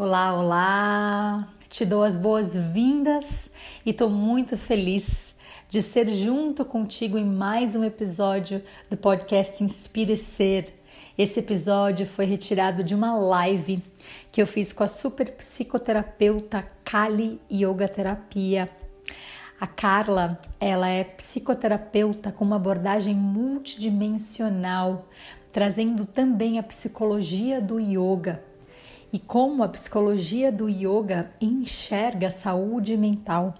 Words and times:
Olá, 0.00 0.32
olá! 0.32 1.48
Te 1.68 1.84
dou 1.84 2.04
as 2.04 2.16
boas-vindas 2.16 3.50
e 3.84 3.90
estou 3.90 4.08
muito 4.08 4.56
feliz 4.56 5.34
de 5.68 5.82
ser 5.82 6.08
junto 6.08 6.64
contigo 6.64 7.18
em 7.18 7.24
mais 7.24 7.74
um 7.74 7.82
episódio 7.82 8.62
do 8.88 8.96
podcast 8.96 9.60
Inspire 9.64 10.16
Ser. 10.16 10.72
Esse 11.18 11.40
episódio 11.40 12.06
foi 12.06 12.26
retirado 12.26 12.84
de 12.84 12.94
uma 12.94 13.12
live 13.16 13.82
que 14.30 14.40
eu 14.40 14.46
fiz 14.46 14.72
com 14.72 14.84
a 14.84 14.88
super 14.88 15.32
psicoterapeuta 15.32 16.64
Kali 16.84 17.40
Yoga 17.50 17.88
Terapia. 17.88 18.70
A 19.60 19.66
Carla, 19.66 20.36
ela 20.60 20.88
é 20.88 21.02
psicoterapeuta 21.02 22.30
com 22.30 22.44
uma 22.44 22.54
abordagem 22.54 23.16
multidimensional, 23.16 25.08
trazendo 25.52 26.06
também 26.06 26.56
a 26.56 26.62
psicologia 26.62 27.60
do 27.60 27.80
yoga 27.80 28.46
e 29.12 29.18
como 29.18 29.62
a 29.62 29.68
psicologia 29.68 30.52
do 30.52 30.68
yoga 30.68 31.30
enxerga 31.40 32.28
a 32.28 32.30
saúde 32.30 32.96
mental. 32.96 33.54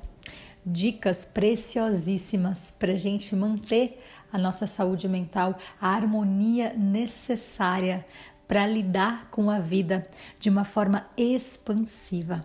Dicas 0.64 1.24
preciosíssimas 1.24 2.70
para 2.70 2.92
a 2.92 2.96
gente 2.96 3.34
manter 3.34 4.02
a 4.30 4.38
nossa 4.38 4.66
saúde 4.66 5.08
mental, 5.08 5.58
a 5.80 5.88
harmonia 5.88 6.74
necessária 6.74 8.04
para 8.46 8.66
lidar 8.66 9.28
com 9.30 9.50
a 9.50 9.58
vida 9.58 10.06
de 10.40 10.48
uma 10.48 10.64
forma 10.64 11.04
expansiva. 11.16 12.44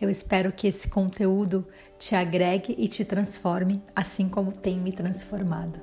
Eu 0.00 0.08
espero 0.08 0.52
que 0.52 0.68
esse 0.68 0.88
conteúdo 0.88 1.66
te 1.98 2.14
agregue 2.14 2.74
e 2.78 2.88
te 2.88 3.04
transforme, 3.04 3.82
assim 3.94 4.28
como 4.28 4.52
tem 4.52 4.78
me 4.78 4.92
transformado. 4.92 5.80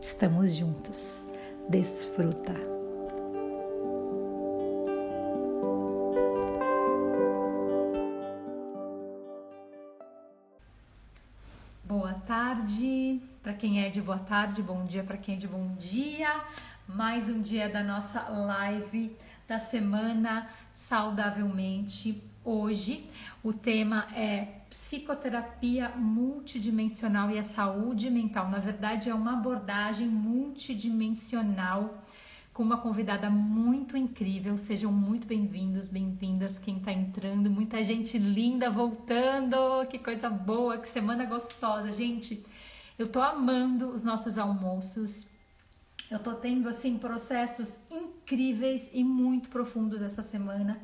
Estamos 0.00 0.54
juntos. 0.54 1.26
Desfruta. 1.68 2.79
Tarde 12.50 13.20
para 13.44 13.52
quem 13.52 13.80
é 13.80 13.88
de 13.88 14.02
boa 14.02 14.18
tarde, 14.18 14.60
bom 14.60 14.84
dia 14.84 15.04
para 15.04 15.16
quem 15.16 15.36
é 15.36 15.38
de 15.38 15.46
bom 15.46 15.72
dia. 15.78 16.42
Mais 16.88 17.28
um 17.28 17.40
dia 17.40 17.68
da 17.68 17.80
nossa 17.80 18.22
live 18.22 19.16
da 19.46 19.60
semana 19.60 20.48
saudavelmente. 20.74 22.20
Hoje 22.44 23.08
o 23.44 23.52
tema 23.52 24.08
é 24.16 24.48
psicoterapia 24.68 25.90
multidimensional 25.90 27.30
e 27.30 27.38
a 27.38 27.44
saúde 27.44 28.10
mental. 28.10 28.50
Na 28.50 28.58
verdade, 28.58 29.08
é 29.08 29.14
uma 29.14 29.34
abordagem 29.34 30.08
multidimensional 30.08 32.02
com 32.60 32.64
uma 32.64 32.76
convidada 32.76 33.30
muito 33.30 33.96
incrível. 33.96 34.58
Sejam 34.58 34.92
muito 34.92 35.26
bem-vindos, 35.26 35.88
bem-vindas 35.88 36.58
quem 36.58 36.76
está 36.76 36.92
entrando. 36.92 37.48
Muita 37.48 37.82
gente 37.82 38.18
linda 38.18 38.68
voltando. 38.68 39.56
Que 39.88 39.98
coisa 39.98 40.28
boa, 40.28 40.76
que 40.76 40.86
semana 40.86 41.24
gostosa, 41.24 41.90
gente. 41.90 42.44
Eu 42.98 43.08
tô 43.08 43.22
amando 43.22 43.88
os 43.88 44.04
nossos 44.04 44.36
almoços. 44.36 45.26
Eu 46.10 46.18
tô 46.18 46.34
tendo 46.34 46.68
assim 46.68 46.98
processos 46.98 47.78
incríveis 47.90 48.90
e 48.92 49.02
muito 49.02 49.48
profundos 49.48 50.02
essa 50.02 50.22
semana 50.22 50.78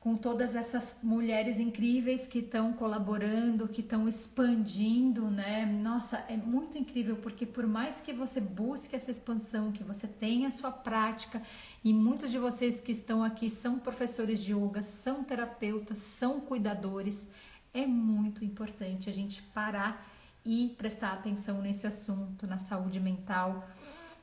com 0.00 0.16
todas 0.16 0.56
essas 0.56 0.96
mulheres 1.02 1.60
incríveis 1.60 2.26
que 2.26 2.38
estão 2.38 2.72
colaborando, 2.72 3.68
que 3.68 3.82
estão 3.82 4.08
expandindo, 4.08 5.30
né? 5.30 5.66
Nossa, 5.66 6.24
é 6.26 6.38
muito 6.38 6.78
incrível 6.78 7.16
porque 7.16 7.44
por 7.44 7.66
mais 7.66 8.00
que 8.00 8.10
você 8.10 8.40
busque 8.40 8.96
essa 8.96 9.10
expansão, 9.10 9.70
que 9.70 9.84
você 9.84 10.08
tenha 10.08 10.48
a 10.48 10.50
sua 10.50 10.70
prática, 10.70 11.42
e 11.84 11.92
muitos 11.92 12.30
de 12.30 12.38
vocês 12.38 12.80
que 12.80 12.92
estão 12.92 13.22
aqui 13.22 13.50
são 13.50 13.78
professores 13.78 14.40
de 14.40 14.54
yoga, 14.54 14.82
são 14.82 15.22
terapeutas, 15.22 15.98
são 15.98 16.40
cuidadores, 16.40 17.28
é 17.74 17.86
muito 17.86 18.42
importante 18.42 19.10
a 19.10 19.12
gente 19.12 19.42
parar 19.42 20.02
e 20.42 20.74
prestar 20.78 21.12
atenção 21.12 21.60
nesse 21.60 21.86
assunto, 21.86 22.46
na 22.46 22.56
saúde 22.56 22.98
mental, 22.98 23.68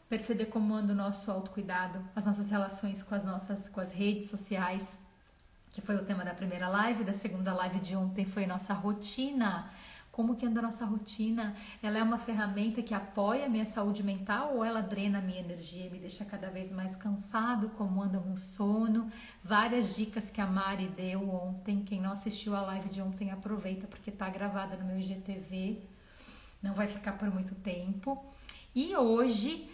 perceber 0.10 0.48
como 0.48 0.74
anda 0.74 0.92
o 0.94 0.96
nosso 0.96 1.30
autocuidado, 1.30 2.04
as 2.16 2.26
nossas 2.26 2.50
relações 2.50 3.04
com 3.04 3.14
as 3.14 3.24
nossas 3.24 3.70
com 3.70 3.80
as 3.80 3.92
redes 3.92 4.28
sociais, 4.28 4.98
que 5.78 5.82
foi 5.82 5.96
o 5.96 6.04
tema 6.04 6.26
da 6.26 6.34
primeira 6.34 6.68
live, 6.68 7.04
da 7.04 7.14
segunda 7.14 7.54
live 7.54 7.80
de 7.80 7.96
ontem 7.96 8.26
foi 8.26 8.48
nossa 8.48 8.74
rotina. 8.74 9.72
Como 10.12 10.36
que 10.36 10.44
anda 10.44 10.60
a 10.60 10.64
nossa 10.64 10.84
rotina? 10.84 11.56
Ela 11.84 12.00
é 12.00 12.02
uma 12.02 12.18
ferramenta 12.18 12.82
que 12.82 12.96
apoia 12.96 13.46
a 13.46 13.48
minha 13.48 13.64
saúde 13.64 14.02
mental 14.02 14.56
ou 14.56 14.66
ela 14.66 14.82
drena 14.82 15.20
a 15.20 15.22
minha 15.22 15.40
energia, 15.40 15.88
me 15.92 16.00
deixa 16.00 16.26
cada 16.26 16.50
vez 16.50 16.72
mais 16.72 16.96
cansado? 16.96 17.70
Como 17.78 18.02
anda 18.02 18.20
meu 18.20 18.36
sono? 18.36 19.12
Várias 19.44 19.96
dicas 19.96 20.32
que 20.32 20.42
a 20.42 20.48
Mari 20.48 20.88
deu 20.88 21.30
ontem. 21.30 21.84
Quem 21.84 22.02
não 22.02 22.14
assistiu 22.14 22.56
a 22.56 22.62
live 22.62 22.90
de 22.90 23.00
ontem, 23.00 23.30
aproveita 23.30 23.86
porque 23.86 24.10
está 24.10 24.28
gravada 24.32 24.76
no 24.78 24.84
meu 24.84 24.98
IGTV. 24.98 25.84
Não 26.60 26.74
vai 26.74 26.88
ficar 26.88 27.20
por 27.20 27.30
muito 27.32 27.54
tempo. 27.54 28.26
E 28.74 28.96
hoje 28.96 29.70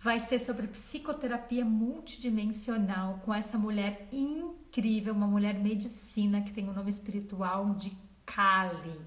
vai 0.00 0.20
ser 0.20 0.38
sobre 0.38 0.66
psicoterapia 0.68 1.66
multidimensional 1.66 3.20
com 3.24 3.34
essa 3.34 3.58
mulher 3.58 4.08
incrível, 4.10 4.63
uma 5.12 5.26
mulher 5.26 5.54
medicina 5.54 6.42
que 6.42 6.52
tem 6.52 6.66
o 6.66 6.70
um 6.70 6.74
nome 6.74 6.90
espiritual 6.90 7.74
de 7.74 7.96
Kali. 8.26 9.00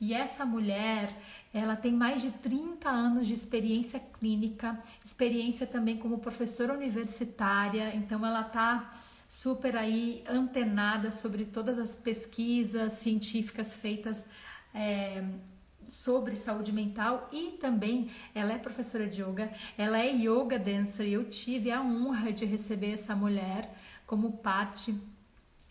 E 0.00 0.14
essa 0.14 0.44
mulher, 0.44 1.16
ela 1.54 1.76
tem 1.76 1.92
mais 1.92 2.22
de 2.22 2.30
30 2.30 2.88
anos 2.88 3.26
de 3.26 3.34
experiência 3.34 4.00
clínica, 4.00 4.80
experiência 5.04 5.66
também 5.66 5.96
como 5.96 6.18
professora 6.18 6.72
universitária, 6.74 7.94
então 7.94 8.26
ela 8.26 8.42
tá 8.42 8.90
super 9.28 9.76
aí 9.76 10.24
antenada 10.28 11.10
sobre 11.10 11.44
todas 11.44 11.78
as 11.78 11.94
pesquisas 11.94 12.94
científicas 12.94 13.76
feitas 13.76 14.24
é, 14.74 15.22
sobre 15.86 16.36
saúde 16.36 16.72
mental 16.72 17.28
e 17.32 17.52
também 17.60 18.10
ela 18.34 18.54
é 18.54 18.58
professora 18.58 19.06
de 19.06 19.22
yoga, 19.22 19.52
ela 19.76 19.98
é 19.98 20.10
yoga 20.10 20.58
dancer 20.58 21.06
e 21.06 21.12
eu 21.12 21.24
tive 21.28 21.70
a 21.70 21.80
honra 21.80 22.32
de 22.32 22.44
receber 22.44 22.92
essa 22.92 23.14
mulher 23.14 23.70
como 24.12 24.30
parte 24.30 24.94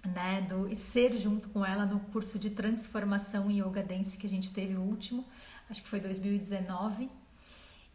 né, 0.03 0.41
do 0.49 0.67
e 0.67 0.75
ser 0.75 1.15
junto 1.15 1.47
com 1.49 1.63
ela 1.63 1.85
no 1.85 1.99
curso 1.99 2.39
de 2.39 2.49
transformação 2.49 3.51
em 3.51 3.61
yoga 3.61 3.83
dance 3.83 4.17
que 4.17 4.25
a 4.25 4.29
gente 4.29 4.51
teve 4.51 4.75
o 4.75 4.81
último, 4.81 5.23
acho 5.69 5.83
que 5.83 5.87
foi 5.87 5.99
2019. 5.99 7.07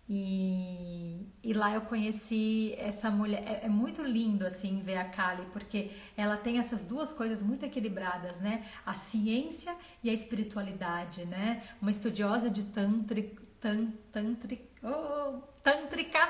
E, 0.09 1.27
e 1.43 1.53
lá 1.53 1.75
eu 1.75 1.81
conheci 1.81 2.77
essa 2.79 3.11
mulher. 3.11 3.43
É, 3.45 3.67
é, 3.67 3.69
muito 3.69 4.05
lindo 4.05 4.47
assim 4.47 4.83
ver 4.83 4.99
a 4.99 5.05
Kali, 5.07 5.45
porque 5.53 5.91
ela 6.17 6.37
tem 6.37 6.59
essas 6.59 6.85
duas 6.85 7.13
coisas 7.13 7.43
muito 7.43 7.67
equilibradas, 7.67 8.39
né? 8.39 8.65
A 8.87 8.95
ciência 8.95 9.75
e 10.01 10.09
a 10.09 10.13
espiritualidade, 10.13 11.25
né? 11.25 11.65
Uma 11.83 11.91
estudiosa 11.91 12.49
de 12.49 12.63
tantric, 12.63 13.37
tan, 13.61 13.91
tantric, 14.13 14.63
oh, 14.81 15.41
tântrica. 15.61 16.21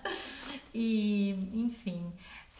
e, 0.72 1.50
enfim, 1.52 2.10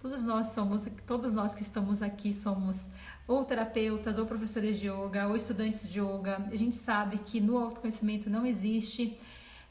Todos 0.00 0.22
nós 0.22 0.48
somos, 0.48 0.88
todos 1.06 1.32
nós 1.32 1.54
que 1.54 1.62
estamos 1.62 2.00
aqui 2.00 2.32
somos 2.32 2.88
ou 3.26 3.44
terapeutas, 3.44 4.16
ou 4.16 4.24
professores 4.24 4.80
de 4.80 4.88
yoga, 4.88 5.26
ou 5.28 5.36
estudantes 5.36 5.86
de 5.86 6.00
yoga. 6.00 6.48
A 6.50 6.56
gente 6.56 6.76
sabe 6.76 7.18
que 7.18 7.40
no 7.40 7.58
autoconhecimento 7.58 8.30
não 8.30 8.46
existe 8.46 9.18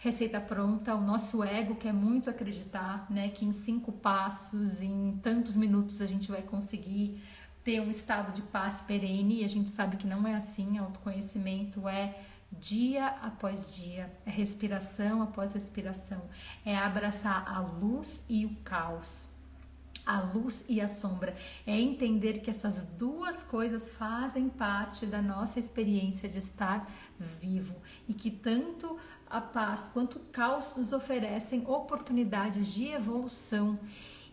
receita 0.07 0.39
pronta. 0.39 0.95
O 0.95 1.01
nosso 1.01 1.43
ego 1.43 1.75
quer 1.75 1.93
muito 1.93 2.29
acreditar, 2.29 3.05
né, 3.09 3.29
que 3.29 3.45
em 3.45 3.51
cinco 3.51 3.91
passos, 3.91 4.81
em 4.81 5.19
tantos 5.21 5.55
minutos 5.55 6.01
a 6.01 6.05
gente 6.05 6.31
vai 6.31 6.41
conseguir 6.41 7.21
ter 7.63 7.81
um 7.81 7.91
estado 7.91 8.33
de 8.33 8.41
paz 8.41 8.81
perene. 8.81 9.41
E 9.41 9.43
a 9.43 9.49
gente 9.49 9.69
sabe 9.69 9.97
que 9.97 10.07
não 10.07 10.27
é 10.27 10.35
assim. 10.35 10.77
Autoconhecimento 10.77 11.87
é 11.87 12.15
dia 12.51 13.07
após 13.21 13.73
dia, 13.75 14.11
é 14.25 14.29
respiração 14.29 15.21
após 15.21 15.53
respiração, 15.53 16.21
é 16.65 16.77
abraçar 16.77 17.43
a 17.45 17.59
luz 17.59 18.23
e 18.29 18.45
o 18.45 18.55
caos 18.63 19.27
a 20.07 20.21
luz 20.21 20.63
e 20.69 20.79
a 20.79 20.87
sombra. 20.87 21.35
É 21.65 21.77
entender 21.77 22.39
que 22.39 22.49
essas 22.49 22.83
duas 22.83 23.43
coisas 23.43 23.91
fazem 23.91 24.47
parte 24.47 25.05
da 25.05 25.21
nossa 25.21 25.59
experiência 25.59 26.29
de 26.29 26.39
estar 26.39 26.89
vivo 27.19 27.75
e 28.07 28.13
que 28.13 28.31
tanto 28.31 28.97
a 29.29 29.41
paz 29.41 29.89
quanto 29.93 30.17
o 30.17 30.25
caos 30.31 30.75
nos 30.75 30.93
oferecem 30.93 31.63
oportunidades 31.67 32.67
de 32.67 32.87
evolução. 32.87 33.79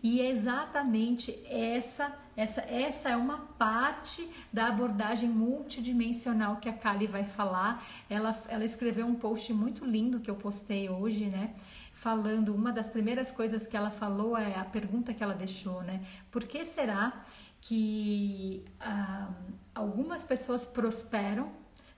E 0.03 0.21
é 0.21 0.29
exatamente 0.29 1.35
essa, 1.49 2.13
essa, 2.37 2.61
essa 2.61 3.09
é 3.09 3.15
uma 3.15 3.39
parte 3.57 4.29
da 4.53 4.67
abordagem 4.67 5.27
multidimensional 5.29 6.57
que 6.57 6.69
a 6.69 6.73
Kali 6.73 7.07
vai 7.07 7.25
falar. 7.25 7.83
Ela, 8.09 8.39
ela 8.47 8.63
escreveu 8.63 9.07
um 9.07 9.15
post 9.15 9.51
muito 9.51 9.83
lindo 9.83 10.19
que 10.19 10.29
eu 10.29 10.35
postei 10.35 10.89
hoje, 10.89 11.25
né? 11.25 11.55
falando, 11.95 12.53
uma 12.53 12.71
das 12.71 12.87
primeiras 12.87 13.31
coisas 13.31 13.65
que 13.65 13.75
ela 13.75 13.89
falou 13.89 14.37
é 14.37 14.53
a 14.59 14.65
pergunta 14.65 15.11
que 15.11 15.23
ela 15.23 15.33
deixou, 15.33 15.81
né? 15.81 16.05
Por 16.29 16.43
que 16.43 16.63
será 16.63 17.23
que 17.59 18.63
ah, 18.79 19.27
algumas 19.73 20.23
pessoas 20.23 20.67
prosperam 20.67 21.51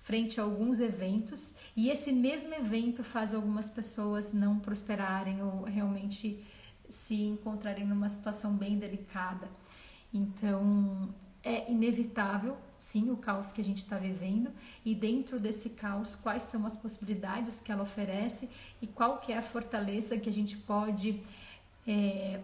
frente 0.07 0.39
a 0.39 0.43
alguns 0.43 0.79
eventos 0.79 1.53
e 1.75 1.89
esse 1.89 2.13
mesmo 2.13 2.53
evento 2.53 3.03
faz 3.03 3.35
algumas 3.35 3.69
pessoas 3.69 4.31
não 4.31 4.57
prosperarem 4.57 5.43
ou 5.43 5.63
realmente 5.63 6.45
se 6.87 7.15
encontrarem 7.23 7.85
numa 7.85 8.07
situação 8.07 8.53
bem 8.53 8.79
delicada? 8.79 9.49
Então, 10.13 11.13
é 11.43 11.69
inevitável 11.69 12.55
sim, 12.79 13.11
o 13.11 13.17
caos 13.17 13.51
que 13.51 13.59
a 13.59 13.63
gente 13.63 13.79
está 13.79 13.97
vivendo 13.97 14.49
e 14.85 14.95
dentro 14.95 15.41
desse 15.41 15.69
caos 15.71 16.15
quais 16.15 16.43
são 16.43 16.65
as 16.65 16.77
possibilidades 16.77 17.59
que 17.59 17.69
ela 17.69 17.83
oferece 17.83 18.47
e 18.81 18.87
qual 18.87 19.17
que 19.17 19.33
é 19.33 19.37
a 19.37 19.41
fortaleza 19.41 20.17
que 20.17 20.29
a 20.29 20.33
gente 20.33 20.55
pode 20.55 21.21
é, 21.85 22.39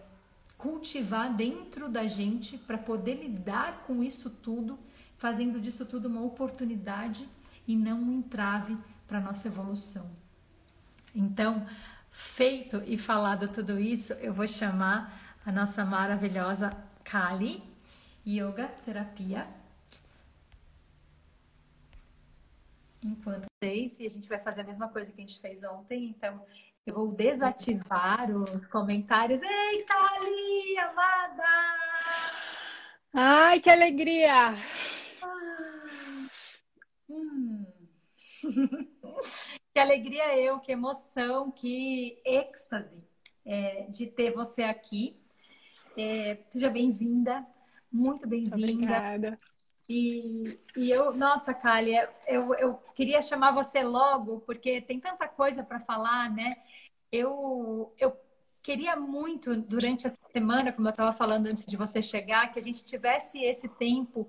cultivar 0.57 1.33
dentro 1.33 1.87
da 1.87 2.05
gente 2.05 2.57
para 2.57 2.77
poder 2.77 3.15
lidar 3.23 3.83
com 3.87 4.03
isso 4.03 4.29
tudo, 4.29 4.77
fazendo 5.17 5.61
disso 5.61 5.85
tudo 5.85 6.09
uma 6.09 6.21
oportunidade 6.21 7.25
e 7.67 7.75
não 7.75 8.01
um 8.01 8.19
entrave 8.19 8.77
para 9.07 9.19
nossa 9.19 9.47
evolução. 9.47 10.09
Então, 11.15 11.65
feito 12.11 12.81
e 12.85 12.97
falado 12.97 13.47
tudo 13.47 13.79
isso, 13.79 14.13
eu 14.13 14.33
vou 14.33 14.47
chamar 14.47 15.37
a 15.45 15.51
nossa 15.51 15.83
maravilhosa 15.85 16.71
Kali 17.03 17.61
Yoga 18.25 18.67
Terapia 18.85 19.47
enquanto 23.05 23.45
vocês 23.61 23.99
e 23.99 24.05
a 24.05 24.09
gente 24.09 24.29
vai 24.29 24.39
fazer 24.39 24.61
a 24.61 24.63
mesma 24.63 24.87
coisa 24.87 25.11
que 25.11 25.21
a 25.21 25.25
gente 25.25 25.39
fez 25.39 25.63
ontem. 25.63 26.05
Então, 26.05 26.41
eu 26.85 26.93
vou 26.93 27.11
desativar 27.11 28.29
os 28.31 28.65
comentários. 28.67 29.41
Ei, 29.41 29.83
Kali, 29.83 30.77
amada! 30.79 31.43
Ai, 33.13 33.59
que 33.59 33.69
alegria! 33.69 34.55
Hum. 37.13 37.65
que 39.73 39.79
alegria 39.79 40.37
eu, 40.39 40.59
que 40.59 40.71
emoção, 40.71 41.51
que 41.51 42.19
êxtase 42.25 43.03
é, 43.45 43.83
de 43.83 44.07
ter 44.07 44.31
você 44.33 44.63
aqui. 44.63 45.15
É, 45.95 46.39
seja 46.49 46.69
bem-vinda, 46.69 47.45
muito 47.91 48.27
bem-vinda. 48.27 48.55
Obrigada. 48.55 49.39
E, 49.87 50.59
e 50.75 50.89
eu, 50.89 51.13
nossa, 51.13 51.53
Kália, 51.53 52.09
eu, 52.25 52.53
eu 52.55 52.75
queria 52.95 53.21
chamar 53.21 53.51
você 53.51 53.83
logo, 53.83 54.39
porque 54.39 54.81
tem 54.81 54.99
tanta 54.99 55.27
coisa 55.27 55.63
para 55.63 55.79
falar, 55.79 56.31
né? 56.31 56.49
Eu, 57.11 57.93
eu 57.99 58.17
queria 58.63 58.95
muito, 58.95 59.55
durante 59.55 60.07
essa 60.07 60.17
semana, 60.31 60.71
como 60.71 60.87
eu 60.87 60.91
estava 60.91 61.13
falando 61.13 61.47
antes 61.47 61.65
de 61.65 61.77
você 61.77 62.01
chegar, 62.01 62.51
que 62.51 62.57
a 62.57 62.61
gente 62.61 62.83
tivesse 62.83 63.43
esse 63.43 63.67
tempo 63.67 64.27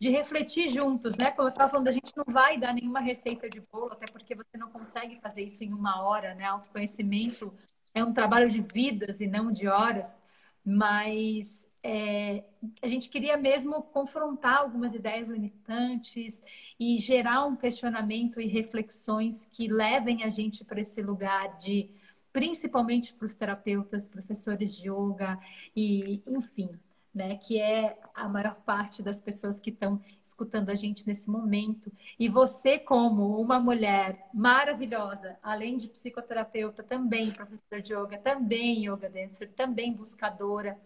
de 0.00 0.10
refletir 0.10 0.68
juntos, 0.68 1.16
né? 1.16 1.30
Como 1.30 1.48
eu 1.48 1.50
estava 1.50 1.70
falando, 1.70 1.88
a 1.88 1.92
gente 1.92 2.12
não 2.16 2.24
vai 2.28 2.58
dar 2.58 2.72
nenhuma 2.72 3.00
receita 3.00 3.48
de 3.48 3.60
bolo, 3.60 3.92
até 3.92 4.06
porque 4.06 4.34
você 4.34 4.56
não 4.58 4.70
consegue 4.70 5.18
fazer 5.20 5.42
isso 5.42 5.64
em 5.64 5.72
uma 5.72 6.02
hora, 6.02 6.34
né? 6.34 6.44
Autoconhecimento 6.44 7.52
é 7.94 8.04
um 8.04 8.12
trabalho 8.12 8.50
de 8.50 8.60
vidas 8.60 9.20
e 9.20 9.26
não 9.26 9.50
de 9.50 9.66
horas, 9.66 10.18
mas 10.64 11.66
é, 11.82 12.42
a 12.82 12.88
gente 12.88 13.08
queria 13.08 13.36
mesmo 13.36 13.80
confrontar 13.80 14.58
algumas 14.58 14.92
ideias 14.92 15.28
limitantes 15.28 16.42
e 16.80 16.98
gerar 16.98 17.46
um 17.46 17.54
questionamento 17.54 18.40
e 18.40 18.46
reflexões 18.46 19.46
que 19.46 19.68
levem 19.68 20.24
a 20.24 20.28
gente 20.28 20.64
para 20.64 20.80
esse 20.80 21.00
lugar 21.00 21.56
de, 21.58 21.88
principalmente 22.32 23.14
para 23.14 23.26
os 23.26 23.34
terapeutas, 23.34 24.08
professores 24.08 24.76
de 24.76 24.90
yoga 24.90 25.38
e, 25.76 26.20
enfim, 26.26 26.70
né, 27.16 27.38
que 27.38 27.58
é 27.58 27.98
a 28.14 28.28
maior 28.28 28.54
parte 28.56 29.02
das 29.02 29.18
pessoas 29.18 29.58
que 29.58 29.70
estão 29.70 29.98
escutando 30.22 30.68
a 30.68 30.74
gente 30.74 31.06
nesse 31.06 31.30
momento. 31.30 31.90
E 32.18 32.28
você, 32.28 32.78
como 32.78 33.40
uma 33.40 33.58
mulher 33.58 34.28
maravilhosa, 34.34 35.38
além 35.42 35.78
de 35.78 35.88
psicoterapeuta, 35.88 36.82
também 36.82 37.30
professora 37.30 37.80
de 37.80 37.94
yoga, 37.94 38.18
também 38.18 38.86
yoga 38.86 39.08
dancer, 39.08 39.50
também 39.54 39.94
buscadora 39.94 40.78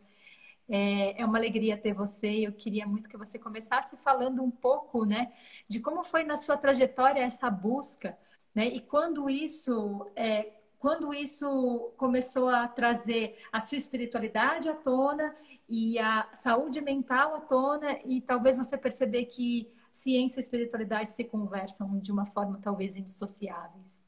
é, 0.68 1.20
é 1.20 1.26
uma 1.26 1.36
alegria 1.36 1.76
ter 1.76 1.92
você. 1.92 2.46
Eu 2.46 2.52
queria 2.52 2.86
muito 2.86 3.08
que 3.08 3.16
você 3.16 3.36
começasse 3.36 3.96
falando 3.96 4.40
um 4.40 4.52
pouco, 4.52 5.04
né, 5.04 5.32
de 5.68 5.80
como 5.80 6.04
foi 6.04 6.22
na 6.22 6.36
sua 6.36 6.56
trajetória 6.56 7.20
essa 7.20 7.50
busca, 7.50 8.16
né, 8.54 8.68
e 8.68 8.80
quando 8.80 9.28
isso 9.28 10.08
é, 10.14 10.59
quando 10.80 11.12
isso 11.12 11.92
começou 11.98 12.48
a 12.48 12.66
trazer 12.66 13.36
a 13.52 13.60
sua 13.60 13.76
espiritualidade 13.76 14.66
à 14.66 14.74
tona 14.74 15.36
e 15.68 15.98
a 15.98 16.26
saúde 16.32 16.80
mental 16.80 17.34
à 17.34 17.40
tona 17.40 17.98
e 18.06 18.22
talvez 18.22 18.56
você 18.56 18.78
perceber 18.78 19.26
que 19.26 19.70
ciência 19.92 20.40
e 20.40 20.42
espiritualidade 20.42 21.12
se 21.12 21.22
conversam 21.22 21.98
de 21.98 22.10
uma 22.10 22.24
forma 22.24 22.58
talvez 22.62 22.96
indissociáveis. 22.96 24.00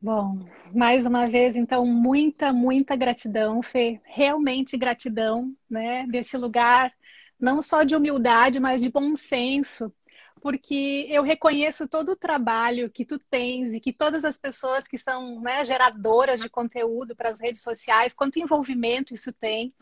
Bom, 0.00 0.46
mais 0.72 1.04
uma 1.04 1.26
vez, 1.26 1.56
então, 1.56 1.84
muita, 1.84 2.52
muita 2.52 2.94
gratidão, 2.94 3.60
Fê. 3.60 4.00
Realmente 4.04 4.76
gratidão, 4.76 5.52
né? 5.68 6.06
Desse 6.06 6.36
lugar, 6.36 6.92
não 7.40 7.60
só 7.60 7.82
de 7.82 7.96
humildade, 7.96 8.60
mas 8.60 8.80
de 8.80 8.90
bom 8.90 9.16
senso, 9.16 9.92
porque 10.40 11.06
eu 11.08 11.22
reconheço 11.22 11.88
todo 11.88 12.12
o 12.12 12.16
trabalho 12.16 12.90
que 12.90 13.04
tu 13.04 13.18
tens 13.18 13.72
e 13.72 13.80
que 13.80 13.92
todas 13.92 14.24
as 14.24 14.36
pessoas 14.36 14.86
que 14.86 14.98
são 14.98 15.40
né, 15.40 15.64
geradoras 15.64 16.40
de 16.40 16.50
conteúdo 16.50 17.16
para 17.16 17.30
as 17.30 17.40
redes 17.40 17.62
sociais, 17.62 18.12
quanto 18.12 18.38
envolvimento 18.38 19.14
isso 19.14 19.32
tem. 19.32 19.72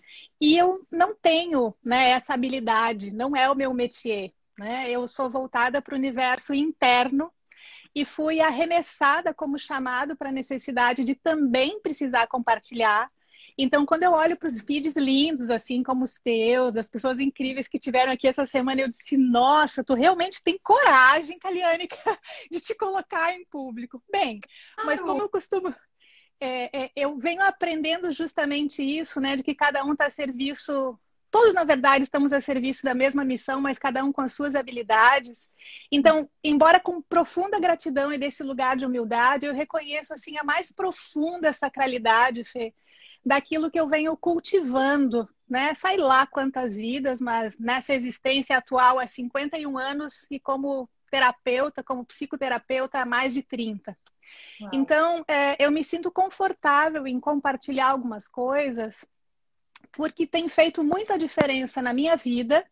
E 0.40 0.56
eu 0.56 0.86
não 0.90 1.14
tenho 1.14 1.74
né, 1.84 2.10
essa 2.10 2.34
habilidade, 2.34 3.12
não 3.12 3.34
é 3.34 3.50
o 3.50 3.56
meu 3.56 3.74
métier. 3.74 4.32
Né? 4.58 4.90
Eu 4.90 5.08
sou 5.08 5.30
voltada 5.30 5.82
para 5.82 5.94
o 5.94 5.98
universo 5.98 6.54
interno 6.54 7.32
e 7.94 8.04
fui 8.04 8.40
arremessada 8.40 9.34
como 9.34 9.58
chamado 9.58 10.16
para 10.16 10.28
a 10.28 10.32
necessidade 10.32 11.04
de 11.04 11.14
também 11.14 11.80
precisar 11.80 12.26
compartilhar. 12.26 13.10
Então, 13.56 13.84
quando 13.84 14.02
eu 14.02 14.12
olho 14.12 14.36
para 14.36 14.48
os 14.48 14.60
vídeos 14.60 14.96
lindos, 14.96 15.50
assim 15.50 15.82
como 15.82 16.04
os 16.04 16.18
teus, 16.20 16.72
das 16.72 16.88
pessoas 16.88 17.20
incríveis 17.20 17.68
que 17.68 17.78
tiveram 17.78 18.12
aqui 18.12 18.26
essa 18.26 18.46
semana, 18.46 18.80
eu 18.80 18.88
disse: 18.88 19.16
Nossa, 19.16 19.84
tu 19.84 19.94
realmente 19.94 20.42
tem 20.42 20.58
coragem, 20.62 21.38
Kalianica, 21.38 21.96
de 22.50 22.60
te 22.60 22.74
colocar 22.74 23.32
em 23.32 23.44
público. 23.46 24.02
Bem, 24.10 24.40
mas 24.84 25.00
como 25.00 25.22
eu 25.22 25.28
costumo. 25.28 25.74
É, 26.40 26.84
é, 26.84 26.90
eu 26.96 27.16
venho 27.18 27.40
aprendendo 27.42 28.10
justamente 28.10 28.82
isso, 28.82 29.20
né, 29.20 29.36
de 29.36 29.44
que 29.44 29.54
cada 29.54 29.84
um 29.84 29.92
está 29.92 30.06
a 30.06 30.10
serviço 30.10 30.98
Todos, 31.32 31.54
na 31.54 31.64
verdade, 31.64 32.04
estamos 32.04 32.30
a 32.30 32.42
serviço 32.42 32.84
da 32.84 32.94
mesma 32.94 33.24
missão, 33.24 33.58
mas 33.58 33.78
cada 33.78 34.04
um 34.04 34.12
com 34.12 34.20
as 34.20 34.34
suas 34.34 34.54
habilidades. 34.54 35.50
Então, 35.90 36.28
embora 36.44 36.78
com 36.78 37.00
profunda 37.00 37.58
gratidão 37.58 38.12
e 38.12 38.18
desse 38.18 38.42
lugar 38.42 38.76
de 38.76 38.84
humildade, 38.84 39.46
eu 39.46 39.54
reconheço 39.54 40.12
assim 40.12 40.36
a 40.36 40.44
mais 40.44 40.70
profunda 40.70 41.50
sacralidade, 41.54 42.44
Fê, 42.44 42.74
daquilo 43.24 43.70
que 43.70 43.78
eu 43.78 43.88
venho 43.88 44.16
cultivando 44.16 45.28
né? 45.52 45.74
Sai 45.74 45.98
lá 45.98 46.26
quantas 46.26 46.74
vidas, 46.74 47.20
mas 47.20 47.58
nessa 47.58 47.92
existência 47.92 48.56
atual 48.56 48.98
há 48.98 49.06
51 49.06 49.76
anos 49.76 50.26
e 50.30 50.40
como 50.40 50.88
terapeuta, 51.10 51.84
como 51.84 52.06
psicoterapeuta 52.06 53.00
há 53.00 53.04
mais 53.04 53.34
de 53.34 53.42
30. 53.42 53.94
Uau. 54.62 54.70
Então, 54.72 55.22
é, 55.28 55.62
eu 55.62 55.70
me 55.70 55.84
sinto 55.84 56.10
confortável 56.10 57.06
em 57.06 57.20
compartilhar 57.20 57.90
algumas 57.90 58.26
coisas, 58.26 59.06
porque 59.92 60.26
tem 60.26 60.48
feito 60.48 60.82
muita 60.82 61.18
diferença 61.18 61.82
na 61.82 61.92
minha 61.92 62.16
vida, 62.16 62.66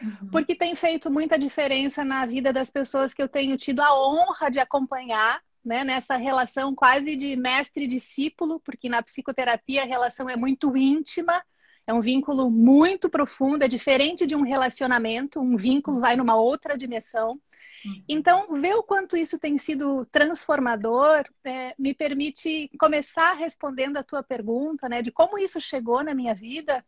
uhum. 0.00 0.30
porque 0.32 0.54
tem 0.54 0.74
feito 0.74 1.10
muita 1.10 1.38
diferença 1.38 2.02
na 2.02 2.24
vida 2.24 2.50
das 2.50 2.70
pessoas 2.70 3.12
que 3.12 3.22
eu 3.22 3.28
tenho 3.28 3.58
tido 3.58 3.80
a 3.80 3.94
honra 3.94 4.50
de 4.50 4.58
acompanhar, 4.58 5.42
né, 5.66 5.82
nessa 5.82 6.16
relação 6.16 6.72
quase 6.72 7.16
de 7.16 7.34
mestre 7.34 7.84
e 7.84 7.88
discípulo, 7.88 8.60
porque 8.60 8.88
na 8.88 9.02
psicoterapia 9.02 9.82
a 9.82 9.86
relação 9.86 10.30
é 10.30 10.36
muito 10.36 10.76
íntima, 10.76 11.42
é 11.84 11.92
um 11.92 12.00
vínculo 12.00 12.48
muito 12.48 13.10
profundo, 13.10 13.64
é 13.64 13.68
diferente 13.68 14.26
de 14.26 14.36
um 14.36 14.42
relacionamento, 14.42 15.40
um 15.40 15.56
vínculo 15.56 16.00
vai 16.00 16.14
numa 16.14 16.36
outra 16.36 16.78
dimensão. 16.78 17.40
Uhum. 17.84 18.04
Então, 18.08 18.54
ver 18.54 18.76
o 18.76 18.82
quanto 18.82 19.16
isso 19.16 19.40
tem 19.40 19.58
sido 19.58 20.06
transformador 20.06 21.24
é, 21.44 21.74
me 21.76 21.92
permite 21.92 22.70
começar 22.78 23.32
respondendo 23.32 23.96
a 23.96 24.04
tua 24.04 24.22
pergunta, 24.22 24.88
né, 24.88 25.02
de 25.02 25.10
como 25.10 25.36
isso 25.36 25.60
chegou 25.60 26.02
na 26.04 26.14
minha 26.14 26.34
vida, 26.34 26.84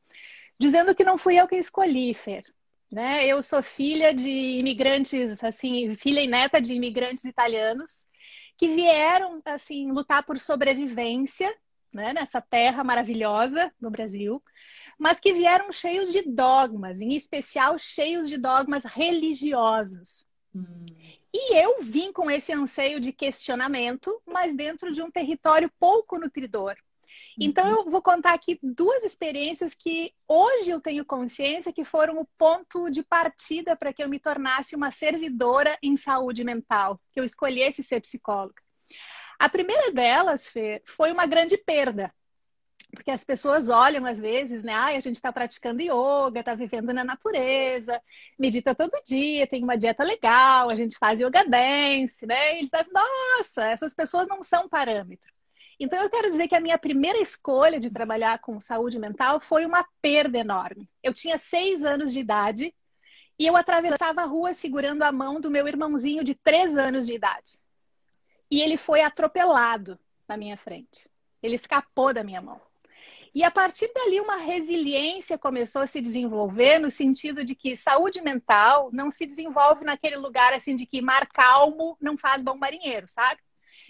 dizendo 0.57 0.95
que 0.95 1.05
não 1.05 1.19
fui 1.19 1.35
eu 1.35 1.49
que 1.49 1.57
escolhi, 1.57 2.15
Fer. 2.15 2.45
Né? 2.91 3.27
Eu 3.27 3.43
sou 3.43 3.63
filha 3.63 4.15
de 4.15 4.31
imigrantes, 4.31 5.45
assim, 5.45 5.95
filha 5.95 6.21
e 6.21 6.27
neta 6.27 6.61
de 6.61 6.73
imigrantes 6.73 7.25
italianos 7.25 8.09
que 8.59 8.75
vieram, 8.75 9.41
assim, 9.47 9.91
lutar 9.93 10.25
por 10.25 10.37
sobrevivência 10.37 11.55
né, 11.95 12.13
nessa 12.13 12.41
terra 12.41 12.83
maravilhosa 12.83 13.73
do 13.81 13.89
Brasil, 13.89 14.43
mas 14.99 15.21
que 15.21 15.33
vieram 15.33 15.73
cheios 15.73 16.13
de 16.13 16.23
dogmas, 16.23 17.01
em 17.01 17.15
especial 17.15 17.79
cheios 17.79 18.29
de 18.29 18.37
dogmas 18.37 18.85
religiosos. 18.85 20.27
Hum. 20.55 20.85
E 21.33 21.57
eu 21.57 21.83
vim 21.83 22.13
com 22.13 22.31
esse 22.31 22.53
anseio 22.53 22.99
de 22.99 23.13
questionamento, 23.13 24.21
mas 24.27 24.57
dentro 24.57 24.93
de 24.93 25.01
um 25.03 25.11
território 25.11 25.71
pouco 25.79 26.19
nutridor. 26.19 26.77
Então, 27.39 27.67
uhum. 27.67 27.85
eu 27.87 27.91
vou 27.91 28.03
contar 28.03 28.33
aqui 28.33 28.59
duas 28.63 29.05
experiências 29.05 29.75
que 29.75 30.13
hoje 30.27 30.71
eu 30.71 30.81
tenho 30.81 31.05
consciência 31.05 31.73
que 31.73 31.85
foram 31.85 32.21
o 32.21 32.29
ponto 32.37 32.91
de 32.91 33.03
partida 33.03 33.77
para 33.77 33.93
que 33.93 34.03
eu 34.03 34.09
me 34.09 34.19
tornasse 34.19 34.75
uma 34.75 34.91
servidora 34.91 35.79
em 35.83 35.97
saúde 35.97 36.43
mental, 36.45 37.01
que 37.13 37.21
eu 37.21 37.25
escolhesse 37.25 37.83
ser 37.83 38.01
psicóloga. 38.01 38.63
A 39.39 39.49
primeira 39.49 39.93
delas, 39.93 40.47
Fê, 40.47 40.83
foi 40.85 41.13
uma 41.13 41.27
grande 41.27 41.57
perda. 41.57 42.13
Porque 42.95 43.11
as 43.11 43.23
pessoas 43.23 43.69
olham 43.69 44.07
às 44.07 44.19
vezes, 44.19 44.63
né? 44.63 44.73
Ai, 44.73 44.97
a 44.97 45.01
gente 45.01 45.17
está 45.17 45.31
praticando 45.31 45.83
yoga, 45.83 46.41
está 46.41 46.55
vivendo 46.55 46.93
na 46.93 47.05
natureza, 47.05 48.01
medita 48.39 48.75
todo 48.75 49.03
dia, 49.05 49.47
tem 49.47 49.63
uma 49.63 49.77
dieta 49.77 50.03
legal, 50.03 50.71
a 50.71 50.75
gente 50.75 50.97
faz 50.97 51.21
yoga 51.21 51.45
dance, 51.45 52.27
né? 52.27 52.55
E 52.55 52.59
eles 52.59 52.71
dizem, 52.71 52.93
nossa, 52.93 53.67
essas 53.67 53.95
pessoas 53.95 54.27
não 54.27 54.43
são 54.43 54.69
parâmetro. 54.69 55.31
Então, 55.81 56.03
eu 56.03 56.11
quero 56.11 56.29
dizer 56.29 56.49
que 56.49 56.57
a 56.57 56.61
minha 56.61 56.79
primeira 56.79 57.19
escolha 57.19 57.79
de 57.79 57.91
trabalhar 57.91 58.41
com 58.41 58.61
saúde 58.61 58.99
mental 58.99 59.41
foi 59.41 59.65
uma 59.65 59.87
perda 60.03 60.39
enorme. 60.39 60.91
Eu 61.03 61.15
tinha 61.15 61.39
seis 61.39 61.85
anos 61.85 62.13
de 62.13 62.19
idade 62.21 62.75
e 63.39 63.47
eu 63.47 63.57
atravessava 63.57 64.23
a 64.23 64.27
rua 64.27 64.53
segurando 64.53 65.03
a 65.03 65.13
mão 65.13 65.41
do 65.41 65.51
meu 65.51 65.69
irmãozinho 65.69 66.25
de 66.25 66.35
três 66.35 66.77
anos 66.77 67.07
de 67.07 67.13
idade 67.13 67.61
e 68.51 68.61
ele 68.61 68.77
foi 68.77 69.03
atropelado 69.03 69.99
na 70.27 70.37
minha 70.37 70.57
frente. 70.57 71.09
Ele 71.43 71.55
escapou 71.55 72.13
da 72.13 72.25
minha 72.25 72.41
mão. 72.41 72.61
E 73.35 73.45
a 73.45 73.51
partir 73.51 73.91
dali, 73.95 74.21
uma 74.21 74.37
resiliência 74.37 75.39
começou 75.39 75.83
a 75.83 75.87
se 75.87 76.01
desenvolver 76.01 76.79
no 76.79 76.91
sentido 76.91 77.45
de 77.45 77.55
que 77.55 77.77
saúde 77.77 78.21
mental 78.23 78.91
não 78.93 79.11
se 79.11 79.27
desenvolve 79.27 79.85
naquele 79.85 80.17
lugar 80.17 80.53
assim 80.53 80.75
de 80.75 80.87
que 80.87 81.03
mar 81.03 81.27
calmo 81.29 81.97
não 82.01 82.17
faz 82.17 82.43
bom 82.43 82.57
marinheiro, 82.57 83.07
sabe? 83.07 83.41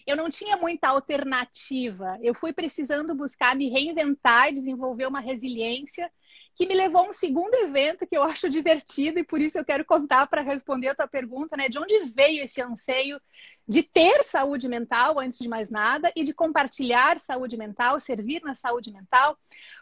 Eu 0.07 0.17
não 0.17 0.29
tinha 0.29 0.57
muita 0.57 0.89
alternativa. 0.89 2.19
Eu 2.23 2.35
fui 2.35 2.53
precisando 2.53 3.15
buscar 3.15 3.55
me 3.57 3.69
reinventar 3.69 4.53
desenvolver 4.53 5.07
uma 5.07 5.21
resiliência 5.21 6.11
que 6.59 6.67
me 6.67 6.75
levou 6.75 7.03
a 7.03 7.11
um 7.11 7.13
segundo 7.13 7.55
evento 7.55 8.05
que 8.05 8.17
eu 8.17 8.23
acho 8.25 8.51
divertido 8.51 9.21
e 9.21 9.25
por 9.25 9.41
isso 9.41 9.57
eu 9.57 9.65
quero 9.65 9.85
contar 9.85 10.27
para 10.27 10.43
responder 10.43 10.89
a 10.89 10.95
tua 10.95 11.07
pergunta, 11.07 11.57
né? 11.57 11.69
De 11.69 11.79
onde 11.79 11.97
veio 12.07 12.43
esse 12.43 12.61
anseio 12.61 13.21
de 13.67 13.83
ter 13.85 14.25
saúde 14.25 14.69
mental, 14.69 15.21
antes 15.21 15.39
de 15.39 15.49
mais 15.49 15.71
nada, 15.71 16.13
e 16.17 16.25
de 16.25 16.35
compartilhar 16.35 17.17
saúde 17.17 17.57
mental, 17.57 18.01
servir 18.01 18.43
na 18.43 18.57
saúde 18.57 18.91
mental? 18.91 19.39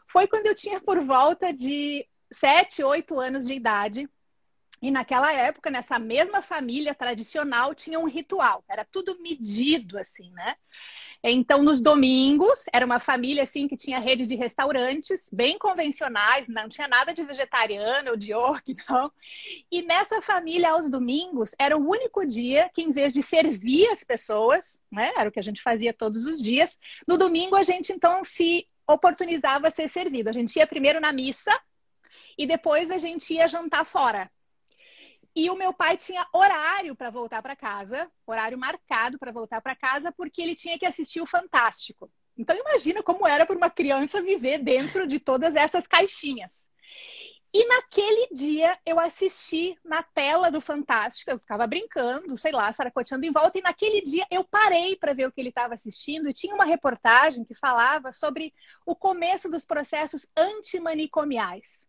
Foi 0.06 0.26
quando 0.26 0.46
eu 0.46 0.54
tinha 0.54 0.78
por 0.78 1.00
volta 1.00 1.50
de 1.50 2.06
sete, 2.30 2.84
oito 2.84 3.18
anos 3.18 3.46
de 3.46 3.54
idade. 3.54 4.06
E 4.82 4.90
naquela 4.90 5.32
época, 5.32 5.70
nessa 5.70 5.98
mesma 5.98 6.42
família 6.42 6.94
tradicional, 6.94 7.74
tinha 7.74 7.98
um 7.98 8.06
ritual. 8.06 8.62
Era 8.68 8.84
tudo 8.84 9.18
medido, 9.20 9.98
assim, 9.98 10.30
né? 10.32 10.54
Então, 11.24 11.62
nos 11.62 11.80
domingos, 11.80 12.64
era 12.72 12.84
uma 12.84 13.00
família, 13.00 13.42
assim, 13.42 13.66
que 13.66 13.76
tinha 13.76 13.98
rede 13.98 14.26
de 14.26 14.36
restaurantes, 14.36 15.28
bem 15.32 15.58
convencionais, 15.58 16.46
não 16.46 16.68
tinha 16.68 16.86
nada 16.86 17.12
de 17.12 17.24
vegetariano 17.24 18.10
ou 18.10 18.16
de 18.16 18.34
orc, 18.34 18.76
não. 18.88 19.10
E 19.70 19.82
nessa 19.82 20.20
família, 20.20 20.70
aos 20.70 20.90
domingos, 20.90 21.54
era 21.58 21.76
o 21.76 21.88
único 21.88 22.26
dia 22.26 22.70
que, 22.72 22.82
em 22.82 22.90
vez 22.90 23.12
de 23.12 23.22
servir 23.22 23.88
as 23.88 24.04
pessoas, 24.04 24.80
né? 24.92 25.12
Era 25.16 25.28
o 25.28 25.32
que 25.32 25.40
a 25.40 25.42
gente 25.42 25.62
fazia 25.62 25.92
todos 25.92 26.26
os 26.26 26.40
dias. 26.42 26.78
No 27.08 27.16
domingo, 27.16 27.56
a 27.56 27.62
gente, 27.62 27.92
então, 27.92 28.22
se 28.22 28.68
oportunizava 28.86 29.68
a 29.68 29.70
ser 29.70 29.88
servido. 29.88 30.28
A 30.28 30.32
gente 30.32 30.54
ia 30.56 30.66
primeiro 30.66 31.00
na 31.00 31.12
missa 31.12 31.52
e 32.38 32.46
depois 32.46 32.90
a 32.90 32.98
gente 32.98 33.34
ia 33.34 33.48
jantar 33.48 33.84
fora. 33.84 34.30
E 35.36 35.50
o 35.50 35.54
meu 35.54 35.70
pai 35.70 35.98
tinha 35.98 36.26
horário 36.32 36.96
para 36.96 37.10
voltar 37.10 37.42
para 37.42 37.54
casa, 37.54 38.10
horário 38.26 38.56
marcado 38.56 39.18
para 39.18 39.30
voltar 39.30 39.60
para 39.60 39.76
casa, 39.76 40.10
porque 40.10 40.40
ele 40.40 40.54
tinha 40.54 40.78
que 40.78 40.86
assistir 40.86 41.20
o 41.20 41.26
Fantástico. 41.26 42.10
Então 42.38 42.56
imagina 42.56 43.02
como 43.02 43.26
era 43.26 43.44
para 43.44 43.54
uma 43.54 43.68
criança 43.68 44.22
viver 44.22 44.58
dentro 44.58 45.06
de 45.06 45.20
todas 45.20 45.54
essas 45.54 45.86
caixinhas. 45.86 46.70
E 47.52 47.66
naquele 47.68 48.28
dia 48.32 48.78
eu 48.84 48.98
assisti 48.98 49.78
na 49.84 50.02
tela 50.02 50.50
do 50.50 50.60
Fantástico, 50.60 51.30
eu 51.30 51.38
ficava 51.38 51.66
brincando, 51.66 52.34
sei 52.38 52.52
lá, 52.52 52.72
saracoteando 52.72 53.26
em 53.26 53.32
volta, 53.32 53.58
e 53.58 53.62
naquele 53.62 54.00
dia 54.00 54.26
eu 54.30 54.42
parei 54.42 54.96
para 54.96 55.12
ver 55.12 55.26
o 55.26 55.32
que 55.32 55.40
ele 55.42 55.50
estava 55.50 55.74
assistindo 55.74 56.30
e 56.30 56.34
tinha 56.34 56.54
uma 56.54 56.64
reportagem 56.64 57.44
que 57.44 57.54
falava 57.54 58.10
sobre 58.10 58.54
o 58.86 58.96
começo 58.96 59.50
dos 59.50 59.66
processos 59.66 60.26
antimanicomiais. 60.34 61.84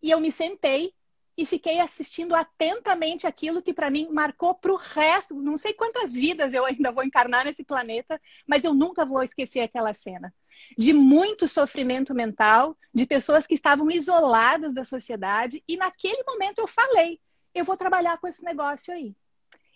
E 0.00 0.12
eu 0.12 0.20
me 0.20 0.30
sentei 0.30 0.94
e 1.38 1.46
fiquei 1.46 1.78
assistindo 1.78 2.34
atentamente 2.34 3.24
aquilo 3.24 3.62
que 3.62 3.72
para 3.72 3.88
mim 3.88 4.08
marcou 4.10 4.56
para 4.56 4.72
o 4.72 4.76
resto. 4.76 5.40
Não 5.40 5.56
sei 5.56 5.72
quantas 5.72 6.12
vidas 6.12 6.52
eu 6.52 6.64
ainda 6.64 6.90
vou 6.90 7.04
encarnar 7.04 7.44
nesse 7.44 7.62
planeta, 7.62 8.20
mas 8.44 8.64
eu 8.64 8.74
nunca 8.74 9.06
vou 9.06 9.22
esquecer 9.22 9.60
aquela 9.60 9.94
cena. 9.94 10.34
De 10.76 10.92
muito 10.92 11.46
sofrimento 11.46 12.12
mental, 12.12 12.76
de 12.92 13.06
pessoas 13.06 13.46
que 13.46 13.54
estavam 13.54 13.88
isoladas 13.88 14.74
da 14.74 14.84
sociedade, 14.84 15.62
e 15.68 15.76
naquele 15.76 16.24
momento 16.24 16.58
eu 16.58 16.66
falei: 16.66 17.20
eu 17.54 17.64
vou 17.64 17.76
trabalhar 17.76 18.18
com 18.18 18.26
esse 18.26 18.42
negócio 18.42 18.92
aí. 18.92 19.14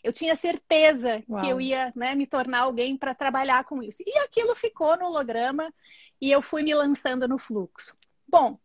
Eu 0.03 0.13
tinha 0.13 0.35
certeza 0.35 1.23
Uau. 1.29 1.41
que 1.41 1.49
eu 1.49 1.61
ia 1.61 1.93
né, 1.95 2.17
me 2.17 2.27
tornar 2.27 2.63
alguém 2.63 2.97
para 2.97 3.15
trabalhar 3.15 3.63
com 3.63 3.81
isso. 3.81 4.03
E 4.05 4.19
aquilo 4.19 4.57
ficou 4.57 4.97
no 4.99 5.05
holograma 5.05 5.73
e 6.21 6.29
eu 6.29 6.43
fui 6.43 6.65
me 6.65 6.75
lançando 6.75 7.29
no 7.29 7.39
fluxo. 7.39 7.97
Bom, 8.33 8.59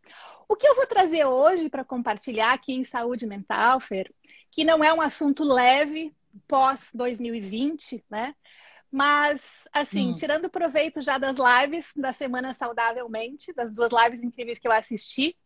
o 0.48 0.56
que 0.56 0.66
eu 0.66 0.74
vou 0.74 0.86
trazer 0.86 1.26
hoje 1.26 1.68
para 1.68 1.84
compartilhar 1.84 2.54
aqui 2.54 2.72
em 2.72 2.84
saúde 2.84 3.26
mental, 3.26 3.78
Fer, 3.78 4.10
que 4.50 4.64
não 4.64 4.82
é 4.82 4.90
um 4.94 5.02
assunto 5.02 5.44
leve 5.44 6.16
pós 6.48 6.90
2020, 6.94 8.02
né? 8.08 8.34
Mas, 8.90 9.68
assim, 9.70 10.08
hum. 10.08 10.12
tirando 10.14 10.48
proveito 10.48 11.02
já 11.02 11.18
das 11.18 11.36
lives 11.36 11.92
da 11.94 12.14
Semana 12.14 12.54
Saudavelmente, 12.54 13.52
das 13.52 13.70
duas 13.70 13.90
lives 13.92 14.22
incríveis 14.22 14.58
que 14.58 14.66
eu 14.66 14.72
assisti, 14.72 15.36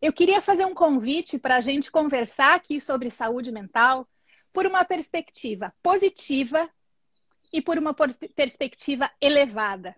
eu 0.00 0.14
queria 0.14 0.40
fazer 0.40 0.64
um 0.64 0.72
convite 0.72 1.38
para 1.38 1.56
a 1.56 1.60
gente 1.60 1.90
conversar 1.90 2.54
aqui 2.54 2.80
sobre 2.80 3.10
saúde 3.10 3.52
mental 3.52 4.08
por 4.50 4.64
uma 4.64 4.82
perspectiva 4.82 5.74
positiva 5.82 6.70
e 7.52 7.60
por 7.60 7.76
uma 7.76 7.94
perspectiva 8.34 9.10
elevada. 9.20 9.94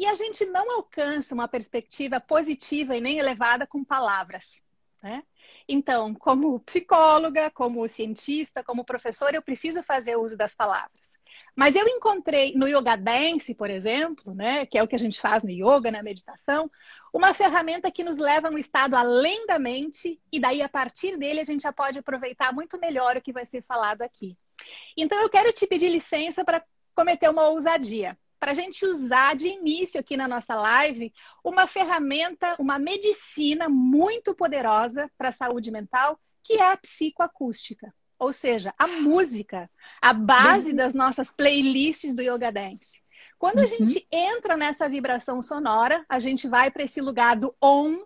E 0.00 0.06
a 0.06 0.14
gente 0.14 0.46
não 0.46 0.76
alcança 0.76 1.34
uma 1.34 1.46
perspectiva 1.46 2.18
positiva 2.18 2.96
e 2.96 3.02
nem 3.02 3.18
elevada 3.18 3.66
com 3.66 3.84
palavras. 3.84 4.62
Né? 5.02 5.22
Então, 5.68 6.14
como 6.14 6.58
psicóloga, 6.60 7.50
como 7.50 7.86
cientista, 7.86 8.64
como 8.64 8.82
professora, 8.82 9.36
eu 9.36 9.42
preciso 9.42 9.82
fazer 9.82 10.16
uso 10.16 10.38
das 10.38 10.56
palavras. 10.56 11.18
Mas 11.54 11.76
eu 11.76 11.86
encontrei 11.86 12.54
no 12.54 12.66
Yoga 12.66 12.96
Dance, 12.96 13.54
por 13.54 13.68
exemplo, 13.68 14.34
né, 14.34 14.64
que 14.64 14.78
é 14.78 14.82
o 14.82 14.88
que 14.88 14.96
a 14.96 14.98
gente 14.98 15.20
faz 15.20 15.44
no 15.44 15.50
yoga, 15.50 15.90
na 15.90 16.02
meditação, 16.02 16.70
uma 17.12 17.34
ferramenta 17.34 17.90
que 17.90 18.02
nos 18.02 18.16
leva 18.16 18.48
a 18.48 18.50
um 18.50 18.56
estado 18.56 18.96
além 18.96 19.46
da 19.46 19.58
mente 19.58 20.18
e 20.32 20.40
daí 20.40 20.62
a 20.62 20.68
partir 20.68 21.18
dele 21.18 21.40
a 21.40 21.44
gente 21.44 21.60
já 21.60 21.74
pode 21.74 21.98
aproveitar 21.98 22.54
muito 22.54 22.80
melhor 22.80 23.18
o 23.18 23.20
que 23.20 23.34
vai 23.34 23.44
ser 23.44 23.62
falado 23.62 24.00
aqui. 24.00 24.34
Então 24.96 25.20
eu 25.20 25.28
quero 25.28 25.52
te 25.52 25.66
pedir 25.66 25.90
licença 25.90 26.42
para 26.42 26.64
cometer 26.94 27.28
uma 27.28 27.48
ousadia. 27.50 28.16
Para 28.40 28.52
a 28.52 28.54
gente 28.54 28.86
usar 28.86 29.36
de 29.36 29.48
início 29.48 30.00
aqui 30.00 30.16
na 30.16 30.26
nossa 30.26 30.54
live 30.54 31.12
uma 31.44 31.66
ferramenta, 31.66 32.56
uma 32.58 32.78
medicina 32.78 33.68
muito 33.68 34.34
poderosa 34.34 35.10
para 35.18 35.28
a 35.28 35.32
saúde 35.32 35.70
mental, 35.70 36.18
que 36.42 36.54
é 36.54 36.72
a 36.72 36.76
psicoacústica. 36.76 37.94
Ou 38.18 38.32
seja, 38.32 38.74
a 38.78 38.86
música, 38.86 39.70
a 40.00 40.12
base 40.12 40.72
das 40.72 40.94
nossas 40.94 41.30
playlists 41.30 42.14
do 42.14 42.22
Yoga 42.22 42.50
Dance. 42.50 43.02
Quando 43.38 43.58
a 43.58 43.62
uhum. 43.62 43.68
gente 43.68 44.06
entra 44.10 44.56
nessa 44.56 44.88
vibração 44.88 45.42
sonora, 45.42 46.04
a 46.08 46.18
gente 46.18 46.48
vai 46.48 46.70
para 46.70 46.82
esse 46.82 47.00
lugar 47.00 47.36
do 47.36 47.54
on, 47.62 48.04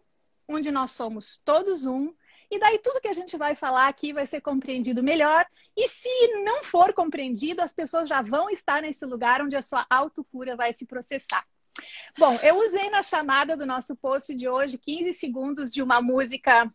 onde 0.49 0.71
nós 0.71 0.93
somos 0.93 1.41
todos 1.45 1.87
um, 1.87 2.13
e 2.51 2.59
daí 2.59 2.79
tudo 2.79 3.01
que 3.01 3.09
a 3.09 3.15
gente 3.15 3.37
vai 3.37 3.55
falar 3.55 3.89
aqui 3.89 4.13
vai 4.13 4.27
ser 4.27 4.41
compreendido 4.41 5.03
melhor. 5.03 5.47
E 5.77 5.89
se 5.89 6.09
não 6.45 6.65
for 6.65 6.93
compreendido, 6.93 7.63
as 7.63 7.73
pessoas 7.73 8.09
já 8.09 8.23
vão 8.23 8.51
estar 8.51 8.83
nesse 8.83 9.05
lugar 9.05 9.43
onde 9.43 9.57
a 9.57 9.63
sua 9.63 9.87
autocura 9.89 10.57
vai 10.57 10.73
se 10.73 10.87
processar. 10.87 11.45
Bom, 12.17 12.37
eu 12.37 12.59
usei 12.59 12.89
na 12.91 13.03
chamada 13.03 13.57
do 13.57 13.67
nosso 13.67 13.97
post 13.97 14.35
de 14.35 14.49
hoje 14.49 14.79
15 14.79 15.13
segundos 15.15 15.73
de 15.73 15.83
uma 15.83 16.01
música 16.01 16.73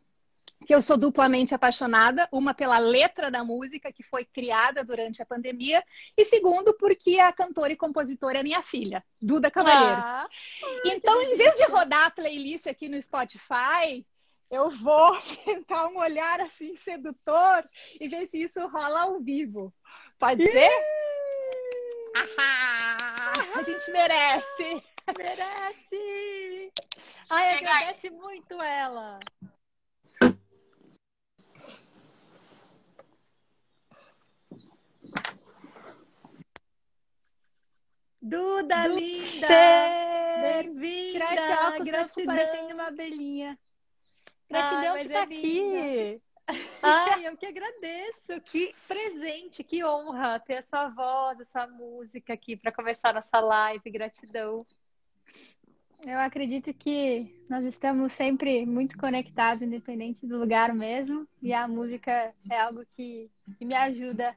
que 0.66 0.76
eu 0.76 0.82
sou 0.82 0.98
duplamente 0.98 1.56
apaixonada, 1.56 2.28
uma 2.32 2.54
pela 2.54 2.78
letra 2.78 3.32
da 3.32 3.44
música 3.44 3.92
que 3.92 4.04
foi 4.04 4.26
criada 4.26 4.84
durante 4.84 5.22
a 5.22 5.26
pandemia 5.26 5.84
e 6.18 6.26
segundo 6.26 6.74
porque 6.74 7.18
a 7.20 7.32
cantora 7.32 7.72
e 7.72 7.78
compositora 7.78 8.40
é 8.40 8.44
minha 8.44 8.62
filha, 8.62 9.04
Duda 9.22 9.50
Cavalheiro. 9.50 10.02
Ah, 10.02 10.28
então, 10.86 11.22
em 11.22 11.36
vez 11.36 11.56
de 11.56 11.66
rodar 11.66 12.08
a 12.08 12.12
playlist 12.12 12.68
aqui 12.68 12.90
no 12.90 13.02
Spotify, 13.02 14.06
eu 14.50 14.70
vou 14.70 15.12
tentar 15.46 15.88
um 15.88 15.98
olhar 16.00 16.42
assim 16.42 16.76
sedutor 16.76 17.68
e 18.00 18.08
ver 18.08 18.26
se 18.28 18.42
isso 18.42 18.60
rola 18.68 19.02
ao 19.04 19.20
vivo. 19.20 19.74
Pode 20.18 20.46
ser? 20.52 20.72
a 23.56 23.62
gente 23.62 23.92
merece. 23.92 24.84
Merece. 25.18 26.72
Ai, 27.30 27.58
Chega 27.58 27.70
agradece 27.72 28.08
aí. 28.08 28.14
muito 28.14 28.62
ela. 28.62 29.20
Duda, 38.22 38.84
Duda 38.84 38.88
linda! 38.88 39.48
Bem-vinda! 40.42 41.12
Tirar 41.12 41.34
esse 41.36 41.66
óculos, 41.68 41.86
Gratidão. 41.88 42.36
parecendo 42.36 42.74
uma 42.74 42.88
abelhinha. 42.88 43.58
Gratidão 44.50 44.94
por 44.94 45.06
estar 45.06 45.20
é 45.20 45.22
aqui. 45.22 46.22
Ai, 46.82 47.28
eu 47.28 47.38
que 47.38 47.46
agradeço. 47.46 48.42
Que 48.46 48.74
presente, 48.88 49.64
que 49.64 49.84
honra 49.84 50.40
ter 50.40 50.58
a 50.58 50.64
sua 50.64 50.90
voz, 50.90 51.40
a 51.40 51.46
sua 51.46 51.68
música 51.68 52.34
aqui 52.34 52.56
para 52.56 52.72
começar 52.72 53.14
nossa 53.14 53.40
live. 53.40 53.92
Gratidão. 53.92 54.66
Eu 56.02 56.18
acredito 56.18 56.74
que 56.74 57.46
nós 57.50 57.66
estamos 57.66 58.14
sempre 58.14 58.66
muito 58.66 58.98
conectados, 58.98 59.62
independente 59.62 60.26
do 60.26 60.40
lugar 60.40 60.74
mesmo. 60.74 61.28
E 61.42 61.54
a 61.54 61.68
música 61.68 62.34
é 62.50 62.60
algo 62.60 62.86
que, 62.86 63.30
que 63.58 63.66
me 63.66 63.76
ajuda 63.76 64.36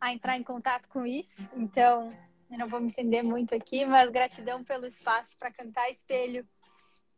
a 0.00 0.12
entrar 0.12 0.36
em 0.36 0.42
contato 0.42 0.88
com 0.88 1.06
isso. 1.06 1.46
Então, 1.54 2.12
eu 2.50 2.58
não 2.58 2.68
vou 2.68 2.80
me 2.80 2.86
estender 2.86 3.22
muito 3.22 3.54
aqui, 3.54 3.84
mas 3.84 4.10
gratidão 4.10 4.64
pelo 4.64 4.86
espaço 4.86 5.36
para 5.38 5.52
cantar 5.52 5.90
Espelho 5.90 6.46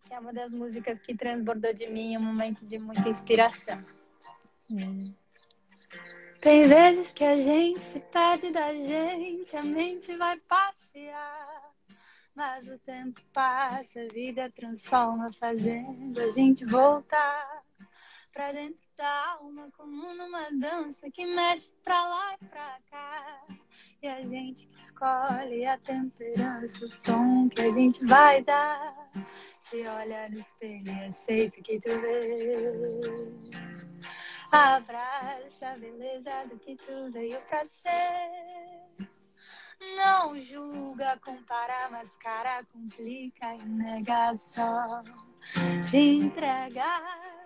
que 0.07 0.15
é 0.15 0.19
uma 0.19 0.33
das 0.33 0.53
músicas 0.53 1.01
que 1.01 1.17
transbordou 1.17 1.73
de 1.75 1.87
mim 1.89 2.17
um 2.17 2.23
momento 2.23 2.65
de 2.65 2.79
muita 2.79 3.09
inspiração. 3.09 3.85
Hum. 4.71 5.13
Tem 6.41 6.67
vezes 6.67 7.13
que 7.13 7.25
a 7.25 7.37
gente 7.37 7.81
se 7.81 7.99
perde 7.99 8.51
da 8.51 8.75
gente, 8.75 9.57
a 9.57 9.63
mente 9.63 10.17
vai 10.17 10.39
passear. 10.41 11.73
Mas 12.35 12.69
o 12.69 12.79
tempo 12.79 13.21
passa, 13.33 14.03
a 14.03 14.09
vida 14.09 14.53
transforma, 14.55 15.33
fazendo 15.33 16.21
a 16.21 16.29
gente 16.31 16.65
voltar 16.65 17.63
pra 18.33 18.53
dentro 18.53 18.79
da 18.97 19.33
alma, 19.33 19.71
como 19.77 20.15
numa 20.15 20.51
dança 20.51 21.11
que 21.11 21.25
mexe 21.25 21.73
pra 21.83 22.07
lá 22.07 22.35
e 22.35 22.45
pra 22.45 22.79
cá. 22.91 23.45
E 24.03 24.09
a 24.09 24.23
gente 24.23 24.67
que 24.67 24.79
escolhe 24.79 25.67
a 25.67 25.79
temperança, 25.79 26.85
o 26.85 26.91
tom 27.03 27.49
que 27.49 27.61
a 27.63 27.71
gente 27.71 28.05
vai 28.07 28.43
dar. 28.43 28.95
Se 29.61 29.87
olha 29.87 30.29
no 30.29 30.39
espelho 30.39 30.89
e 30.89 31.05
aceita 31.07 31.61
o 31.61 31.63
que 31.63 31.81
tu 31.81 32.01
vê. 32.01 32.63
Abraça 34.53 35.69
a 35.69 35.77
beleza 35.77 36.47
do 36.49 36.59
que 36.59 36.77
tu 36.77 37.11
veio 37.11 37.41
pra 37.43 37.65
ser. 37.65 38.77
Não 39.97 40.39
julga, 40.39 41.19
compara, 41.25 41.89
mascara, 41.91 42.65
complica 42.73 43.55
e 43.55 43.63
nega 43.63 44.35
só 44.35 45.03
te 45.89 45.99
entregar. 45.99 47.37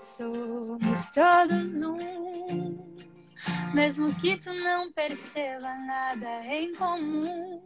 Somos 0.00 1.12
todos 1.12 1.82
um, 1.82 2.91
mesmo 3.74 4.14
que 4.16 4.36
tu 4.36 4.52
não 4.52 4.92
perceba 4.92 5.74
nada 5.78 6.44
em 6.46 6.74
comum. 6.74 7.62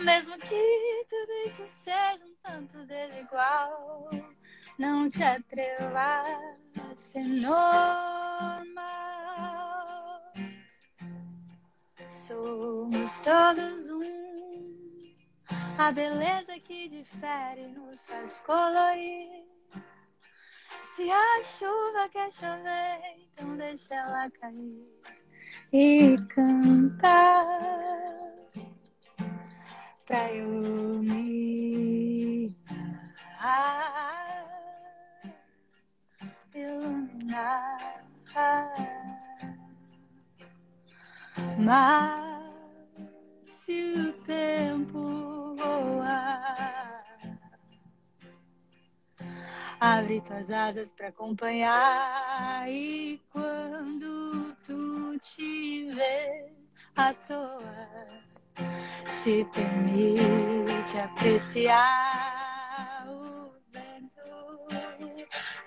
Mesmo 0.00 0.36
que 0.38 1.06
tudo 1.08 1.32
isso 1.46 1.64
seja 1.68 2.20
um 2.24 2.34
tanto 2.42 2.84
desigual, 2.86 4.08
não 4.78 5.08
te 5.08 5.22
atreva 5.22 6.24
a 6.90 6.94
ser 6.94 7.24
normal. 7.24 8.62
Somos 12.08 13.20
todos 13.20 13.88
um, 13.90 15.14
a 15.78 15.92
beleza 15.92 16.58
que 16.60 16.88
difere 16.88 17.68
nos 17.68 18.04
faz 18.04 18.40
colorir. 18.40 19.46
Se 20.82 21.10
a 21.10 21.42
chuva 21.42 22.08
quer 22.10 22.30
chover, 22.32 23.21
então 23.32 23.56
deixa 23.56 23.94
ela 23.94 24.30
cair 24.30 24.86
e 25.72 26.16
cantar 26.28 27.48
pra 30.06 30.32
iluminar, 30.32 31.32
iluminar. 36.54 37.92
Mas 41.58 42.52
se 43.50 43.94
o 43.98 44.12
tempo 44.24 45.54
voar, 45.56 46.81
abre 49.82 50.20
tuas 50.20 50.48
asas 50.48 50.92
para 50.92 51.08
acompanhar 51.08 52.70
e 52.70 53.20
quando 53.32 54.54
tu 54.64 55.18
te 55.18 55.90
vê 55.90 56.54
à 56.94 57.12
toa 57.12 57.88
se 59.08 59.44
permite 59.46 61.00
apreciar 61.00 63.08
o 63.08 63.50
vento, 63.72 64.20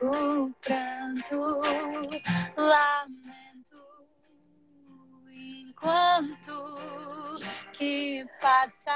o 0.01 0.49
pranto, 0.61 1.59
lamento, 2.55 3.83
enquanto 5.29 6.77
que 7.73 8.25
passa, 8.39 8.95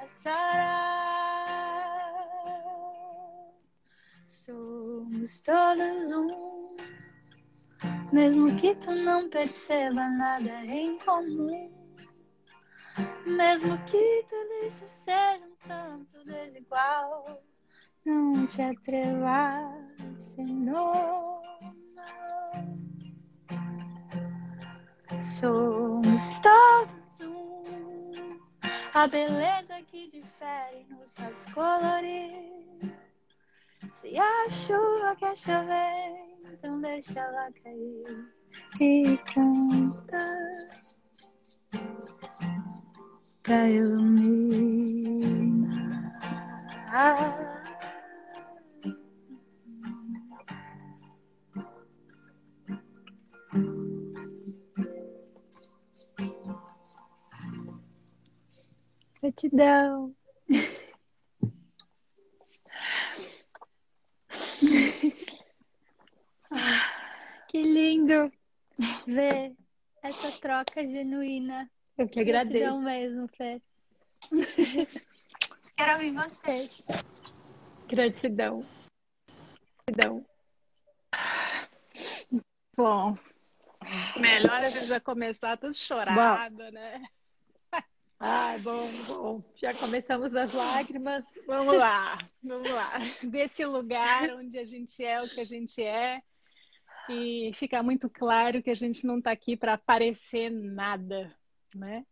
passará. 0.00 1.19
Somos 4.50 5.40
todos 5.42 6.10
um 6.10 6.76
mesmo 8.12 8.56
que 8.56 8.74
tu 8.74 8.90
não 8.90 9.30
perceba 9.30 10.08
nada 10.08 10.66
em 10.66 10.98
comum. 10.98 11.72
Mesmo 13.24 13.78
que 13.84 14.26
tudo 14.28 14.66
isso 14.66 14.84
seja 14.88 15.46
um 15.46 15.68
tanto 15.68 16.24
desigual, 16.24 17.40
não 18.04 18.44
te 18.48 18.60
atrevas 18.60 20.36
normal. 20.36 21.42
Somos 25.20 26.40
todos 26.40 27.20
um, 27.20 28.40
a 28.94 29.06
beleza 29.06 29.80
que 29.82 30.08
difere 30.08 30.86
nos 30.90 31.14
faz 31.14 31.46
colorir. 31.52 32.89
Se 33.90 34.18
a 34.18 34.48
chuva 34.48 35.14
quer 35.16 35.36
chover, 35.36 36.24
então 36.52 36.80
deixa 36.80 37.20
ela 37.20 37.52
cair 37.62 38.32
e 38.80 39.18
canta 39.34 40.38
pra 43.42 43.68
iluminar. 43.68 44.80
Gratidão. 59.20 60.19
Que 67.50 67.60
lindo 67.62 68.32
ver 69.06 69.56
essa 70.02 70.30
troca 70.40 70.86
genuína. 70.86 71.68
Eu 71.98 72.08
que 72.08 72.20
agradeço. 72.20 72.52
Gratidão 72.52 72.80
mesmo, 72.80 73.28
Fê. 73.28 73.60
Quero 75.76 75.92
ouvir 75.94 76.14
vocês. 76.14 76.86
Gratidão. 77.88 78.64
Gratidão. 79.88 80.24
Bom, 82.76 83.14
melhor 84.18 84.62
a 84.62 84.68
gente 84.68 84.86
já 84.86 85.00
começar 85.00 85.56
tudo 85.56 85.74
chorado, 85.74 86.56
bom. 86.56 86.70
né? 86.70 87.02
Ai, 88.20 88.58
bom, 88.60 88.86
bom. 89.08 89.44
Já 89.56 89.74
começamos 89.74 90.34
as 90.36 90.52
lágrimas. 90.52 91.24
Vamos 91.46 91.76
lá, 91.76 92.16
vamos 92.42 92.70
lá. 92.70 92.92
Desse 93.24 93.64
lugar 93.64 94.30
onde 94.36 94.56
a 94.56 94.64
gente 94.64 95.04
é 95.04 95.20
o 95.20 95.28
que 95.28 95.40
a 95.40 95.44
gente 95.44 95.82
é. 95.82 96.22
E 97.08 97.50
fica 97.54 97.82
muito 97.82 98.08
claro 98.08 98.62
que 98.62 98.70
a 98.70 98.74
gente 98.74 99.06
não 99.06 99.18
está 99.18 99.30
aqui 99.30 99.56
para 99.56 99.74
aparecer 99.74 100.50
nada, 100.50 101.34
né? 101.74 102.04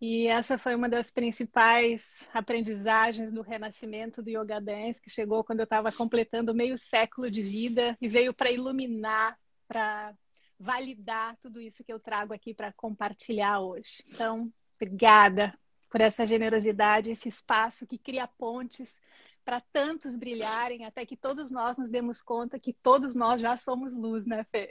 E 0.00 0.26
essa 0.26 0.58
foi 0.58 0.74
uma 0.74 0.88
das 0.88 1.12
principais 1.12 2.28
aprendizagens 2.34 3.32
do 3.32 3.40
renascimento 3.40 4.20
do 4.20 4.30
Yoga 4.30 4.60
Dance, 4.60 5.00
que 5.00 5.08
chegou 5.08 5.44
quando 5.44 5.60
eu 5.60 5.64
estava 5.64 5.92
completando 5.92 6.52
meio 6.52 6.76
século 6.76 7.30
de 7.30 7.40
vida 7.40 7.96
e 8.00 8.08
veio 8.08 8.34
para 8.34 8.50
iluminar, 8.50 9.38
para 9.68 10.12
validar 10.58 11.36
tudo 11.36 11.60
isso 11.60 11.84
que 11.84 11.92
eu 11.92 12.00
trago 12.00 12.34
aqui 12.34 12.52
para 12.52 12.72
compartilhar 12.72 13.60
hoje. 13.60 14.02
Então, 14.08 14.52
obrigada 14.74 15.56
por 15.88 16.00
essa 16.00 16.26
generosidade, 16.26 17.10
esse 17.10 17.28
espaço 17.28 17.86
que 17.86 17.98
cria 17.98 18.26
pontes 18.26 19.00
para 19.44 19.60
tantos 19.72 20.16
brilharem, 20.16 20.84
até 20.84 21.04
que 21.04 21.16
todos 21.16 21.50
nós 21.50 21.76
nos 21.78 21.90
demos 21.90 22.22
conta 22.22 22.58
que 22.58 22.72
todos 22.72 23.14
nós 23.14 23.40
já 23.40 23.56
somos 23.56 23.94
luz, 23.94 24.26
né, 24.26 24.44
Fê? 24.44 24.68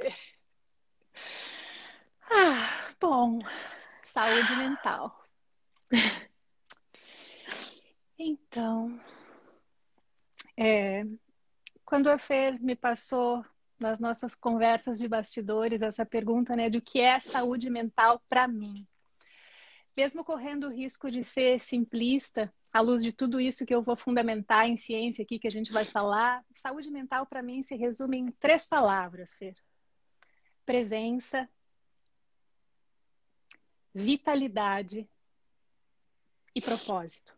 Ah, 2.30 2.94
bom, 3.00 3.40
saúde 4.02 4.56
mental. 4.56 5.22
Então, 8.18 9.00
é, 10.56 11.04
quando 11.84 12.08
a 12.08 12.18
Fer 12.18 12.62
me 12.62 12.76
passou 12.76 13.44
nas 13.80 14.00
nossas 14.00 14.36
conversas 14.36 15.00
de 15.00 15.08
bastidores 15.08 15.82
essa 15.82 16.06
pergunta, 16.06 16.56
né, 16.56 16.70
de 16.70 16.78
o 16.78 16.82
que 16.82 17.02
é 17.02 17.20
saúde 17.20 17.70
mental 17.70 18.22
para 18.30 18.48
mim, 18.48 18.88
mesmo 19.96 20.24
correndo 20.24 20.68
o 20.68 20.74
risco 20.74 21.10
de 21.10 21.24
ser 21.24 21.60
simplista, 21.60 22.54
à 22.72 22.80
luz 22.80 23.04
de 23.04 23.12
tudo 23.12 23.40
isso 23.40 23.66
que 23.66 23.76
eu 23.76 23.82
vou 23.82 23.96
fundamentar 23.96 24.68
em 24.68 24.78
ciência 24.78 25.24
aqui 25.24 25.38
que 25.38 25.48
a 25.48 25.52
gente 25.52 25.72
vai 25.72 25.84
falar, 25.84 26.44
saúde 26.56 26.90
mental 26.90 27.26
para 27.26 27.44
mim 27.44 27.62
se 27.62 27.76
resume 27.76 28.18
em 28.18 28.32
três 28.32 28.66
palavras, 28.66 29.34
Fer: 29.34 29.56
presença, 30.66 31.50
vitalidade 33.94 35.10
e 36.56 36.62
propósito. 36.62 37.38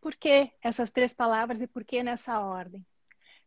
Por 0.00 0.14
que 0.14 0.52
essas 0.62 0.90
três 0.90 1.14
palavras 1.14 1.62
e 1.62 1.66
por 1.66 1.84
que 1.84 2.02
nessa 2.02 2.40
ordem? 2.40 2.86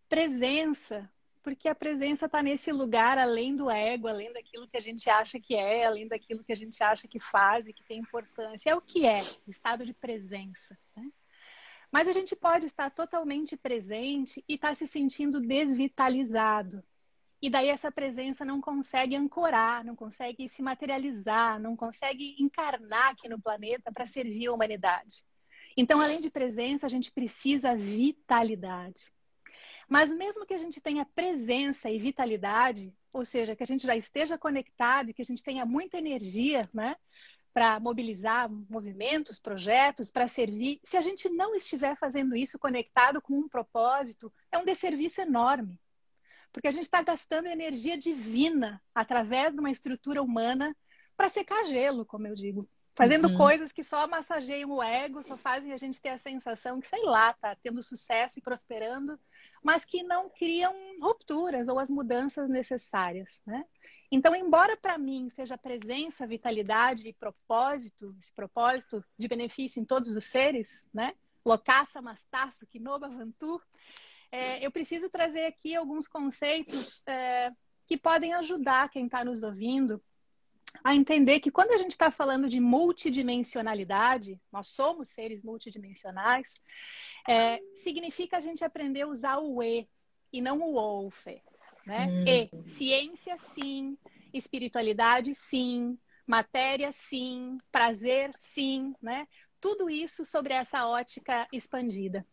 Presença, 0.10 1.10
porque 1.48 1.70
a 1.70 1.76
presença 1.76 2.26
está 2.26 2.44
nesse 2.44 2.74
lugar 2.74 3.18
além 3.18 3.56
do 3.56 3.72
ego, 3.72 4.10
além 4.10 4.34
daquilo 4.34 4.68
que 4.68 4.76
a 4.76 4.82
gente 4.82 5.10
acha 5.10 5.40
que 5.40 5.56
é, 5.56 5.86
além 5.86 6.06
daquilo 6.06 6.44
que 6.44 6.52
a 6.52 6.56
gente 6.56 6.84
acha 6.84 7.08
que 7.08 7.22
faz 7.22 7.70
e 7.70 7.74
que 7.74 7.86
tem 7.86 8.00
importância. 8.00 8.70
É 8.70 8.76
o 8.76 8.82
que 8.82 9.08
é, 9.08 9.22
o 9.48 9.50
estado 9.50 9.86
de 9.86 9.94
presença. 9.94 10.78
Né? 10.94 11.10
Mas 11.90 12.10
a 12.10 12.12
gente 12.12 12.36
pode 12.36 12.66
estar 12.66 12.90
totalmente 12.90 13.56
presente 13.56 14.44
e 14.46 14.56
estar 14.56 14.68
tá 14.68 14.76
se 14.76 14.86
sentindo 14.86 15.40
desvitalizado, 15.40 16.84
e 17.42 17.50
daí 17.50 17.70
essa 17.70 17.90
presença 17.90 18.44
não 18.44 18.60
consegue 18.60 19.16
ancorar, 19.16 19.86
não 19.86 19.96
consegue 19.96 20.50
se 20.50 20.62
materializar, 20.62 21.62
não 21.62 21.78
consegue 21.78 22.36
encarnar 22.40 23.12
aqui 23.12 23.30
no 23.30 23.40
planeta 23.40 23.90
para 23.90 24.06
servir 24.06 24.48
a 24.48 24.52
humanidade. 24.52 25.24
Então, 25.78 26.02
além 26.02 26.20
de 26.20 26.30
presença, 26.30 26.86
a 26.86 26.90
gente 26.90 27.10
precisa 27.10 27.74
vitalidade. 27.74 29.16
Mas 29.88 30.12
mesmo 30.12 30.46
que 30.46 30.54
a 30.54 30.58
gente 30.58 30.82
tenha 30.82 31.06
presença 31.06 31.90
e 31.90 31.98
vitalidade, 31.98 32.94
ou 33.14 33.24
seja, 33.24 33.56
que 33.56 33.64
a 33.64 33.66
gente 33.66 33.88
já 33.88 33.96
esteja 33.96 34.38
conectado 34.38 35.10
e 35.10 35.14
que 35.14 35.22
a 35.22 35.26
gente 35.26 35.44
tenha 35.44 35.66
muita 35.66 35.98
energia, 35.98 36.70
né, 36.74 36.96
para 37.54 37.80
mobilizar 37.80 38.48
movimentos, 38.70 39.40
projetos, 39.40 40.12
para 40.12 40.28
servir, 40.28 40.80
se 40.84 40.96
a 40.96 41.02
gente 41.02 41.28
não 41.28 41.56
estiver 41.56 41.96
fazendo 41.98 42.36
isso 42.36 42.60
conectado 42.60 43.20
com 43.20 43.34
um 43.34 43.50
propósito, 43.50 44.32
é 44.52 44.58
um 44.60 44.66
desserviço 44.66 45.22
enorme. 45.22 45.82
Porque 46.52 46.68
a 46.68 46.72
gente 46.72 46.84
está 46.84 47.02
gastando 47.02 47.48
energia 47.48 47.98
divina 47.98 48.80
através 48.94 49.52
de 49.52 49.60
uma 49.60 49.72
estrutura 49.72 50.22
humana 50.22 50.76
para 51.16 51.30
secar 51.30 51.66
gelo, 51.66 52.06
como 52.06 52.28
eu 52.28 52.36
digo. 52.36 52.70
Fazendo 52.98 53.28
uhum. 53.28 53.38
coisas 53.38 53.72
que 53.72 53.84
só 53.84 54.08
massageiam 54.08 54.72
o 54.72 54.82
ego, 54.82 55.22
só 55.22 55.38
fazem 55.38 55.72
a 55.72 55.78
gente 55.78 56.02
ter 56.02 56.10
a 56.10 56.18
sensação 56.18 56.82
que, 56.82 56.88
sei 56.88 57.04
lá, 57.04 57.32
tá 57.32 57.56
tendo 57.62 57.84
sucesso 57.84 58.40
e 58.40 58.42
prosperando, 58.42 59.20
mas 59.64 59.86
que 59.86 60.02
não 60.02 60.28
criam 60.32 60.74
rupturas 61.00 61.68
ou 61.68 61.78
as 61.78 61.92
mudanças 61.92 62.50
necessárias, 62.50 63.44
né? 63.46 63.64
Então, 64.12 64.36
embora 64.36 64.76
para 64.76 64.98
mim 64.98 65.30
seja 65.30 65.56
presença, 65.60 66.26
vitalidade 66.26 67.08
e 67.08 67.14
propósito, 67.14 68.16
esse 68.20 68.34
propósito 68.34 69.06
de 69.16 69.28
benefício 69.28 69.80
em 69.80 69.86
todos 69.86 70.16
os 70.16 70.24
seres, 70.24 70.88
né? 70.92 71.14
Locaça, 71.46 72.02
Mastaço, 72.02 72.66
Kinoba, 72.66 73.08
Vantu, 73.10 73.62
é, 74.32 74.66
eu 74.66 74.72
preciso 74.72 75.08
trazer 75.08 75.46
aqui 75.46 75.76
alguns 75.76 76.08
conceitos 76.08 77.04
é, 77.06 77.52
que 77.86 77.96
podem 77.96 78.34
ajudar 78.34 78.90
quem 78.90 79.06
está 79.06 79.24
nos 79.24 79.44
ouvindo 79.44 80.02
a 80.84 80.96
entender 80.96 81.40
que 81.40 81.52
quando 81.52 81.72
a 81.72 81.78
gente 81.78 81.92
está 81.92 82.10
falando 82.12 82.48
de 82.48 82.60
multidimensionalidade, 82.60 84.40
nós 84.52 84.68
somos 84.68 85.10
seres 85.10 85.44
multidimensionais, 85.44 86.56
é, 87.28 87.60
significa 87.76 88.38
a 88.38 88.42
gente 88.42 88.64
aprender 88.64 89.02
a 89.02 89.08
usar 89.08 89.38
o 89.38 89.62
E 89.62 89.88
e 90.32 90.42
não 90.42 90.60
o 90.60 90.76
OU, 90.76 91.12
Né? 91.86 92.08
Hum. 92.08 92.26
E, 92.28 92.70
ciência 92.70 93.38
sim, 93.38 93.98
espiritualidade 94.34 95.34
sim, 95.34 95.98
matéria 96.26 96.92
sim, 96.92 97.58
prazer 97.72 98.32
sim, 98.36 98.94
né? 99.02 99.28
tudo 99.60 99.90
isso 99.90 100.24
sobre 100.24 100.54
essa 100.54 100.88
ótica 100.88 101.48
expandida. 101.52 102.26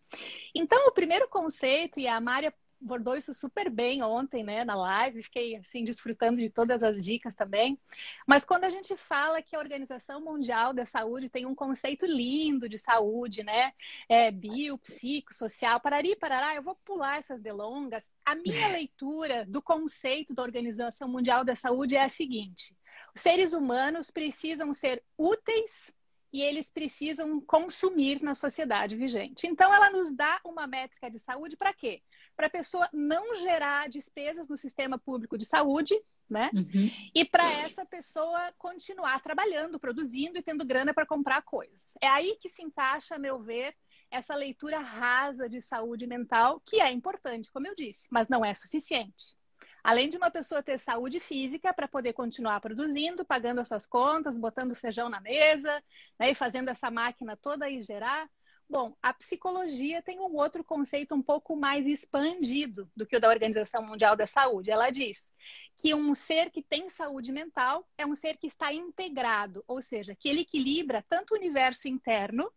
Então, 0.55 0.87
o 0.87 0.93
primeiro 0.93 1.29
conceito, 1.29 1.99
e 1.99 2.07
a 2.07 2.21
Mária 2.21 2.53
abordou 2.85 3.17
isso 3.17 3.33
super 3.33 3.71
bem 3.71 4.03
ontem, 4.03 4.45
né, 4.45 4.65
na 4.65 4.75
live, 4.75 5.23
fiquei 5.23 5.57
assim 5.57 5.85
desfrutando 5.85 6.37
de 6.37 6.51
todas 6.51 6.83
as 6.83 7.03
dicas 7.03 7.35
também. 7.35 7.79
Mas 8.27 8.45
quando 8.45 8.65
a 8.65 8.71
gente 8.71 8.97
fala 8.97 9.43
que 9.43 9.57
a 9.57 9.59
Organização 9.59 10.21
Mundial 10.21 10.75
da 10.75 10.85
Saúde 10.85 11.31
tem 11.31 11.47
um 11.47 11.55
conceito 11.55 12.05
lindo 12.05 12.69
de 12.69 12.79
saúde, 12.79 13.43
né, 13.43 13.73
é, 14.09 14.31
bio, 14.31 14.77
psico, 14.79 15.33
social, 15.33 15.81
parari, 15.81 16.15
parará, 16.15 16.55
eu 16.55 16.63
vou 16.63 16.77
pular 16.85 17.19
essas 17.19 17.41
delongas. 17.41 18.13
A 18.25 18.35
minha 18.35 18.69
leitura 18.69 19.47
do 19.47 19.63
conceito 19.63 20.35
da 20.35 20.43
Organização 20.43 21.09
Mundial 21.09 21.45
da 21.45 21.57
Saúde 21.57 21.97
é 21.97 22.03
a 22.03 22.09
seguinte: 22.09 22.77
os 23.15 23.23
seres 23.23 23.55
humanos 23.55 24.11
precisam 24.11 24.73
ser 24.75 25.03
úteis 25.17 25.93
e 26.35 26.43
eles 26.43 26.69
precisam 26.69 27.41
consumir 27.41 28.21
na 28.21 28.35
sociedade 28.35 28.97
vigente. 28.97 29.47
Então, 29.47 29.73
ela 29.73 29.89
nos 29.89 30.13
dá 30.13 30.41
uma 30.45 30.67
métrica 30.67 31.09
de 31.09 31.17
saúde 31.17 31.57
para 31.57 31.73
quê? 31.73 32.03
Para 32.37 32.49
a 32.49 32.51
pessoa 32.51 32.89
não 32.93 33.37
gerar 33.37 33.89
despesas 33.89 34.49
no 34.49 34.59
sistema 34.59 34.99
público 34.99 35.39
de 35.39 35.47
saúde, 35.47 35.95
né? 36.29 36.51
Uhum. 36.53 36.91
E 37.15 37.25
para 37.25 37.49
essa 37.49 37.87
pessoa 37.87 38.53
continuar 38.59 39.23
trabalhando, 39.23 39.79
produzindo 39.79 40.37
e 40.37 40.43
tendo 40.43 40.65
grana 40.65 40.93
para 40.93 41.07
comprar 41.07 41.41
coisas. 41.43 41.95
É 42.01 42.09
aí 42.09 42.37
que 42.41 42.49
se 42.49 42.65
encaixa, 42.65 43.15
a 43.15 43.19
meu 43.19 43.39
ver, 43.39 43.73
essa 44.11 44.35
leitura 44.35 44.81
rasa 44.81 45.49
de 45.49 45.61
saúde 45.61 46.05
mental, 46.05 46.61
que 46.67 46.81
é 46.81 46.91
importante, 46.91 47.49
como 47.53 47.69
eu 47.69 47.77
disse, 47.77 48.09
mas 48.11 48.27
não 48.27 48.45
é 48.45 48.53
suficiente. 48.55 49.37
Além 49.85 50.09
de 50.09 50.17
uma 50.17 50.31
pessoa 50.31 50.63
ter 50.63 50.79
saúde 50.79 51.21
física 51.21 51.71
para 51.75 51.87
poder 51.87 52.15
continuar 52.15 52.59
produzindo, 52.59 53.23
pagando 53.23 53.61
as 53.61 53.69
suas 53.69 53.85
contas, 53.85 54.39
botando 54.39 54.75
feijão 54.75 55.11
na 55.11 55.21
mesa, 55.21 55.85
né, 56.19 56.31
e 56.31 56.35
fazendo 56.35 56.71
essa 56.71 56.91
máquina 56.91 57.37
toda 57.37 57.67
aí 57.67 57.83
gerar. 57.83 58.27
Bom, 58.67 58.97
a 59.03 59.13
psicologia 59.13 60.01
tem 60.01 60.19
um 60.21 60.35
outro 60.37 60.65
conceito 60.65 61.15
um 61.15 61.23
pouco 61.23 61.55
mais 61.55 61.87
expandido 61.87 62.91
do 62.97 63.07
que 63.07 63.15
o 63.15 63.21
da 63.21 63.29
Organização 63.29 63.87
Mundial 63.87 64.17
da 64.17 64.27
Saúde. 64.27 64.71
Ela 64.71 64.89
diz 64.89 65.31
que 65.77 65.95
um 65.95 66.15
ser 66.15 66.51
que 66.51 66.63
tem 66.63 66.89
saúde 66.89 67.31
mental 67.31 67.87
é 67.99 68.07
um 68.07 68.15
ser 68.15 68.39
que 68.39 68.47
está 68.47 68.73
integrado, 68.73 69.63
ou 69.69 69.83
seja, 69.83 70.17
que 70.19 70.31
ele 70.31 70.41
equilibra 70.41 71.05
tanto 71.11 71.35
o 71.35 71.37
universo 71.37 71.89
interno 71.89 72.51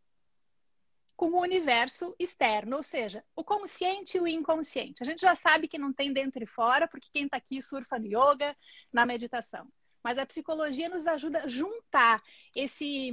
com 1.18 1.32
o 1.32 1.42
universo 1.42 2.16
externo, 2.20 2.78
ou 2.78 2.84
seja, 2.84 3.26
o 3.36 3.44
consciente 3.44 4.18
e 4.18 4.22
o 4.22 4.28
inconsciente. 4.28 5.02
A 5.02 5.06
gente 5.06 5.20
já 5.20 5.34
sabe 5.34 5.68
que 5.68 5.80
não 5.80 5.92
tem 5.92 6.14
dentro 6.14 6.44
e 6.44 6.46
fora, 6.46 6.88
porque 6.88 7.10
quem 7.12 7.26
está 7.26 7.38
aqui 7.38 7.60
surfa 7.60 7.98
no 7.98 8.06
yoga, 8.06 8.56
na 8.94 9.04
meditação. 9.04 9.68
Mas 10.04 10.20
a 10.20 10.26
psicologia 10.28 10.88
nos 10.88 11.08
ajuda 11.08 11.40
a 11.40 11.48
juntar 11.48 12.22
esse 12.56 13.12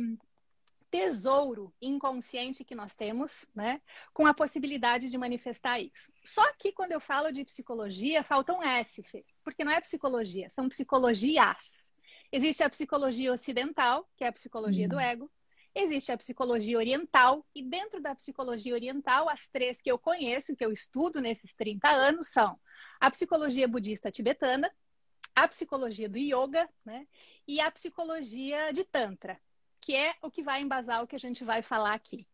tesouro 0.91 1.75
inconsciente 1.81 2.63
que 2.63 2.75
nós 2.75 2.95
temos, 2.95 3.49
né? 3.55 3.81
Com 4.13 4.27
a 4.27 4.35
possibilidade 4.35 5.09
de 5.09 5.19
manifestar 5.19 5.81
isso. 5.81 6.13
Só 6.25 6.53
que 6.53 6.73
quando 6.73 6.93
eu 6.93 7.01
falo 7.01 7.33
de 7.33 7.43
psicologia, 7.43 8.23
falta 8.23 8.53
um 8.53 8.63
S, 8.63 9.03
Fê, 9.03 9.25
porque 9.43 9.65
não 9.65 9.73
é 9.73 9.81
psicologia, 9.81 10.49
são 10.51 10.69
psicologias. 10.69 11.91
Existe 12.31 12.63
a 12.63 12.71
psicologia 12.71 13.33
ocidental, 13.33 14.07
que 14.15 14.25
é 14.25 14.29
a 14.29 14.33
psicologia 14.33 14.87
do 14.87 14.97
uhum. 14.97 15.01
ego. 15.01 15.31
Existe 15.75 16.13
a 16.13 16.17
psicologia 16.17 16.79
oriental, 16.79 17.45
e 17.55 17.63
dentro 17.63 18.01
da 18.01 18.15
psicologia 18.15 18.75
oriental, 18.75 19.29
as 19.29 19.49
três 19.49 19.83
que 19.83 19.91
eu 19.91 19.99
conheço, 19.99 20.55
que 20.55 20.65
eu 20.65 20.71
estudo 20.71 21.21
nesses 21.21 21.53
30 21.55 21.89
anos, 21.89 22.29
são 22.29 22.59
a 23.01 23.11
psicologia 23.11 23.67
budista 23.67 24.11
tibetana, 24.11 24.73
a 25.35 25.49
psicologia 25.49 26.09
do 26.09 26.17
yoga, 26.17 26.69
né? 26.85 27.07
E 27.47 27.61
a 27.61 27.71
psicologia 27.71 28.73
de 28.73 28.85
Tantra, 28.85 29.41
que 29.81 29.97
é 29.97 30.15
o 30.23 30.31
que 30.31 30.45
vai 30.45 30.63
embasar 30.63 31.03
o 31.03 31.07
que 31.07 31.17
a 31.17 31.21
gente 31.21 31.43
vai 31.43 31.61
falar 31.61 31.93
aqui. 31.93 32.25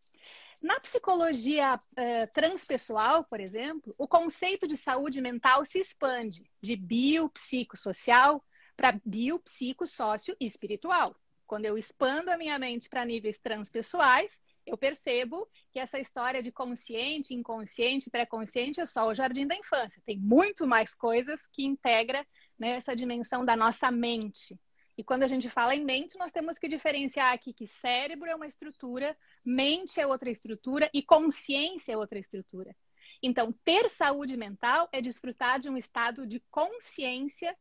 Na 0.61 0.79
psicologia 0.79 1.75
uh, 1.75 2.33
transpessoal, 2.33 3.23
por 3.23 3.39
exemplo, 3.39 3.95
o 3.97 4.07
conceito 4.07 4.67
de 4.67 4.77
saúde 4.77 5.19
mental 5.19 5.65
se 5.65 5.79
expande 5.79 6.47
de 6.61 6.75
biopsicossocial 6.75 8.45
para 8.77 8.99
biopsicossócio 9.03 10.35
espiritual. 10.39 11.15
Quando 11.51 11.65
eu 11.65 11.77
expando 11.77 12.31
a 12.31 12.37
minha 12.37 12.57
mente 12.57 12.87
para 12.87 13.03
níveis 13.03 13.37
transpessoais, 13.37 14.39
eu 14.65 14.77
percebo 14.77 15.45
que 15.69 15.79
essa 15.79 15.99
história 15.99 16.41
de 16.41 16.49
consciente, 16.49 17.33
inconsciente, 17.33 18.09
pré-consciente 18.09 18.79
é 18.79 18.85
só 18.85 19.05
o 19.05 19.13
jardim 19.13 19.45
da 19.45 19.53
infância. 19.53 20.01
Tem 20.05 20.17
muito 20.17 20.65
mais 20.65 20.95
coisas 20.95 21.45
que 21.47 21.65
integra 21.65 22.25
né, 22.57 22.69
essa 22.69 22.95
dimensão 22.95 23.43
da 23.43 23.57
nossa 23.57 23.91
mente. 23.91 24.57
E 24.97 25.03
quando 25.03 25.23
a 25.23 25.27
gente 25.27 25.49
fala 25.49 25.75
em 25.75 25.83
mente, 25.83 26.17
nós 26.17 26.31
temos 26.31 26.57
que 26.57 26.69
diferenciar 26.69 27.33
aqui 27.33 27.51
que 27.51 27.67
cérebro 27.67 28.29
é 28.29 28.35
uma 28.35 28.47
estrutura, 28.47 29.13
mente 29.43 29.99
é 29.99 30.07
outra 30.07 30.29
estrutura 30.29 30.89
e 30.93 31.03
consciência 31.03 31.91
é 31.91 31.97
outra 31.97 32.17
estrutura. 32.17 32.73
Então, 33.21 33.51
ter 33.65 33.89
saúde 33.89 34.37
mental 34.37 34.87
é 34.89 35.01
desfrutar 35.01 35.59
de 35.59 35.69
um 35.69 35.75
estado 35.75 36.25
de 36.25 36.41
consciência 36.49 37.53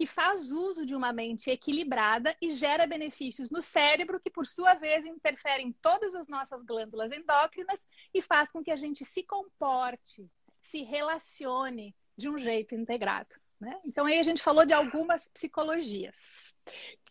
que 0.00 0.06
faz 0.06 0.50
uso 0.50 0.86
de 0.86 0.94
uma 0.94 1.12
mente 1.12 1.50
equilibrada 1.50 2.34
e 2.40 2.50
gera 2.52 2.86
benefícios 2.86 3.50
no 3.50 3.60
cérebro, 3.60 4.18
que 4.18 4.30
por 4.30 4.46
sua 4.46 4.72
vez 4.72 5.04
interferem 5.04 5.68
em 5.68 5.72
todas 5.72 6.14
as 6.14 6.26
nossas 6.26 6.62
glândulas 6.62 7.12
endócrinas 7.12 7.86
e 8.14 8.22
faz 8.22 8.50
com 8.50 8.64
que 8.64 8.70
a 8.70 8.76
gente 8.76 9.04
se 9.04 9.22
comporte, 9.22 10.26
se 10.62 10.82
relacione 10.84 11.94
de 12.16 12.30
um 12.30 12.38
jeito 12.38 12.74
integrado. 12.74 13.28
Né? 13.60 13.78
Então 13.84 14.06
aí 14.06 14.18
a 14.18 14.22
gente 14.22 14.42
falou 14.42 14.64
de 14.64 14.72
algumas 14.72 15.28
psicologias. 15.28 16.56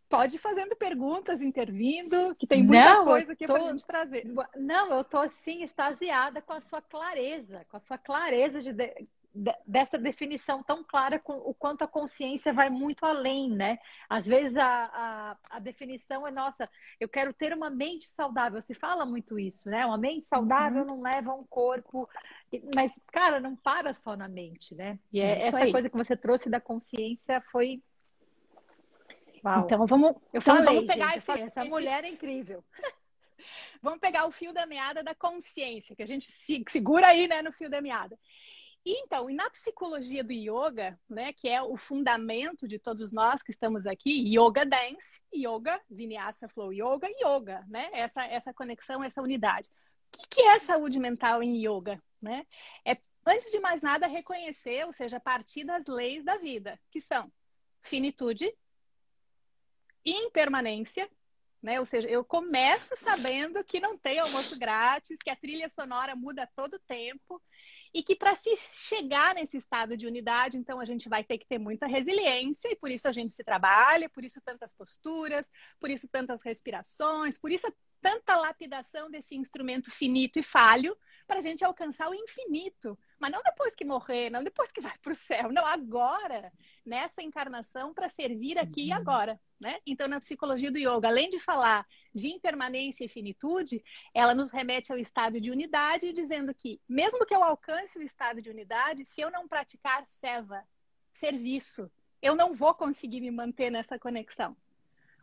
Pode 0.09 0.37
ir 0.37 0.39
fazendo 0.39 0.75
perguntas, 0.75 1.43
intervindo, 1.43 2.35
que 2.39 2.47
tem 2.47 2.63
muita 2.63 2.95
não, 2.95 3.05
coisa 3.05 3.33
aqui 3.33 3.45
tô... 3.45 3.53
para 3.53 3.65
a 3.65 3.67
gente 3.67 3.85
trazer. 3.85 4.25
Não, 4.55 4.91
eu 4.93 5.01
estou 5.01 5.21
assim 5.21 5.61
extasiada 5.61 6.41
com 6.41 6.53
a 6.53 6.59
sua 6.59 6.81
clareza, 6.81 7.63
com 7.69 7.77
a 7.77 7.79
sua 7.79 7.99
clareza 7.99 8.63
de, 8.63 8.73
dessa 9.65 9.97
definição 9.97 10.63
tão 10.63 10.83
clara 10.83 11.19
com 11.19 11.33
o 11.33 11.53
quanto 11.53 11.83
a 11.83 11.87
consciência 11.87 12.51
vai 12.51 12.69
muito 12.69 13.05
além, 13.05 13.49
né? 13.49 13.77
Às 14.09 14.25
vezes 14.25 14.57
a, 14.57 14.65
a, 14.67 15.37
a, 15.51 15.59
definição 15.59 16.27
é 16.27 16.31
nossa, 16.31 16.67
eu 16.99 17.07
quero 17.07 17.31
ter 17.31 17.53
uma 17.53 17.69
mente 17.69 18.09
saudável. 18.09 18.61
Se 18.61 18.73
fala 18.73 19.05
muito 19.05 19.37
isso, 19.37 19.69
né? 19.69 19.85
Uma 19.85 19.97
mente 19.97 20.27
saudável 20.27 20.81
uhum. 20.81 20.87
não 20.87 21.01
leva 21.01 21.33
um 21.33 21.43
corpo, 21.43 22.09
mas 22.73 22.91
cara, 23.11 23.39
não 23.39 23.55
para 23.55 23.93
só 23.93 24.15
na 24.15 24.27
mente, 24.27 24.73
né? 24.73 24.97
E 25.13 25.21
é, 25.21 25.33
é 25.33 25.37
essa 25.39 25.59
aí. 25.59 25.71
coisa 25.71 25.89
que 25.89 25.97
você 25.97 26.17
trouxe 26.17 26.49
da 26.49 26.59
consciência 26.59 27.39
foi 27.51 27.81
Uau. 29.45 29.65
Então 29.65 29.85
vamos, 29.85 30.09
eu 30.33 30.39
então, 30.39 30.55
falei, 30.55 30.75
vamos 30.75 30.85
pegar 30.85 31.13
gente, 31.13 31.17
esse, 31.19 31.31
essa 31.31 31.61
esse... 31.61 31.69
mulher 31.69 32.03
é 32.03 32.09
incrível. 32.09 32.63
vamos 33.81 33.99
pegar 33.99 34.25
o 34.25 34.31
fio 34.31 34.51
da 34.51 34.65
meada 34.65 35.01
da 35.03 35.15
consciência, 35.15 35.95
que 35.95 36.03
a 36.03 36.07
gente 36.07 36.27
segura 36.67 37.07
aí, 37.07 37.27
né, 37.27 37.41
no 37.41 37.53
fio 37.53 37.69
da 37.69 37.79
meada. 37.79 38.17
Então, 38.91 39.29
e 39.29 39.35
na 39.35 39.47
psicologia 39.51 40.23
do 40.23 40.33
yoga, 40.33 40.99
né, 41.07 41.31
que 41.31 41.47
é 41.47 41.61
o 41.61 41.77
fundamento 41.77 42.67
de 42.67 42.79
todos 42.79 43.11
nós 43.11 43.43
que 43.43 43.51
estamos 43.51 43.85
aqui, 43.85 44.35
yoga 44.35 44.65
dance, 44.65 45.21
yoga, 45.31 45.79
vinyasa 45.87 46.49
flow 46.49 46.73
yoga, 46.73 47.07
yoga, 47.23 47.63
né? 47.67 47.89
Essa 47.93 48.25
essa 48.25 48.51
conexão, 48.51 49.03
essa 49.03 49.21
unidade. 49.21 49.69
O 50.07 50.17
que, 50.17 50.27
que 50.27 50.41
é 50.41 50.57
saúde 50.57 50.99
mental 50.99 51.43
em 51.43 51.63
yoga, 51.63 52.01
né? 52.19 52.47
É 52.83 52.97
antes 53.27 53.51
de 53.51 53.59
mais 53.59 53.83
nada 53.83 54.07
reconhecer, 54.07 54.83
ou 54.87 54.91
seja, 54.91 55.19
partir 55.19 55.63
das 55.63 55.85
leis 55.85 56.25
da 56.25 56.37
vida, 56.37 56.79
que 56.89 56.99
são 56.99 57.31
finitude, 57.83 58.51
impermanência, 60.03 61.07
né? 61.61 61.79
Ou 61.79 61.85
seja, 61.85 62.09
eu 62.09 62.23
começo 62.23 62.95
sabendo 62.95 63.63
que 63.63 63.79
não 63.79 63.97
tem 63.97 64.19
almoço 64.19 64.57
grátis, 64.57 65.19
que 65.19 65.29
a 65.29 65.35
trilha 65.35 65.67
sonora 65.69 66.15
muda 66.15 66.49
todo 66.55 66.79
tempo 66.79 67.41
e 67.93 68.01
que 68.01 68.15
para 68.15 68.35
se 68.35 68.55
chegar 68.55 69.35
nesse 69.35 69.57
estado 69.57 69.97
de 69.97 70.07
unidade, 70.07 70.57
então 70.57 70.79
a 70.79 70.85
gente 70.85 71.09
vai 71.09 71.23
ter 71.23 71.37
que 71.37 71.47
ter 71.47 71.57
muita 71.57 71.87
resiliência 71.87 72.71
e 72.71 72.75
por 72.75 72.89
isso 72.89 73.07
a 73.07 73.11
gente 73.11 73.33
se 73.33 73.43
trabalha, 73.43 74.09
por 74.09 74.23
isso 74.23 74.39
tantas 74.41 74.73
posturas, 74.73 75.51
por 75.79 75.89
isso 75.89 76.07
tantas 76.07 76.43
respirações, 76.43 77.37
por 77.37 77.51
isso 77.51 77.67
tanta 78.01 78.35
lapidação 78.35 79.09
desse 79.09 79.35
instrumento 79.35 79.91
finito 79.91 80.39
e 80.39 80.43
falho 80.43 80.97
para 81.27 81.39
a 81.39 81.41
gente 81.41 81.65
alcançar 81.65 82.09
o 82.09 82.15
infinito. 82.15 82.97
Mas 83.19 83.31
não 83.31 83.41
depois 83.43 83.75
que 83.75 83.83
morrer, 83.83 84.29
não 84.29 84.43
depois 84.43 84.71
que 84.71 84.81
vai 84.81 84.97
para 84.99 85.11
o 85.11 85.15
céu, 85.15 85.51
não, 85.51 85.65
agora, 85.65 86.51
nessa 86.85 87.21
encarnação, 87.21 87.93
para 87.93 88.07
servir 88.07 88.57
aqui 88.57 88.87
e 88.87 88.91
uhum. 88.91 88.97
agora. 88.97 89.39
Né? 89.59 89.77
Então, 89.85 90.07
na 90.07 90.21
psicologia 90.21 90.71
do 90.71 90.77
yoga, 90.77 91.09
além 91.09 91.29
de 91.29 91.37
falar 91.37 91.85
de 92.15 92.29
impermanência 92.29 93.03
e 93.03 93.09
finitude, 93.09 93.83
ela 94.13 94.33
nos 94.33 94.51
remete 94.51 94.91
ao 94.91 94.97
estado 94.97 95.41
de 95.41 95.51
unidade, 95.51 96.13
dizendo 96.13 96.53
que, 96.53 96.79
mesmo 96.87 97.25
que 97.25 97.35
eu 97.35 97.43
alcance 97.43 97.99
o 97.99 98.01
estado 98.01 98.41
de 98.41 98.49
unidade, 98.49 99.03
se 99.03 99.19
eu 99.19 99.29
não 99.29 99.49
praticar 99.49 100.05
seva, 100.05 100.63
serviço, 101.13 101.91
eu 102.21 102.35
não 102.35 102.55
vou 102.55 102.73
conseguir 102.73 103.19
me 103.19 103.31
manter 103.31 103.69
nessa 103.69 103.99
conexão. 103.99 104.55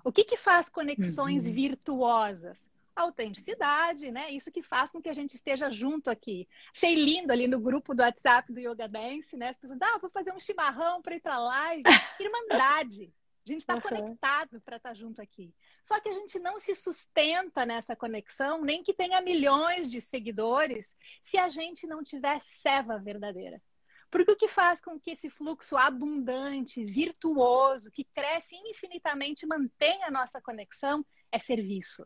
O 0.05 0.13
que, 0.13 0.23
que 0.23 0.37
faz 0.37 0.69
conexões 0.69 1.47
uhum. 1.47 1.53
virtuosas? 1.53 2.71
Autenticidade, 2.97 4.11
né? 4.11 4.31
Isso 4.31 4.51
que 4.51 4.63
faz 4.63 4.91
com 4.91 5.01
que 5.01 5.09
a 5.09 5.15
gente 5.15 5.35
esteja 5.35 5.71
junto 5.71 6.11
aqui. 6.11 6.49
Achei 6.75 6.95
lindo 6.95 7.31
ali 7.31 7.47
no 7.47 7.61
grupo 7.61 7.95
do 7.95 8.03
WhatsApp 8.03 8.51
do 8.51 8.59
Yoga 8.59 8.89
Dance, 8.89 9.37
né? 9.37 9.51
As 9.51 9.59
pessoas, 9.59 9.79
ah, 9.83 9.99
vou 9.99 10.11
fazer 10.11 10.33
um 10.33 10.41
chimarrão 10.41 11.03
para 11.03 11.15
ir 11.15 11.21
para 11.21 11.39
live. 11.39 11.83
Irmandade. 12.19 13.13
A 13.47 13.53
gente 13.53 13.61
está 13.61 13.75
uhum. 13.75 13.81
conectado 13.81 14.61
para 14.63 14.77
estar 14.77 14.89
tá 14.89 14.95
junto 14.95 15.23
aqui. 15.23 15.55
Só 15.85 16.01
que 16.01 16.09
a 16.09 16.13
gente 16.13 16.37
não 16.41 16.59
se 16.59 16.75
sustenta 16.75 17.65
nessa 17.65 17.95
conexão, 17.95 18.63
nem 18.63 18.83
que 18.83 18.93
tenha 18.93 19.21
milhões 19.21 19.89
de 19.89 20.01
seguidores, 20.01 20.97
se 21.23 21.39
a 21.39 21.49
gente 21.49 21.87
não 21.87 22.03
tiver 22.03 22.41
seva 22.41 22.99
verdadeira. 22.99 23.63
Porque 24.11 24.33
o 24.33 24.37
que 24.37 24.49
faz 24.49 24.81
com 24.81 24.99
que 24.99 25.13
esse 25.13 25.31
fluxo 25.31 25.77
abundante, 25.77 26.85
virtuoso, 26.85 27.91
que 27.91 28.03
cresce 28.03 28.57
infinitamente, 28.67 29.47
mantenha 29.47 30.07
a 30.07 30.11
nossa 30.11 30.41
conexão, 30.41 31.05
é 31.31 31.39
serviço. 31.39 32.05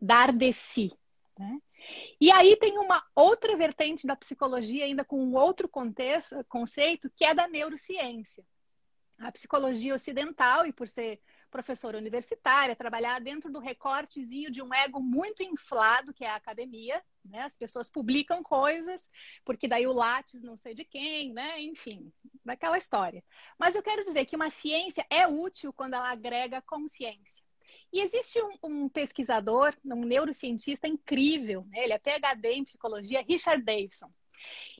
Dar 0.00 0.32
de 0.32 0.52
si. 0.52 0.92
Né? 1.38 1.60
E 2.20 2.30
aí 2.30 2.56
tem 2.56 2.78
uma 2.78 3.04
outra 3.14 3.56
vertente 3.56 4.06
da 4.06 4.16
psicologia, 4.16 4.84
ainda 4.84 5.04
com 5.04 5.22
um 5.22 5.34
outro 5.34 5.68
contexto, 5.68 6.44
conceito, 6.48 7.10
que 7.14 7.24
é 7.24 7.34
da 7.34 7.48
neurociência. 7.48 8.44
A 9.18 9.32
psicologia 9.32 9.94
ocidental, 9.94 10.66
e 10.66 10.72
por 10.72 10.88
ser 10.88 11.20
professora 11.50 11.98
universitária, 11.98 12.76
trabalhar 12.76 13.20
dentro 13.20 13.50
do 13.50 13.58
recortezinho 13.58 14.50
de 14.50 14.62
um 14.62 14.72
ego 14.72 15.00
muito 15.00 15.42
inflado, 15.42 16.12
que 16.12 16.24
é 16.24 16.28
a 16.28 16.36
academia, 16.36 17.02
né? 17.24 17.42
As 17.42 17.56
pessoas 17.56 17.90
publicam 17.90 18.42
coisas, 18.42 19.08
porque 19.44 19.66
daí 19.66 19.86
o 19.86 19.92
Lattes 19.92 20.42
não 20.42 20.56
sei 20.56 20.74
de 20.74 20.84
quem, 20.84 21.32
né? 21.32 21.60
Enfim, 21.60 22.12
daquela 22.44 22.78
história. 22.78 23.24
Mas 23.58 23.74
eu 23.74 23.82
quero 23.82 24.04
dizer 24.04 24.24
que 24.26 24.36
uma 24.36 24.50
ciência 24.50 25.04
é 25.10 25.26
útil 25.26 25.72
quando 25.72 25.94
ela 25.94 26.10
agrega 26.10 26.62
consciência. 26.62 27.47
E 27.92 28.00
existe 28.00 28.40
um, 28.42 28.50
um 28.62 28.88
pesquisador, 28.88 29.74
um 29.84 30.04
neurocientista 30.04 30.86
incrível, 30.86 31.66
né? 31.70 31.84
ele 31.84 31.92
é 31.92 31.98
PhD 31.98 32.52
em 32.52 32.64
psicologia, 32.64 33.24
Richard 33.26 33.62
Davidson. 33.62 34.10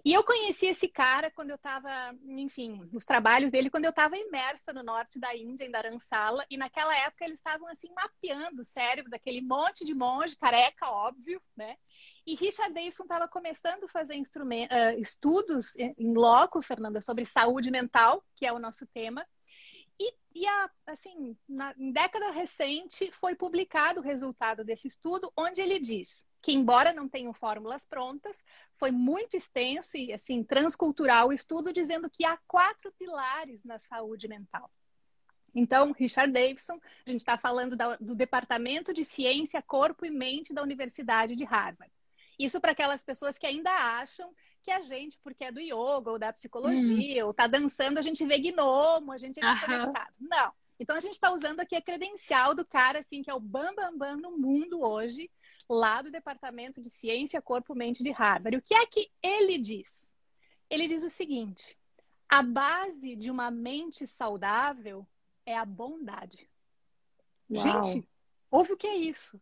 E 0.04 0.12
eu 0.12 0.22
conheci 0.22 0.66
esse 0.66 0.88
cara 0.88 1.30
quando 1.30 1.50
eu 1.50 1.56
estava, 1.56 1.90
enfim, 2.28 2.88
nos 2.92 3.04
trabalhos 3.04 3.50
dele, 3.50 3.70
quando 3.70 3.84
eu 3.84 3.90
estava 3.90 4.16
imersa 4.16 4.72
no 4.72 4.82
norte 4.82 5.18
da 5.18 5.34
Índia, 5.36 5.64
em 5.64 5.70
Dharamsala, 5.70 6.46
e 6.50 6.56
naquela 6.56 6.96
época 6.96 7.24
eles 7.24 7.38
estavam 7.38 7.66
assim 7.68 7.88
mapeando 7.92 8.62
o 8.62 8.64
cérebro 8.64 9.10
daquele 9.10 9.40
monte 9.40 9.84
de 9.84 9.94
monge, 9.94 10.36
careca, 10.36 10.88
óbvio, 10.88 11.42
né? 11.56 11.76
E 12.26 12.34
Richard 12.34 12.72
Davidson 12.72 13.02
estava 13.04 13.26
começando 13.26 13.84
a 13.84 13.88
fazer 13.88 14.14
uh, 14.14 15.00
estudos 15.00 15.74
em 15.76 16.14
loco, 16.14 16.62
Fernanda, 16.62 17.00
sobre 17.00 17.24
saúde 17.24 17.70
mental, 17.70 18.24
que 18.36 18.46
é 18.46 18.52
o 18.52 18.58
nosso 18.58 18.86
tema. 18.86 19.26
E, 20.00 20.14
e 20.34 20.46
a, 20.46 20.70
assim, 20.86 21.36
na, 21.48 21.74
em 21.76 21.90
década 21.92 22.30
recente, 22.30 23.10
foi 23.12 23.34
publicado 23.34 24.00
o 24.00 24.02
resultado 24.02 24.64
desse 24.64 24.88
estudo, 24.88 25.32
onde 25.36 25.60
ele 25.60 25.80
diz 25.80 26.26
que 26.40 26.52
embora 26.52 26.92
não 26.92 27.08
tenham 27.08 27.32
fórmulas 27.32 27.84
prontas, 27.84 28.42
foi 28.76 28.90
muito 28.90 29.36
extenso 29.36 29.96
e 29.96 30.12
assim 30.12 30.42
transcultural 30.44 31.28
o 31.28 31.32
estudo 31.32 31.72
dizendo 31.72 32.08
que 32.08 32.24
há 32.24 32.38
quatro 32.46 32.92
pilares 32.92 33.64
na 33.64 33.78
saúde 33.78 34.28
mental. 34.28 34.70
Então, 35.54 35.92
Richard 35.92 36.32
Davidson, 36.32 36.78
a 37.06 37.10
gente 37.10 37.20
está 37.20 37.36
falando 37.36 37.76
da, 37.76 37.96
do 37.96 38.14
Departamento 38.14 38.92
de 38.92 39.04
Ciência, 39.04 39.62
Corpo 39.62 40.06
e 40.06 40.10
Mente 40.10 40.52
da 40.52 40.62
Universidade 40.62 41.34
de 41.34 41.44
Harvard. 41.44 41.92
Isso 42.38 42.60
para 42.60 42.72
aquelas 42.72 43.02
pessoas 43.02 43.36
que 43.36 43.46
ainda 43.46 43.70
acham 43.70 44.32
que 44.62 44.70
a 44.70 44.80
gente, 44.80 45.18
porque 45.22 45.44
é 45.44 45.52
do 45.52 45.60
yoga 45.60 46.10
ou 46.10 46.18
da 46.18 46.32
psicologia, 46.32 47.24
hum. 47.24 47.26
ou 47.26 47.30
está 47.32 47.46
dançando, 47.46 47.98
a 47.98 48.02
gente 48.02 48.24
vê 48.24 48.38
gnomo, 48.38 49.12
a 49.12 49.18
gente 49.18 49.42
é 49.42 49.54
desconectado. 49.54 50.12
Não. 50.20 50.52
Então 50.80 50.94
a 50.94 51.00
gente 51.00 51.14
está 51.14 51.32
usando 51.32 51.60
aqui 51.60 51.74
a 51.74 51.82
credencial 51.82 52.54
do 52.54 52.64
cara, 52.64 53.00
assim, 53.00 53.22
que 53.22 53.30
é 53.30 53.34
o 53.34 53.40
bambambam 53.40 53.98
bam, 53.98 54.16
bam 54.16 54.16
no 54.16 54.38
mundo 54.38 54.80
hoje, 54.80 55.28
lá 55.68 56.00
do 56.00 56.10
Departamento 56.10 56.80
de 56.80 56.88
Ciência, 56.88 57.42
Corpo 57.42 57.74
Mente 57.74 58.02
de 58.02 58.10
Harvard. 58.10 58.56
O 58.56 58.62
que 58.62 58.74
é 58.74 58.86
que 58.86 59.10
ele 59.20 59.58
diz? 59.58 60.12
Ele 60.70 60.86
diz 60.86 61.02
o 61.02 61.10
seguinte: 61.10 61.76
a 62.28 62.42
base 62.42 63.16
de 63.16 63.30
uma 63.30 63.50
mente 63.50 64.06
saudável 64.06 65.06
é 65.44 65.56
a 65.56 65.64
bondade. 65.64 66.48
Uau. 67.50 67.84
Gente, 67.84 68.08
ouve 68.50 68.74
o 68.74 68.76
que 68.76 68.86
é 68.86 68.96
isso? 68.96 69.40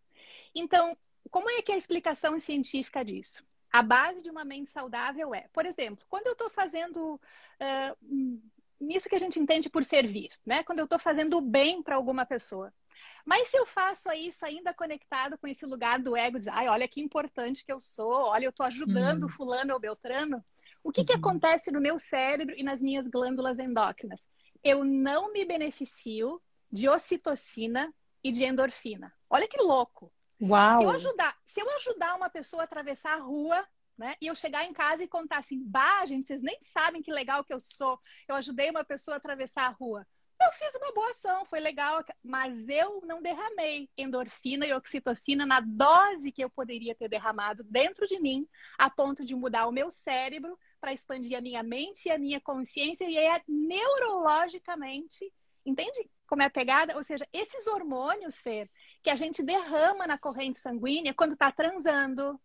Então, 0.54 0.96
como 1.30 1.50
é 1.50 1.62
que 1.62 1.72
é 1.72 1.74
a 1.74 1.78
explicação 1.78 2.38
científica 2.38 3.04
disso? 3.04 3.44
A 3.72 3.82
base 3.82 4.22
de 4.22 4.30
uma 4.30 4.44
mente 4.44 4.70
saudável 4.70 5.34
é, 5.34 5.48
por 5.52 5.66
exemplo, 5.66 6.04
quando 6.08 6.26
eu 6.26 6.32
estou 6.32 6.48
fazendo 6.48 7.14
uh, 7.14 8.40
nisso 8.80 9.08
que 9.08 9.16
a 9.16 9.18
gente 9.18 9.38
entende 9.38 9.68
por 9.68 9.84
servir, 9.84 10.30
né? 10.44 10.62
Quando 10.62 10.78
eu 10.78 10.84
estou 10.84 10.98
fazendo 10.98 11.36
o 11.38 11.40
bem 11.40 11.82
para 11.82 11.96
alguma 11.96 12.24
pessoa. 12.24 12.72
Mas 13.24 13.48
se 13.48 13.56
eu 13.56 13.66
faço 13.66 14.10
isso 14.12 14.44
ainda 14.44 14.72
conectado 14.72 15.36
com 15.36 15.46
esse 15.46 15.66
lugar 15.66 15.98
do 15.98 16.16
ego, 16.16 16.38
dizer, 16.38 16.52
ai, 16.52 16.68
olha 16.68 16.88
que 16.88 17.00
importante 17.00 17.64
que 17.64 17.72
eu 17.72 17.80
sou, 17.80 18.12
olha, 18.12 18.44
eu 18.46 18.50
estou 18.50 18.64
ajudando 18.64 19.24
uhum. 19.24 19.28
fulano 19.28 19.74
ou 19.74 19.80
beltrano, 19.80 20.42
o 20.82 20.92
que, 20.92 21.00
uhum. 21.00 21.06
que 21.06 21.12
acontece 21.12 21.70
no 21.70 21.80
meu 21.80 21.98
cérebro 21.98 22.54
e 22.56 22.62
nas 22.62 22.80
minhas 22.80 23.06
glândulas 23.06 23.58
endócrinas? 23.58 24.28
Eu 24.62 24.84
não 24.84 25.32
me 25.32 25.44
beneficio 25.44 26.40
de 26.70 26.88
ocitocina 26.88 27.92
e 28.22 28.30
de 28.30 28.44
endorfina. 28.44 29.12
Olha 29.28 29.48
que 29.48 29.60
louco. 29.60 30.12
Uau. 30.40 30.76
Se 30.76 30.84
eu 30.84 30.90
ajudar, 30.90 31.36
se 31.44 31.60
eu 31.60 31.76
ajudar 31.76 32.14
uma 32.14 32.28
pessoa 32.28 32.62
a 32.62 32.64
atravessar 32.64 33.14
a 33.14 33.22
rua, 33.22 33.66
né? 33.96 34.14
E 34.20 34.26
eu 34.26 34.34
chegar 34.34 34.64
em 34.64 34.72
casa 34.72 35.02
e 35.02 35.08
contar 35.08 35.38
assim, 35.38 35.62
bah, 35.64 36.04
gente, 36.04 36.26
vocês 36.26 36.42
nem 36.42 36.58
sabem 36.60 37.02
que 37.02 37.12
legal 37.12 37.44
que 37.44 37.52
eu 37.52 37.60
sou. 37.60 37.98
Eu 38.28 38.34
ajudei 38.34 38.70
uma 38.70 38.84
pessoa 38.84 39.14
a 39.14 39.18
atravessar 39.18 39.66
a 39.66 39.70
rua. 39.70 40.06
Eu 40.38 40.52
fiz 40.52 40.74
uma 40.74 40.92
boa 40.92 41.10
ação, 41.10 41.46
foi 41.46 41.60
legal, 41.60 42.04
mas 42.22 42.68
eu 42.68 43.00
não 43.06 43.22
derramei 43.22 43.88
endorfina 43.96 44.66
e 44.66 44.72
oxitocina 44.74 45.46
na 45.46 45.60
dose 45.60 46.30
que 46.30 46.44
eu 46.44 46.50
poderia 46.50 46.94
ter 46.94 47.08
derramado 47.08 47.64
dentro 47.64 48.06
de 48.06 48.20
mim, 48.20 48.46
a 48.76 48.90
ponto 48.90 49.24
de 49.24 49.34
mudar 49.34 49.66
o 49.66 49.72
meu 49.72 49.90
cérebro 49.90 50.58
para 50.78 50.92
expandir 50.92 51.38
a 51.38 51.40
minha 51.40 51.62
mente 51.62 52.06
e 52.06 52.10
a 52.10 52.18
minha 52.18 52.38
consciência 52.38 53.08
e 53.08 53.16
é 53.16 53.42
neurologicamente, 53.48 55.32
entende 55.64 56.06
como 56.26 56.42
é 56.42 56.46
a 56.46 56.50
pegada? 56.50 56.96
Ou 56.96 57.04
seja, 57.04 57.26
esses 57.32 57.66
hormônios, 57.66 58.38
Fer, 58.38 58.68
que 59.06 59.10
a 59.10 59.14
gente 59.14 59.40
derrama 59.40 60.04
na 60.04 60.18
corrente 60.18 60.58
sanguínea 60.58 61.14
quando 61.14 61.34
está 61.34 61.52
transando, 61.52 62.40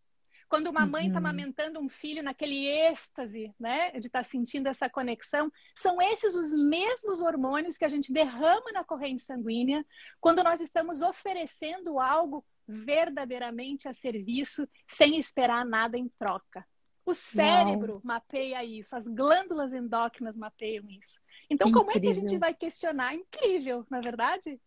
quando 0.47 0.67
uma 0.67 0.85
mãe 0.85 1.07
está 1.07 1.19
uhum. 1.19 1.25
amamentando 1.25 1.79
um 1.79 1.89
filho 1.89 2.21
naquele 2.21 2.67
êxtase, 2.67 3.51
né, 3.59 3.89
de 3.93 4.05
estar 4.05 4.19
tá 4.19 4.23
sentindo 4.23 4.67
essa 4.67 4.87
conexão, 4.87 5.51
são 5.75 5.99
esses 5.99 6.35
os 6.35 6.53
mesmos 6.63 7.19
hormônios 7.19 7.79
que 7.79 7.85
a 7.85 7.89
gente 7.89 8.13
derrama 8.13 8.71
na 8.73 8.83
corrente 8.83 9.23
sanguínea 9.23 9.83
quando 10.19 10.43
nós 10.43 10.61
estamos 10.61 11.01
oferecendo 11.01 11.99
algo 11.99 12.45
verdadeiramente 12.67 13.87
a 13.87 13.93
serviço, 13.95 14.69
sem 14.87 15.17
esperar 15.17 15.65
nada 15.65 15.97
em 15.97 16.07
troca. 16.19 16.63
O 17.03 17.15
cérebro 17.15 17.93
Uau. 17.93 18.01
mapeia 18.03 18.63
isso, 18.63 18.95
as 18.95 19.07
glândulas 19.07 19.73
endócrinas 19.73 20.37
mapeiam 20.37 20.87
isso. 20.91 21.19
Então, 21.49 21.69
Incrível. 21.69 21.87
como 21.87 21.97
é 21.97 21.99
que 21.99 22.07
a 22.07 22.13
gente 22.13 22.37
vai 22.37 22.53
questionar? 22.53 23.15
Incrível, 23.15 23.83
na 23.89 23.97
é 23.97 24.01
verdade? 24.01 24.61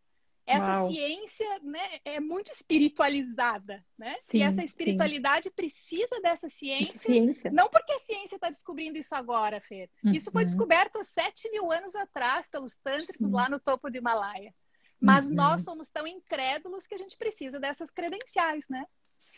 Essa 0.47 0.81
Uau. 0.81 0.89
ciência 0.89 1.59
né, 1.63 2.01
é 2.05 2.21
muito 2.21 2.53
espiritualizada, 2.53 3.83
né? 3.97 4.15
Sim, 4.27 4.39
e 4.39 4.43
essa 4.43 4.63
espiritualidade 4.63 5.49
sim. 5.49 5.55
precisa 5.55 6.21
dessa 6.21 6.51
ciência, 6.51 6.99
ciência, 6.99 7.51
Não 7.51 7.71
porque 7.71 7.93
a 7.93 7.99
ciência 8.01 8.35
está 8.35 8.51
descobrindo 8.51 8.99
isso 8.99 9.15
agora, 9.15 9.59
Fer. 9.61 9.89
Uhum. 10.05 10.13
Isso 10.13 10.31
foi 10.31 10.45
descoberto 10.45 10.99
há 10.99 11.05
7 11.05 11.51
mil 11.51 11.73
anos 11.73 11.95
atrás 11.95 12.49
pelos 12.51 12.77
tântricos 12.77 13.29
sim. 13.29 13.35
lá 13.35 13.49
no 13.49 13.59
topo 13.59 13.91
do 13.91 13.97
Himalaia. 13.97 14.55
Mas 15.01 15.27
uhum. 15.27 15.35
nós 15.35 15.63
somos 15.63 15.89
tão 15.89 16.07
incrédulos 16.07 16.87
que 16.87 16.95
a 16.95 16.99
gente 16.99 17.17
precisa 17.17 17.59
dessas 17.59 17.91
credenciais, 17.91 18.69
né? 18.69 18.85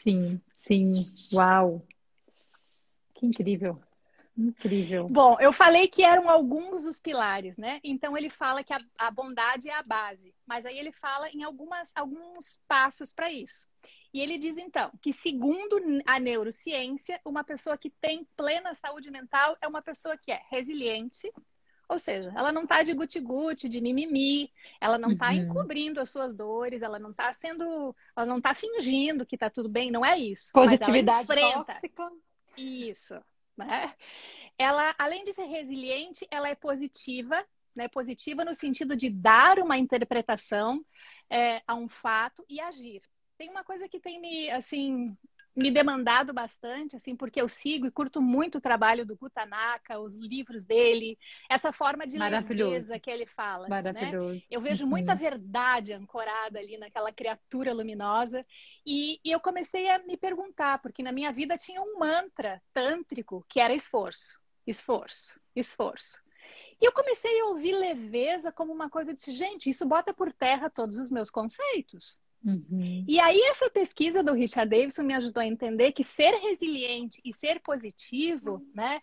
Sim, 0.02 0.40
sim. 0.66 0.92
Uau! 1.32 1.86
Que 3.14 3.26
incrível. 3.26 3.80
Incrível. 4.36 5.08
Bom, 5.08 5.36
eu 5.40 5.52
falei 5.52 5.88
que 5.88 6.04
eram 6.04 6.28
alguns 6.28 6.84
dos 6.84 7.00
pilares, 7.00 7.56
né? 7.56 7.80
Então 7.82 8.16
ele 8.16 8.28
fala 8.28 8.62
que 8.62 8.72
a, 8.72 8.78
a 8.98 9.10
bondade 9.10 9.70
é 9.70 9.74
a 9.74 9.82
base, 9.82 10.34
mas 10.46 10.66
aí 10.66 10.78
ele 10.78 10.92
fala 10.92 11.28
em 11.30 11.42
algumas, 11.42 11.90
alguns 11.96 12.60
passos 12.68 13.12
para 13.12 13.32
isso. 13.32 13.66
E 14.12 14.20
ele 14.20 14.38
diz 14.38 14.56
então 14.58 14.90
que, 15.00 15.12
segundo 15.12 15.80
a 16.06 16.18
neurociência, 16.18 17.20
uma 17.24 17.44
pessoa 17.44 17.78
que 17.78 17.90
tem 17.90 18.26
plena 18.36 18.74
saúde 18.74 19.10
mental 19.10 19.56
é 19.60 19.66
uma 19.66 19.82
pessoa 19.82 20.16
que 20.16 20.30
é 20.30 20.42
resiliente, 20.50 21.30
ou 21.88 21.98
seja, 21.98 22.32
ela 22.36 22.50
não 22.50 22.64
está 22.64 22.82
de 22.82 22.92
guti-guti, 22.92 23.68
de 23.68 23.80
mimimi, 23.80 24.50
ela 24.80 24.98
não 24.98 25.12
está 25.12 25.28
uhum. 25.28 25.36
encobrindo 25.36 26.00
as 26.00 26.10
suas 26.10 26.34
dores, 26.34 26.82
ela 26.82 26.98
não 26.98 27.10
está 27.10 27.32
sendo, 27.32 27.94
ela 28.16 28.26
não 28.26 28.38
está 28.38 28.54
fingindo 28.54 29.24
que 29.24 29.36
está 29.36 29.48
tudo 29.48 29.68
bem, 29.68 29.90
não 29.90 30.04
é 30.04 30.18
isso. 30.18 30.50
Positividade 30.52 31.28
tóxica. 31.28 32.10
Isso, 32.56 33.20
né? 33.56 33.94
Ela, 34.58 34.94
além 34.98 35.24
de 35.24 35.32
ser 35.32 35.44
resiliente, 35.44 36.26
ela 36.30 36.48
é 36.48 36.54
positiva, 36.54 37.44
né? 37.74 37.88
Positiva 37.88 38.44
no 38.44 38.54
sentido 38.54 38.96
de 38.96 39.10
dar 39.10 39.58
uma 39.58 39.76
interpretação 39.76 40.84
é, 41.28 41.62
a 41.66 41.74
um 41.74 41.88
fato 41.88 42.44
e 42.48 42.60
agir. 42.60 43.02
Tem 43.36 43.50
uma 43.50 43.64
coisa 43.64 43.88
que 43.88 44.00
tem 44.00 44.20
me, 44.20 44.50
assim, 44.50 45.16
me 45.56 45.70
demandado 45.70 46.34
bastante, 46.34 46.96
assim, 46.96 47.16
porque 47.16 47.40
eu 47.40 47.48
sigo 47.48 47.86
e 47.86 47.90
curto 47.90 48.20
muito 48.20 48.58
o 48.58 48.60
trabalho 48.60 49.06
do 49.06 49.16
Gutanaka, 49.16 49.98
os 49.98 50.14
livros 50.14 50.62
dele, 50.62 51.18
essa 51.48 51.72
forma 51.72 52.06
de 52.06 52.18
leveza 52.18 52.98
que 52.98 53.10
ele 53.10 53.24
fala. 53.24 53.62
Né? 53.62 53.70
Maravilhoso. 53.70 54.34
Né? 54.34 54.42
Eu 54.50 54.60
vejo 54.60 54.84
uhum. 54.84 54.90
muita 54.90 55.14
verdade 55.14 55.94
ancorada 55.94 56.58
ali 56.58 56.76
naquela 56.76 57.10
criatura 57.10 57.72
luminosa. 57.72 58.44
E, 58.84 59.18
e 59.24 59.32
eu 59.32 59.40
comecei 59.40 59.88
a 59.88 59.98
me 59.98 60.16
perguntar, 60.16 60.78
porque 60.82 61.02
na 61.02 61.10
minha 61.10 61.32
vida 61.32 61.56
tinha 61.56 61.80
um 61.80 61.98
mantra 61.98 62.62
tântrico 62.74 63.44
que 63.48 63.58
era 63.58 63.72
esforço, 63.72 64.38
esforço, 64.66 65.40
esforço. 65.54 66.20
E 66.80 66.84
eu 66.84 66.92
comecei 66.92 67.40
a 67.40 67.46
ouvir 67.46 67.72
leveza 67.72 68.52
como 68.52 68.72
uma 68.72 68.90
coisa 68.90 69.14
de 69.14 69.32
gente, 69.32 69.70
isso 69.70 69.86
bota 69.86 70.12
por 70.12 70.32
terra 70.32 70.68
todos 70.68 70.98
os 70.98 71.10
meus 71.10 71.30
conceitos. 71.30 72.20
Uhum. 72.46 73.04
E 73.08 73.18
aí, 73.18 73.40
essa 73.50 73.68
pesquisa 73.68 74.22
do 74.22 74.32
Richard 74.32 74.70
Davidson 74.70 75.02
me 75.02 75.14
ajudou 75.14 75.40
a 75.42 75.46
entender 75.46 75.90
que 75.90 76.04
ser 76.04 76.30
resiliente 76.38 77.20
e 77.24 77.32
ser 77.32 77.58
positivo, 77.58 78.64
né, 78.72 79.00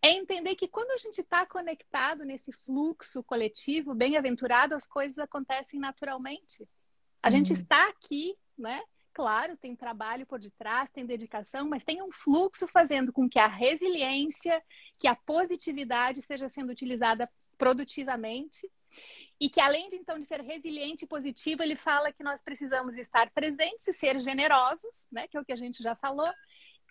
é 0.00 0.12
entender 0.12 0.54
que 0.54 0.66
quando 0.66 0.92
a 0.92 0.96
gente 0.96 1.20
está 1.20 1.44
conectado 1.44 2.24
nesse 2.24 2.50
fluxo 2.52 3.22
coletivo, 3.22 3.94
bem-aventurado, 3.94 4.74
as 4.74 4.86
coisas 4.86 5.18
acontecem 5.18 5.78
naturalmente. 5.78 6.66
A 7.22 7.28
uhum. 7.28 7.32
gente 7.32 7.52
está 7.52 7.86
aqui, 7.88 8.34
né? 8.56 8.82
Claro, 9.12 9.56
tem 9.56 9.74
trabalho 9.74 10.26
por 10.26 10.38
detrás, 10.38 10.90
tem 10.90 11.04
dedicação, 11.04 11.68
mas 11.68 11.84
tem 11.84 12.02
um 12.02 12.12
fluxo 12.12 12.66
fazendo 12.66 13.12
com 13.12 13.28
que 13.28 13.38
a 13.38 13.46
resiliência, 13.46 14.62
que 14.98 15.08
a 15.08 15.14
positividade 15.14 16.22
seja 16.22 16.48
sendo 16.48 16.70
utilizada 16.70 17.26
produtivamente 17.58 18.70
e 19.38 19.50
que 19.50 19.60
além 19.60 19.88
de 19.88 19.96
então 19.96 20.18
de 20.18 20.24
ser 20.24 20.40
resiliente 20.40 21.04
e 21.04 21.08
positivo, 21.08 21.62
ele 21.62 21.76
fala 21.76 22.12
que 22.12 22.22
nós 22.22 22.42
precisamos 22.42 22.96
estar 22.96 23.30
presentes 23.30 23.86
e 23.86 23.92
ser 23.92 24.18
generosos, 24.20 25.08
né, 25.12 25.28
que 25.28 25.36
é 25.36 25.40
o 25.40 25.44
que 25.44 25.52
a 25.52 25.56
gente 25.56 25.82
já 25.82 25.94
falou. 25.94 26.30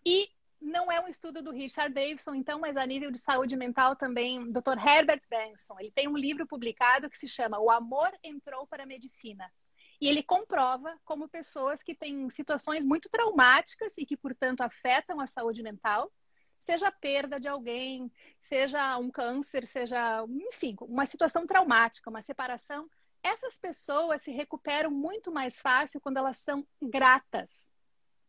E 0.05 0.29
não 0.61 0.91
é 0.91 0.99
um 0.99 1.07
estudo 1.07 1.41
do 1.41 1.51
Richard 1.51 1.93
Davidson, 1.93 2.35
então, 2.35 2.59
mas 2.59 2.77
a 2.77 2.85
nível 2.85 3.11
de 3.11 3.17
saúde 3.19 3.55
mental 3.55 3.95
também, 3.95 4.51
Dr. 4.51 4.77
Herbert 4.77 5.21
Benson, 5.29 5.75
ele 5.79 5.91
tem 5.91 6.07
um 6.07 6.17
livro 6.17 6.47
publicado 6.47 7.09
que 7.09 7.17
se 7.17 7.27
chama 7.27 7.59
O 7.59 7.69
Amor 7.69 8.11
Entrou 8.23 8.65
para 8.67 8.83
a 8.83 8.87
Medicina. 8.87 9.51
E 9.99 10.07
ele 10.07 10.21
comprova 10.21 10.99
como 11.05 11.29
pessoas 11.29 11.81
que 11.81 11.95
têm 11.95 12.29
situações 12.29 12.85
muito 12.85 13.09
traumáticas 13.09 13.97
e 13.97 14.05
que, 14.05 14.17
portanto, 14.17 14.61
afetam 14.61 15.19
a 15.19 15.27
saúde 15.27 15.63
mental, 15.63 16.11
seja 16.59 16.87
a 16.87 16.91
perda 16.91 17.39
de 17.39 17.47
alguém, 17.47 18.11
seja 18.39 18.97
um 18.97 19.09
câncer, 19.09 19.65
seja, 19.65 20.25
enfim, 20.29 20.75
uma 20.81 21.05
situação 21.05 21.45
traumática, 21.45 22.09
uma 22.09 22.21
separação, 22.21 22.89
essas 23.23 23.57
pessoas 23.57 24.21
se 24.21 24.31
recuperam 24.31 24.91
muito 24.91 25.31
mais 25.31 25.59
fácil 25.59 25.99
quando 25.99 26.17
elas 26.17 26.37
são 26.37 26.65
gratas. 26.81 27.67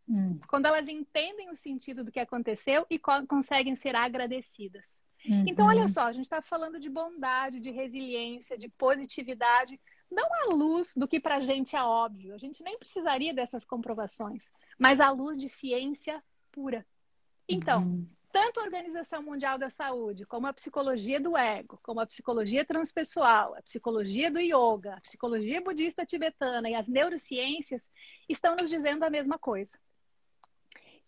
Hum. 0.09 0.39
Quando 0.49 0.67
elas 0.67 0.89
entendem 0.89 1.51
o 1.51 1.57
sentido 1.57 2.03
do 2.03 2.13
que 2.13 2.21
aconteceu 2.21 2.87
e 2.89 2.99
co 2.99 3.27
conseguem 3.27 3.77
ser 3.77 3.95
agradecidas. 3.95 5.03
Uhum. 5.29 5.45
Então, 5.47 5.67
olha 5.67 5.89
só, 5.89 6.03
a 6.03 6.13
gente 6.13 6.25
está 6.25 6.41
falando 6.41 6.79
de 6.79 6.89
bondade, 6.89 7.61
de 7.61 7.71
resiliência, 7.71 8.57
de 8.57 8.69
positividade, 8.69 9.81
não 10.11 10.27
à 10.43 10.55
luz 10.55 10.93
do 10.97 11.09
que 11.09 11.19
para 11.19 11.37
a 11.37 11.41
gente 11.41 11.75
é 11.75 11.83
óbvio. 11.83 12.35
A 12.35 12.39
gente 12.39 12.63
nem 12.63 12.79
precisaria 12.79 13.35
dessas 13.35 13.65
comprovações, 13.65 14.51
mas 14.79 15.01
à 15.01 15.11
luz 15.11 15.37
de 15.37 15.49
ciência 15.49 16.23
pura. 16.53 16.87
Então, 17.49 17.83
uhum 17.83 18.17
tanto 18.37 18.61
a 18.61 18.65
Organização 18.65 19.23
Mundial 19.23 19.57
da 19.57 19.71
Saúde, 19.71 20.27
como 20.27 20.47
a 20.47 20.53
psicologia 20.53 21.19
do 21.19 21.35
ego, 21.39 21.81
como 21.83 22.01
a 22.01 22.07
psicologia 22.07 22.67
transpessoal, 22.67 23.55
a 23.55 23.63
psicologia 23.63 24.31
do 24.31 24.39
yoga, 24.39 24.93
a 24.93 25.01
psicologia 25.01 25.63
budista 25.63 26.05
tibetana 26.05 26.69
e 26.69 26.75
as 26.75 26.87
neurociências 26.87 27.89
estão 28.29 28.55
nos 28.55 28.69
dizendo 28.69 29.05
a 29.05 29.09
mesma 29.09 29.39
coisa. 29.39 29.79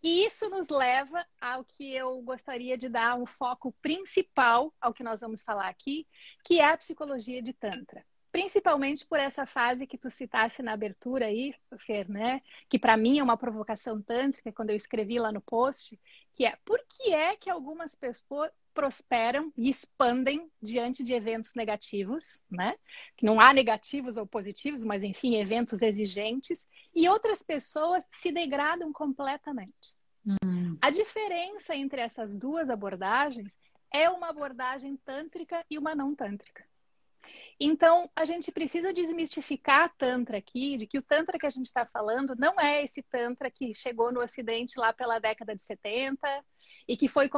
E 0.03 0.25
isso 0.25 0.49
nos 0.49 0.71
leva 0.71 1.23
ao 1.39 1.63
que 1.67 1.93
eu 1.93 2.19
gostaria 2.23 2.79
de 2.79 2.89
dar 2.89 3.15
um 3.15 3.27
foco 3.27 3.75
principal 3.83 4.73
ao 4.81 4.95
que 4.95 5.03
nós 5.03 5.21
vamos 5.21 5.43
falar 5.43 5.69
aqui, 5.69 6.07
que 6.43 6.61
é 6.61 6.65
a 6.65 6.79
psicologia 6.79 7.43
de 7.43 7.53
Tantra 7.53 8.07
principalmente 8.39 9.05
por 9.05 9.19
essa 9.19 9.45
fase 9.45 9.85
que 9.85 9.99
tu 9.99 10.09
citasse 10.09 10.63
na 10.63 10.73
abertura 10.73 11.27
aí, 11.27 11.53
Fer, 11.77 12.09
né? 12.09 12.41
Que 12.69 12.79
para 12.79 12.97
mim 12.97 13.19
é 13.19 13.23
uma 13.23 13.37
provocação 13.37 14.01
tântrica, 14.01 14.53
quando 14.53 14.71
eu 14.71 14.77
escrevi 14.77 15.19
lá 15.19 15.33
no 15.33 15.41
post, 15.41 15.99
que 16.37 16.45
é 16.45 16.57
por 16.65 16.81
que 16.89 17.13
é 17.13 17.35
que 17.35 17.51
algumas 17.51 17.97
pessoas 17.97 18.53
prosperam 18.73 19.53
e 19.57 19.69
expandem 19.69 20.49
diante 20.63 21.03
de 21.03 21.15
eventos 21.15 21.53
negativos, 21.57 22.41
né? 22.49 22.77
Que 23.17 23.27
não 23.27 23.41
há 23.41 23.53
negativos 23.53 24.17
ou 24.17 24.25
positivos, 24.25 24.85
mas 24.85 25.03
enfim, 25.03 25.35
eventos 25.35 25.83
exigentes, 25.83 26.69
e 26.95 27.09
outras 27.09 27.43
pessoas 27.43 28.07
se 28.13 28.31
degradam 28.31 28.93
completamente. 28.93 29.99
Hum. 30.25 30.79
A 30.81 30.91
diferença 30.91 31.75
entre 31.75 32.01
essas 32.01 32.37
duas 32.37 32.71
abordagens 32.71 33.59
é 33.93 34.09
uma 34.09 34.29
abordagem 34.29 34.97
tântrica 34.99 35.65
e 35.69 35.77
uma 35.77 35.93
não 35.93 36.15
tântrica. 36.15 36.68
Então, 37.61 38.09
a 38.15 38.25
gente 38.25 38.53
precisa 38.53 38.93
desmistificar 38.93 39.83
a 39.83 39.89
Tantra 39.89 40.39
aqui, 40.39 40.77
de 40.77 40.87
que 40.87 40.97
o 40.97 41.03
Tantra 41.03 41.37
que 41.37 41.47
a 41.47 41.51
gente 41.51 41.67
está 41.67 41.85
falando 41.85 42.37
não 42.39 42.55
é 42.59 42.85
esse 42.85 43.03
Tantra 43.03 43.51
que 43.51 43.75
chegou 43.75 44.13
no 44.13 44.21
Ocidente 44.21 44.79
lá 44.79 44.93
pela 44.93 45.19
década 45.19 45.57
de 45.57 45.63
70 45.63 46.45
e 46.87 46.97
que 46.97 47.09
foi 47.09 47.29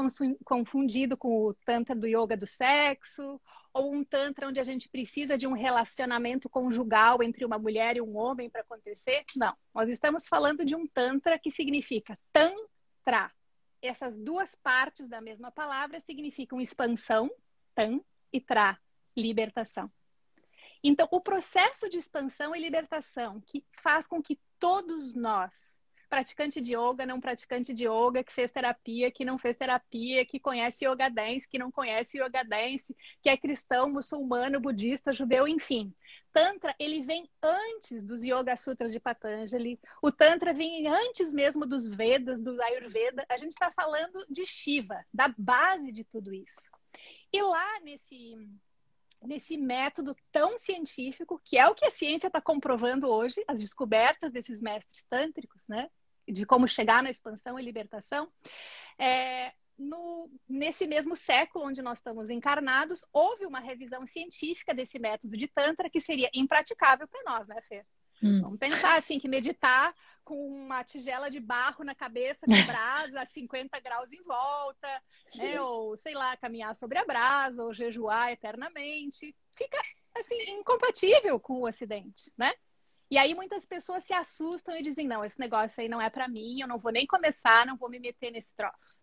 confundido 0.44 1.16
com 1.16 1.46
o 1.46 1.54
Tantra 1.64 1.94
do 1.94 2.06
Yoga 2.06 2.36
do 2.36 2.46
Sexo, 2.46 3.40
ou 3.72 3.94
um 3.94 4.04
Tantra 4.04 4.48
onde 4.48 4.60
a 4.60 4.64
gente 4.64 4.90
precisa 4.90 5.38
de 5.38 5.46
um 5.46 5.52
relacionamento 5.52 6.50
conjugal 6.50 7.22
entre 7.22 7.44
uma 7.44 7.58
mulher 7.58 7.96
e 7.96 8.02
um 8.02 8.16
homem 8.16 8.50
para 8.50 8.60
acontecer. 8.60 9.24
Não. 9.34 9.56
Nós 9.74 9.88
estamos 9.88 10.28
falando 10.28 10.66
de 10.66 10.76
um 10.76 10.86
Tantra 10.86 11.38
que 11.38 11.50
significa 11.50 12.18
Tantra. 12.30 13.32
Essas 13.80 14.18
duas 14.18 14.54
partes 14.54 15.08
da 15.08 15.22
mesma 15.22 15.50
palavra 15.50 15.98
significam 15.98 16.60
expansão, 16.60 17.30
Tan, 17.74 18.00
e 18.30 18.38
Tra, 18.38 18.78
libertação. 19.16 19.90
Então, 20.82 21.06
o 21.10 21.20
processo 21.20 21.88
de 21.88 21.98
expansão 21.98 22.54
e 22.54 22.60
libertação 22.60 23.40
que 23.40 23.64
faz 23.82 24.06
com 24.06 24.22
que 24.22 24.38
todos 24.58 25.14
nós, 25.14 25.78
praticante 26.08 26.60
de 26.60 26.74
yoga, 26.74 27.06
não 27.06 27.20
praticante 27.20 27.72
de 27.72 27.86
yoga, 27.86 28.24
que 28.24 28.32
fez 28.32 28.50
terapia, 28.50 29.12
que 29.12 29.24
não 29.24 29.38
fez 29.38 29.56
terapia, 29.56 30.26
que 30.26 30.40
conhece 30.40 30.84
yoga 30.84 31.08
dance, 31.08 31.48
que 31.48 31.58
não 31.58 31.70
conhece 31.70 32.18
yoga 32.18 32.42
dance, 32.42 32.96
que 33.22 33.28
é 33.28 33.36
cristão, 33.36 33.88
muçulmano, 33.88 34.60
budista, 34.60 35.12
judeu, 35.12 35.46
enfim. 35.46 35.94
Tantra, 36.32 36.74
ele 36.78 37.00
vem 37.02 37.30
antes 37.40 38.02
dos 38.02 38.24
Yoga 38.24 38.56
Sutras 38.56 38.90
de 38.90 38.98
Patanjali. 38.98 39.78
O 40.02 40.10
Tantra 40.10 40.52
vem 40.52 40.88
antes 40.88 41.32
mesmo 41.32 41.64
dos 41.64 41.88
Vedas, 41.88 42.40
do 42.40 42.60
Ayurveda. 42.60 43.24
A 43.28 43.36
gente 43.36 43.52
está 43.52 43.70
falando 43.70 44.24
de 44.28 44.44
Shiva, 44.44 45.04
da 45.14 45.32
base 45.38 45.92
de 45.92 46.04
tudo 46.04 46.34
isso. 46.34 46.70
E 47.32 47.40
lá 47.40 47.80
nesse 47.80 48.36
nesse 49.22 49.56
método 49.56 50.16
tão 50.32 50.58
científico, 50.58 51.40
que 51.44 51.58
é 51.58 51.68
o 51.68 51.74
que 51.74 51.84
a 51.84 51.90
ciência 51.90 52.28
está 52.28 52.40
comprovando 52.40 53.08
hoje, 53.08 53.42
as 53.46 53.58
descobertas 53.58 54.32
desses 54.32 54.62
mestres 54.62 55.04
tântricos, 55.04 55.66
né? 55.68 55.88
De 56.26 56.46
como 56.46 56.66
chegar 56.66 57.02
na 57.02 57.10
expansão 57.10 57.58
e 57.58 57.62
libertação. 57.62 58.30
É, 58.98 59.52
no, 59.78 60.30
nesse 60.48 60.86
mesmo 60.86 61.16
século 61.16 61.66
onde 61.66 61.82
nós 61.82 61.98
estamos 61.98 62.30
encarnados, 62.30 63.04
houve 63.12 63.46
uma 63.46 63.60
revisão 63.60 64.06
científica 64.06 64.74
desse 64.74 64.98
método 64.98 65.36
de 65.36 65.48
Tantra 65.48 65.88
que 65.90 66.00
seria 66.00 66.30
impraticável 66.34 67.08
para 67.08 67.22
nós, 67.24 67.48
né, 67.48 67.60
Fê? 67.62 67.84
Hum. 68.22 68.42
Vamos 68.42 68.58
pensar 68.58 68.98
assim, 68.98 69.18
que 69.18 69.28
meditar 69.28 69.94
com 70.24 70.46
uma 70.46 70.84
tigela 70.84 71.30
de 71.30 71.40
barro 71.40 71.84
na 71.84 71.94
cabeça 71.94 72.46
com 72.46 72.52
brasa 72.66 73.20
a 73.20 73.26
50 73.26 73.80
graus 73.80 74.12
em 74.12 74.22
volta, 74.22 75.02
né? 75.36 75.60
ou 75.60 75.96
sei 75.96 76.14
lá, 76.14 76.36
caminhar 76.36 76.76
sobre 76.76 76.98
a 76.98 77.04
brasa, 77.04 77.64
ou 77.64 77.72
jejuar 77.72 78.30
eternamente, 78.30 79.34
fica 79.56 79.78
assim 80.16 80.36
incompatível 80.50 81.40
com 81.40 81.54
o 81.54 81.66
Ocidente, 81.66 82.32
né? 82.36 82.52
E 83.10 83.18
aí 83.18 83.34
muitas 83.34 83.66
pessoas 83.66 84.04
se 84.04 84.12
assustam 84.12 84.76
e 84.76 84.82
dizem: 84.82 85.08
não, 85.08 85.24
esse 85.24 85.40
negócio 85.40 85.80
aí 85.80 85.88
não 85.88 86.00
é 86.00 86.08
para 86.08 86.28
mim, 86.28 86.60
eu 86.60 86.68
não 86.68 86.78
vou 86.78 86.92
nem 86.92 87.06
começar, 87.06 87.66
não 87.66 87.76
vou 87.76 87.90
me 87.90 87.98
meter 87.98 88.30
nesse 88.30 88.54
troço. 88.54 89.02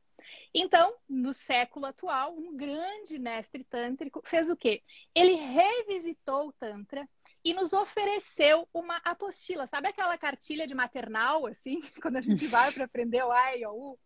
Então, 0.54 0.96
no 1.08 1.34
século 1.34 1.86
atual, 1.86 2.36
um 2.36 2.56
grande 2.56 3.20
mestre 3.20 3.64
tântrico 3.64 4.22
fez 4.26 4.50
o 4.50 4.58
quê? 4.58 4.82
Ele 5.14 5.34
revisitou 5.36 6.48
o 6.48 6.54
Tantra 6.54 7.08
e 7.48 7.54
nos 7.54 7.72
ofereceu 7.72 8.68
uma 8.74 8.98
apostila. 9.06 9.66
Sabe 9.68 9.88
aquela 9.88 10.18
cartilha 10.18 10.68
de 10.68 10.76
maternal, 10.76 11.46
assim, 11.48 11.80
quando 12.02 12.18
a 12.18 12.22
gente 12.22 12.46
vai 12.46 12.74
para 12.74 12.84
aprender 12.84 13.24
o 13.24 13.32
A 13.32 13.56
e 13.56 13.66
o 13.66 13.72
U? 13.72 14.00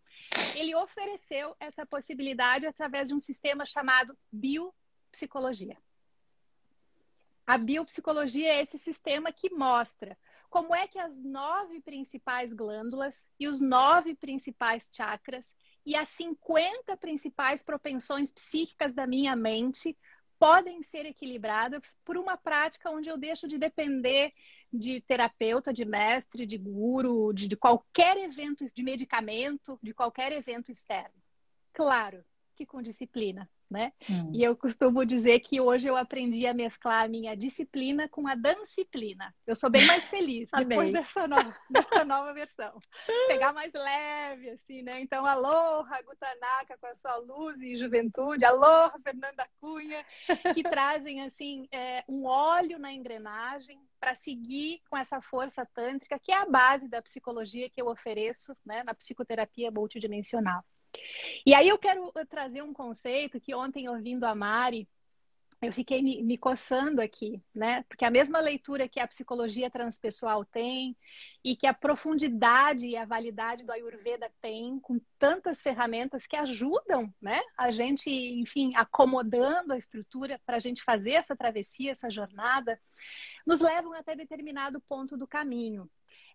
Ele 0.56 0.76
ofereceu 0.76 1.56
essa 1.60 1.84
possibilidade 1.84 2.68
através 2.68 3.08
de 3.08 3.16
um 3.16 3.20
sistema 3.20 3.66
chamado 3.66 4.16
biopsicologia. 4.32 5.76
A 7.48 7.58
biopsicologia 7.58 8.54
é 8.54 8.62
esse 8.62 8.78
sistema 8.78 9.32
que 9.32 9.50
mostra 9.50 10.16
como 10.48 10.76
é 10.76 10.86
que 10.86 11.00
as 11.00 11.18
nove 11.18 11.82
principais 11.82 12.54
glândulas 12.54 13.28
e 13.40 13.48
os 13.48 13.60
nove 13.60 14.14
principais 14.14 14.88
chakras 14.92 15.56
e 15.84 15.96
as 15.96 16.10
50 16.10 16.96
principais 16.98 17.64
propensões 17.64 18.32
psíquicas 18.32 18.94
da 18.94 19.08
minha 19.08 19.36
mente 19.36 19.98
podem 20.42 20.82
ser 20.82 21.06
equilibradas 21.06 21.96
por 22.04 22.18
uma 22.18 22.36
prática 22.36 22.90
onde 22.90 23.08
eu 23.08 23.16
deixo 23.16 23.48
de 23.48 23.60
depender 23.60 24.34
de 24.74 25.00
terapeuta, 25.02 25.72
de 25.72 25.86
mestre, 25.86 26.48
de 26.48 26.58
guru, 26.58 27.32
de, 27.32 27.48
de 27.48 27.56
qualquer 27.56 28.18
evento, 28.18 28.66
de 28.74 28.82
medicamento, 28.82 29.78
de 29.84 29.94
qualquer 29.94 30.32
evento 30.32 30.72
externo. 30.72 31.14
Claro 31.72 32.26
que 32.62 32.66
com 32.68 32.82
disciplina 32.82 33.50
né? 33.72 33.94
Hum. 34.10 34.30
E 34.34 34.44
eu 34.44 34.56
costumo 34.56 35.06
dizer 35.06 35.40
que 35.40 35.62
hoje 35.62 35.88
eu 35.88 35.96
aprendi 35.96 36.46
a 36.46 36.54
mesclar 36.54 37.06
a 37.06 37.08
minha 37.08 37.36
disciplina 37.38 38.10
com 38.10 38.28
a 38.28 38.36
disciplina. 38.36 39.34
Eu 39.48 39.56
sou 39.56 39.70
bem 39.70 39.88
mais 39.88 40.10
feliz 40.10 40.52
depois 40.68 40.92
dessa 40.92 41.26
nova, 41.26 41.56
dessa 41.72 42.04
nova 42.04 42.34
versão. 42.34 42.78
Pegar 43.30 43.54
mais 43.54 43.72
leve, 43.72 44.50
assim, 44.50 44.82
né? 44.82 45.00
Então, 45.00 45.26
aloha, 45.26 46.02
Gutanaka, 46.02 46.78
com 46.80 46.88
a 46.88 46.96
sua 46.96 47.16
luz 47.16 47.62
e 47.62 47.78
juventude, 47.78 48.44
aloha, 48.44 48.94
Fernanda 49.02 49.48
Cunha, 49.62 50.06
que 50.54 50.64
trazem, 50.64 51.22
assim, 51.22 51.70
é, 51.72 52.04
um 52.10 52.26
óleo 52.26 52.78
na 52.78 52.92
engrenagem 52.92 53.80
para 54.02 54.16
seguir 54.16 54.82
com 54.90 54.98
essa 54.98 55.22
força 55.22 55.66
tântrica, 55.66 56.20
que 56.20 56.34
é 56.34 56.36
a 56.36 56.46
base 56.46 56.90
da 56.90 57.02
psicologia 57.02 57.70
que 57.70 57.82
eu 57.82 57.88
ofereço, 57.88 58.54
né? 58.66 58.84
Na 58.84 58.94
psicoterapia 58.94 59.72
multidimensional. 59.72 60.62
E 61.46 61.54
aí 61.54 61.70
eu 61.70 61.78
quero 61.78 62.12
trazer 62.30 62.62
um 62.62 62.74
conceito 62.74 63.40
que 63.40 63.56
ontem, 63.56 63.88
ouvindo 63.88 64.26
a 64.26 64.36
Mari, 64.36 64.88
eu 65.62 65.72
fiquei 65.72 66.02
me, 66.02 66.24
me, 66.24 66.40
coçando 66.40 67.02
aqui, 67.02 67.40
né? 67.54 67.84
Porque 67.84 68.04
a 68.04 68.10
mesma 68.10 68.40
leitura 68.40 68.90
que 68.90 69.00
a 69.00 69.08
psicologia 69.08 69.70
transpessoal 69.70 70.44
tem 70.44 70.98
e 71.44 71.56
que 71.56 71.68
a 71.68 71.74
profundidade 71.74 72.88
e 72.88 72.98
a 72.98 73.06
validade 73.06 73.64
do 73.64 73.72
Ayurveda 73.72 74.32
tem, 74.42 74.80
com 74.80 75.00
tantas 75.20 75.62
ferramentas 75.62 76.26
que 76.26 76.36
ajudam, 76.36 77.14
né? 77.22 77.40
A 77.56 77.70
gente, 77.70 78.10
enfim, 78.10 78.74
acomodando 78.76 79.74
a 79.74 79.78
estrutura 79.78 80.42
para 80.48 80.58
a 80.58 80.60
gente 80.60 80.82
fazer 80.82 81.12
essa 81.12 81.36
travessia, 81.36 81.92
essa 81.92 82.10
jornada, 82.10 82.82
nos 83.46 83.62
levam 83.62 83.94
até 83.94 84.16
determinado 84.16 84.82
ponto 84.82 85.16
do 85.16 85.28
caminho. 85.28 85.88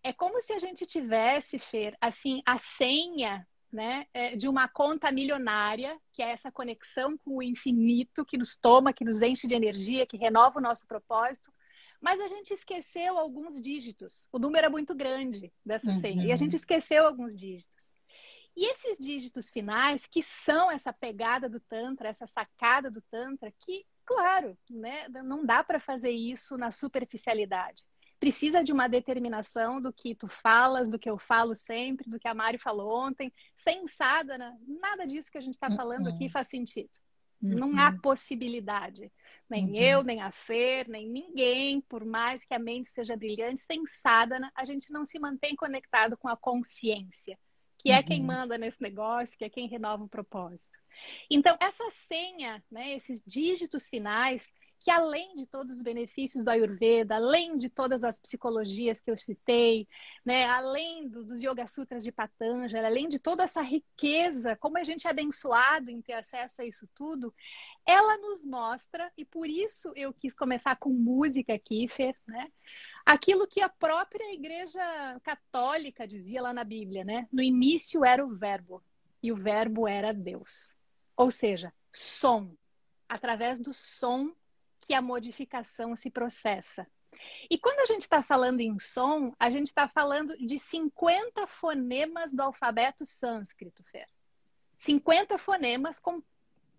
É 0.05 0.13
como 0.13 0.41
se 0.41 0.53
a 0.53 0.59
gente 0.61 0.87
tivesse, 0.87 1.59
Fer, 1.59 1.97
assim, 2.01 2.43
a 2.47 2.57
senha 2.59 3.45
né, 3.73 4.07
é, 4.15 4.37
de 4.37 4.49
uma 4.49 4.69
conta 4.69 5.11
milionária, 5.11 5.99
que 6.13 6.23
é 6.23 6.31
essa 6.31 6.51
conexão 6.51 7.17
com 7.19 7.37
o 7.37 7.43
infinito 7.43 8.25
que 8.25 8.39
nos 8.39 8.57
toma, 8.57 8.93
que 8.93 9.05
nos 9.05 9.23
enche 9.23 9.47
de 9.47 9.55
energia, 9.55 10.07
que 10.07 10.17
renova 10.17 10.59
o 10.59 10.63
nosso 10.63 10.87
propósito. 10.87 11.53
Mas 12.01 12.21
a 12.21 12.29
gente 12.29 12.53
esqueceu 12.53 13.19
alguns 13.19 13.61
dígitos. 13.61 14.29
O 14.33 14.39
número 14.39 14.67
é 14.67 14.71
muito 14.71 14.95
grande 14.95 15.53
dessa 15.65 15.91
uhum. 15.91 16.01
senha. 16.01 16.27
E 16.27 16.33
a 16.33 16.37
gente 16.37 16.55
esqueceu 16.55 17.07
alguns 17.07 17.35
dígitos. 17.35 17.97
E 18.57 18.71
esses 18.71 18.97
dígitos 18.99 19.51
finais, 19.51 20.07
que 20.07 20.23
são 20.23 20.71
essa 20.71 20.93
pegada 20.93 21.49
do 21.49 21.61
Tantra, 21.61 22.09
essa 22.09 22.27
sacada 22.27 22.91
do 22.91 23.03
Tantra, 23.03 23.53
que, 23.61 23.85
claro, 24.05 24.57
né, 24.71 25.09
não 25.09 25.45
dá 25.45 25.63
para 25.63 25.79
fazer 25.79 26.11
isso 26.11 26.57
na 26.57 26.71
superficialidade 26.71 27.85
precisa 28.19 28.65
de 28.65 28.73
uma 28.73 28.89
determinação 28.89 29.81
do 29.81 29.93
que 29.93 30.15
tu 30.15 30.29
falas, 30.29 30.89
do 30.89 30.99
que 30.99 31.09
eu 31.09 31.19
falo 31.19 31.55
sempre, 31.55 32.11
do 32.11 32.19
que 32.19 32.29
a 32.29 32.35
Mari 32.35 32.59
falou 32.59 32.91
ontem, 32.91 33.33
sensada, 33.55 34.39
né? 34.39 34.57
nada 34.67 35.07
disso 35.07 35.31
que 35.31 35.39
a 35.39 35.43
gente 35.43 35.55
está 35.55 35.71
falando 35.71 36.09
aqui 36.09 36.25
uhum. 36.25 36.31
faz 36.31 36.49
sentido. 36.49 36.91
Uhum. 37.43 37.51
Não 37.51 37.79
há 37.79 37.93
possibilidade. 37.93 39.13
Nem 39.49 39.67
uhum. 39.67 39.75
eu, 39.77 40.03
nem 40.03 40.23
a 40.23 40.33
Fer, 40.33 40.89
nem 40.89 41.09
ninguém, 41.09 41.81
por 41.83 42.05
mais 42.05 42.45
que 42.45 42.55
a 42.55 42.59
mente 42.59 42.89
seja 42.89 43.17
brilhante, 43.17 43.61
sensada, 43.61 44.39
né? 44.39 44.51
a 44.55 44.65
gente 44.65 44.91
não 44.91 45.05
se 45.05 45.19
mantém 45.19 45.55
conectado 45.55 46.17
com 46.17 46.29
a 46.29 46.37
consciência, 46.37 47.39
que 47.79 47.91
é 47.91 48.03
quem 48.03 48.21
uhum. 48.21 48.27
manda 48.27 48.57
nesse 48.57 48.81
negócio, 48.81 49.37
que 49.37 49.45
é 49.45 49.51
quem 49.51 49.69
renova 49.69 50.05
o 50.05 50.09
propósito. 50.09 50.79
Então, 51.31 51.57
essa 51.61 51.89
senha, 51.91 52.65
né, 52.71 52.95
esses 52.95 53.23
dígitos 53.25 53.89
finais, 53.89 54.51
que 54.79 54.91
além 54.91 55.35
de 55.37 55.47
todos 55.47 55.77
os 55.77 55.83
benefícios 55.83 56.45
do 56.45 56.51
Ayurveda, 56.51 57.17
além 57.17 57.57
de 57.57 57.69
todas 57.69 58.05
as 58.05 58.21
psicologias 58.21 59.01
que 59.01 59.11
eu 59.11 59.17
citei, 59.17 59.89
né, 60.25 60.45
além 60.45 61.09
do, 61.09 61.25
dos 61.25 61.43
Yoga 61.43 61.67
Sutras 61.67 62.05
de 62.05 62.13
Patanjali, 62.13 62.87
além 62.87 63.09
de 63.09 63.19
toda 63.19 63.45
essa 63.45 63.63
riqueza, 63.63 64.57
como 64.57 64.79
a 64.79 64.85
gente 64.85 65.07
é 65.07 65.11
abençoado 65.11 65.91
em 65.91 66.01
ter 66.01 66.13
acesso 66.13 66.63
a 66.63 66.65
isso 66.65 66.89
tudo, 66.95 67.35
ela 67.85 68.19
nos 68.19 68.45
mostra, 68.45 69.11
e 69.17 69.25
por 69.25 69.49
isso 69.49 69.93
eu 69.97 70.13
quis 70.13 70.35
começar 70.35 70.77
com 70.77 70.91
música 70.91 71.55
aqui, 71.55 71.89
Fer, 71.89 72.17
né, 72.27 72.49
aquilo 73.05 73.47
que 73.47 73.61
a 73.61 73.69
própria 73.69 74.33
Igreja 74.33 74.81
Católica 75.23 76.07
dizia 76.07 76.43
lá 76.43 76.53
na 76.53 76.65
Bíblia, 76.65 77.05
né, 77.05 77.27
no 77.33 77.43
início 77.43 78.05
era 78.05 78.25
o 78.25 78.37
Verbo, 78.37 78.83
e 79.23 79.33
o 79.33 79.37
Verbo 79.37 79.89
era 79.89 80.13
Deus. 80.13 80.77
Ou 81.17 81.31
seja, 81.31 81.73
som. 81.93 82.55
Através 83.09 83.59
do 83.59 83.73
som 83.73 84.33
que 84.87 84.95
a 84.95 85.03
modificação 85.03 85.97
se 85.97 86.09
processa. 86.09 86.87
E 87.51 87.59
quando 87.59 87.81
a 87.81 87.87
gente 87.87 88.03
está 88.03 88.23
falando 88.23 88.61
em 88.61 88.79
som, 88.79 89.35
a 89.39 89.51
gente 89.51 89.67
está 89.67 89.89
falando 89.89 90.37
de 90.39 90.59
50 90.59 91.47
fonemas 91.47 92.33
do 92.33 92.43
alfabeto 92.43 93.05
sânscrito, 93.05 93.83
Fer. 93.83 94.07
50 94.79 95.39
fonemas 95.39 95.99
com, 95.99 96.23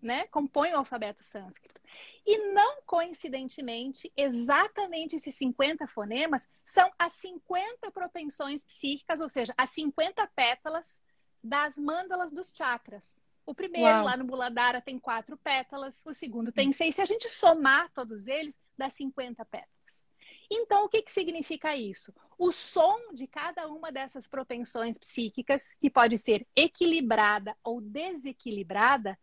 né, 0.00 0.26
compõem 0.28 0.72
o 0.72 0.78
alfabeto 0.78 1.22
sânscrito. 1.22 1.80
E 2.24 2.52
não 2.52 2.80
coincidentemente, 2.86 4.10
exatamente 4.16 5.16
esses 5.16 5.34
50 5.34 5.86
fonemas 5.86 6.48
são 6.64 6.90
as 6.98 7.12
50 7.14 7.90
propensões 7.90 8.64
psíquicas, 8.64 9.20
ou 9.20 9.28
seja, 9.28 9.52
as 9.58 9.70
50 9.70 10.26
pétalas 10.28 10.98
das 11.44 11.76
mândalas 11.76 12.32
dos 12.32 12.52
chakras. 12.56 13.17
O 13.48 13.54
primeiro, 13.54 13.88
Uau. 13.88 14.04
lá 14.04 14.14
no 14.14 14.26
Buladara, 14.26 14.78
tem 14.78 14.98
quatro 14.98 15.34
pétalas, 15.38 16.02
o 16.04 16.12
segundo 16.12 16.52
tem 16.52 16.70
seis. 16.70 16.94
Se 16.94 17.00
a 17.00 17.06
gente 17.06 17.30
somar 17.30 17.90
todos 17.94 18.26
eles, 18.26 18.60
dá 18.76 18.90
50 18.90 19.42
pétalas. 19.46 20.04
Então, 20.50 20.84
o 20.84 20.88
que, 20.88 21.00
que 21.00 21.10
significa 21.10 21.74
isso? 21.74 22.12
O 22.38 22.52
som 22.52 23.10
de 23.14 23.26
cada 23.26 23.66
uma 23.66 23.90
dessas 23.90 24.28
propensões 24.28 24.98
psíquicas, 24.98 25.72
que 25.80 25.88
pode 25.88 26.18
ser 26.18 26.46
equilibrada 26.54 27.56
ou 27.64 27.80
desequilibrada, 27.80 29.18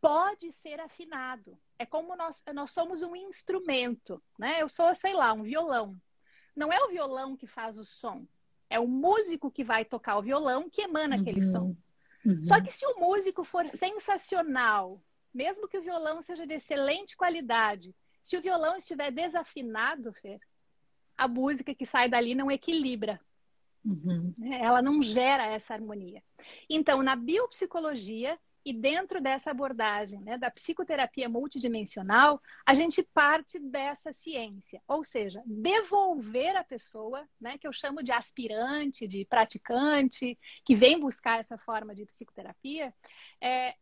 pode 0.00 0.50
ser 0.50 0.80
afinado. 0.80 1.56
É 1.78 1.86
como 1.86 2.16
nós, 2.16 2.42
nós 2.52 2.72
somos 2.72 3.02
um 3.02 3.14
instrumento, 3.14 4.20
né? 4.36 4.60
Eu 4.60 4.68
sou, 4.68 4.92
sei 4.96 5.14
lá, 5.14 5.32
um 5.32 5.44
violão. 5.44 5.96
Não 6.56 6.72
é 6.72 6.80
o 6.82 6.88
violão 6.88 7.36
que 7.36 7.46
faz 7.46 7.78
o 7.78 7.84
som, 7.84 8.26
é 8.68 8.80
o 8.80 8.88
músico 8.88 9.48
que 9.48 9.62
vai 9.62 9.84
tocar 9.84 10.18
o 10.18 10.22
violão 10.22 10.68
que 10.68 10.82
emana 10.82 11.14
uhum. 11.14 11.22
aquele 11.22 11.42
som. 11.44 11.76
Uhum. 12.24 12.44
Só 12.44 12.60
que 12.60 12.72
se 12.72 12.84
o 12.86 12.98
músico 12.98 13.44
for 13.44 13.68
sensacional, 13.68 15.02
mesmo 15.32 15.68
que 15.68 15.78
o 15.78 15.82
violão 15.82 16.22
seja 16.22 16.46
de 16.46 16.54
excelente 16.54 17.16
qualidade, 17.16 17.94
se 18.22 18.36
o 18.36 18.42
violão 18.42 18.76
estiver 18.76 19.10
desafinado, 19.10 20.12
Fer, 20.12 20.38
a 21.16 21.26
música 21.26 21.74
que 21.74 21.86
sai 21.86 22.08
dali 22.08 22.34
não 22.34 22.50
equilibra. 22.50 23.20
Uhum. 23.84 24.34
Ela 24.60 24.82
não 24.82 25.02
gera 25.02 25.46
essa 25.46 25.74
harmonia. 25.74 26.22
Então, 26.68 27.02
na 27.02 27.16
biopsicologia, 27.16 28.38
e 28.64 28.72
dentro 28.72 29.20
dessa 29.20 29.50
abordagem 29.50 30.20
né, 30.20 30.36
da 30.36 30.50
psicoterapia 30.50 31.28
multidimensional, 31.28 32.40
a 32.66 32.74
gente 32.74 33.02
parte 33.02 33.58
dessa 33.58 34.12
ciência, 34.12 34.82
ou 34.86 35.02
seja, 35.02 35.42
devolver 35.46 36.56
a 36.56 36.64
pessoa, 36.64 37.26
né, 37.40 37.56
que 37.56 37.66
eu 37.66 37.72
chamo 37.72 38.02
de 38.02 38.12
aspirante, 38.12 39.06
de 39.06 39.24
praticante, 39.24 40.38
que 40.64 40.74
vem 40.74 41.00
buscar 41.00 41.40
essa 41.40 41.56
forma 41.56 41.94
de 41.94 42.04
psicoterapia, 42.04 42.94
é, 43.40 43.74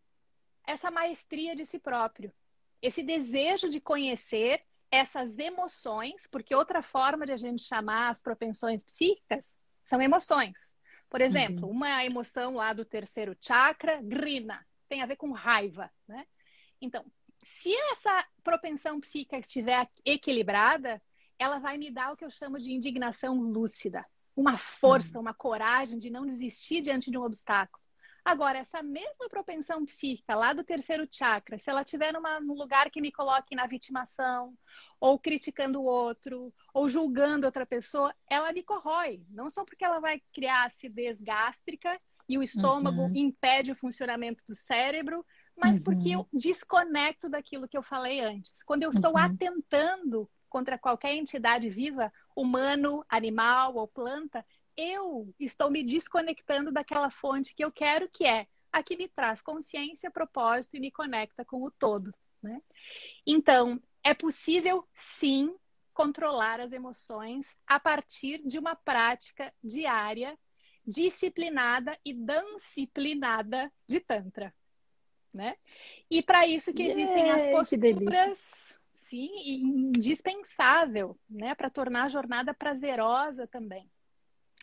essa 0.67 0.91
maestria 0.91 1.57
de 1.57 1.67
si 1.67 1.79
próprio, 1.79 2.33
esse 2.81 3.03
desejo 3.03 3.69
de 3.69 3.81
conhecer 3.81 4.63
essas 4.91 5.39
emoções, 5.39 6.27
porque 6.31 6.55
outra 6.55 6.83
forma 6.83 7.27
de 7.27 7.33
a 7.33 7.37
gente 7.37 7.63
chamar 7.63 8.11
as 8.11 8.23
propensões 8.23 8.85
psíquicas 8.85 9.57
são 9.85 10.01
emoções. 10.01 10.75
Por 11.11 11.21
exemplo, 11.21 11.67
uhum. 11.67 11.73
uma 11.73 12.05
emoção 12.05 12.55
lá 12.55 12.73
do 12.73 12.85
terceiro 12.85 13.37
chakra, 13.41 14.01
grina, 14.03 14.65
tem 14.89 15.03
a 15.03 15.07
ver 15.07 15.17
com 15.17 15.33
raiva, 15.33 15.91
né? 16.07 16.27
Então, 16.81 17.05
se 17.43 17.75
essa 17.93 18.27
propensão 18.43 19.01
psíquica 19.01 19.39
estiver 19.39 19.89
equilibrada, 20.05 21.01
ela 21.39 21.59
vai 21.59 21.79
me 21.79 21.91
dar 21.91 22.13
o 22.13 22.17
que 22.17 22.25
eu 22.25 22.31
chamo 22.31 22.59
de 22.59 22.73
indignação 22.73 23.41
lúcida, 23.41 24.05
uma 24.35 24.59
força, 24.59 25.19
uhum. 25.19 25.23
uma 25.23 25.35
coragem 25.35 25.99
de 25.99 26.11
não 26.11 26.27
desistir 26.27 26.81
diante 26.81 27.11
de 27.11 27.19
um 27.19 27.23
obstáculo. 27.23 27.83
Agora, 28.25 28.59
essa 28.59 28.83
mesma 28.83 29.27
propensão 29.29 29.87
psíquica 29.87 30.35
lá 30.35 30.53
do 30.53 30.63
terceiro 30.63 31.09
chakra, 31.11 31.59
se 31.59 31.71
ela 31.71 31.81
estiver 31.81 32.13
num 32.13 32.53
lugar 32.53 32.91
que 32.91 33.01
me 33.01 33.11
coloque 33.11 33.55
na 33.55 33.67
vitimação, 33.67 34.55
ou 35.01 35.19
criticando 35.19 35.81
o 35.81 35.85
outro, 35.85 36.53
ou 36.75 36.89
julgando 36.91 37.47
outra 37.47 37.65
pessoa, 37.65 38.15
ela 38.29 38.53
me 38.53 38.63
corrói. 38.63 39.25
Não 39.31 39.49
só 39.49 39.65
porque 39.65 39.83
ela 39.83 39.99
vai 39.99 40.21
criar 40.33 40.67
acidez 40.67 41.23
gástrica 41.23 41.99
e 42.29 42.37
o 42.37 42.43
estômago 42.43 43.03
uhum. 43.03 43.13
impede 43.15 43.73
o 43.73 43.77
funcionamento 43.77 44.45
do 44.47 44.55
cérebro, 44.55 45.25
mas 45.57 45.79
uhum. 45.79 45.83
porque 45.83 46.11
eu 46.11 46.29
desconecto 46.33 47.29
daquilo 47.29 47.67
que 47.67 47.77
eu 47.77 47.83
falei 47.83 48.21
antes. 48.21 48.63
Quando 48.63 48.83
eu 48.83 48.91
estou 48.91 49.13
uhum. 49.13 49.19
atentando 49.19 50.31
contra 50.49 50.79
qualquer 50.79 51.15
entidade 51.15 51.69
viva, 51.69 52.13
humano, 52.37 53.05
animal 53.09 53.77
ou 53.77 53.89
planta, 53.89 54.45
eu 54.77 55.35
estou 55.41 55.71
me 55.71 55.83
desconectando 55.83 56.71
daquela 56.71 57.11
fonte 57.11 57.55
que 57.55 57.65
eu 57.65 57.73
quero, 57.73 58.09
que 58.09 58.25
é 58.25 58.47
a 58.73 58.83
que 58.83 58.97
me 58.97 59.09
traz 59.09 59.43
consciência, 59.43 60.11
propósito 60.11 60.77
e 60.77 60.81
me 60.81 60.91
conecta 60.91 61.45
com 61.45 61.63
o 61.65 61.71
todo. 61.71 62.15
Né? 62.43 62.61
Então, 63.27 63.81
é 64.05 64.15
possível 64.15 64.87
sim 64.95 65.55
controlar 65.93 66.61
as 66.61 66.73
emoções 66.73 67.57
a 67.67 67.81
partir 67.81 68.41
de 68.47 68.59
uma 68.59 68.77
prática 68.77 69.53
diária, 69.63 70.39
disciplinada 70.89 71.97
e 72.03 72.15
disciplinada 72.15 73.71
de 73.87 74.01
Tantra. 74.01 74.55
Né? 75.33 75.57
E 76.11 76.23
para 76.23 76.47
isso 76.47 76.73
que 76.73 76.83
existem 76.83 77.31
as 77.31 77.47
posturas, 77.49 78.75
sim, 78.95 79.31
indispensável, 79.47 81.19
né, 81.29 81.55
para 81.55 81.69
tornar 81.69 82.05
a 82.05 82.09
jornada 82.09 82.55
prazerosa 82.55 83.47
também. 83.47 83.89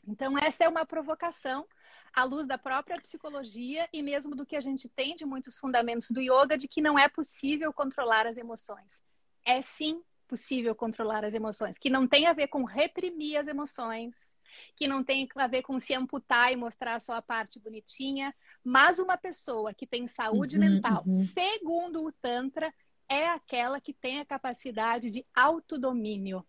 Então, 0.07 0.37
essa 0.37 0.63
é 0.63 0.67
uma 0.67 0.85
provocação 0.85 1.67
à 2.13 2.23
luz 2.23 2.47
da 2.47 2.57
própria 2.57 2.99
psicologia 2.99 3.87
e 3.93 4.01
mesmo 4.01 4.35
do 4.35 4.45
que 4.45 4.55
a 4.55 4.61
gente 4.61 4.89
tem 4.89 5.15
de 5.15 5.25
muitos 5.25 5.57
fundamentos 5.57 6.09
do 6.11 6.21
yoga, 6.21 6.57
de 6.57 6.67
que 6.67 6.81
não 6.81 6.97
é 6.97 7.07
possível 7.07 7.71
controlar 7.71 8.25
as 8.25 8.37
emoções. 8.37 9.03
É 9.45 9.61
sim 9.61 10.01
possível 10.27 10.75
controlar 10.75 11.23
as 11.23 11.35
emoções, 11.35 11.77
que 11.77 11.89
não 11.89 12.07
tem 12.07 12.25
a 12.25 12.33
ver 12.33 12.47
com 12.47 12.63
reprimir 12.63 13.37
as 13.37 13.47
emoções, 13.47 14.33
que 14.75 14.87
não 14.87 15.03
tem 15.03 15.27
a 15.35 15.47
ver 15.47 15.61
com 15.61 15.79
se 15.79 15.93
amputar 15.93 16.51
e 16.51 16.55
mostrar 16.55 16.95
a 16.95 16.99
sua 16.99 17.21
parte 17.21 17.59
bonitinha, 17.59 18.33
mas 18.63 18.99
uma 18.99 19.17
pessoa 19.17 19.73
que 19.73 19.87
tem 19.87 20.07
saúde 20.07 20.57
uhum, 20.57 20.61
mental, 20.61 21.03
uhum. 21.05 21.11
segundo 21.11 22.05
o 22.05 22.11
Tantra, 22.11 22.73
é 23.07 23.27
aquela 23.27 23.79
que 23.79 23.93
tem 23.93 24.19
a 24.19 24.25
capacidade 24.25 25.11
de 25.11 25.25
autodomínio. 25.33 26.45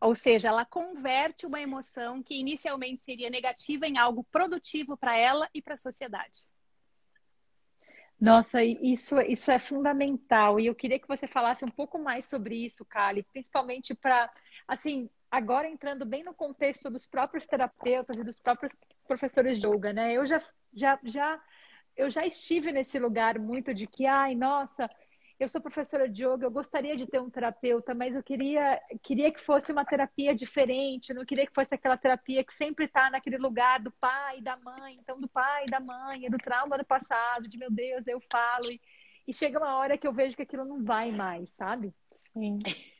Ou 0.00 0.14
seja, 0.14 0.48
ela 0.48 0.64
converte 0.64 1.46
uma 1.46 1.60
emoção 1.60 2.22
que 2.22 2.34
inicialmente 2.34 3.00
seria 3.00 3.30
negativa 3.30 3.86
em 3.86 3.98
algo 3.98 4.24
produtivo 4.24 4.96
para 4.96 5.16
ela 5.16 5.48
e 5.54 5.62
para 5.62 5.74
a 5.74 5.78
sociedade. 5.78 6.40
Nossa, 8.22 8.62
isso, 8.62 9.20
isso 9.22 9.50
é 9.50 9.58
fundamental. 9.58 10.60
E 10.60 10.66
eu 10.66 10.74
queria 10.74 10.98
que 10.98 11.08
você 11.08 11.26
falasse 11.26 11.64
um 11.64 11.70
pouco 11.70 11.98
mais 11.98 12.24
sobre 12.26 12.54
isso, 12.54 12.84
Kali, 12.84 13.24
principalmente 13.24 13.94
para, 13.94 14.30
assim, 14.66 15.10
agora 15.32 15.66
entrando 15.66 16.04
bem 16.04 16.22
no 16.22 16.34
contexto 16.34 16.90
dos 16.90 17.06
próprios 17.06 17.46
terapeutas 17.46 18.18
e 18.18 18.22
dos 18.22 18.38
próprios 18.38 18.70
professores 19.08 19.58
de 19.58 19.66
yoga, 19.66 19.90
né? 19.90 20.12
Eu 20.12 20.26
já, 20.26 20.42
já, 20.74 21.00
já, 21.02 21.42
eu 21.96 22.10
já 22.10 22.26
estive 22.26 22.70
nesse 22.70 22.98
lugar 22.98 23.38
muito 23.38 23.72
de 23.72 23.86
que, 23.86 24.04
ai, 24.04 24.34
nossa, 24.34 24.90
eu 25.40 25.48
sou 25.48 25.58
professora 25.58 26.06
de 26.06 26.22
yoga, 26.22 26.44
eu 26.44 26.50
gostaria 26.50 26.94
de 26.94 27.06
ter 27.06 27.18
um 27.18 27.30
terapeuta, 27.30 27.94
mas 27.94 28.14
eu 28.14 28.22
queria, 28.22 28.78
queria 29.02 29.32
que 29.32 29.40
fosse 29.40 29.72
uma 29.72 29.86
terapia 29.86 30.34
diferente, 30.34 31.14
não 31.14 31.24
queria 31.24 31.46
que 31.46 31.54
fosse 31.54 31.74
aquela 31.74 31.96
terapia 31.96 32.44
que 32.44 32.52
sempre 32.52 32.84
está 32.84 33.10
naquele 33.10 33.38
lugar 33.38 33.80
do 33.80 33.90
pai 33.90 34.38
e 34.38 34.42
da 34.42 34.58
mãe, 34.58 34.98
então 35.00 35.18
do 35.18 35.28
pai 35.28 35.64
e 35.66 35.70
da 35.70 35.80
mãe, 35.80 36.28
do 36.28 36.36
trauma 36.36 36.76
do 36.76 36.84
passado, 36.84 37.48
de 37.48 37.56
meu 37.56 37.70
Deus, 37.70 38.06
eu 38.06 38.20
falo, 38.30 38.70
e, 38.70 38.78
e 39.26 39.32
chega 39.32 39.58
uma 39.58 39.76
hora 39.76 39.96
que 39.96 40.06
eu 40.06 40.12
vejo 40.12 40.36
que 40.36 40.42
aquilo 40.42 40.66
não 40.66 40.84
vai 40.84 41.10
mais, 41.10 41.48
sabe? 41.54 41.94
Sim. 42.34 42.58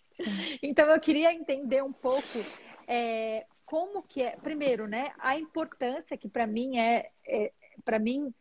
Então 0.62 0.88
eu 0.90 1.00
queria 1.00 1.32
entender 1.32 1.82
um 1.82 1.92
pouco 1.92 2.38
é, 2.86 3.46
como 3.64 4.02
que 4.02 4.22
é, 4.22 4.36
primeiro, 4.36 4.86
né, 4.86 5.12
a 5.18 5.38
importância 5.38 6.16
que 6.16 6.28
para 6.28 6.46
mim 6.46 6.78
é, 6.78 7.10
é 7.26 7.52
para 7.84 7.98
mim 7.98 8.32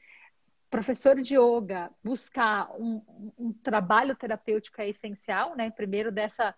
professor 0.70 1.22
de 1.22 1.36
yoga 1.36 1.92
buscar 2.04 2.72
um, 2.80 3.02
um, 3.38 3.54
trabalho 3.54 4.16
terapêutico 4.16 4.82
é 4.82 4.88
essencial, 4.88 5.56
né? 5.56 5.70
Primeiro 5.70 6.12
dessa 6.12 6.56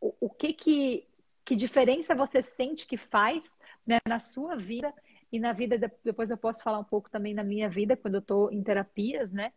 o, 0.00 0.14
o, 0.20 0.30
que 0.30 0.52
que 0.52 1.08
que 1.44 1.56
diferença 1.56 2.14
você 2.14 2.42
sente 2.42 2.86
que 2.86 2.98
faz 2.98 3.50
né, 3.86 3.98
na 4.06 4.20
sua 4.20 4.54
vida 4.54 4.92
e 5.32 5.38
na 5.38 5.52
vida, 5.52 5.78
depois 6.04 6.30
eu 6.30 6.36
posso 6.36 6.62
falar 6.62 6.78
um 6.78 6.84
pouco 6.84 7.10
também 7.10 7.34
na 7.34 7.44
minha 7.44 7.68
vida, 7.68 7.96
quando 7.96 8.14
eu 8.14 8.20
estou 8.20 8.52
em 8.52 8.62
terapias, 8.62 9.32
né? 9.32 9.52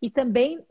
E 0.00 0.10
também 0.10 0.64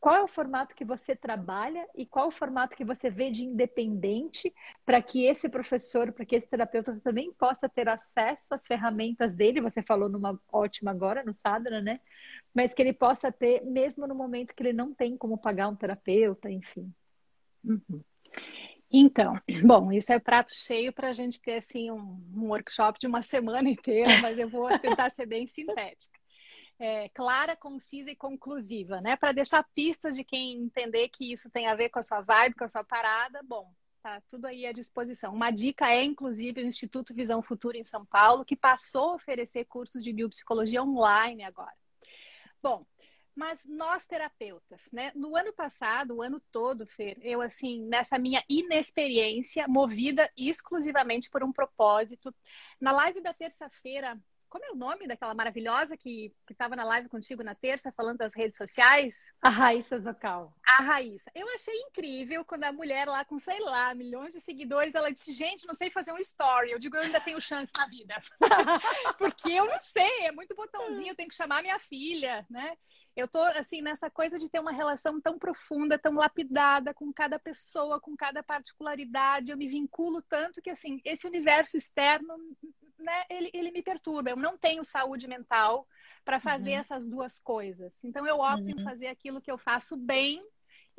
qual 0.00 0.16
é 0.16 0.22
o 0.22 0.28
formato 0.28 0.74
que 0.74 0.84
você 0.84 1.14
trabalha 1.14 1.86
e 1.94 2.06
qual 2.06 2.28
o 2.28 2.32
formato 2.32 2.74
que 2.74 2.84
você 2.84 3.10
vê 3.10 3.30
de 3.30 3.44
independente 3.44 4.52
para 4.84 5.02
que 5.02 5.26
esse 5.26 5.46
professor, 5.46 6.10
para 6.10 6.24
que 6.24 6.34
esse 6.34 6.48
terapeuta 6.48 6.98
também 7.04 7.30
possa 7.34 7.68
ter 7.68 7.86
acesso 7.86 8.54
às 8.54 8.66
ferramentas 8.66 9.34
dele. 9.34 9.60
Você 9.60 9.82
falou 9.82 10.08
numa 10.08 10.40
ótima 10.50 10.90
agora, 10.90 11.22
no 11.22 11.34
Sadhana, 11.34 11.82
né? 11.82 12.00
Mas 12.54 12.72
que 12.72 12.80
ele 12.80 12.94
possa 12.94 13.30
ter, 13.30 13.62
mesmo 13.66 14.06
no 14.06 14.14
momento 14.14 14.54
que 14.54 14.62
ele 14.62 14.72
não 14.72 14.94
tem 14.94 15.18
como 15.18 15.36
pagar 15.36 15.68
um 15.68 15.76
terapeuta, 15.76 16.50
enfim. 16.50 16.90
Uhum. 17.62 18.02
Então, 18.90 19.38
bom, 19.66 19.92
isso 19.92 20.12
é 20.14 20.18
prato 20.18 20.52
cheio 20.54 20.94
para 20.94 21.10
a 21.10 21.12
gente 21.12 21.42
ter 21.42 21.58
assim 21.58 21.90
um, 21.90 22.24
um 22.34 22.48
workshop 22.48 22.98
de 22.98 23.06
uma 23.06 23.20
semana 23.20 23.68
inteira, 23.70 24.18
mas 24.22 24.38
eu 24.38 24.48
vou 24.48 24.66
tentar 24.78 25.10
ser 25.10 25.26
bem 25.26 25.46
sintética 25.46 26.19
é, 26.80 27.10
clara, 27.10 27.54
concisa 27.54 28.10
e 28.10 28.16
conclusiva, 28.16 29.02
né? 29.02 29.14
Para 29.14 29.32
deixar 29.32 29.62
pistas 29.74 30.16
de 30.16 30.24
quem 30.24 30.56
entender 30.56 31.10
que 31.10 31.30
isso 31.30 31.50
tem 31.50 31.66
a 31.66 31.74
ver 31.74 31.90
com 31.90 31.98
a 31.98 32.02
sua 32.02 32.22
vibe, 32.22 32.56
com 32.56 32.64
a 32.64 32.68
sua 32.68 32.82
parada, 32.82 33.42
bom, 33.42 33.70
tá 34.02 34.22
tudo 34.30 34.46
aí 34.46 34.64
à 34.64 34.72
disposição. 34.72 35.34
Uma 35.34 35.50
dica 35.50 35.90
é, 35.90 36.02
inclusive, 36.02 36.62
o 36.62 36.66
Instituto 36.66 37.14
Visão 37.14 37.42
Futura 37.42 37.76
em 37.76 37.84
São 37.84 38.06
Paulo, 38.06 38.46
que 38.46 38.56
passou 38.56 39.10
a 39.10 39.14
oferecer 39.16 39.66
cursos 39.66 40.02
de 40.02 40.10
biopsicologia 40.10 40.82
online 40.82 41.44
agora. 41.44 41.76
Bom, 42.62 42.86
mas 43.36 43.66
nós 43.66 44.06
terapeutas, 44.06 44.88
né? 44.90 45.12
No 45.14 45.36
ano 45.36 45.52
passado, 45.52 46.16
o 46.16 46.22
ano 46.22 46.40
todo, 46.50 46.86
Fer, 46.86 47.18
eu 47.20 47.42
assim, 47.42 47.84
nessa 47.84 48.18
minha 48.18 48.42
inexperiência, 48.48 49.68
movida 49.68 50.30
exclusivamente 50.34 51.28
por 51.28 51.44
um 51.44 51.52
propósito, 51.52 52.34
na 52.80 52.90
live 52.92 53.20
da 53.20 53.34
terça-feira, 53.34 54.18
como 54.50 54.64
é 54.64 54.70
o 54.72 54.76
nome 54.76 55.06
daquela 55.06 55.32
maravilhosa 55.32 55.96
que 55.96 56.34
estava 56.50 56.74
na 56.74 56.82
live 56.84 57.08
contigo 57.08 57.42
na 57.44 57.54
terça, 57.54 57.92
falando 57.92 58.18
das 58.18 58.34
redes 58.34 58.56
sociais? 58.56 59.24
A 59.40 59.48
Raíssa 59.48 60.00
Zocal. 60.00 60.52
A 60.66 60.82
Raíssa. 60.82 61.30
Eu 61.34 61.46
achei 61.54 61.74
incrível 61.82 62.44
quando 62.44 62.64
a 62.64 62.72
mulher 62.72 63.06
lá 63.06 63.24
com, 63.24 63.38
sei 63.38 63.60
lá, 63.60 63.94
milhões 63.94 64.32
de 64.32 64.40
seguidores, 64.40 64.94
ela 64.94 65.12
disse, 65.12 65.32
gente, 65.32 65.66
não 65.66 65.74
sei 65.74 65.88
fazer 65.88 66.12
um 66.12 66.18
story. 66.18 66.72
Eu 66.72 66.80
digo, 66.80 66.96
eu 66.96 67.02
ainda 67.02 67.20
tenho 67.20 67.40
chance 67.40 67.72
na 67.78 67.86
vida. 67.86 68.14
Porque 69.18 69.52
eu 69.52 69.66
não 69.66 69.80
sei, 69.80 70.26
é 70.26 70.32
muito 70.32 70.54
botãozinho, 70.54 71.10
eu 71.10 71.16
tenho 71.16 71.28
que 71.28 71.36
chamar 71.36 71.62
minha 71.62 71.78
filha, 71.78 72.44
né? 72.50 72.76
Eu 73.14 73.28
tô, 73.28 73.42
assim, 73.42 73.82
nessa 73.82 74.10
coisa 74.10 74.36
de 74.36 74.48
ter 74.48 74.58
uma 74.58 74.72
relação 74.72 75.20
tão 75.20 75.38
profunda, 75.38 75.98
tão 75.98 76.14
lapidada 76.14 76.92
com 76.92 77.12
cada 77.12 77.38
pessoa, 77.38 78.00
com 78.00 78.16
cada 78.16 78.42
particularidade. 78.42 79.52
Eu 79.52 79.56
me 79.56 79.68
vinculo 79.68 80.20
tanto 80.22 80.60
que, 80.60 80.70
assim, 80.70 81.00
esse 81.04 81.26
universo 81.26 81.76
externo 81.76 82.36
né, 83.04 83.24
ele, 83.28 83.50
ele 83.52 83.70
me 83.70 83.82
perturba. 83.82 84.30
Eu 84.30 84.36
não 84.36 84.56
tenho 84.56 84.84
saúde 84.84 85.26
mental 85.26 85.86
para 86.24 86.40
fazer 86.40 86.72
uhum. 86.72 86.78
essas 86.78 87.06
duas 87.06 87.38
coisas. 87.38 88.02
Então 88.04 88.26
eu 88.26 88.38
opto 88.38 88.64
uhum. 88.64 88.70
em 88.70 88.84
fazer 88.84 89.06
aquilo 89.08 89.40
que 89.40 89.50
eu 89.50 89.58
faço 89.58 89.96
bem 89.96 90.42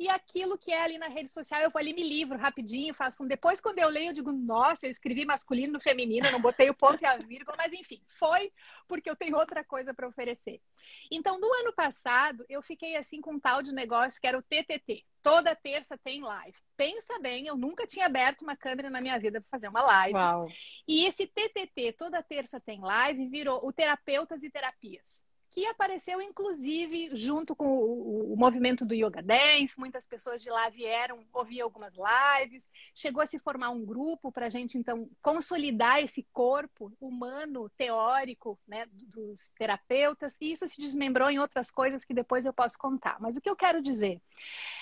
e 0.02 0.08
aquilo 0.08 0.58
que 0.58 0.72
é 0.72 0.82
ali 0.82 0.98
na 0.98 1.06
rede 1.06 1.28
social, 1.28 1.60
eu 1.60 1.70
vou 1.70 1.78
ali 1.78 1.94
me 1.94 2.02
livro 2.02 2.36
rapidinho, 2.36 2.92
faço 2.92 3.22
um. 3.22 3.26
Depois, 3.28 3.60
quando 3.60 3.78
eu 3.78 3.88
leio, 3.88 4.08
eu 4.08 4.12
digo, 4.12 4.32
nossa, 4.32 4.84
eu 4.84 4.90
escrevi 4.90 5.24
masculino 5.24 5.74
no 5.74 5.80
feminino, 5.80 6.28
não 6.32 6.40
botei 6.40 6.68
o 6.68 6.74
ponto 6.74 7.00
e 7.00 7.06
a 7.06 7.16
vírgula, 7.16 7.56
mas 7.56 7.72
enfim, 7.72 8.02
foi 8.18 8.52
porque 8.88 9.08
eu 9.08 9.14
tenho 9.14 9.36
outra 9.36 9.62
coisa 9.62 9.94
para 9.94 10.08
oferecer. 10.08 10.60
Então, 11.08 11.38
no 11.38 11.46
ano 11.54 11.72
passado, 11.72 12.44
eu 12.48 12.60
fiquei 12.60 12.96
assim 12.96 13.20
com 13.20 13.34
um 13.34 13.38
tal 13.38 13.62
de 13.62 13.70
negócio 13.70 14.20
que 14.20 14.26
era 14.26 14.36
o 14.36 14.42
TTT. 14.42 15.04
Toda 15.22 15.54
terça 15.54 15.96
tem 15.96 16.20
live. 16.20 16.58
Pensa 16.76 17.20
bem, 17.20 17.46
eu 17.46 17.56
nunca 17.56 17.86
tinha 17.86 18.06
aberto 18.06 18.42
uma 18.42 18.56
câmera 18.56 18.90
na 18.90 19.00
minha 19.00 19.20
vida 19.20 19.40
para 19.40 19.50
fazer 19.50 19.68
uma 19.68 19.82
live. 19.82 20.18
Uau. 20.18 20.48
E 20.88 21.06
esse 21.06 21.28
TTT, 21.28 21.92
toda 21.92 22.20
terça 22.24 22.58
tem 22.58 22.80
live, 22.80 23.28
virou 23.28 23.64
o 23.64 23.72
Terapeutas 23.72 24.42
e 24.42 24.50
Terapias 24.50 25.22
que 25.52 25.66
apareceu 25.66 26.20
inclusive 26.22 27.10
junto 27.12 27.54
com 27.54 27.66
o, 27.66 28.32
o, 28.32 28.36
movimento 28.38 28.86
do 28.86 28.94
Yoga 28.94 29.22
Dance. 29.22 29.78
Muitas 29.78 30.06
pessoas 30.06 30.42
de 30.42 30.48
lá 30.48 30.70
vieram 30.70 31.22
ouvir 31.30 31.60
algumas 31.60 31.92
lives. 31.94 32.70
Chegou 32.94 33.22
a 33.22 33.26
se 33.26 33.38
formar 33.38 33.68
um 33.68 33.84
grupo 33.84 34.32
para 34.32 34.46
a 34.46 34.48
gente 34.48 34.78
então 34.78 35.10
consolidar 35.20 36.02
esse 36.02 36.26
corpo 36.32 36.90
humano 36.98 37.68
teórico 37.76 38.58
né, 38.66 38.86
dos 38.90 39.50
terapeutas. 39.50 40.38
E 40.40 40.52
isso 40.52 40.66
se 40.66 40.80
desmembrou 40.80 41.28
em 41.28 41.38
outras 41.38 41.70
coisas 41.70 42.02
que 42.02 42.14
depois 42.14 42.46
eu 42.46 42.52
posso 42.54 42.78
contar. 42.78 43.20
Mas 43.20 43.36
o 43.36 43.40
que 43.40 43.50
eu 43.50 43.56
quero 43.56 43.82
dizer 43.82 44.22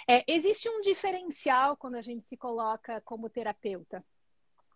é 0.08 0.24
existe 0.32 0.68
um 0.68 0.80
diferencial 0.80 1.76
quando 1.76 1.96
a 1.96 2.02
gente 2.02 2.24
se 2.24 2.36
coloca 2.36 3.00
como 3.00 3.28
terapeuta. 3.28 4.04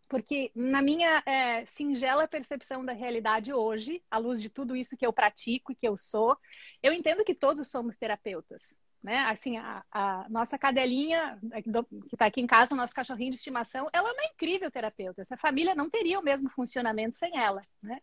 Porque 0.08 0.50
na 0.54 0.82
minha 0.82 1.22
é, 1.26 1.64
singela 1.64 2.28
percepção 2.28 2.84
da 2.84 2.92
realidade 2.92 3.52
hoje, 3.52 4.02
à 4.10 4.18
luz 4.18 4.40
de 4.40 4.50
tudo 4.50 4.76
isso 4.76 4.96
que 4.96 5.06
eu 5.06 5.12
pratico 5.12 5.72
e 5.72 5.74
que 5.74 5.88
eu 5.88 5.96
sou, 5.96 6.36
eu 6.82 6.92
entendo 6.92 7.24
que 7.24 7.34
todos 7.34 7.68
somos 7.70 7.96
terapeutas. 7.96 8.74
Né? 9.02 9.18
Assim, 9.18 9.58
a, 9.58 9.84
a 9.92 10.26
nossa 10.30 10.56
cadelinha 10.56 11.38
que 11.62 12.14
está 12.14 12.24
aqui 12.24 12.40
em 12.40 12.46
casa, 12.46 12.74
nosso 12.74 12.94
cachorrinho 12.94 13.32
de 13.32 13.36
estimação, 13.36 13.86
ela 13.92 14.08
é 14.08 14.12
uma 14.12 14.24
incrível 14.24 14.70
terapeuta. 14.70 15.20
Essa 15.20 15.36
família 15.36 15.74
não 15.74 15.90
teria 15.90 16.18
o 16.18 16.22
mesmo 16.22 16.48
funcionamento 16.48 17.14
sem 17.14 17.38
ela. 17.38 17.62
Né? 17.82 18.00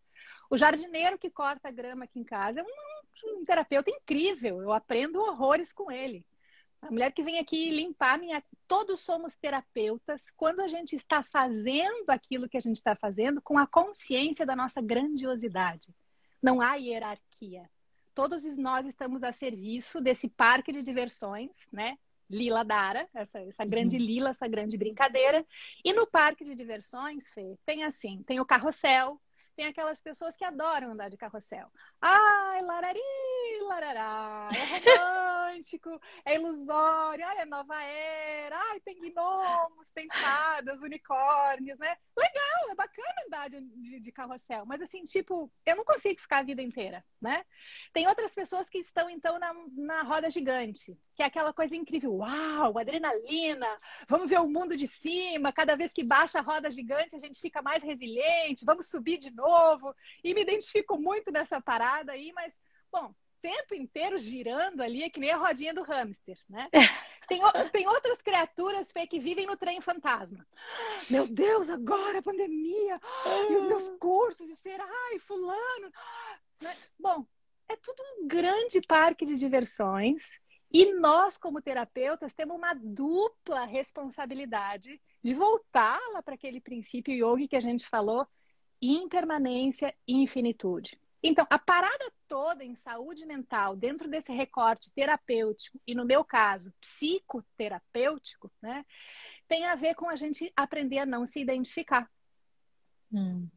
O 0.47 0.55
jardineiro 0.55 1.17
que 1.17 1.31
corta 1.31 1.69
a 1.69 1.71
grama 1.71 2.03
aqui 2.03 2.19
em 2.19 2.23
casa 2.23 2.59
é 2.61 2.63
um, 2.63 3.39
um 3.39 3.43
terapeuta 3.43 3.89
incrível. 3.89 4.61
Eu 4.61 4.71
aprendo 4.71 5.19
horrores 5.19 5.73
com 5.73 5.91
ele. 5.91 6.23
A 6.81 6.89
mulher 6.89 7.11
que 7.11 7.21
vem 7.21 7.39
aqui 7.39 7.69
limpar 7.69 8.17
minha. 8.17 8.43
Todos 8.67 9.01
somos 9.01 9.35
terapeutas 9.35 10.31
quando 10.31 10.61
a 10.61 10.67
gente 10.67 10.95
está 10.95 11.21
fazendo 11.21 12.09
aquilo 12.09 12.49
que 12.49 12.57
a 12.57 12.61
gente 12.61 12.77
está 12.77 12.95
fazendo 12.95 13.41
com 13.41 13.57
a 13.57 13.67
consciência 13.67 14.45
da 14.45 14.55
nossa 14.55 14.81
grandiosidade. 14.81 15.93
Não 16.41 16.59
há 16.59 16.75
hierarquia. 16.75 17.69
Todos 18.15 18.57
nós 18.57 18.87
estamos 18.87 19.23
a 19.23 19.31
serviço 19.31 20.01
desse 20.01 20.27
parque 20.27 20.71
de 20.71 20.81
diversões, 20.81 21.67
né? 21.71 21.97
Lila 22.29 22.63
Dara, 22.63 23.07
essa, 23.13 23.39
essa 23.39 23.65
grande 23.65 23.97
uhum. 23.97 24.03
lila, 24.03 24.29
essa 24.29 24.47
grande 24.47 24.77
brincadeira. 24.77 25.45
E 25.83 25.93
no 25.93 26.07
parque 26.07 26.43
de 26.43 26.55
diversões, 26.55 27.29
Fê, 27.29 27.57
tem 27.65 27.83
assim, 27.83 28.23
tem 28.23 28.39
o 28.39 28.45
carrossel, 28.45 29.21
tem 29.55 29.65
aquelas 29.65 30.01
pessoas 30.01 30.37
que 30.37 30.45
adoram 30.45 30.91
andar 30.91 31.09
de 31.09 31.17
carrossel. 31.17 31.69
Ai, 32.01 32.61
larari, 32.61 32.99
larará, 33.67 34.49
é 34.53 34.79
romântico, 35.51 36.01
é 36.25 36.35
ilusório, 36.35 37.25
ai, 37.25 37.39
é 37.39 37.45
nova 37.45 37.81
era, 37.83 38.57
ai, 38.71 38.79
tem 38.79 38.99
gnomos, 38.99 39.91
tem 39.91 40.07
fadas, 40.07 40.79
unicórnios, 40.81 41.77
né? 41.77 41.97
Legal, 42.17 42.71
é 42.71 42.75
bacana 42.75 43.15
andar 43.27 43.49
de, 43.49 43.59
de, 43.61 43.99
de, 43.99 44.11
carrossel, 44.11 44.65
mas 44.65 44.81
assim, 44.81 45.03
tipo, 45.03 45.51
eu 45.65 45.75
não 45.75 45.83
consigo 45.83 46.19
ficar 46.19 46.39
a 46.39 46.43
vida 46.43 46.61
inteira, 46.61 47.03
né? 47.21 47.43
Tem 47.93 48.07
outras 48.07 48.33
pessoas 48.33 48.69
que 48.69 48.77
estão, 48.77 49.09
então, 49.09 49.37
na, 49.37 49.53
na 49.75 50.01
roda 50.03 50.29
gigante, 50.29 50.97
que 51.15 51.23
é 51.23 51.25
aquela 51.25 51.53
coisa 51.53 51.75
incrível, 51.75 52.15
uau, 52.15 52.77
adrenalina, 52.77 53.67
vamos 54.07 54.29
ver 54.29 54.39
o 54.39 54.47
mundo 54.47 54.77
de 54.77 54.87
cima, 54.87 55.51
cada 55.51 55.75
vez 55.75 55.93
que 55.93 56.03
baixa 56.03 56.39
a 56.39 56.41
roda 56.41 56.71
gigante 56.71 57.15
a 57.15 57.19
gente 57.19 57.39
fica 57.39 57.61
mais 57.61 57.83
resiliente, 57.83 58.65
vamos 58.65 58.87
subir 58.87 59.17
de 59.17 59.31
novo, 59.31 59.93
e 60.23 60.33
me 60.33 60.41
identifico 60.41 60.97
muito 60.97 61.31
nessa 61.31 61.59
parada 61.59 62.13
aí, 62.13 62.31
mas, 62.33 62.53
bom, 62.91 63.13
tempo 63.41 63.73
inteiro 63.73 64.17
girando 64.17 64.81
ali, 64.81 65.03
é 65.03 65.09
que 65.09 65.19
nem 65.19 65.31
a 65.31 65.37
rodinha 65.37 65.73
do 65.73 65.83
hamster, 65.83 66.37
né? 66.49 66.69
Tem, 67.27 67.39
tem 67.71 67.87
outras 67.87 68.21
criaturas 68.21 68.91
Fê, 68.91 69.07
que 69.07 69.19
vivem 69.19 69.45
no 69.45 69.55
trem 69.55 69.79
fantasma. 69.79 70.45
Meu 71.09 71.27
Deus, 71.27 71.69
agora 71.69 72.19
a 72.19 72.23
pandemia, 72.23 72.99
e 73.49 73.55
os 73.55 73.63
meus 73.63 73.89
cursos, 73.99 74.49
e 74.49 74.55
será, 74.55 74.89
e 75.13 75.19
fulano. 75.19 75.91
Né? 76.61 76.75
Bom, 76.99 77.25
é 77.69 77.75
tudo 77.77 78.01
um 78.17 78.27
grande 78.27 78.81
parque 78.81 79.25
de 79.25 79.37
diversões. 79.37 80.39
E 80.73 80.93
nós, 80.93 81.37
como 81.37 81.61
terapeutas, 81.61 82.33
temos 82.33 82.57
uma 82.57 82.73
dupla 82.73 83.65
responsabilidade 83.65 85.01
de 85.23 85.33
voltar 85.33 85.99
lá 86.13 86.21
para 86.21 86.35
aquele 86.35 86.61
princípio 86.61 87.13
yogi 87.13 87.47
que 87.47 87.57
a 87.57 87.61
gente 87.61 87.87
falou, 87.87 88.25
impermanência 88.81 89.93
e 90.07 90.15
infinitude. 90.15 90.99
Então, 91.21 91.45
a 91.49 91.59
parada 91.59 92.11
toda 92.31 92.63
em 92.63 92.75
saúde 92.75 93.25
mental, 93.25 93.75
dentro 93.75 94.09
desse 94.09 94.31
recorte 94.31 94.89
terapêutico, 94.93 95.77
e 95.85 95.93
no 95.93 96.05
meu 96.05 96.23
caso, 96.23 96.73
psicoterapêutico, 96.79 98.49
né, 98.61 98.85
tem 99.49 99.65
a 99.65 99.75
ver 99.75 99.95
com 99.95 100.07
a 100.07 100.15
gente 100.15 100.49
aprender 100.55 100.99
a 100.99 101.05
não 101.05 101.25
se 101.25 101.41
identificar. 101.41 102.09
Hum. 103.11 103.49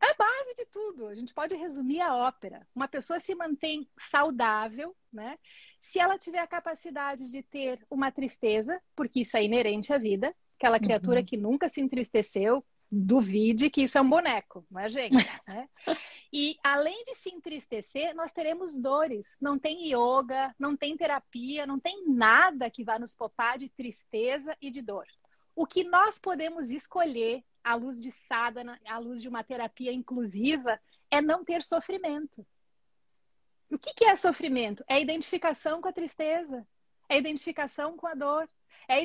É 0.00 0.12
a 0.12 0.14
base 0.14 0.54
de 0.54 0.66
tudo. 0.66 1.08
A 1.08 1.16
gente 1.16 1.34
pode 1.34 1.56
resumir 1.56 2.00
a 2.00 2.14
ópera. 2.14 2.64
Uma 2.72 2.86
pessoa 2.86 3.18
se 3.18 3.34
mantém 3.34 3.90
saudável, 3.98 4.94
né? 5.12 5.36
Se 5.80 5.98
ela 5.98 6.16
tiver 6.16 6.38
a 6.38 6.46
capacidade 6.46 7.28
de 7.32 7.42
ter 7.42 7.84
uma 7.90 8.12
tristeza, 8.12 8.80
porque 8.94 9.22
isso 9.22 9.36
é 9.36 9.42
inerente 9.42 9.92
à 9.92 9.98
vida, 9.98 10.32
aquela 10.56 10.78
criatura 10.78 11.20
uhum. 11.20 11.26
que 11.26 11.36
nunca 11.36 11.68
se 11.68 11.80
entristeceu, 11.80 12.64
duvide 12.90 13.70
que 13.70 13.82
isso 13.82 13.98
é 13.98 14.00
um 14.00 14.08
boneco, 14.08 14.64
não 14.70 14.80
é, 14.80 14.88
gente? 14.88 15.16
Né? 15.46 15.68
E 16.32 16.56
além 16.62 17.04
de 17.04 17.14
se 17.14 17.30
entristecer, 17.30 18.14
nós 18.14 18.32
teremos 18.32 18.76
dores. 18.76 19.36
Não 19.40 19.58
tem 19.58 19.92
yoga, 19.92 20.54
não 20.58 20.76
tem 20.76 20.96
terapia, 20.96 21.66
não 21.66 21.78
tem 21.78 22.08
nada 22.08 22.68
que 22.68 22.84
vá 22.84 22.98
nos 22.98 23.14
poupar 23.14 23.58
de 23.58 23.68
tristeza 23.68 24.56
e 24.60 24.70
de 24.70 24.82
dor. 24.82 25.06
O 25.54 25.66
que 25.66 25.84
nós 25.84 26.18
podemos 26.18 26.70
escolher 26.70 27.42
à 27.62 27.74
luz 27.74 28.00
de 28.00 28.10
sadhana, 28.10 28.78
à 28.86 28.98
luz 28.98 29.22
de 29.22 29.28
uma 29.28 29.42
terapia 29.42 29.92
inclusiva, 29.92 30.80
é 31.10 31.22
não 31.22 31.44
ter 31.44 31.62
sofrimento. 31.62 32.46
O 33.70 33.78
que, 33.78 33.94
que 33.94 34.04
é 34.04 34.14
sofrimento? 34.14 34.84
É 34.86 35.00
identificação 35.00 35.80
com 35.80 35.88
a 35.88 35.92
tristeza, 35.92 36.66
é 37.08 37.18
identificação 37.18 37.96
com 37.96 38.06
a 38.06 38.14
dor, 38.14 38.48
é 38.88 39.02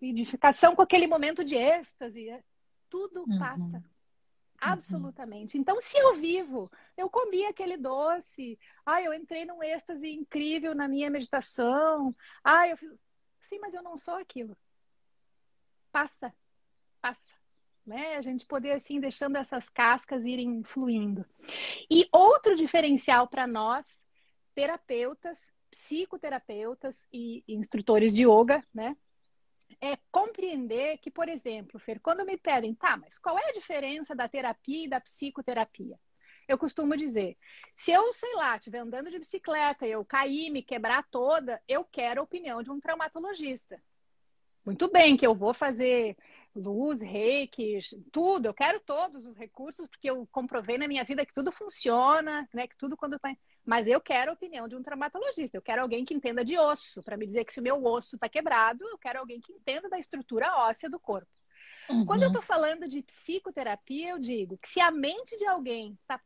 identificação 0.00 0.74
com 0.74 0.82
aquele 0.82 1.06
momento 1.06 1.44
de 1.44 1.56
êxtase. 1.56 2.28
É 2.28 2.42
tudo 2.88 3.24
uhum. 3.28 3.38
passa. 3.38 3.84
Absolutamente. 4.60 5.58
Então, 5.58 5.80
se 5.80 5.98
eu 5.98 6.14
vivo, 6.14 6.70
eu 6.96 7.10
comi 7.10 7.44
aquele 7.44 7.76
doce, 7.76 8.58
ah, 8.86 9.02
eu 9.02 9.12
entrei 9.12 9.44
num 9.44 9.62
êxtase 9.62 10.08
incrível 10.08 10.74
na 10.74 10.88
minha 10.88 11.10
meditação, 11.10 12.14
ah, 12.42 12.68
eu 12.68 12.76
fiz. 12.76 12.90
Sim, 13.40 13.58
mas 13.58 13.74
eu 13.74 13.82
não 13.82 13.96
sou 13.96 14.14
aquilo. 14.14 14.56
Passa, 15.92 16.34
passa. 17.00 17.34
Né? 17.84 18.16
A 18.16 18.22
gente 18.22 18.46
poder, 18.46 18.72
assim, 18.72 18.98
deixando 18.98 19.36
essas 19.36 19.68
cascas 19.68 20.24
irem 20.24 20.62
fluindo. 20.64 21.26
E 21.90 22.08
outro 22.10 22.56
diferencial 22.56 23.28
para 23.28 23.46
nós, 23.46 24.02
terapeutas, 24.54 25.46
psicoterapeutas 25.74 27.06
e 27.12 27.42
instrutores 27.48 28.14
de 28.14 28.24
yoga, 28.24 28.64
né? 28.72 28.96
é 29.80 29.98
compreender 30.10 30.98
que, 30.98 31.10
por 31.10 31.28
exemplo, 31.28 31.78
Fer, 31.78 32.00
quando 32.00 32.24
me 32.24 32.36
pedem, 32.36 32.74
tá, 32.74 32.96
mas 32.96 33.18
qual 33.18 33.38
é 33.38 33.48
a 33.48 33.52
diferença 33.52 34.14
da 34.14 34.28
terapia 34.28 34.84
e 34.84 34.88
da 34.88 35.00
psicoterapia? 35.00 35.98
Eu 36.46 36.58
costumo 36.58 36.96
dizer, 36.96 37.36
se 37.74 37.90
eu, 37.90 38.12
sei 38.12 38.34
lá, 38.34 38.56
estiver 38.56 38.78
andando 38.78 39.10
de 39.10 39.18
bicicleta 39.18 39.86
e 39.86 39.92
eu 39.92 40.04
cair, 40.04 40.50
me 40.50 40.62
quebrar 40.62 41.02
toda, 41.10 41.60
eu 41.66 41.84
quero 41.84 42.20
a 42.20 42.24
opinião 42.24 42.62
de 42.62 42.70
um 42.70 42.78
traumatologista. 42.78 43.82
Muito 44.64 44.90
bem, 44.90 45.16
que 45.16 45.26
eu 45.26 45.34
vou 45.34 45.54
fazer 45.54 46.16
luz, 46.54 47.02
reiki, 47.02 47.78
tudo, 48.12 48.46
eu 48.46 48.54
quero 48.54 48.80
todos 48.80 49.26
os 49.26 49.36
recursos, 49.36 49.88
porque 49.88 50.08
eu 50.08 50.26
comprovei 50.30 50.78
na 50.78 50.86
minha 50.86 51.04
vida 51.04 51.26
que 51.26 51.34
tudo 51.34 51.50
funciona, 51.50 52.48
né? 52.52 52.66
Que 52.66 52.76
tudo 52.76 52.96
quando. 52.96 53.18
Mas 53.64 53.86
eu 53.86 54.00
quero 54.00 54.30
a 54.30 54.34
opinião 54.34 54.68
de 54.68 54.76
um 54.76 54.82
traumatologista, 54.82 55.56
eu 55.56 55.62
quero 55.62 55.82
alguém 55.82 56.04
que 56.04 56.14
entenda 56.14 56.44
de 56.44 56.58
osso, 56.58 57.02
para 57.02 57.16
me 57.16 57.26
dizer 57.26 57.44
que 57.44 57.52
se 57.52 57.60
o 57.60 57.62
meu 57.62 57.84
osso 57.84 58.16
está 58.16 58.28
quebrado, 58.28 58.84
eu 58.88 58.98
quero 58.98 59.18
alguém 59.18 59.40
que 59.40 59.52
entenda 59.52 59.88
da 59.88 59.98
estrutura 59.98 60.54
óssea 60.58 60.88
do 60.88 61.00
corpo. 61.00 61.32
Uhum. 61.88 62.04
Quando 62.04 62.22
eu 62.22 62.28
estou 62.28 62.42
falando 62.42 62.86
de 62.86 63.02
psicoterapia, 63.02 64.10
eu 64.10 64.18
digo 64.18 64.58
que 64.58 64.68
se 64.68 64.80
a 64.80 64.90
mente 64.90 65.36
de 65.36 65.46
alguém 65.46 65.98
está 66.02 66.20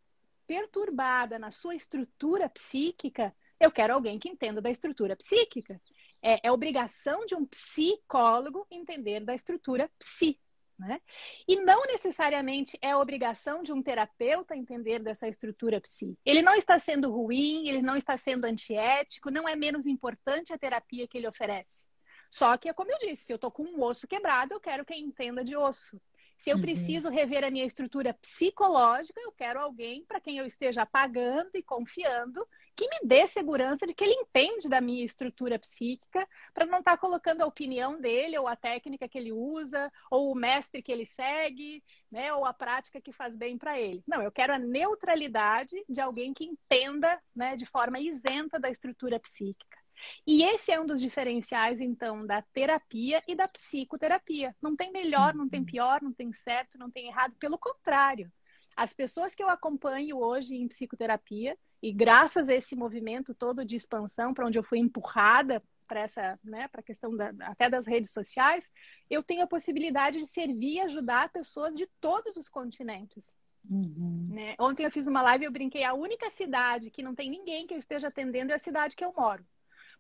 perturbada 0.47 1.39
na 1.39 1.51
sua 1.51 1.75
estrutura 1.75 2.49
psíquica, 2.49 3.35
eu 3.61 3.71
quero 3.71 3.95
alguém 3.95 4.19
que 4.19 4.29
entenda 4.29 4.61
da 4.61 4.71
estrutura 4.71 5.17
psíquica. 5.17 5.81
É, 6.23 6.49
é 6.49 6.53
obrigação 6.53 7.25
de 7.25 7.35
um 7.35 7.45
psicólogo 7.45 8.67
entender 8.71 9.21
da 9.21 9.35
estrutura 9.35 9.91
psi. 9.99 10.39
Né? 10.79 11.01
E 11.49 11.57
não 11.57 11.83
necessariamente 11.87 12.79
é 12.81 12.95
obrigação 12.95 13.65
de 13.65 13.73
um 13.73 13.83
terapeuta 13.83 14.57
entender 14.57 15.01
dessa 15.01 15.27
estrutura 15.27 15.81
psi. 15.81 16.17
Ele 16.25 16.41
não 16.41 16.55
está 16.55 16.79
sendo 16.79 17.11
ruim, 17.11 17.69
ele 17.69 17.83
não 17.83 17.97
está 17.97 18.17
sendo 18.17 18.45
antiético, 18.45 19.31
não 19.31 19.49
é 19.49 19.57
menos 19.57 19.87
importante 19.87 20.53
a 20.53 20.59
terapia 20.59 21.09
que 21.09 21.19
ele 21.19 21.27
oferece. 21.27 21.87
Só 22.31 22.57
que 22.57 22.69
é 22.69 22.73
como 22.73 22.93
eu 22.93 22.99
disse, 22.99 23.25
se 23.25 23.33
eu 23.33 23.37
estou 23.37 23.51
com 23.51 23.65
um 23.65 23.83
osso 23.83 24.07
quebrado, 24.07 24.55
eu 24.55 24.61
quero 24.61 24.85
quem 24.85 25.03
entenda 25.03 25.43
de 25.43 25.57
osso. 25.57 26.01
Se 26.39 26.51
eu 26.51 26.57
uhum. 26.57 26.63
preciso 26.63 27.11
rever 27.11 27.43
a 27.43 27.51
minha 27.51 27.65
estrutura 27.65 28.15
psicológica, 28.15 29.21
eu 29.21 29.33
quero 29.33 29.59
alguém 29.61 30.05
para 30.05 30.21
quem 30.21 30.39
eu 30.39 30.47
esteja 30.47 30.87
pagando 30.87 31.57
e 31.57 31.63
confiando 31.63 32.47
que 32.79 32.89
me 32.89 33.09
dê 33.09 33.27
segurança 33.27 33.85
de 33.85 33.93
que 33.93 34.05
ele 34.05 34.15
entende 34.15 34.69
da 34.69 34.81
minha 34.81 35.05
estrutura 35.05 35.59
psíquica, 35.59 36.25
para 36.55 36.65
não 36.65 36.79
estar 36.79 36.93
tá 36.93 36.97
colocando 36.97 37.43
a 37.43 37.47
opinião 37.47 38.01
dele, 38.01 38.39
ou 38.39 38.47
a 38.47 38.55
técnica 38.55 39.09
que 39.09 39.19
ele 39.19 39.33
usa, 39.33 39.93
ou 40.09 40.31
o 40.31 40.35
mestre 40.37 40.81
que 40.81 40.93
ele 40.93 41.05
segue, 41.05 41.83
né, 42.09 42.33
ou 42.33 42.47
a 42.47 42.55
prática 42.55 43.01
que 43.01 43.13
faz 43.13 43.37
bem 43.37 43.59
para 43.59 43.81
ele. 43.81 44.05
Não, 44.07 44.23
eu 44.23 44.31
quero 44.31 44.55
a 44.55 44.59
neutralidade 44.61 45.75
de 45.89 46.01
alguém 46.01 46.33
que 46.33 46.45
entenda 46.45 47.21
né, 47.35 47.57
de 47.57 47.67
forma 47.67 47.99
isenta 47.99 48.61
da 48.61 48.71
estrutura 48.71 49.19
psíquica. 49.19 49.77
E 50.25 50.45
esse 50.45 50.71
é 50.71 50.81
um 50.81 50.87
dos 50.87 51.01
diferenciais, 51.01 51.81
então, 51.81 52.25
da 52.25 52.41
terapia 52.41 53.21
e 53.27 53.35
da 53.35 53.49
psicoterapia. 53.49 54.55
Não 54.63 54.77
tem 54.77 54.93
melhor, 54.93 55.35
não 55.35 55.49
tem 55.49 55.59
uhum. 55.59 55.67
pior, 55.67 56.01
não 56.01 56.13
tem 56.13 56.33
certo, 56.33 56.79
não 56.79 56.89
tem 56.89 57.09
errado. 57.09 57.35
Pelo 57.41 57.59
contrário, 57.59 58.31
as 58.79 58.93
pessoas 58.93 59.35
que 59.35 59.43
eu 59.43 59.49
acompanho 59.49 60.19
hoje 60.19 60.55
em 60.55 60.69
psicoterapia, 60.69 61.59
e 61.83 61.93
graças 61.93 62.49
a 62.49 62.55
esse 62.55 62.77
movimento 62.77 63.35
todo 63.35 63.65
de 63.65 63.75
expansão, 63.75 64.33
para 64.33 64.47
onde 64.47 64.57
eu 64.57 64.63
fui 64.63 64.79
empurrada 64.79 65.61
para 65.85 65.99
essa, 65.99 66.39
né, 66.45 66.69
para 66.69 66.81
a 66.81 66.85
questão 66.85 67.17
da, 67.17 67.35
até 67.41 67.69
das 67.69 67.89
redes 67.89 68.13
sociais, 68.13 68.71
eu 69.11 69.21
tenho 69.21 69.43
a 69.43 69.49
possibilidade 69.49 70.21
de 70.21 70.29
servir 70.29 70.75
e 70.75 70.81
ajudar 70.83 71.33
pessoas 71.33 71.77
de 71.77 71.89
todos 72.01 72.37
os 72.37 72.49
continentes. 72.49 73.35
Uhum. 73.69 74.29
Né? 74.31 74.55
Ontem 74.61 74.85
eu 74.85 74.93
fiz 74.93 75.09
uma 75.09 75.23
live 75.23 75.45
e 75.45 75.49
eu 75.49 75.53
brinquei, 75.53 75.83
a 75.83 75.95
única 75.95 76.31
cidade 76.31 76.89
que 76.89 77.03
não 77.03 77.17
tem 77.17 77.29
ninguém 77.29 77.67
que 77.67 77.75
eu 77.75 77.79
esteja 77.79 78.07
atendendo 78.07 78.53
é 78.53 78.55
a 78.55 78.61
cidade 78.61 78.95
que 78.95 79.05
eu 79.05 79.13
moro. 79.17 79.45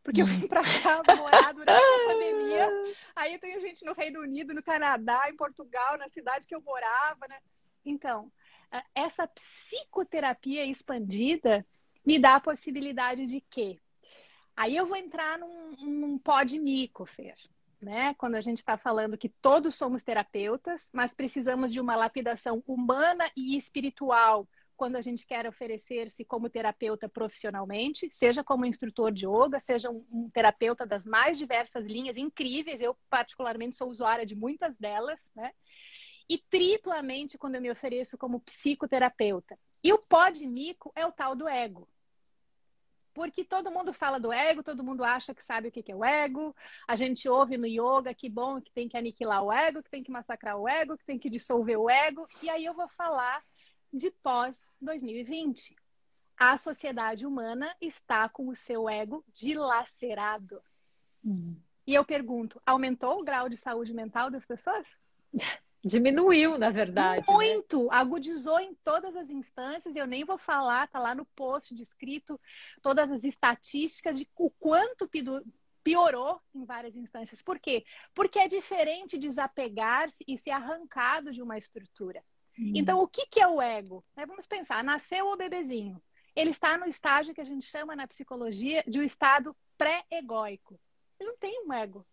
Porque 0.04 0.22
eu 0.22 0.26
vim 0.26 0.46
para 0.46 0.62
cá 0.62 1.02
morar 1.16 1.52
durante 1.52 1.82
a 1.82 2.06
pandemia. 2.06 2.68
Aí 3.16 3.32
eu 3.34 3.40
tenho 3.40 3.60
gente 3.60 3.84
no 3.84 3.92
Reino 3.92 4.20
Unido, 4.20 4.54
no 4.54 4.62
Canadá, 4.62 5.28
em 5.28 5.36
Portugal, 5.36 5.98
na 5.98 6.08
cidade 6.08 6.46
que 6.46 6.54
eu 6.54 6.62
morava, 6.62 7.26
né? 7.28 7.38
Então, 7.84 8.30
essa 8.94 9.26
psicoterapia 9.26 10.64
expandida 10.64 11.64
me 12.04 12.18
dá 12.18 12.36
a 12.36 12.40
possibilidade 12.40 13.26
de 13.26 13.40
quê? 13.40 13.78
Aí 14.56 14.76
eu 14.76 14.86
vou 14.86 14.96
entrar 14.96 15.38
num, 15.38 15.76
num 15.80 16.18
pó 16.18 16.42
de 16.42 16.58
mico, 16.58 17.06
Fer. 17.06 17.34
Né? 17.80 18.12
Quando 18.14 18.34
a 18.34 18.40
gente 18.40 18.58
está 18.58 18.76
falando 18.76 19.16
que 19.16 19.28
todos 19.28 19.76
somos 19.76 20.02
terapeutas, 20.02 20.90
mas 20.92 21.14
precisamos 21.14 21.72
de 21.72 21.80
uma 21.80 21.94
lapidação 21.94 22.62
humana 22.66 23.30
e 23.36 23.56
espiritual 23.56 24.48
quando 24.78 24.94
a 24.94 25.00
gente 25.00 25.26
quer 25.26 25.44
oferecer-se 25.44 26.24
como 26.24 26.48
terapeuta 26.48 27.08
profissionalmente, 27.08 28.08
seja 28.12 28.44
como 28.44 28.64
instrutor 28.64 29.12
de 29.12 29.26
yoga, 29.26 29.58
seja 29.58 29.90
um, 29.90 30.00
um, 30.12 30.30
terapeuta 30.30 30.86
das 30.86 31.04
mais 31.04 31.36
diversas 31.36 31.84
linhas 31.84 32.16
incríveis. 32.16 32.80
Eu, 32.80 32.96
particularmente, 33.10 33.74
sou 33.74 33.90
usuária 33.90 34.24
de 34.24 34.36
muitas 34.36 34.78
delas, 34.78 35.32
né? 35.34 35.50
E 36.28 36.38
triplamente 36.38 37.38
quando 37.38 37.54
eu 37.54 37.62
me 37.62 37.70
ofereço 37.70 38.18
como 38.18 38.40
psicoterapeuta. 38.40 39.58
E 39.82 39.92
o 39.92 39.98
pó 39.98 40.28
de 40.28 40.46
mico 40.46 40.92
é 40.94 41.06
o 41.06 41.12
tal 41.12 41.34
do 41.34 41.48
ego. 41.48 41.88
Porque 43.14 43.44
todo 43.44 43.70
mundo 43.70 43.92
fala 43.92 44.20
do 44.20 44.32
ego, 44.32 44.62
todo 44.62 44.84
mundo 44.84 45.02
acha 45.02 45.34
que 45.34 45.42
sabe 45.42 45.68
o 45.68 45.72
que 45.72 45.90
é 45.90 45.96
o 45.96 46.04
ego. 46.04 46.54
A 46.86 46.94
gente 46.94 47.28
ouve 47.28 47.56
no 47.56 47.66
yoga 47.66 48.14
que 48.14 48.28
bom, 48.28 48.60
que 48.60 48.70
tem 48.70 48.88
que 48.88 48.96
aniquilar 48.96 49.42
o 49.42 49.52
ego, 49.52 49.82
que 49.82 49.90
tem 49.90 50.04
que 50.04 50.10
massacrar 50.10 50.56
o 50.56 50.68
ego, 50.68 50.96
que 50.96 51.04
tem 51.04 51.18
que 51.18 51.30
dissolver 51.30 51.78
o 51.78 51.90
ego. 51.90 52.26
E 52.42 52.48
aí 52.48 52.64
eu 52.64 52.74
vou 52.74 52.88
falar 52.88 53.42
de 53.92 54.10
pós-2020. 54.22 55.74
A 56.36 56.56
sociedade 56.56 57.26
humana 57.26 57.74
está 57.80 58.28
com 58.28 58.46
o 58.46 58.54
seu 58.54 58.88
ego 58.88 59.24
dilacerado. 59.34 60.62
Uhum. 61.24 61.60
E 61.84 61.94
eu 61.94 62.04
pergunto, 62.04 62.62
aumentou 62.64 63.18
o 63.18 63.24
grau 63.24 63.48
de 63.48 63.56
saúde 63.56 63.92
mental 63.92 64.30
das 64.30 64.46
pessoas? 64.46 64.86
Diminuiu, 65.84 66.58
na 66.58 66.70
verdade. 66.70 67.26
Né? 67.26 67.32
Muito! 67.32 67.84
Né? 67.84 67.88
Agudizou 67.92 68.58
em 68.58 68.74
todas 68.84 69.16
as 69.16 69.30
instâncias, 69.30 69.94
e 69.94 69.98
eu 69.98 70.06
nem 70.06 70.24
vou 70.24 70.38
falar, 70.38 70.88
tá 70.88 70.98
lá 70.98 71.14
no 71.14 71.24
post 71.24 71.74
descrito 71.74 72.40
todas 72.82 73.12
as 73.12 73.24
estatísticas 73.24 74.18
de 74.18 74.28
o 74.36 74.50
quanto 74.50 75.08
piorou 75.84 76.40
em 76.54 76.64
várias 76.64 76.96
instâncias. 76.96 77.42
Por 77.42 77.58
quê? 77.58 77.84
Porque 78.14 78.38
é 78.38 78.48
diferente 78.48 79.16
desapegar-se 79.18 80.24
e 80.26 80.36
ser 80.36 80.50
arrancado 80.50 81.32
de 81.32 81.42
uma 81.42 81.56
estrutura. 81.56 82.22
Então, 82.74 83.00
o 83.00 83.06
que, 83.06 83.24
que 83.26 83.40
é 83.40 83.46
o 83.46 83.62
ego? 83.62 84.04
Vamos 84.16 84.46
pensar, 84.46 84.82
nasceu 84.82 85.28
o 85.28 85.36
bebezinho. 85.36 86.02
Ele 86.34 86.50
está 86.50 86.76
no 86.76 86.86
estágio 86.86 87.34
que 87.34 87.40
a 87.40 87.44
gente 87.44 87.64
chama 87.64 87.94
na 87.94 88.06
psicologia 88.06 88.82
de 88.86 88.98
um 88.98 89.02
estado 89.02 89.56
pré-egóico. 89.76 90.78
Ele 91.18 91.30
não 91.30 91.38
tem 91.38 91.64
um 91.64 91.72
ego. 91.72 92.06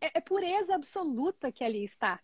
É, 0.00 0.18
é, 0.18 0.20
pureza 0.20 0.74
absoluta 0.74 1.52
que 1.52 1.62
ali 1.62 1.84
está. 1.84 2.20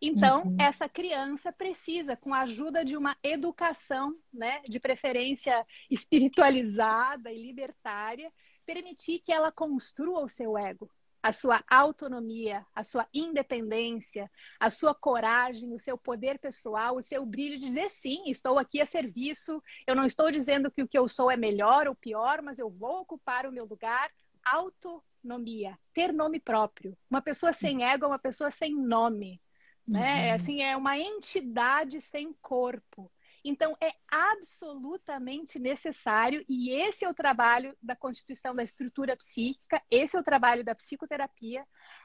Então, 0.00 0.44
uhum. 0.44 0.56
essa 0.58 0.88
criança 0.88 1.52
precisa, 1.52 2.16
com 2.16 2.34
a 2.34 2.40
ajuda 2.40 2.84
de 2.84 2.96
uma 2.96 3.16
educação, 3.22 4.16
né, 4.32 4.60
de 4.68 4.78
preferência 4.78 5.66
espiritualizada 5.90 7.32
e 7.32 7.40
libertária, 7.40 8.32
permitir 8.66 9.20
que 9.20 9.32
ela 9.32 9.52
construa 9.52 10.24
o 10.24 10.28
seu 10.28 10.56
ego 10.56 10.88
a 11.24 11.32
sua 11.32 11.64
autonomia, 11.70 12.66
a 12.74 12.82
sua 12.82 13.08
independência, 13.14 14.30
a 14.60 14.68
sua 14.68 14.94
coragem, 14.94 15.72
o 15.72 15.78
seu 15.78 15.96
poder 15.96 16.38
pessoal, 16.38 16.96
o 16.96 17.02
seu 17.02 17.24
brilho 17.24 17.56
de 17.56 17.64
dizer 17.64 17.88
sim, 17.88 18.24
estou 18.26 18.58
aqui 18.58 18.78
a 18.78 18.84
serviço. 18.84 19.62
Eu 19.86 19.96
não 19.96 20.04
estou 20.04 20.30
dizendo 20.30 20.70
que 20.70 20.82
o 20.82 20.86
que 20.86 20.98
eu 20.98 21.08
sou 21.08 21.30
é 21.30 21.36
melhor 21.36 21.88
ou 21.88 21.94
pior, 21.94 22.42
mas 22.42 22.58
eu 22.58 22.68
vou 22.68 23.00
ocupar 23.00 23.46
o 23.46 23.52
meu 23.52 23.64
lugar. 23.64 24.10
Autonomia, 24.44 25.78
ter 25.94 26.12
nome 26.12 26.38
próprio. 26.38 26.94
Uma 27.10 27.22
pessoa 27.22 27.54
sem 27.54 27.82
ego 27.82 28.04
é 28.04 28.08
uma 28.08 28.18
pessoa 28.18 28.50
sem 28.50 28.74
nome. 28.74 29.40
Né? 29.86 30.28
Uhum. 30.28 30.34
Assim, 30.34 30.62
é 30.62 30.76
uma 30.76 30.98
entidade 30.98 32.00
sem 32.00 32.32
corpo. 32.40 33.10
Então, 33.44 33.76
é 33.78 33.92
absolutamente 34.08 35.58
necessário, 35.58 36.42
e 36.48 36.70
esse 36.70 37.04
é 37.04 37.08
o 37.08 37.14
trabalho 37.14 37.76
da 37.82 37.94
constituição 37.94 38.54
da 38.54 38.62
estrutura 38.62 39.14
psíquica, 39.14 39.82
esse 39.90 40.16
é 40.16 40.20
o 40.20 40.24
trabalho 40.24 40.64
da 40.64 40.74
psicoterapia, 40.74 41.60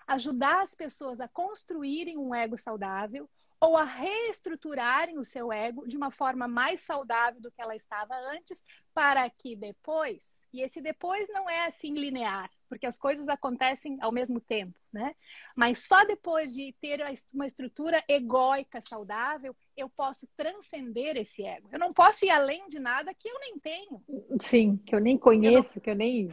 ajudar 0.10 0.62
as 0.62 0.76
pessoas 0.76 1.22
a 1.22 1.30
construírem 1.30 2.18
um 2.18 2.36
ego 2.36 2.58
saudável, 2.58 3.30
ou 3.62 3.76
a 3.76 3.84
reestruturarem 3.84 5.18
o 5.18 5.26
seu 5.26 5.52
ego 5.52 5.86
de 5.88 5.98
uma 5.98 6.12
forma 6.12 6.48
mais 6.48 6.82
saudável 6.82 7.42
do 7.42 7.52
que 7.52 7.62
ela 7.62 7.76
estava 7.76 8.16
antes, 8.16 8.64
para 8.94 9.30
que 9.30 9.56
depois, 9.56 10.46
e 10.54 10.62
esse 10.62 10.82
depois 10.82 11.28
não 11.30 11.50
é 11.50 11.66
assim 11.66 11.94
linear, 11.94 12.50
porque 12.70 12.86
as 12.86 12.98
coisas 12.98 13.28
acontecem 13.28 13.98
ao 14.02 14.12
mesmo 14.12 14.40
tempo, 14.40 14.74
né? 14.94 15.14
Mas 15.56 15.86
só 15.86 16.06
depois 16.06 16.54
de 16.54 16.74
ter 16.80 17.02
uma 17.34 17.46
estrutura 17.46 18.02
egóica 18.08 18.80
saudável, 18.80 19.56
eu 19.76 19.90
posso 19.90 20.26
transcender 20.38 21.18
esse 21.18 21.44
ego. 21.44 21.68
Eu 21.72 21.80
não 21.80 21.94
posso 21.94 22.26
ir 22.26 22.30
além 22.30 22.68
de 22.70 22.80
nada 22.80 23.14
que 23.14 23.28
eu 23.28 23.40
nem 23.40 23.60
tenho. 23.60 24.02
Sim, 24.40 24.78
que 24.78 24.96
eu 24.96 25.02
nem 25.02 25.18
conheço, 25.18 25.72
eu 25.72 25.76
não... 25.76 25.82
que 25.82 25.90
eu 25.90 25.96
nem 25.96 26.30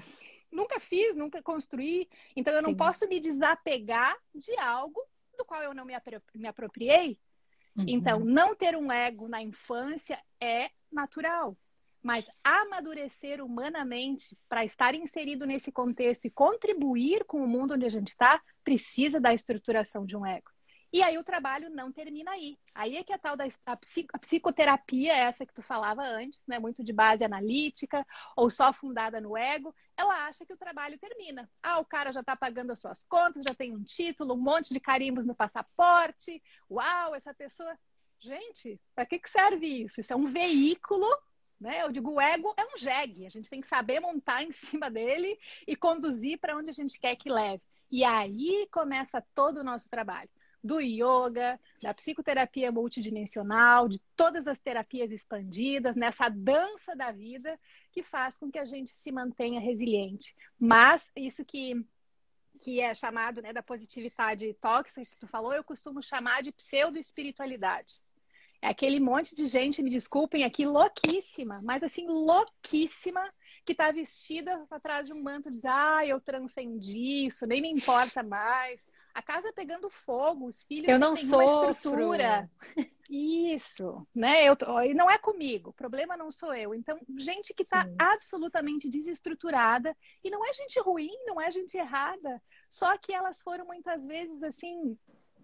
nunca 0.52 0.78
fiz, 0.80 1.14
nunca 1.16 1.42
construí. 1.42 2.08
Então 2.36 2.54
eu 2.54 2.62
não 2.62 2.70
Sim. 2.70 2.76
posso 2.76 3.08
me 3.08 3.18
desapegar 3.18 4.16
de 4.34 4.56
algo 4.58 5.00
do 5.36 5.44
qual 5.44 5.62
eu 5.62 5.74
não 5.74 5.84
me, 5.84 5.94
me 6.34 6.48
apropriei. 6.48 7.18
Uhum. 7.76 7.84
Então, 7.86 8.20
não 8.20 8.54
ter 8.54 8.76
um 8.76 8.90
ego 8.90 9.28
na 9.28 9.42
infância 9.42 10.18
é 10.40 10.70
natural. 10.90 11.56
Mas 12.02 12.26
amadurecer 12.44 13.44
humanamente 13.44 14.36
para 14.48 14.64
estar 14.64 14.94
inserido 14.94 15.44
nesse 15.44 15.72
contexto 15.72 16.26
e 16.26 16.30
contribuir 16.30 17.24
com 17.24 17.42
o 17.42 17.48
mundo 17.48 17.74
onde 17.74 17.84
a 17.84 17.90
gente 17.90 18.08
está, 18.08 18.40
precisa 18.62 19.20
da 19.20 19.34
estruturação 19.34 20.04
de 20.04 20.16
um 20.16 20.24
ego. 20.24 20.50
E 20.96 21.02
aí 21.02 21.18
o 21.18 21.22
trabalho 21.22 21.68
não 21.68 21.92
termina 21.92 22.30
aí. 22.30 22.58
Aí 22.74 22.96
é 22.96 23.04
que 23.04 23.12
a 23.12 23.18
tal 23.18 23.36
da 23.36 23.44
a 23.66 24.18
psicoterapia, 24.18 25.14
essa 25.14 25.44
que 25.44 25.52
tu 25.52 25.60
falava 25.60 26.02
antes, 26.02 26.42
né, 26.48 26.58
muito 26.58 26.82
de 26.82 26.90
base 26.90 27.22
analítica 27.22 28.02
ou 28.34 28.48
só 28.48 28.72
fundada 28.72 29.20
no 29.20 29.36
ego, 29.36 29.74
ela 29.94 30.26
acha 30.26 30.46
que 30.46 30.54
o 30.54 30.56
trabalho 30.56 30.98
termina. 30.98 31.50
Ah, 31.62 31.80
o 31.80 31.84
cara 31.84 32.10
já 32.12 32.20
está 32.20 32.34
pagando 32.34 32.72
as 32.72 32.78
suas 32.78 33.02
contas, 33.02 33.44
já 33.46 33.54
tem 33.54 33.74
um 33.76 33.82
título, 33.84 34.32
um 34.32 34.40
monte 34.40 34.72
de 34.72 34.80
carimbos 34.80 35.26
no 35.26 35.34
passaporte. 35.34 36.42
Uau, 36.70 37.14
essa 37.14 37.34
pessoa. 37.34 37.78
Gente, 38.18 38.80
para 38.94 39.04
que, 39.04 39.18
que 39.18 39.28
serve 39.28 39.66
isso? 39.66 40.00
Isso 40.00 40.14
é 40.14 40.16
um 40.16 40.24
veículo 40.24 41.06
né? 41.60 41.82
Eu 41.82 41.90
digo, 41.90 42.10
o 42.10 42.20
ego 42.20 42.54
é 42.56 42.64
um 42.64 42.76
jegue, 42.76 43.26
a 43.26 43.30
gente 43.30 43.48
tem 43.48 43.62
que 43.62 43.66
saber 43.66 43.98
montar 43.98 44.42
em 44.42 44.52
cima 44.52 44.90
dele 44.90 45.38
e 45.66 45.74
conduzir 45.74 46.38
para 46.38 46.54
onde 46.54 46.68
a 46.68 46.72
gente 46.72 47.00
quer 47.00 47.16
que 47.16 47.30
leve. 47.30 47.62
E 47.90 48.04
aí 48.04 48.68
começa 48.70 49.24
todo 49.34 49.60
o 49.60 49.64
nosso 49.64 49.88
trabalho 49.88 50.28
do 50.62 50.80
yoga, 50.80 51.58
da 51.80 51.94
psicoterapia 51.94 52.72
multidimensional, 52.72 53.88
de 53.88 54.00
todas 54.16 54.48
as 54.48 54.60
terapias 54.60 55.12
expandidas, 55.12 55.94
nessa 55.94 56.28
dança 56.28 56.94
da 56.96 57.10
vida 57.10 57.58
que 57.92 58.02
faz 58.02 58.36
com 58.36 58.50
que 58.50 58.58
a 58.58 58.64
gente 58.64 58.90
se 58.90 59.12
mantenha 59.12 59.60
resiliente. 59.60 60.34
Mas 60.58 61.10
isso 61.14 61.44
que 61.44 61.84
que 62.58 62.80
é 62.80 62.94
chamado 62.94 63.42
né, 63.42 63.52
da 63.52 63.62
positividade 63.62 64.54
tóxica 64.54 65.02
que 65.02 65.18
tu 65.18 65.26
falou, 65.26 65.52
eu 65.52 65.62
costumo 65.62 66.02
chamar 66.02 66.42
de 66.42 66.50
pseudo-espiritualidade. 66.52 68.02
É 68.62 68.68
aquele 68.68 68.98
monte 68.98 69.36
de 69.36 69.46
gente, 69.46 69.82
me 69.82 69.90
desculpem 69.90 70.42
aqui, 70.42 70.64
louquíssima, 70.64 71.60
mas 71.62 71.82
assim, 71.82 72.06
louquíssima, 72.06 73.22
que 73.64 73.72
está 73.72 73.92
vestida 73.92 74.66
atrás 74.70 75.06
de 75.06 75.12
um 75.12 75.22
manto 75.22 75.50
diz, 75.50 75.64
ah, 75.66 76.04
eu 76.06 76.20
transcendi 76.20 77.26
isso, 77.26 77.46
nem 77.46 77.60
me 77.60 77.70
importa 77.70 78.22
mais 78.22 78.86
a 79.16 79.22
casa 79.22 79.50
pegando 79.50 79.88
fogo, 79.88 80.44
os 80.44 80.62
filhos 80.64 80.90
eu 80.90 80.98
não 80.98 81.14
têm 81.14 81.24
uma 81.24 81.44
estrutura. 81.46 82.50
Isso, 83.08 83.90
né? 84.14 84.44
Eu, 84.44 84.54
e 84.84 84.92
não 84.92 85.10
é 85.10 85.16
comigo, 85.16 85.70
o 85.70 85.72
problema 85.72 86.18
não 86.18 86.30
sou 86.30 86.52
eu. 86.52 86.74
Então, 86.74 86.98
gente 87.16 87.54
que 87.54 87.62
está 87.62 87.88
absolutamente 87.98 88.90
desestruturada, 88.90 89.96
e 90.22 90.28
não 90.28 90.44
é 90.44 90.52
gente 90.52 90.78
ruim, 90.80 91.16
não 91.24 91.40
é 91.40 91.50
gente 91.50 91.78
errada, 91.78 92.42
só 92.68 92.94
que 92.98 93.10
elas 93.10 93.40
foram 93.40 93.64
muitas 93.64 94.04
vezes 94.04 94.42
assim, 94.42 94.98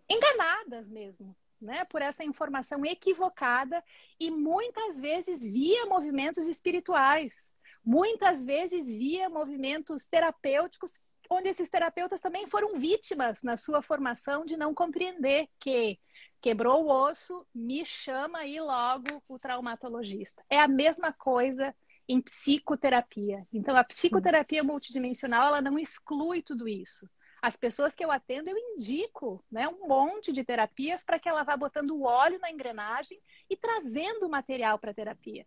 enganadas 0.09 0.91
mesmo. 0.91 1.35
Né, 1.63 1.85
por 1.85 2.03
essa 2.03 2.25
informação 2.25 2.85
equivocada 2.85 3.85
e 4.19 4.33
muitas 4.33 4.99
vezes 4.99 5.45
via 5.45 5.87
movimentos 5.87 6.49
espirituais, 6.49 7.49
muitas 7.85 8.43
vezes 8.43 8.89
via 8.89 9.29
movimentos 9.29 10.05
terapêuticos 10.05 10.99
onde 11.31 11.49
esses 11.49 11.69
terapeutas 11.69 12.21
também 12.21 12.47
foram 12.47 12.79
vítimas 12.79 13.43
na 13.43 13.57
sua 13.57 13.83
formação 13.83 14.45
de 14.45 14.57
não 14.57 14.75
compreender 14.75 15.49
que 15.59 15.99
quebrou 16.41 16.85
o 16.85 16.91
osso, 16.91 17.47
me 17.55 17.85
chama 17.87 18.41
aí 18.41 18.61
logo 18.61 19.23
o 19.29 19.39
traumatologista. 19.39 20.45
É 20.51 20.59
a 20.59 20.69
mesma 20.69 21.13
coisa 21.13 21.75
em 22.09 22.21
psicoterapia. 22.21 23.47
Então, 23.53 23.77
a 23.77 23.85
psicoterapia 23.85 24.63
multidimensional, 24.63 25.47
ela 25.47 25.61
não 25.61 25.79
exclui 25.79 26.43
tudo 26.43 26.69
isso. 26.69 27.09
As 27.41 27.57
pessoas 27.57 27.95
que 27.95 28.05
eu 28.05 28.11
atendo, 28.11 28.51
eu 28.51 28.57
indico 28.57 29.45
né, 29.51 29.67
um 29.67 29.89
monte 29.89 30.33
de 30.33 30.45
terapias 30.45 31.03
para 31.03 31.19
que 31.19 31.29
ela 31.29 31.43
vá 31.43 31.57
botando 31.57 31.91
o 31.91 32.03
óleo 32.03 32.39
na 32.39 32.51
engrenagem 32.51 33.21
e 33.51 33.57
trazendo 33.57 34.27
o 34.27 34.31
material 34.31 34.79
para 34.79 34.93
a 34.93 34.95
terapia. 34.95 35.47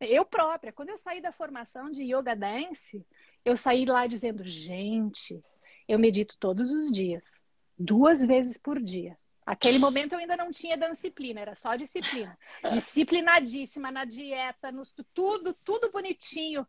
Eu 0.00 0.24
própria, 0.24 0.72
quando 0.72 0.90
eu 0.90 0.98
saí 0.98 1.20
da 1.20 1.32
formação 1.32 1.90
de 1.90 2.02
yoga 2.02 2.34
dance, 2.34 3.04
eu 3.44 3.56
saí 3.56 3.84
lá 3.84 4.06
dizendo, 4.06 4.44
gente, 4.44 5.40
eu 5.88 5.98
medito 5.98 6.36
todos 6.38 6.72
os 6.72 6.90
dias, 6.90 7.40
duas 7.78 8.24
vezes 8.24 8.56
por 8.58 8.80
dia. 8.82 9.16
Aquele 9.46 9.78
momento 9.78 10.14
eu 10.14 10.18
ainda 10.18 10.36
não 10.36 10.50
tinha 10.50 10.76
disciplina, 10.76 11.40
era 11.40 11.54
só 11.54 11.76
disciplina. 11.76 12.36
Disciplinadíssima 12.72 13.90
na 13.90 14.04
dieta, 14.04 14.72
no, 14.72 14.82
tudo, 15.12 15.52
tudo 15.62 15.90
bonitinho. 15.90 16.66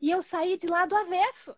E 0.00 0.10
eu 0.10 0.22
saí 0.22 0.56
de 0.56 0.66
lá 0.66 0.86
do 0.86 0.96
avesso. 0.96 1.54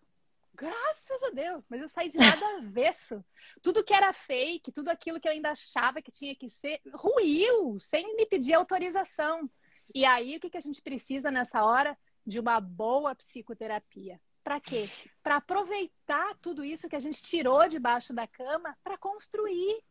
Graças 0.53 1.23
a 1.23 1.29
Deus, 1.29 1.65
mas 1.69 1.81
eu 1.81 1.87
saí 1.87 2.09
de 2.09 2.17
lá 2.17 2.35
do 2.35 2.45
avesso. 2.67 3.23
Tudo 3.61 3.83
que 3.83 3.93
era 3.93 4.11
fake, 4.11 4.71
tudo 4.71 4.89
aquilo 4.89 5.21
que 5.21 5.27
eu 5.27 5.31
ainda 5.31 5.51
achava 5.51 6.01
que 6.01 6.11
tinha 6.11 6.35
que 6.35 6.49
ser, 6.49 6.81
ruiu, 6.93 7.79
sem 7.79 8.15
me 8.15 8.25
pedir 8.25 8.53
autorização. 8.53 9.49
E 9.93 10.05
aí, 10.05 10.35
o 10.35 10.39
que, 10.39 10.49
que 10.49 10.57
a 10.57 10.61
gente 10.61 10.81
precisa 10.81 11.31
nessa 11.31 11.63
hora? 11.63 11.97
De 12.25 12.39
uma 12.39 12.59
boa 12.59 13.15
psicoterapia. 13.15 14.19
Para 14.43 14.59
quê? 14.59 14.87
Para 15.21 15.37
aproveitar 15.37 16.35
tudo 16.41 16.63
isso 16.63 16.87
que 16.87 16.95
a 16.95 16.99
gente 16.99 17.21
tirou 17.21 17.67
debaixo 17.67 18.13
da 18.13 18.25
cama 18.25 18.77
para 18.83 18.97
construir. 18.97 19.81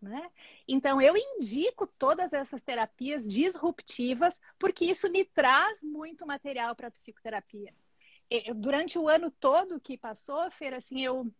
Né? 0.00 0.30
Então, 0.66 1.00
eu 1.00 1.16
indico 1.16 1.86
todas 1.86 2.32
essas 2.32 2.64
terapias 2.64 3.26
disruptivas, 3.26 4.40
porque 4.58 4.84
isso 4.84 5.10
me 5.10 5.24
traz 5.24 5.82
muito 5.82 6.26
material 6.26 6.74
para 6.74 6.90
psicoterapia. 6.90 7.72
Durante 8.56 8.98
o 8.98 9.08
ano 9.08 9.30
todo 9.30 9.80
que 9.80 9.98
passou, 9.98 10.50
Feira, 10.50 10.78
assim, 10.78 11.02
eu, 11.02 11.30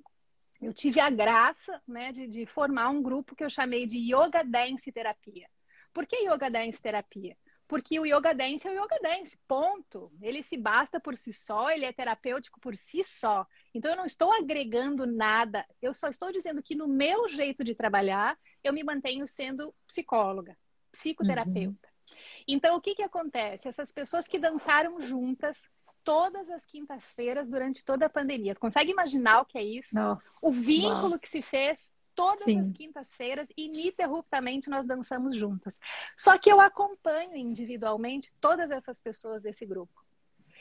eu 0.61 0.73
tive 0.73 1.01
a 1.01 1.11
graça 1.11 1.83
né, 1.89 2.13
de, 2.13 2.27
de 2.27 2.45
formar 2.47 2.91
um 2.91 3.03
grupo 3.03 3.35
que 3.35 3.43
eu 3.43 3.51
chamei 3.51 3.87
de 3.87 3.99
Yoga 3.99 4.45
Dance 4.45 4.93
Terapia. 4.93 5.49
Por 5.93 6.07
que 6.07 6.29
Yoga 6.29 6.51
Dance 6.51 6.81
Terapia? 6.81 7.37
Porque 7.73 7.99
o 7.99 8.05
yoga 8.05 8.35
dance 8.35 8.69
é 8.69 8.71
o 8.71 8.75
yoga 8.75 8.99
dance, 9.01 9.39
ponto. 9.49 10.13
Ele 10.21 10.43
se 10.43 10.59
basta 10.59 11.01
por 11.01 11.17
si 11.17 11.33
só, 11.33 11.71
ele 11.71 11.87
é 11.87 11.91
terapêutico 11.91 12.61
por 12.61 12.77
si 12.77 13.03
só. 13.03 13.47
Então 13.73 13.91
eu 13.91 13.97
não 13.97 14.05
estou 14.05 14.31
agregando 14.31 15.07
nada, 15.07 15.65
eu 15.81 15.95
só 15.95 16.09
estou 16.09 16.31
dizendo 16.31 16.63
que 16.63 16.75
no 16.75 16.87
meu 16.87 17.27
jeito 17.31 17.65
de 17.65 17.75
trabalhar, 17.75 18.39
eu 18.63 18.75
me 18.75 18.85
mantenho 18.85 19.27
sendo 19.27 19.75
psicóloga, 19.87 20.55
psicoterapeuta. 20.91 21.89
Uhum. 21.89 22.17
Então 22.47 22.77
o 22.77 22.81
que 22.83 22.95
que 22.95 23.03
acontece? 23.03 23.67
Essas 23.67 23.91
pessoas 23.91 24.29
que 24.29 24.39
dançaram 24.39 25.01
juntas 25.01 25.65
todas 26.05 26.51
as 26.51 26.67
quintas-feiras 26.67 27.49
durante 27.49 27.83
toda 27.83 28.05
a 28.05 28.11
pandemia. 28.11 28.53
Tu 28.53 28.61
consegue 28.61 28.91
imaginar 28.91 29.41
o 29.41 29.47
que 29.47 29.57
é 29.57 29.65
isso? 29.65 29.95
Não. 29.95 30.21
O 30.43 30.53
vínculo 30.53 31.19
que 31.19 31.27
se 31.27 31.41
fez 31.41 31.91
Todas 32.15 32.45
Sim. 32.45 32.61
as 32.61 32.71
quintas-feiras, 32.71 33.49
ininterruptamente, 33.57 34.69
nós 34.69 34.87
dançamos 34.87 35.37
juntas. 35.37 35.81
Só 36.17 36.37
que 36.39 36.51
eu 36.51 36.61
acompanho 36.61 37.37
individualmente 37.37 38.33
todas 38.41 38.71
essas 38.71 39.01
pessoas 39.01 39.43
desse 39.43 39.65
grupo. 39.65 40.03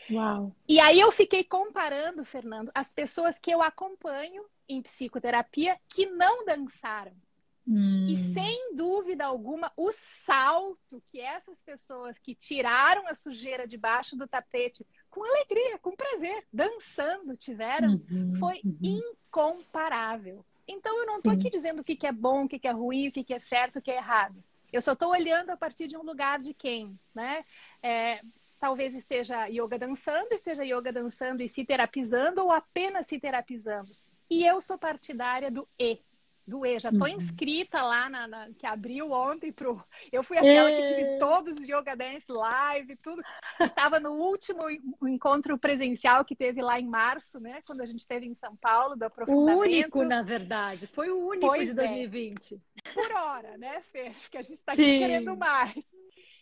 Uau. 0.09 0.55
E 0.67 0.79
aí 0.79 0.99
eu 0.99 1.11
fiquei 1.11 1.43
comparando, 1.43 2.25
Fernando, 2.25 2.71
as 2.73 2.91
pessoas 2.91 3.39
que 3.39 3.51
eu 3.51 3.61
acompanho 3.61 4.43
em 4.67 4.81
psicoterapia 4.81 5.77
que 5.87 6.05
não 6.05 6.45
dançaram. 6.45 7.13
Hum. 7.67 8.07
E 8.09 8.17
sem 8.33 8.75
dúvida 8.75 9.25
alguma, 9.25 9.71
o 9.77 9.91
salto 9.91 11.01
que 11.11 11.19
essas 11.19 11.61
pessoas 11.61 12.17
que 12.17 12.33
tiraram 12.33 13.07
a 13.07 13.13
sujeira 13.13 13.67
debaixo 13.67 14.15
do 14.15 14.27
tapete 14.27 14.85
com 15.09 15.23
alegria, 15.23 15.77
com 15.77 15.95
prazer, 15.95 16.45
dançando, 16.51 17.35
tiveram, 17.37 18.01
uhum, 18.09 18.35
foi 18.35 18.59
uhum. 18.65 18.77
incomparável. 18.81 20.43
Então 20.67 20.99
eu 20.99 21.05
não 21.05 21.17
estou 21.17 21.33
aqui 21.33 21.49
dizendo 21.49 21.79
o 21.81 21.83
que, 21.83 21.95
que 21.95 22.07
é 22.07 22.11
bom, 22.11 22.45
o 22.45 22.47
que, 22.47 22.59
que 22.59 22.67
é 22.67 22.71
ruim, 22.71 23.07
o 23.07 23.11
que, 23.11 23.23
que 23.23 23.33
é 23.33 23.39
certo, 23.39 23.79
o 23.79 23.81
que 23.81 23.91
é 23.91 23.97
errado. 23.97 24.43
Eu 24.71 24.81
só 24.81 24.93
estou 24.93 25.09
olhando 25.11 25.49
a 25.49 25.57
partir 25.57 25.87
de 25.87 25.97
um 25.97 26.03
lugar 26.03 26.39
de 26.39 26.53
quem, 26.53 26.97
né? 27.13 27.43
É, 27.83 28.21
talvez 28.59 28.95
esteja 28.95 29.47
yoga 29.47 29.77
dançando, 29.77 30.31
esteja 30.31 30.63
yoga 30.63 30.93
dançando 30.93 31.41
e 31.41 31.49
se 31.49 31.65
terapizando 31.65 32.43
ou 32.43 32.51
apenas 32.51 33.07
se 33.07 33.19
terapizando. 33.19 33.91
E 34.29 34.45
eu 34.45 34.61
sou 34.61 34.77
partidária 34.77 35.51
do 35.51 35.67
E. 35.77 35.99
do 36.47 36.65
E. 36.65 36.79
Já 36.79 36.89
estou 36.89 37.07
uhum. 37.07 37.15
inscrita 37.15 37.81
lá 37.81 38.09
na, 38.09 38.27
na, 38.27 38.49
que 38.57 38.65
abriu 38.65 39.11
ontem 39.11 39.51
pro. 39.51 39.83
Eu 40.11 40.23
fui 40.23 40.37
aquela 40.37 40.71
que 40.71 40.81
tive 40.87 41.01
é. 41.01 41.17
todos 41.17 41.57
os 41.57 41.67
Yoga 41.67 41.95
Dance 41.95 42.25
Live, 42.29 42.95
tudo. 42.97 43.21
Estava 43.59 43.99
no 43.99 44.11
último 44.11 44.63
encontro 45.03 45.57
presencial 45.57 46.25
que 46.25 46.35
teve 46.35 46.61
lá 46.61 46.79
em 46.79 46.87
março, 46.87 47.39
né? 47.39 47.61
Quando 47.65 47.81
a 47.81 47.85
gente 47.85 47.99
esteve 47.99 48.25
em 48.25 48.33
São 48.33 48.55
Paulo, 48.55 48.95
do 48.95 49.03
aprofundamento. 49.03 49.57
O 49.57 49.61
único, 49.61 50.03
na 50.03 50.21
verdade. 50.21 50.87
Foi 50.87 51.09
o 51.09 51.19
único 51.19 51.47
pois 51.47 51.69
de 51.69 51.73
2020. 51.73 52.55
É. 52.55 52.91
Por 52.93 53.11
hora, 53.11 53.57
né, 53.57 53.81
Fê? 53.91 54.11
Que 54.29 54.37
a 54.37 54.41
gente 54.41 54.55
está 54.55 54.73
aqui 54.73 54.99
querendo 54.99 55.35
mais. 55.35 55.85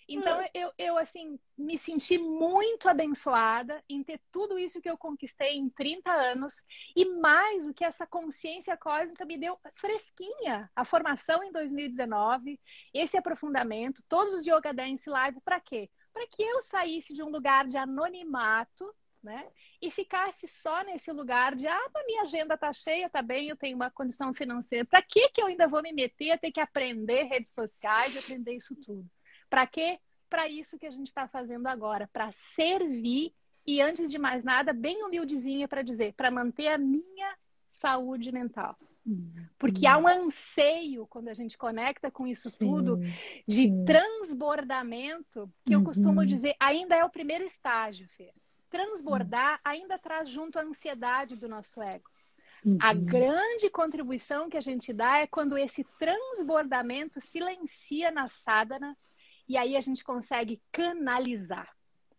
Então, 0.10 0.44
eu, 0.54 0.74
eu, 0.78 0.98
assim, 0.98 1.40
me 1.56 1.78
senti 1.78 2.18
muito 2.18 2.90
abençoada 2.90 3.84
em 3.88 4.04
ter 4.04 4.20
tudo 4.32 4.58
isso 4.58 4.82
que 4.82 4.90
eu 4.90 4.98
conquistei 4.98 5.56
em 5.56 5.70
30 5.70 6.12
anos 6.12 6.64
e 6.96 7.06
mais 7.06 7.68
o 7.68 7.74
que 7.74 7.86
essa 7.86 8.08
consciência 8.08 8.76
cósmica 8.76 9.24
me 9.24 9.38
deu 9.38 9.58
fresquinha. 9.76 10.70
A 10.76 10.84
formação 10.84 11.44
em 11.44 11.52
2019, 11.52 12.60
esse 12.94 13.18
aprofundamento, 13.18 14.04
todos 14.10 14.34
os 14.34 14.48
Yoga 14.48 14.74
Dance 14.74 15.08
Live, 15.08 15.40
para 15.42 15.60
quê? 15.60 15.90
Para 16.12 16.26
que 16.28 16.42
eu 16.42 16.62
saísse 16.64 17.14
de 17.14 17.22
um 17.22 17.30
lugar 17.30 17.68
de 17.68 17.78
anonimato 17.78 18.92
né? 19.22 19.48
E 19.82 19.92
ficasse 19.92 20.48
só 20.48 20.82
nesse 20.84 21.12
lugar 21.12 21.56
de, 21.56 21.68
ah, 21.68 21.92
minha 22.06 22.24
agenda 22.24 22.58
tá 22.58 22.72
cheia, 22.72 23.10
tá 23.10 23.22
bem, 23.22 23.50
eu 23.50 23.58
tenho 23.58 23.76
uma 23.76 23.92
condição 23.92 24.34
financeira. 24.34 24.86
Para 24.86 25.02
que 25.02 25.30
que 25.30 25.42
eu 25.42 25.48
ainda 25.48 25.68
vou 25.68 25.82
me 25.82 25.92
meter 25.92 26.32
a 26.32 26.38
ter 26.38 26.52
que 26.52 26.60
aprender 26.60 27.24
redes 27.24 27.54
sociais, 27.54 28.18
aprender 28.18 28.56
isso 28.56 28.76
tudo? 28.76 29.06
Para 29.50 29.66
quê? 29.66 30.00
Para 30.30 30.48
isso 30.48 30.78
que 30.78 30.86
a 30.86 30.92
gente 30.92 31.08
está 31.08 31.28
fazendo 31.28 31.68
agora, 31.68 32.08
para 32.12 32.32
servir 32.32 33.34
e, 33.66 33.82
antes 33.82 34.12
de 34.12 34.20
mais 34.20 34.44
nada, 34.44 34.74
bem 34.74 35.04
humildezinha 35.04 35.68
para 35.68 35.82
dizer, 35.82 36.14
para 36.14 36.32
manter 36.32 36.68
a 36.68 36.78
minha 36.78 37.36
saúde 37.68 38.32
mental. 38.32 38.78
Porque 39.58 39.88
há 39.88 39.98
um 39.98 40.08
anseio, 40.08 41.08
quando 41.08 41.30
a 41.30 41.34
gente 41.34 41.58
conecta 41.58 42.12
com 42.12 42.28
isso 42.28 42.52
tudo, 42.52 42.98
de 43.48 43.64
sim. 43.64 43.86
transbordamento, 43.86 45.52
que 45.66 45.74
eu 45.74 45.84
costumo 45.84 46.22
uhum. 46.22 46.26
dizer, 46.26 46.56
ainda 46.60 46.96
é 46.96 47.04
o 47.04 47.10
primeiro 47.10 47.44
estágio, 47.44 48.08
Fê. 48.10 48.32
Transbordar 48.70 49.60
ainda 49.64 49.98
traz 49.98 50.30
junto 50.30 50.60
a 50.60 50.62
ansiedade 50.62 51.40
do 51.40 51.50
nosso 51.50 51.82
ego. 51.82 52.10
Uhum. 52.64 52.78
A 52.80 52.94
grande 52.94 53.70
contribuição 53.72 54.50
que 54.50 54.58
a 54.58 54.62
gente 54.62 54.94
dá 54.94 55.20
é 55.20 55.28
quando 55.28 55.58
esse 55.58 55.84
transbordamento 55.98 57.20
silencia 57.20 58.12
na 58.12 58.28
sadhana 58.28 58.96
e 59.50 59.58
aí 59.58 59.76
a 59.76 59.82
gente 59.82 60.04
consegue 60.04 60.62
canalizar. 60.72 61.68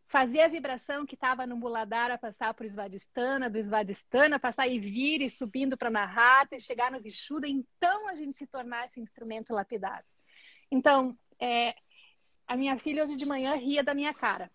Fazer 0.08 0.40
a 0.40 0.48
vibração 0.48 1.06
que 1.06 1.14
estava 1.14 1.46
no 1.46 1.56
Muladhara 1.56 2.18
passar 2.18 2.52
por 2.52 2.66
Svadhisthana, 2.66 3.48
do 3.48 3.58
Svadhisthana 3.58 4.40
passar 4.40 4.66
e 4.66 4.80
vir 4.80 5.22
e 5.22 5.30
subindo 5.30 5.76
para 5.76 5.88
Narrata 5.88 6.56
e 6.56 6.60
chegar 6.60 6.90
no 6.90 7.00
Vishuddha, 7.00 7.46
então 7.46 8.08
a 8.08 8.16
gente 8.16 8.36
se 8.36 8.46
tornar 8.48 8.86
esse 8.86 9.00
instrumento 9.00 9.54
lapidado. 9.54 10.04
Então, 10.68 11.16
é, 11.38 11.76
a 12.48 12.56
minha 12.56 12.76
filha 12.76 13.04
hoje 13.04 13.14
de 13.14 13.24
manhã 13.24 13.54
ria 13.54 13.84
da 13.84 13.94
minha 13.94 14.12
cara 14.12 14.50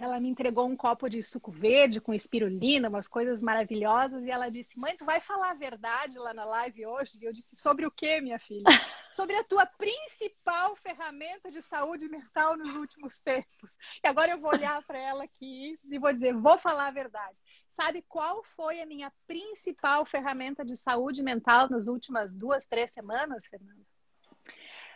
ela 0.00 0.20
me 0.20 0.28
entregou 0.28 0.66
um 0.66 0.76
copo 0.76 1.08
de 1.08 1.22
suco 1.22 1.50
verde 1.50 2.00
com 2.00 2.14
espirulina, 2.14 2.88
umas 2.88 3.08
coisas 3.08 3.42
maravilhosas, 3.42 4.24
e 4.24 4.30
ela 4.30 4.48
disse: 4.48 4.78
Mãe, 4.78 4.96
tu 4.96 5.04
vai 5.04 5.20
falar 5.20 5.50
a 5.50 5.54
verdade 5.54 6.18
lá 6.18 6.32
na 6.32 6.44
live 6.44 6.86
hoje? 6.86 7.18
E 7.20 7.24
eu 7.24 7.32
disse: 7.32 7.56
Sobre 7.56 7.86
o 7.86 7.90
que, 7.90 8.20
minha 8.20 8.38
filha? 8.38 8.64
Sobre 9.12 9.36
a 9.36 9.44
tua 9.44 9.66
principal 9.66 10.76
ferramenta 10.76 11.50
de 11.50 11.62
saúde 11.62 12.08
mental 12.08 12.56
nos 12.56 12.74
últimos 12.76 13.18
tempos. 13.20 13.76
E 14.02 14.06
agora 14.06 14.32
eu 14.32 14.38
vou 14.38 14.50
olhar 14.50 14.82
para 14.86 14.98
ela 14.98 15.24
aqui 15.24 15.78
e 15.84 15.98
vou 15.98 16.12
dizer: 16.12 16.34
Vou 16.34 16.58
falar 16.58 16.88
a 16.88 16.92
verdade. 16.92 17.40
Sabe 17.66 18.02
qual 18.08 18.42
foi 18.42 18.80
a 18.80 18.86
minha 18.86 19.12
principal 19.26 20.04
ferramenta 20.04 20.64
de 20.64 20.76
saúde 20.76 21.22
mental 21.22 21.68
nas 21.70 21.86
últimas 21.86 22.34
duas, 22.34 22.66
três 22.66 22.90
semanas, 22.90 23.46
Fernanda? 23.46 23.82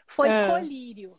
Foi 0.06 0.28
é. 0.28 0.48
colírio. 0.48 1.16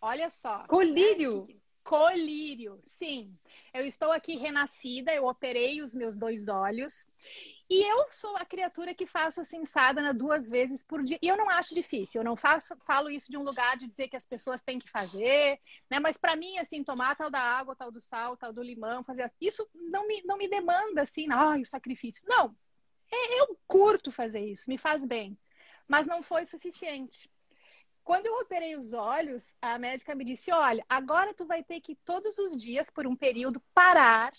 Olha 0.00 0.30
só. 0.30 0.66
Colírio? 0.66 1.46
Né? 1.48 1.60
Colírio, 1.82 2.78
sim. 2.82 3.36
Eu 3.72 3.84
estou 3.84 4.12
aqui 4.12 4.36
renascida, 4.36 5.14
eu 5.14 5.26
operei 5.26 5.82
os 5.82 5.94
meus 5.94 6.16
dois 6.16 6.48
olhos. 6.48 7.06
E 7.70 7.84
eu 7.84 8.10
sou 8.10 8.36
a 8.36 8.44
criatura 8.44 8.92
que 8.92 9.06
faço 9.06 9.40
assim 9.40 9.64
sadhana 9.64 10.12
duas 10.12 10.48
vezes 10.48 10.82
por 10.82 11.04
dia. 11.04 11.20
E 11.22 11.28
eu 11.28 11.36
não 11.36 11.48
acho 11.48 11.72
difícil. 11.72 12.20
Eu 12.20 12.24
não 12.24 12.34
faço, 12.34 12.76
falo 12.84 13.08
isso 13.08 13.30
de 13.30 13.36
um 13.38 13.44
lugar 13.44 13.76
de 13.76 13.86
dizer 13.86 14.08
que 14.08 14.16
as 14.16 14.26
pessoas 14.26 14.60
têm 14.60 14.80
que 14.80 14.90
fazer, 14.90 15.60
né? 15.88 16.00
Mas 16.00 16.18
para 16.18 16.34
mim, 16.34 16.58
assim, 16.58 16.82
tomar 16.82 17.14
tal 17.14 17.30
da 17.30 17.38
água, 17.38 17.76
tal 17.76 17.92
do 17.92 18.00
sal, 18.00 18.36
tal 18.36 18.52
do 18.52 18.60
limão, 18.60 19.04
fazer 19.04 19.32
isso 19.40 19.70
não 19.72 20.04
me, 20.08 20.20
não 20.24 20.36
me 20.36 20.48
demanda 20.48 21.02
assim, 21.02 21.28
ai, 21.30 21.62
o 21.62 21.66
sacrifício. 21.66 22.20
Não. 22.26 22.56
É, 23.08 23.40
eu 23.40 23.56
curto 23.68 24.10
fazer 24.10 24.44
isso, 24.44 24.68
me 24.68 24.76
faz 24.76 25.04
bem. 25.04 25.38
Mas 25.86 26.08
não 26.08 26.24
foi 26.24 26.44
suficiente. 26.46 27.30
Quando 28.02 28.26
eu 28.26 28.34
operei 28.40 28.74
os 28.74 28.92
olhos, 28.92 29.54
a 29.62 29.78
médica 29.78 30.16
me 30.16 30.24
disse: 30.24 30.50
Olha, 30.50 30.84
agora 30.88 31.32
tu 31.34 31.46
vai 31.46 31.62
ter 31.62 31.80
que 31.80 31.94
todos 31.94 32.36
os 32.38 32.56
dias, 32.56 32.90
por 32.90 33.06
um 33.06 33.14
período, 33.14 33.62
parar, 33.72 34.32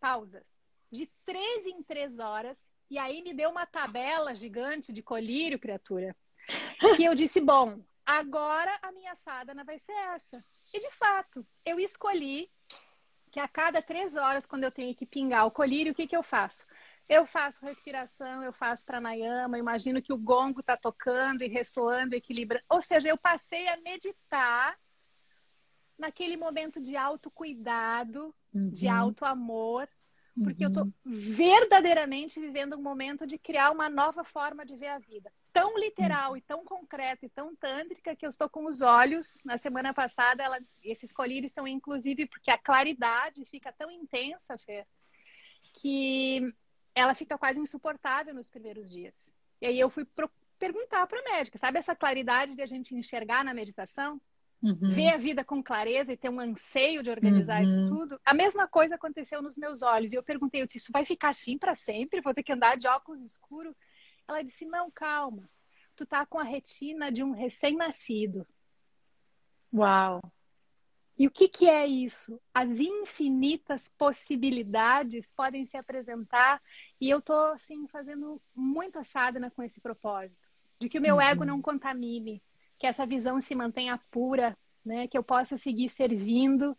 pausas, 0.00 0.55
de 0.96 1.10
três 1.24 1.66
em 1.66 1.82
três 1.82 2.18
horas. 2.18 2.64
E 2.90 2.98
aí 2.98 3.22
me 3.22 3.34
deu 3.34 3.50
uma 3.50 3.66
tabela 3.66 4.34
gigante 4.34 4.92
de 4.92 5.02
colírio, 5.02 5.58
criatura. 5.58 6.16
Que 6.96 7.04
eu 7.04 7.14
disse: 7.14 7.40
Bom, 7.40 7.82
agora 8.04 8.78
a 8.82 8.92
minha 8.92 9.14
sadhana 9.16 9.64
vai 9.64 9.78
ser 9.78 9.92
essa. 10.14 10.44
E 10.72 10.78
de 10.78 10.90
fato, 10.92 11.46
eu 11.64 11.78
escolhi 11.80 12.50
que 13.30 13.40
a 13.40 13.48
cada 13.48 13.82
três 13.82 14.16
horas, 14.16 14.46
quando 14.46 14.64
eu 14.64 14.70
tenho 14.70 14.94
que 14.94 15.04
pingar 15.04 15.46
o 15.46 15.50
colírio, 15.50 15.92
o 15.92 15.94
que, 15.94 16.06
que 16.06 16.16
eu 16.16 16.22
faço? 16.22 16.64
Eu 17.08 17.26
faço 17.26 17.64
respiração, 17.64 18.42
eu 18.42 18.52
faço 18.52 18.84
pranayama, 18.84 19.58
imagino 19.58 20.02
que 20.02 20.12
o 20.12 20.18
gongo 20.18 20.60
está 20.60 20.76
tocando 20.76 21.42
e 21.42 21.48
ressoando, 21.48 22.16
equilibrando. 22.16 22.64
Ou 22.68 22.82
seja, 22.82 23.08
eu 23.08 23.16
passei 23.16 23.68
a 23.68 23.76
meditar 23.76 24.76
naquele 25.98 26.36
momento 26.36 26.80
de 26.80 26.96
autocuidado, 26.96 28.34
uhum. 28.52 28.70
de 28.70 28.88
auto-amor, 28.88 29.88
porque 30.42 30.66
uhum. 30.66 30.72
eu 30.74 30.82
estou 30.82 30.92
verdadeiramente 31.04 32.38
vivendo 32.38 32.76
um 32.76 32.82
momento 32.82 33.26
de 33.26 33.38
criar 33.38 33.70
uma 33.70 33.88
nova 33.88 34.22
forma 34.22 34.66
de 34.66 34.76
ver 34.76 34.88
a 34.88 34.98
vida. 34.98 35.32
Tão 35.52 35.78
literal 35.78 36.32
uhum. 36.32 36.36
e 36.36 36.42
tão 36.42 36.64
concreta 36.64 37.24
e 37.24 37.30
tão 37.30 37.56
tântrica 37.56 38.14
que 38.14 38.26
eu 38.26 38.30
estou 38.30 38.48
com 38.48 38.66
os 38.66 38.82
olhos. 38.82 39.40
Na 39.44 39.56
semana 39.56 39.94
passada, 39.94 40.42
ela, 40.42 40.60
esses 40.82 41.10
colírios 41.12 41.52
são 41.52 41.66
inclusive 41.66 42.26
porque 42.26 42.50
a 42.50 42.58
claridade 42.58 43.44
fica 43.46 43.72
tão 43.72 43.90
intensa, 43.90 44.58
Fê, 44.58 44.86
que 45.72 46.42
ela 46.94 47.14
fica 47.14 47.38
quase 47.38 47.58
insuportável 47.58 48.34
nos 48.34 48.50
primeiros 48.50 48.90
dias. 48.90 49.32
E 49.60 49.66
aí 49.66 49.80
eu 49.80 49.88
fui 49.88 50.04
pro, 50.04 50.30
perguntar 50.58 51.06
para 51.06 51.20
a 51.20 51.36
médica, 51.36 51.56
sabe 51.56 51.78
essa 51.78 51.96
claridade 51.96 52.54
de 52.54 52.62
a 52.62 52.66
gente 52.66 52.94
enxergar 52.94 53.42
na 53.42 53.54
meditação? 53.54 54.20
Uhum. 54.66 54.90
Ver 54.90 55.10
a 55.10 55.16
vida 55.16 55.44
com 55.44 55.62
clareza 55.62 56.12
e 56.12 56.16
ter 56.16 56.28
um 56.28 56.40
anseio 56.40 57.00
de 57.00 57.08
organizar 57.08 57.58
uhum. 57.58 57.64
isso 57.64 57.86
tudo. 57.86 58.20
A 58.24 58.34
mesma 58.34 58.66
coisa 58.66 58.96
aconteceu 58.96 59.40
nos 59.40 59.56
meus 59.56 59.80
olhos. 59.80 60.12
E 60.12 60.16
eu 60.16 60.24
perguntei, 60.24 60.60
eu 60.60 60.66
disse, 60.66 60.78
isso 60.78 60.90
vai 60.92 61.04
ficar 61.04 61.28
assim 61.28 61.56
para 61.56 61.76
sempre? 61.76 62.20
Vou 62.20 62.34
ter 62.34 62.42
que 62.42 62.52
andar 62.52 62.76
de 62.76 62.88
óculos 62.88 63.22
escuros? 63.22 63.76
Ela 64.26 64.42
disse, 64.42 64.66
não, 64.66 64.90
calma. 64.90 65.48
Tu 65.94 66.04
tá 66.04 66.26
com 66.26 66.40
a 66.40 66.42
retina 66.42 67.12
de 67.12 67.22
um 67.22 67.30
recém-nascido. 67.30 68.44
Uau! 69.72 70.20
E 71.16 71.28
o 71.28 71.30
que, 71.30 71.48
que 71.48 71.66
é 71.66 71.86
isso? 71.86 72.40
As 72.52 72.80
infinitas 72.80 73.88
possibilidades 73.96 75.32
podem 75.32 75.64
se 75.64 75.76
apresentar 75.76 76.60
e 77.00 77.08
eu 77.08 77.20
estou 77.20 77.52
assim 77.52 77.86
fazendo 77.86 78.42
muita 78.54 79.04
sadhana 79.04 79.48
com 79.48 79.62
esse 79.62 79.80
propósito, 79.80 80.50
de 80.80 80.88
que 80.88 80.98
o 80.98 81.00
meu 81.00 81.14
uhum. 81.14 81.20
ego 81.20 81.44
não 81.44 81.62
contamine, 81.62 82.42
que 82.78 82.86
essa 82.86 83.06
visão 83.06 83.40
se 83.40 83.54
mantenha 83.54 84.00
pura, 84.10 84.56
né? 84.84 85.08
Que 85.08 85.16
eu 85.16 85.22
possa 85.22 85.56
seguir 85.56 85.88
servindo 85.88 86.76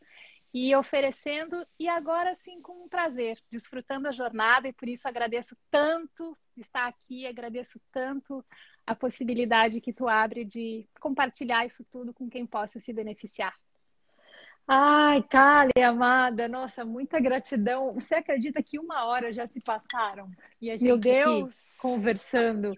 e 0.54 0.76
oferecendo 0.76 1.66
e 1.80 1.88
agora 1.88 2.34
sim 2.36 2.62
com 2.62 2.88
prazer, 2.88 3.40
desfrutando 3.50 4.08
a 4.08 4.12
jornada 4.12 4.68
e 4.68 4.74
por 4.74 4.88
isso 4.88 5.08
agradeço 5.08 5.56
tanto 5.70 6.36
estar 6.56 6.88
aqui, 6.88 7.28
agradeço 7.28 7.80
tanto 7.92 8.44
a 8.86 8.96
possibilidade 8.96 9.82
que 9.82 9.94
tu 9.94 10.08
abre 10.08 10.46
de 10.46 10.88
compartilhar 11.00 11.66
isso 11.66 11.86
tudo 11.92 12.14
com 12.14 12.30
quem 12.30 12.46
possa 12.46 12.80
se 12.80 12.94
beneficiar. 12.94 13.54
Ai, 14.68 15.24
Kali, 15.24 15.82
amada, 15.82 16.48
nossa, 16.48 16.84
muita 16.84 17.20
gratidão. 17.20 17.94
Você 17.94 18.16
acredita 18.16 18.62
que 18.62 18.78
uma 18.78 19.06
hora 19.06 19.32
já 19.32 19.48
se 19.48 19.62
passaram? 19.62 20.30
E 20.62 20.70
a 20.70 20.74
gente 20.74 20.88
Meu 20.88 20.98
Deus! 20.98 21.78
conversando. 21.80 22.78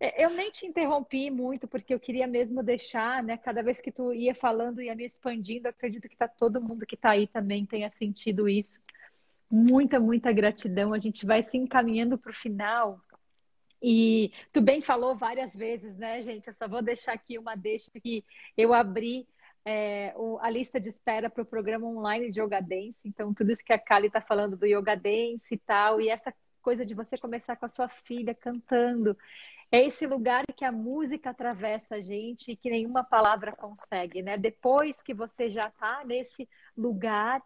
É, 0.00 0.24
eu 0.24 0.30
nem 0.30 0.50
te 0.50 0.66
interrompi 0.66 1.30
muito, 1.30 1.66
porque 1.66 1.92
eu 1.92 2.00
queria 2.00 2.26
mesmo 2.26 2.62
deixar, 2.62 3.22
né? 3.22 3.36
Cada 3.36 3.62
vez 3.62 3.80
que 3.80 3.90
tu 3.90 4.12
ia 4.12 4.34
falando, 4.34 4.80
ia 4.80 4.94
me 4.94 5.04
expandindo. 5.04 5.68
Acredito 5.68 6.08
que 6.08 6.16
tá 6.16 6.28
todo 6.28 6.62
mundo 6.62 6.86
que 6.86 6.94
está 6.94 7.10
aí 7.10 7.26
também 7.26 7.66
tenha 7.66 7.90
sentido 7.90 8.48
isso. 8.48 8.80
Muita, 9.50 9.98
muita 9.98 10.32
gratidão. 10.32 10.94
A 10.94 10.98
gente 10.98 11.26
vai 11.26 11.42
se 11.42 11.56
encaminhando 11.56 12.16
para 12.16 12.30
o 12.30 12.34
final. 12.34 13.00
E 13.82 14.32
tu 14.52 14.60
bem 14.60 14.80
falou 14.80 15.16
várias 15.16 15.54
vezes, 15.54 15.96
né, 15.96 16.22
gente? 16.22 16.48
Eu 16.48 16.52
só 16.52 16.68
vou 16.68 16.82
deixar 16.82 17.12
aqui 17.12 17.38
uma 17.38 17.56
deixa 17.56 17.90
que 18.00 18.24
eu 18.56 18.74
abri 18.74 19.26
é, 19.64 20.12
o, 20.16 20.38
a 20.40 20.48
lista 20.50 20.80
de 20.80 20.88
espera 20.88 21.28
para 21.28 21.42
o 21.42 21.46
programa 21.46 21.86
online 21.86 22.30
de 22.30 22.40
Yoga 22.40 22.60
Dance. 22.60 22.98
Então, 23.04 23.34
tudo 23.34 23.52
isso 23.52 23.64
que 23.64 23.72
a 23.72 23.78
Kali 23.78 24.06
está 24.06 24.20
falando 24.20 24.56
do 24.56 24.66
Yoga 24.66 24.96
Dance 24.96 25.52
e 25.54 25.58
tal, 25.58 26.00
e 26.00 26.08
essa 26.08 26.32
coisa 26.62 26.84
de 26.84 26.94
você 26.94 27.16
começar 27.16 27.56
com 27.56 27.66
a 27.66 27.68
sua 27.68 27.88
filha 27.88 28.34
cantando. 28.34 29.16
É 29.70 29.84
esse 29.84 30.06
lugar 30.06 30.44
que 30.56 30.64
a 30.64 30.72
música 30.72 31.30
atravessa 31.30 31.96
a 31.96 32.00
gente 32.00 32.52
e 32.52 32.56
que 32.56 32.70
nenhuma 32.70 33.04
palavra 33.04 33.52
consegue, 33.52 34.22
né? 34.22 34.36
Depois 34.36 35.02
que 35.02 35.12
você 35.12 35.50
já 35.50 35.68
está 35.68 36.04
nesse 36.04 36.48
lugar, 36.76 37.42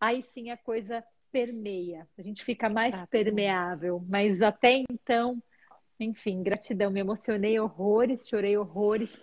aí 0.00 0.22
sim 0.22 0.50
a 0.50 0.56
coisa 0.56 1.04
permeia. 1.30 2.08
A 2.18 2.22
gente 2.22 2.42
fica 2.42 2.68
mais 2.70 3.04
permeável. 3.06 4.02
Mas 4.08 4.40
até 4.40 4.82
então, 4.90 5.42
enfim, 6.00 6.42
gratidão. 6.42 6.90
Me 6.90 7.00
emocionei 7.00 7.58
horrores, 7.60 8.26
chorei 8.26 8.56
horrores. 8.56 9.20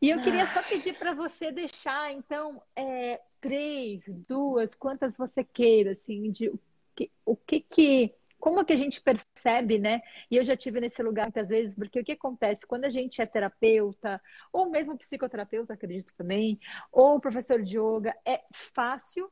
E 0.00 0.10
eu 0.10 0.20
queria 0.22 0.46
só 0.48 0.62
pedir 0.62 0.96
para 0.96 1.14
você 1.14 1.50
deixar, 1.50 2.12
então, 2.12 2.62
é, 2.76 3.20
três, 3.40 4.02
duas, 4.28 4.74
quantas 4.74 5.16
você 5.16 5.42
queira, 5.42 5.92
assim, 5.92 6.30
de 6.30 6.48
o 6.48 6.60
que, 6.94 7.10
o 7.24 7.34
que 7.34 7.60
que 7.60 8.14
como 8.46 8.64
que 8.64 8.72
a 8.72 8.76
gente 8.76 9.00
percebe, 9.00 9.76
né? 9.76 10.00
E 10.30 10.36
eu 10.36 10.44
já 10.44 10.56
tive 10.56 10.80
nesse 10.80 11.02
lugar 11.02 11.24
muitas 11.24 11.48
vezes, 11.48 11.74
porque 11.74 11.98
o 11.98 12.04
que 12.04 12.12
acontece 12.12 12.64
quando 12.64 12.84
a 12.84 12.88
gente 12.88 13.20
é 13.20 13.26
terapeuta, 13.26 14.22
ou 14.52 14.70
mesmo 14.70 14.96
psicoterapeuta, 14.96 15.74
acredito 15.74 16.14
também, 16.16 16.56
ou 16.92 17.18
professor 17.18 17.60
de 17.60 17.76
yoga, 17.76 18.14
é 18.24 18.42
fácil 18.52 19.28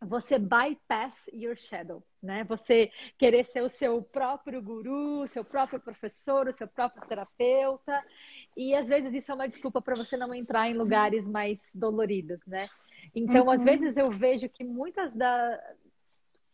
você 0.00 0.38
bypass 0.38 1.14
your 1.34 1.54
shadow, 1.54 2.02
né? 2.22 2.44
Você 2.44 2.90
querer 3.18 3.44
ser 3.44 3.60
o 3.60 3.68
seu 3.68 4.00
próprio 4.00 4.62
guru, 4.62 5.26
seu 5.26 5.44
próprio 5.44 5.78
professor, 5.78 6.48
o 6.48 6.52
seu 6.54 6.66
próprio 6.66 7.06
terapeuta, 7.06 8.02
e 8.56 8.74
às 8.74 8.86
vezes 8.86 9.12
isso 9.12 9.30
é 9.30 9.34
uma 9.34 9.48
desculpa 9.48 9.82
para 9.82 9.94
você 9.94 10.16
não 10.16 10.32
entrar 10.32 10.66
em 10.66 10.78
lugares 10.78 11.26
mais 11.26 11.60
doloridos, 11.74 12.40
né? 12.46 12.62
Então, 13.14 13.44
uhum. 13.44 13.50
às 13.50 13.62
vezes 13.62 13.94
eu 13.98 14.10
vejo 14.10 14.48
que 14.48 14.64
muitas 14.64 15.14
da, 15.14 15.60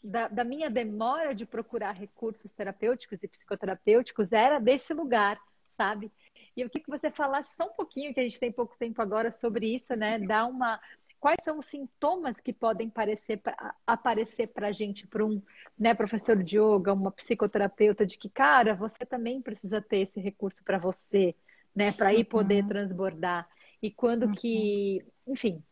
da, 0.03 0.29
da, 0.29 0.45
minha 0.45 0.69
demora 0.69 1.35
de 1.35 1.47
procurar 1.47 1.93
recursos 1.93 2.53
terapêuticos 2.53 3.23
e 3.23 3.29
psicoterapêuticos 3.29 4.33
era 4.33 4.59
desse 4.59 4.93
lugar, 4.93 5.39
sabe? 5.77 6.11
E 6.57 6.61
eu 6.61 6.69
queria 6.69 6.85
que 6.85 6.91
você 6.91 7.11
falasse 7.11 7.55
só 7.57 7.65
um 7.65 7.73
pouquinho, 7.73 8.13
que 8.13 8.21
a 8.21 8.23
gente 8.23 8.41
tem 8.41 8.51
pouco 8.53 8.77
tempo 8.77 9.01
agora, 9.01 9.31
sobre 9.31 9.75
isso, 9.75 9.95
né? 9.95 10.19
Dar 10.19 10.47
uma. 10.47 10.81
Quais 11.21 11.39
são 11.45 11.59
os 11.59 11.67
sintomas 11.67 12.39
que 12.41 12.53
podem 12.53 12.91
parecer, 12.91 13.41
aparecer 13.87 14.49
para 14.49 14.69
a 14.69 14.73
gente, 14.73 15.07
para 15.07 15.25
um 15.25 15.41
né, 15.79 15.95
professor 15.95 16.43
de 16.43 16.59
yoga, 16.59 16.93
uma 16.93 17.13
psicoterapeuta, 17.13 18.05
de 18.05 18.19
que, 18.19 18.29
cara, 18.29 18.75
você 18.75 19.07
também 19.07 19.41
precisa 19.41 19.81
ter 19.81 19.99
esse 19.99 20.21
recurso 20.21 20.65
para 20.65 20.79
você, 20.79 21.35
né? 21.75 21.93
Para 21.93 22.13
ir 22.13 22.25
poder 22.25 22.65
uhum. 22.65 22.69
transbordar. 22.69 23.49
E 23.81 23.91
quando 23.91 24.27
uhum. 24.27 24.35
que. 24.35 25.05
Enfim. 25.27 25.63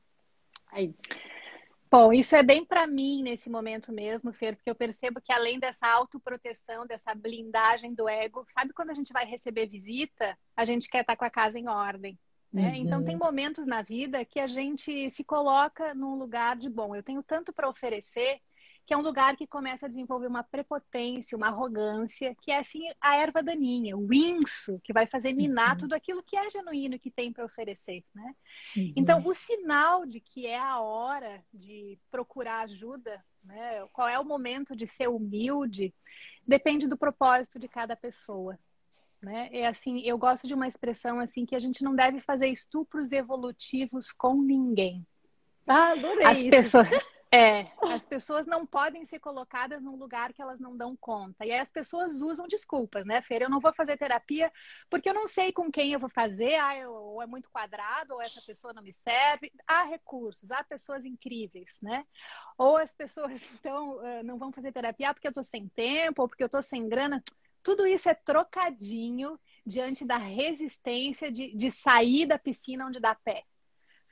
Aí. 0.71 0.95
Bom, 1.91 2.13
isso 2.13 2.37
é 2.37 2.43
bem 2.43 2.65
para 2.65 2.87
mim 2.87 3.21
nesse 3.21 3.51
momento 3.51 3.93
mesmo, 3.93 4.33
Fer, 4.33 4.55
porque 4.55 4.71
eu 4.71 4.77
percebo 4.77 5.21
que 5.21 5.33
além 5.33 5.59
dessa 5.59 5.89
autoproteção, 5.89 6.87
dessa 6.87 7.13
blindagem 7.17 7.93
do 7.95 8.09
ego, 8.09 8.47
sabe 8.49 8.73
quando 8.73 8.91
a 8.91 8.95
gente 8.95 9.13
vai 9.13 9.25
receber 9.25 9.67
visita, 9.67 10.39
a 10.57 10.65
gente 10.65 10.89
quer 10.89 11.01
estar 11.01 11.15
tá 11.15 11.19
com 11.19 11.25
a 11.25 11.31
casa 11.31 11.59
em 11.59 11.69
ordem. 11.69 12.17
Né? 12.53 12.69
Uhum. 12.69 12.75
Então 12.75 13.05
tem 13.05 13.17
momentos 13.17 13.67
na 13.67 13.83
vida 13.83 14.25
que 14.25 14.39
a 14.39 14.47
gente 14.47 15.11
se 15.11 15.25
coloca 15.25 15.93
num 15.93 16.15
lugar 16.15 16.57
de 16.57 16.71
bom. 16.71 16.95
Eu 16.95 17.03
tenho 17.03 17.25
tanto 17.25 17.53
para 17.53 17.69
oferecer 17.69 18.41
que 18.91 18.95
é 18.95 18.97
um 18.97 19.03
lugar 19.03 19.37
que 19.37 19.47
começa 19.47 19.87
a 19.87 19.89
desenvolver 19.89 20.27
uma 20.27 20.43
prepotência, 20.43 21.39
uma 21.39 21.47
arrogância, 21.47 22.35
que 22.43 22.51
é 22.51 22.59
assim 22.59 22.89
a 23.01 23.19
erva 23.19 23.41
daninha, 23.41 23.97
o 23.97 24.13
inso, 24.13 24.81
que 24.83 24.93
vai 24.93 25.07
fazer 25.07 25.33
minar 25.33 25.75
uhum. 25.75 25.79
tudo 25.83 25.93
aquilo 25.93 26.25
que 26.25 26.37
é 26.37 26.51
genuíno 26.51 26.99
que 26.99 27.09
tem 27.09 27.33
para 27.33 27.45
oferecer, 27.45 28.03
né? 28.13 28.35
Uhum. 28.77 28.93
Então, 28.97 29.19
o 29.25 29.33
sinal 29.33 30.05
de 30.05 30.19
que 30.19 30.45
é 30.45 30.59
a 30.59 30.81
hora 30.81 31.41
de 31.55 32.01
procurar 32.11 32.63
ajuda, 32.63 33.25
né? 33.45 33.87
Qual 33.93 34.09
é 34.09 34.19
o 34.19 34.25
momento 34.25 34.75
de 34.75 34.89
ser 34.89 35.09
humilde, 35.09 35.95
depende 36.45 36.89
do 36.89 36.99
propósito 36.99 37.61
de 37.61 37.69
cada 37.69 37.95
pessoa. 37.95 38.59
Né? 39.23 39.51
É 39.53 39.69
assim, 39.69 40.01
eu 40.01 40.19
gosto 40.19 40.49
de 40.49 40.55
uma 40.55 40.67
expressão 40.67 41.21
assim 41.21 41.47
que 41.47 41.55
a 41.55 41.61
gente 41.61 41.85
não 41.85 41.95
deve 41.95 42.19
fazer 42.19 42.49
estupros 42.49 43.13
evolutivos 43.13 44.11
com 44.11 44.43
ninguém. 44.43 45.07
Ah, 45.65 45.93
adorei. 45.93 46.27
As 46.27 46.43
pessoas 46.43 46.89
é, 47.33 47.65
as 47.95 48.05
pessoas 48.05 48.45
não 48.45 48.67
podem 48.67 49.05
ser 49.05 49.21
colocadas 49.21 49.81
num 49.81 49.95
lugar 49.95 50.33
que 50.33 50.43
elas 50.43 50.59
não 50.59 50.77
dão 50.77 50.97
conta. 50.97 51.47
E 51.47 51.53
aí 51.53 51.61
as 51.61 51.71
pessoas 51.71 52.21
usam 52.21 52.49
desculpas, 52.49 53.05
né, 53.07 53.23
Feira? 53.23 53.45
Eu 53.45 53.51
não 53.51 53.61
vou 53.61 53.73
fazer 53.73 53.97
terapia 53.97 54.53
porque 54.89 55.09
eu 55.09 55.15
não 55.15 55.29
sei 55.29 55.53
com 55.53 55.71
quem 55.71 55.93
eu 55.93 56.01
vou 56.01 56.09
fazer, 56.09 56.57
ah, 56.57 56.77
eu, 56.77 56.93
ou 56.93 57.23
é 57.23 57.27
muito 57.27 57.49
quadrado, 57.49 58.15
ou 58.15 58.21
essa 58.21 58.43
pessoa 58.43 58.73
não 58.73 58.83
me 58.83 58.93
serve. 58.93 59.53
Há 59.65 59.85
recursos, 59.85 60.51
há 60.51 60.65
pessoas 60.65 61.05
incríveis, 61.05 61.79
né? 61.81 62.05
Ou 62.59 62.77
as 62.77 62.93
pessoas, 62.93 63.31
então, 63.55 64.01
não 64.25 64.37
vão 64.37 64.51
fazer 64.51 64.73
terapia 64.73 65.15
porque 65.15 65.29
eu 65.29 65.33
tô 65.33 65.45
sem 65.45 65.69
tempo, 65.69 66.23
ou 66.23 66.29
porque 66.29 66.43
eu 66.43 66.49
tô 66.49 66.61
sem 66.61 66.89
grana. 66.89 67.23
Tudo 67.63 67.87
isso 67.87 68.09
é 68.09 68.15
trocadinho 68.15 69.39
diante 69.65 70.05
da 70.05 70.17
resistência 70.17 71.31
de, 71.31 71.55
de 71.55 71.71
sair 71.71 72.27
da 72.27 72.39
piscina 72.39 72.87
onde 72.87 72.99
dá 72.99 73.15
pé 73.15 73.45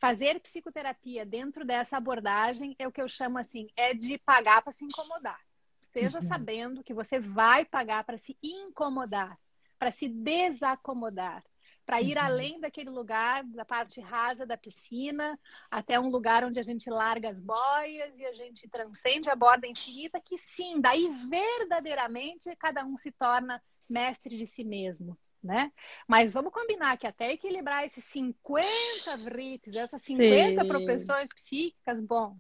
fazer 0.01 0.41
psicoterapia 0.41 1.27
dentro 1.27 1.65
dessa 1.65 1.97
abordagem 1.97 2.75
é 2.79 2.87
o 2.87 2.93
que 2.93 3.03
eu 3.03 3.09
chamo 3.09 3.39
assim, 3.39 3.69
é 3.77 3.93
de 3.93 4.19
pagar 4.19 4.63
para 4.63 4.73
se 4.73 4.85
incomodar. 4.85 5.41
Esteja 5.83 6.19
uhum. 6.19 6.25
sabendo 6.25 6.85
que 6.85 6.95
você 6.95 7.19
vai 7.19 7.65
pagar 7.65 8.05
para 8.05 8.19
se 8.19 8.37
incomodar, 8.43 9.39
para 9.79 9.91
se 9.91 10.09
desacomodar, 10.09 11.43
para 11.85 12.01
ir 12.01 12.17
uhum. 12.17 12.23
além 12.23 12.61
daquele 12.61 12.91
lugar, 12.91 13.43
da 13.45 13.65
parte 13.65 14.01
rasa 14.01 14.47
da 14.47 14.57
piscina, 14.57 15.39
até 15.71 15.99
um 15.99 16.09
lugar 16.09 16.45
onde 16.45 16.61
a 16.61 16.63
gente 16.63 16.89
larga 16.91 17.31
as 17.31 17.41
boias 17.41 18.19
e 18.19 18.27
a 18.27 18.35
gente 18.35 18.69
transcende 18.69 19.31
a 19.31 19.35
borda 19.35 19.67
infinita, 19.67 20.21
que 20.21 20.39
sim, 20.39 20.81
daí 20.81 21.09
verdadeiramente 21.29 22.55
cada 22.57 22.85
um 22.85 22.97
se 22.97 23.11
torna 23.11 23.63
mestre 23.89 24.37
de 24.37 24.47
si 24.47 24.63
mesmo 24.63 25.19
né? 25.43 25.73
Mas 26.07 26.33
vamos 26.33 26.53
combinar 26.53 26.97
que 26.97 27.07
até 27.07 27.33
equilibrar 27.33 27.85
esses 27.85 28.05
50 28.05 29.17
vrites, 29.19 29.75
essas 29.77 30.03
50 30.03 30.63
Sim. 30.63 30.69
propensões 30.69 31.33
psíquicas, 31.33 32.01
bom, 32.01 32.37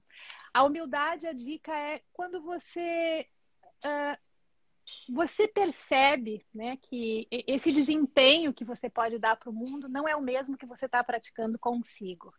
a 0.52 0.64
humildade, 0.64 1.26
a 1.26 1.32
dica 1.32 1.72
é 1.76 2.00
quando 2.12 2.42
você 2.42 3.26
uh, 3.84 4.28
você 5.08 5.46
percebe 5.46 6.44
né, 6.54 6.76
que 6.76 7.28
esse 7.30 7.72
desempenho 7.72 8.54
que 8.54 8.64
você 8.64 8.88
pode 8.88 9.18
dar 9.18 9.36
para 9.36 9.50
o 9.50 9.52
mundo 9.52 9.88
não 9.88 10.08
é 10.08 10.16
o 10.16 10.22
mesmo 10.22 10.56
que 10.56 10.66
você 10.66 10.86
está 10.86 11.02
praticando 11.04 11.58
consigo. 11.58 12.32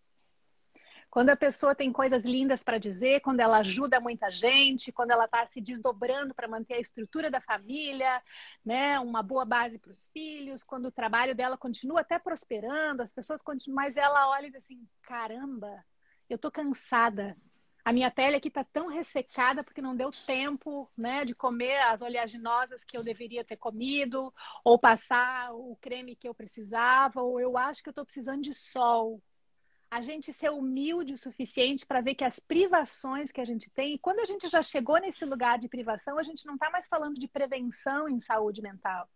Quando 1.09 1.31
a 1.31 1.35
pessoa 1.35 1.73
tem 1.73 1.91
coisas 1.91 2.23
lindas 2.23 2.61
para 2.61 2.77
dizer, 2.77 3.21
quando 3.21 3.39
ela 3.39 3.59
ajuda 3.59 3.99
muita 3.99 4.29
gente, 4.29 4.91
quando 4.91 5.09
ela 5.09 5.25
está 5.25 5.45
se 5.47 5.59
desdobrando 5.59 6.35
para 6.35 6.47
manter 6.47 6.75
a 6.75 6.79
estrutura 6.79 7.31
da 7.31 7.41
família, 7.41 8.21
né, 8.63 8.99
uma 8.99 9.23
boa 9.23 9.43
base 9.43 9.79
para 9.79 9.91
os 9.91 10.07
filhos, 10.07 10.63
quando 10.63 10.85
o 10.85 10.91
trabalho 10.91 11.33
dela 11.33 11.57
continua 11.57 12.01
até 12.01 12.19
prosperando, 12.19 13.01
as 13.01 13.11
pessoas 13.11 13.41
continuam, 13.41 13.77
mas 13.77 13.97
ela 13.97 14.29
olha 14.29 14.47
e 14.47 14.51
diz 14.51 14.63
assim: 14.63 14.87
caramba, 15.01 15.83
eu 16.29 16.37
tô 16.37 16.51
cansada. 16.51 17.35
A 17.83 17.91
minha 17.91 18.11
pele 18.11 18.35
aqui 18.35 18.49
está 18.49 18.63
tão 18.63 18.87
ressecada 18.87 19.63
porque 19.63 19.81
não 19.81 19.95
deu 19.95 20.11
tempo, 20.11 20.87
né, 20.95 21.25
de 21.25 21.33
comer 21.33 21.77
as 21.83 22.03
oleaginosas 22.03 22.83
que 22.83 22.95
eu 22.95 23.01
deveria 23.01 23.43
ter 23.43 23.57
comido, 23.57 24.31
ou 24.63 24.77
passar 24.77 25.51
o 25.55 25.75
creme 25.81 26.15
que 26.15 26.27
eu 26.27 26.35
precisava, 26.35 27.23
ou 27.23 27.39
eu 27.39 27.57
acho 27.57 27.81
que 27.81 27.89
eu 27.89 27.91
estou 27.91 28.05
precisando 28.05 28.43
de 28.43 28.53
sol 28.53 29.19
a 29.91 30.01
gente 30.01 30.31
ser 30.31 30.51
humilde 30.51 31.13
o 31.13 31.17
suficiente 31.17 31.85
para 31.85 32.01
ver 32.01 32.15
que 32.15 32.23
as 32.23 32.39
privações 32.39 33.31
que 33.31 33.41
a 33.41 33.45
gente 33.45 33.71
tem, 33.71 33.93
e 33.93 33.99
quando 33.99 34.19
a 34.19 34.25
gente 34.25 34.47
já 34.47 34.61
chegou 34.61 34.99
nesse 34.99 35.25
lugar 35.25 35.57
de 35.57 35.67
privação, 35.67 36.19
a 36.19 36.23
gente 36.23 36.45
não 36.45 36.53
está 36.53 36.69
mais 36.69 36.87
falando 36.87 37.19
de 37.19 37.27
prevenção 37.27 38.07
em 38.07 38.19
saúde 38.19 38.61
mental. 38.61 39.09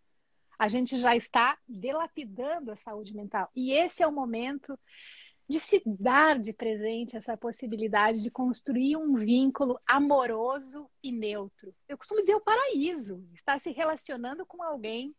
A 0.58 0.68
gente 0.68 0.98
já 0.98 1.16
está 1.16 1.58
delapidando 1.68 2.72
a 2.72 2.76
saúde 2.76 3.14
mental. 3.14 3.50
E 3.54 3.72
esse 3.72 4.02
é 4.02 4.06
o 4.06 4.12
momento 4.12 4.78
de 5.48 5.60
se 5.60 5.82
dar 5.84 6.38
de 6.38 6.52
presente 6.52 7.16
essa 7.16 7.36
possibilidade 7.36 8.22
de 8.22 8.30
construir 8.30 8.96
um 8.96 9.14
vínculo 9.14 9.78
amoroso 9.86 10.88
e 11.02 11.12
neutro. 11.12 11.74
Eu 11.88 11.98
costumo 11.98 12.20
dizer 12.20 12.34
o 12.34 12.40
paraíso, 12.40 13.22
estar 13.34 13.60
se 13.60 13.70
relacionando 13.70 14.46
com 14.46 14.62
alguém 14.62 15.14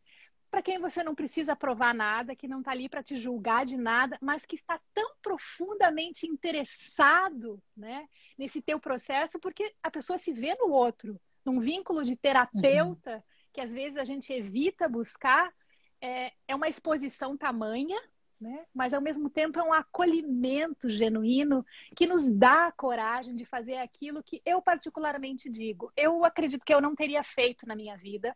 para 0.49 0.61
quem 0.61 0.79
você 0.79 1.03
não 1.03 1.15
precisa 1.15 1.55
provar 1.55 1.93
nada, 1.93 2.35
que 2.35 2.47
não 2.47 2.59
está 2.59 2.71
ali 2.71 2.87
para 2.87 3.03
te 3.03 3.17
julgar 3.17 3.65
de 3.65 3.77
nada, 3.77 4.17
mas 4.21 4.45
que 4.45 4.55
está 4.55 4.79
tão 4.93 5.11
profundamente 5.21 6.27
interessado 6.27 7.61
né, 7.75 8.07
nesse 8.37 8.61
teu 8.61 8.79
processo, 8.79 9.39
porque 9.39 9.73
a 9.83 9.91
pessoa 9.91 10.17
se 10.17 10.31
vê 10.31 10.55
no 10.55 10.69
outro, 10.69 11.19
num 11.43 11.59
vínculo 11.59 12.03
de 12.03 12.15
terapeuta, 12.15 13.15
uhum. 13.15 13.21
que 13.53 13.61
às 13.61 13.71
vezes 13.71 13.97
a 13.97 14.03
gente 14.03 14.31
evita 14.31 14.87
buscar, 14.87 15.53
é, 16.01 16.31
é 16.47 16.55
uma 16.55 16.69
exposição 16.69 17.37
tamanha, 17.37 17.99
né? 18.39 18.65
mas 18.73 18.93
ao 18.93 19.01
mesmo 19.01 19.29
tempo 19.29 19.59
é 19.59 19.63
um 19.63 19.73
acolhimento 19.73 20.89
genuíno 20.89 21.65
que 21.95 22.05
nos 22.05 22.29
dá 22.29 22.67
a 22.67 22.71
coragem 22.71 23.35
de 23.35 23.45
fazer 23.45 23.77
aquilo 23.77 24.23
que 24.23 24.41
eu 24.45 24.61
particularmente 24.61 25.49
digo. 25.49 25.91
Eu 25.95 26.25
acredito 26.25 26.65
que 26.65 26.73
eu 26.73 26.81
não 26.81 26.95
teria 26.95 27.23
feito 27.23 27.65
na 27.67 27.75
minha 27.75 27.97
vida 27.97 28.35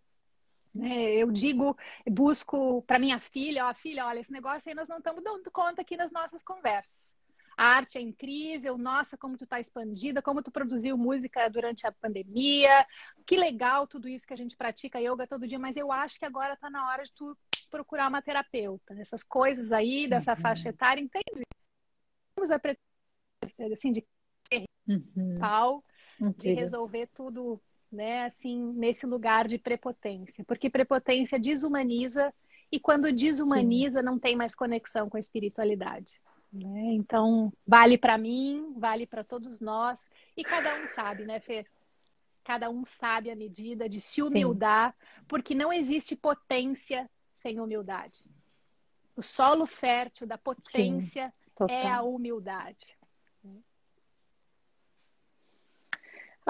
né? 0.74 1.12
Eu 1.14 1.32
digo, 1.32 1.78
busco 2.10 2.82
para 2.84 3.00
minha 3.00 3.20
filha, 3.20 3.68
ó, 3.68 3.74
filha, 3.74 4.06
olha, 4.06 4.20
esse 4.20 4.32
negócio 4.32 4.70
aí 4.70 4.76
nós 4.76 4.88
não 4.88 4.98
estamos 4.98 5.24
dando 5.24 5.50
conta 5.52 5.82
aqui 5.82 5.98
nas 5.98 6.12
nossas 6.12 6.44
conversas. 6.44 7.16
a 7.58 7.76
arte 7.76 7.98
é 7.98 8.02
incrível, 8.02 8.78
nossa, 8.78 9.18
como 9.18 9.38
tu 9.38 9.46
tá 9.46 9.60
expandida, 9.60 10.22
como 10.22 10.42
tu 10.42 10.52
produziu 10.52 10.98
música 10.98 11.50
durante 11.50 11.86
a 11.86 11.92
pandemia, 11.92 12.86
que 13.26 13.36
legal 13.36 13.86
tudo 13.86 14.08
isso 14.08 14.26
que 14.26 14.34
a 14.34 14.38
gente 14.38 14.56
pratica 14.56 15.02
yoga 15.02 15.28
todo 15.28 15.48
dia, 15.48 15.60
mas 15.60 15.76
eu 15.76 15.92
acho 15.92 16.18
que 16.18 16.26
agora 16.26 16.56
tá 16.56 16.70
na 16.70 16.88
hora 16.88 17.04
de 17.04 17.12
tu 17.14 17.38
procurar 17.70 18.08
uma 18.08 18.22
terapeuta. 18.22 18.94
Essas 19.00 19.24
coisas 19.24 19.72
aí, 19.72 20.08
dessa 20.08 20.34
uhum. 20.34 20.42
faixa 20.42 20.70
etária, 20.70 21.02
entende? 21.02 21.44
Vamos 22.36 22.52
a 22.52 22.60
assim, 23.74 23.92
de 23.92 24.06
uhum. 24.88 25.38
pau, 25.40 25.84
de 26.38 26.54
resolver 26.54 27.08
tudo, 27.08 27.62
né, 27.92 28.26
assim, 28.26 28.74
nesse 28.74 29.06
lugar 29.06 29.48
de 29.48 29.58
prepotência, 29.58 30.44
porque 30.46 30.70
prepotência 30.70 31.40
desumaniza 31.40 32.34
e 32.72 32.80
quando 32.80 33.12
desumaniza 33.12 34.00
Sim. 34.00 34.06
não 34.06 34.20
tem 34.20 34.36
mais 34.36 34.54
conexão 34.54 35.10
com 35.10 35.18
a 35.18 35.20
espiritualidade. 35.20 36.22
Né? 36.52 36.94
Então, 36.94 37.52
vale 37.66 37.98
para 37.98 38.18
mim, 38.18 38.74
vale 38.78 39.06
para 39.06 39.24
todos 39.24 39.60
nós, 39.60 40.08
e 40.36 40.44
cada 40.44 40.76
um 40.82 40.88
sabe, 40.88 41.26
né, 41.26 41.40
Fer? 41.40 41.66
Cada 42.44 42.70
um 42.70 42.84
sabe 42.84 43.30
a 43.30 43.36
medida 43.36 43.88
de 43.88 44.00
se 44.02 44.22
humildar, 44.22 44.92
Sim. 44.92 45.24
porque 45.28 45.54
não 45.54 45.72
existe 45.72 46.16
potência 46.16 47.10
sem 47.34 47.60
humildade. 47.60 48.26
O 49.16 49.22
solo 49.22 49.66
fértil 49.66 50.26
da 50.26 50.38
potência 50.38 51.34
Sim, 51.58 51.66
é 51.70 51.92
a 51.92 52.02
humildade. 52.02 52.98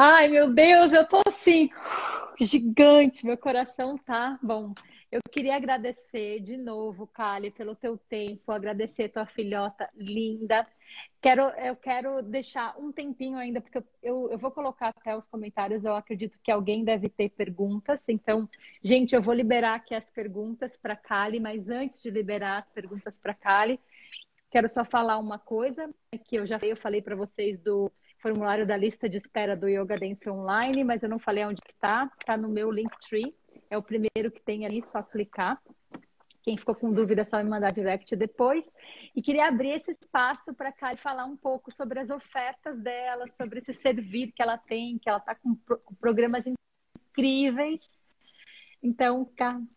Ai, 0.02 0.30
meu 0.30 0.50
Deus, 0.54 0.94
eu 0.94 1.06
tô 1.06 1.20
assim, 1.28 1.70
gigante, 2.40 3.26
meu 3.26 3.38
coração 3.38 3.98
tá 3.98 4.40
bom. 4.42 4.74
Eu 5.12 5.20
queria 5.30 5.58
agradecer 5.58 6.40
de 6.40 6.56
novo, 6.56 7.06
Kali, 7.06 7.52
pelo 7.52 7.76
teu 7.76 7.98
tempo, 7.98 8.50
agradecer 8.50 9.10
tua 9.10 9.26
filhota 9.26 9.90
linda. 9.94 10.66
Quero, 11.22 11.42
eu 11.42 11.76
quero 11.76 12.22
deixar 12.22 12.80
um 12.80 12.94
tempinho 12.94 13.38
ainda, 13.38 13.60
porque 13.60 13.84
eu, 14.02 14.32
eu 14.32 14.38
vou 14.38 14.52
colocar 14.52 14.88
até 14.88 15.18
os 15.18 15.28
comentários. 15.28 15.84
Eu 15.84 15.98
acredito 15.98 16.40
que 16.42 16.50
alguém 16.50 16.86
deve 16.86 17.10
ter 17.10 17.28
perguntas. 17.32 18.02
Então, 18.08 18.48
gente, 18.82 19.14
eu 19.14 19.22
vou 19.22 19.34
liberar 19.34 19.76
aqui 19.76 19.94
as 19.94 20.10
perguntas 20.12 20.78
para 20.78 20.96
Kali, 20.96 21.42
mas 21.42 21.68
antes 21.68 22.02
de 22.02 22.10
liberar 22.10 22.60
as 22.60 22.70
perguntas 22.70 23.20
para 23.20 23.34
Kali, 23.34 23.78
quero 24.50 24.70
só 24.70 24.86
falar 24.86 25.18
uma 25.18 25.38
coisa 25.38 25.94
que 26.26 26.38
eu 26.38 26.46
já 26.46 26.58
eu 26.62 26.78
falei 26.78 27.02
para 27.02 27.18
vocês 27.18 27.60
do 27.60 27.92
formulário 28.20 28.66
da 28.66 28.78
lista 28.78 29.10
de 29.10 29.18
espera 29.18 29.56
do 29.56 29.68
Yoga 29.68 29.98
Dance 29.98 30.30
Online, 30.30 30.84
mas 30.84 31.02
eu 31.02 31.10
não 31.10 31.20
falei 31.20 31.46
onde 31.46 31.62
está. 31.68 32.10
Está 32.20 32.38
no 32.38 32.50
meu 32.50 32.72
Linktree. 32.72 33.34
É 33.70 33.78
o 33.78 33.84
primeiro 33.84 34.32
que 34.32 34.42
tem 34.42 34.66
ali, 34.66 34.82
só 34.84 35.02
clicar. 35.02 35.62
Quem 36.42 36.58
ficou 36.58 36.74
com 36.74 36.92
dúvida, 36.92 37.22
é 37.22 37.26
só 37.26 37.38
me 37.38 37.50
mandar 37.50 37.72
direct 37.72 38.16
depois. 38.16 38.66
E 39.16 39.22
queria 39.22 39.48
abrir 39.48 39.72
esse 39.72 39.92
espaço 39.92 40.54
para 40.54 40.70
a 40.70 40.72
Kari 40.72 40.98
falar 40.98 41.26
um 41.26 41.38
pouco 41.38 41.72
sobre 41.72 42.00
as 42.00 42.10
ofertas 42.10 42.80
dela, 42.80 43.26
sobre 43.38 43.60
esse 43.60 43.74
servir 43.74 44.32
que 44.32 44.42
ela 44.42 44.58
tem, 44.58 44.98
que 44.98 45.10
ela 45.10 45.20
está 45.20 45.36
com, 45.36 45.56
com, 45.56 45.96
programas 45.96 46.44
incríveis. 46.46 47.82
Então, 48.82 49.26
Kari. 49.36 49.68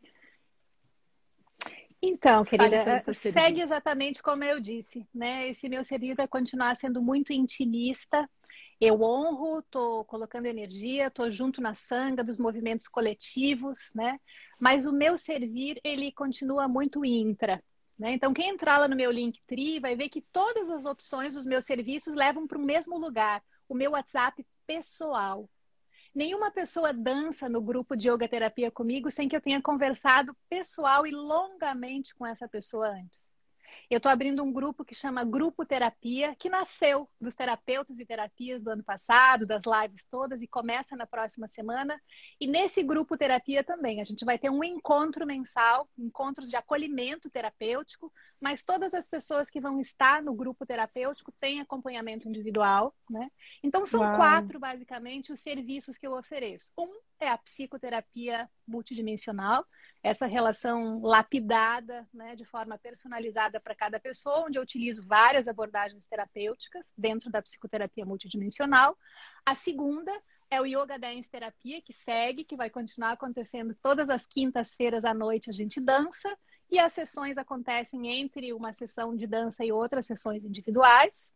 Então, 2.02 2.44
querida, 2.44 3.04
segue 3.12 3.60
exatamente 3.60 4.20
como 4.20 4.42
eu 4.42 4.58
disse, 4.58 5.06
né? 5.14 5.48
Esse 5.48 5.68
meu 5.68 5.84
servir 5.84 6.16
vai 6.16 6.26
continuar 6.26 6.74
sendo 6.74 7.00
muito 7.00 7.32
intimista, 7.32 8.28
eu 8.80 9.00
honro, 9.00 9.60
estou 9.60 10.04
colocando 10.04 10.46
energia, 10.46 11.06
estou 11.06 11.30
junto 11.30 11.60
na 11.60 11.72
sanga 11.72 12.24
dos 12.24 12.40
movimentos 12.40 12.88
coletivos, 12.88 13.92
né? 13.94 14.18
Mas 14.58 14.86
o 14.86 14.92
meu 14.92 15.16
servir, 15.16 15.80
ele 15.84 16.10
continua 16.10 16.66
muito 16.66 17.04
intra. 17.04 17.62
Né? 17.96 18.10
Então, 18.10 18.34
quem 18.34 18.48
entrar 18.48 18.78
lá 18.78 18.88
no 18.88 18.96
meu 18.96 19.12
Linktree 19.12 19.78
vai 19.78 19.94
ver 19.94 20.08
que 20.08 20.20
todas 20.20 20.68
as 20.68 20.84
opções 20.84 21.34
dos 21.34 21.46
meus 21.46 21.64
serviços 21.64 22.16
levam 22.16 22.44
para 22.44 22.58
o 22.58 22.62
mesmo 22.62 22.98
lugar, 22.98 23.40
o 23.68 23.74
meu 23.76 23.92
WhatsApp 23.92 24.44
pessoal. 24.66 25.48
Nenhuma 26.14 26.50
pessoa 26.50 26.92
dança 26.92 27.48
no 27.48 27.62
grupo 27.62 27.96
de 27.96 28.08
yoga 28.10 28.28
terapia 28.28 28.70
comigo 28.70 29.10
sem 29.10 29.28
que 29.28 29.34
eu 29.34 29.40
tenha 29.40 29.62
conversado 29.62 30.36
pessoal 30.48 31.06
e 31.06 31.10
longamente 31.10 32.14
com 32.14 32.26
essa 32.26 32.46
pessoa 32.46 32.88
antes. 32.88 33.32
Eu 33.90 33.98
estou 33.98 34.10
abrindo 34.10 34.42
um 34.42 34.52
grupo 34.52 34.84
que 34.84 34.94
chama 34.94 35.24
Grupo 35.24 35.64
Terapia, 35.64 36.34
que 36.36 36.48
nasceu 36.48 37.08
dos 37.20 37.34
terapeutas 37.34 37.98
e 37.98 38.06
terapias 38.06 38.62
do 38.62 38.70
ano 38.70 38.82
passado, 38.82 39.46
das 39.46 39.62
lives 39.64 40.06
todas, 40.06 40.42
e 40.42 40.48
começa 40.48 40.96
na 40.96 41.06
próxima 41.06 41.48
semana. 41.48 42.00
E 42.40 42.46
nesse 42.46 42.82
grupo 42.82 43.16
terapia 43.16 43.62
também, 43.62 44.00
a 44.00 44.04
gente 44.04 44.24
vai 44.24 44.38
ter 44.38 44.50
um 44.50 44.62
encontro 44.64 45.26
mensal, 45.26 45.88
encontros 45.98 46.48
de 46.48 46.56
acolhimento 46.56 47.30
terapêutico, 47.30 48.12
mas 48.40 48.64
todas 48.64 48.94
as 48.94 49.08
pessoas 49.08 49.50
que 49.50 49.60
vão 49.60 49.80
estar 49.80 50.22
no 50.22 50.34
grupo 50.34 50.66
terapêutico 50.66 51.32
têm 51.40 51.60
acompanhamento 51.60 52.28
individual, 52.28 52.94
né? 53.08 53.30
Então 53.62 53.86
são 53.86 54.00
Uau. 54.00 54.16
quatro, 54.16 54.58
basicamente, 54.58 55.32
os 55.32 55.40
serviços 55.40 55.96
que 55.96 56.06
eu 56.06 56.14
ofereço. 56.16 56.70
Um 56.78 56.90
é 57.22 57.28
a 57.28 57.38
psicoterapia 57.38 58.48
multidimensional, 58.66 59.64
essa 60.02 60.26
relação 60.26 61.00
lapidada, 61.00 62.08
né, 62.12 62.34
de 62.34 62.44
forma 62.44 62.76
personalizada 62.76 63.60
para 63.60 63.74
cada 63.74 64.00
pessoa, 64.00 64.44
onde 64.46 64.58
eu 64.58 64.62
utilizo 64.62 65.06
várias 65.06 65.46
abordagens 65.46 66.06
terapêuticas 66.06 66.92
dentro 66.98 67.30
da 67.30 67.40
psicoterapia 67.40 68.04
multidimensional. 68.04 68.98
A 69.46 69.54
segunda 69.54 70.12
é 70.50 70.60
o 70.60 70.66
Yoga 70.66 70.98
Dance 70.98 71.30
Terapia, 71.30 71.80
que 71.80 71.92
segue, 71.92 72.44
que 72.44 72.56
vai 72.56 72.68
continuar 72.68 73.12
acontecendo 73.12 73.74
todas 73.80 74.10
as 74.10 74.26
quintas-feiras 74.26 75.04
à 75.04 75.14
noite, 75.14 75.48
a 75.48 75.52
gente 75.52 75.80
dança, 75.80 76.36
e 76.72 76.78
as 76.78 76.92
sessões 76.94 77.36
acontecem 77.36 78.08
entre 78.08 78.52
uma 78.52 78.72
sessão 78.72 79.14
de 79.14 79.26
dança 79.26 79.62
e 79.62 79.70
outras 79.70 80.06
sessões 80.06 80.42
individuais. 80.44 81.32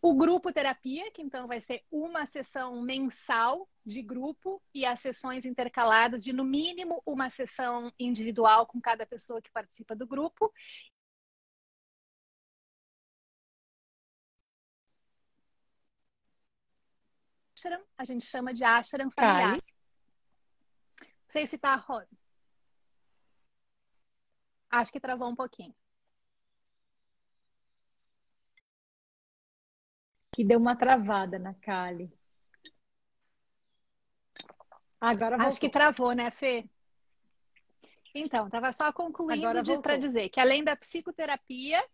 O 0.00 0.14
grupo 0.14 0.52
terapia, 0.52 1.10
que 1.10 1.20
então 1.20 1.48
vai 1.48 1.60
ser 1.60 1.82
uma 1.90 2.24
sessão 2.26 2.80
mensal 2.80 3.68
de 3.88 4.02
grupo 4.02 4.62
e 4.74 4.84
as 4.84 5.00
sessões 5.00 5.46
intercaladas 5.46 6.22
de 6.22 6.32
no 6.32 6.44
mínimo 6.44 7.02
uma 7.06 7.30
sessão 7.30 7.90
individual 7.98 8.66
com 8.66 8.78
cada 8.80 9.06
pessoa 9.06 9.40
que 9.40 9.50
participa 9.50 9.96
do 9.96 10.06
grupo. 10.06 10.52
A 17.96 18.04
gente 18.04 18.26
chama 18.26 18.52
de 18.52 18.62
ashram 18.62 19.10
familiar. 19.10 19.52
Não 19.52 21.30
sei 21.30 21.46
se 21.46 21.56
está 21.56 21.82
Acho 24.70 24.92
que 24.92 25.00
travou 25.00 25.28
um 25.28 25.34
pouquinho. 25.34 25.74
Que 30.34 30.44
deu 30.44 30.58
uma 30.58 30.76
travada 30.76 31.38
na 31.38 31.54
Kali. 31.54 32.17
Agora 35.00 35.36
voltou. 35.36 35.46
Acho 35.46 35.60
que 35.60 35.68
travou, 35.68 36.12
né, 36.12 36.30
Fê? 36.30 36.68
Então, 38.14 38.46
estava 38.46 38.72
só 38.72 38.92
concluindo 38.92 39.80
para 39.80 39.96
dizer 39.96 40.28
que 40.28 40.40
além 40.40 40.64
da 40.64 40.74
psicoterapia, 40.74 41.84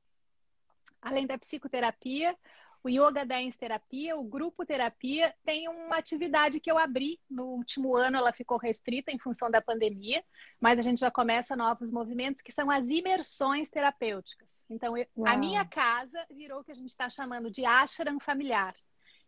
além 1.03 1.27
da 1.27 1.37
psicoterapia, 1.37 2.37
o 2.85 2.89
Yoga 2.91 3.25
Dance 3.25 3.59
Terapia, 3.59 4.15
o 4.15 4.23
Grupo 4.23 4.65
Terapia, 4.65 5.35
tem 5.43 5.69
uma 5.71 5.97
atividade 5.97 6.61
que 6.61 6.71
eu 6.71 6.79
abri 6.79 7.19
no 7.31 7.47
último 7.47 7.97
ano, 7.97 8.19
ela 8.19 8.31
ficou 8.31 8.59
restrita 8.59 9.11
em 9.11 9.19
função 9.19 9.51
da 9.51 9.63
pandemia, 9.63 10.23
mas 10.61 10.79
a 10.79 10.83
gente 10.83 11.01
já 11.01 11.11
começa 11.11 11.57
novos 11.57 11.91
movimentos, 11.91 12.43
que 12.43 12.53
são 12.53 12.71
as 12.71 12.91
imersões 12.91 13.71
terapêuticas. 13.71 14.67
Então, 14.69 14.99
eu, 14.99 15.07
a 15.27 15.35
minha 15.35 15.65
casa 15.65 16.27
virou 16.31 16.61
o 16.61 16.65
que 16.65 16.73
a 16.73 16.75
gente 16.75 16.91
está 16.91 17.09
chamando 17.09 17.51
de 17.51 17.65
ashram 17.65 18.21
familiar. 18.21 18.75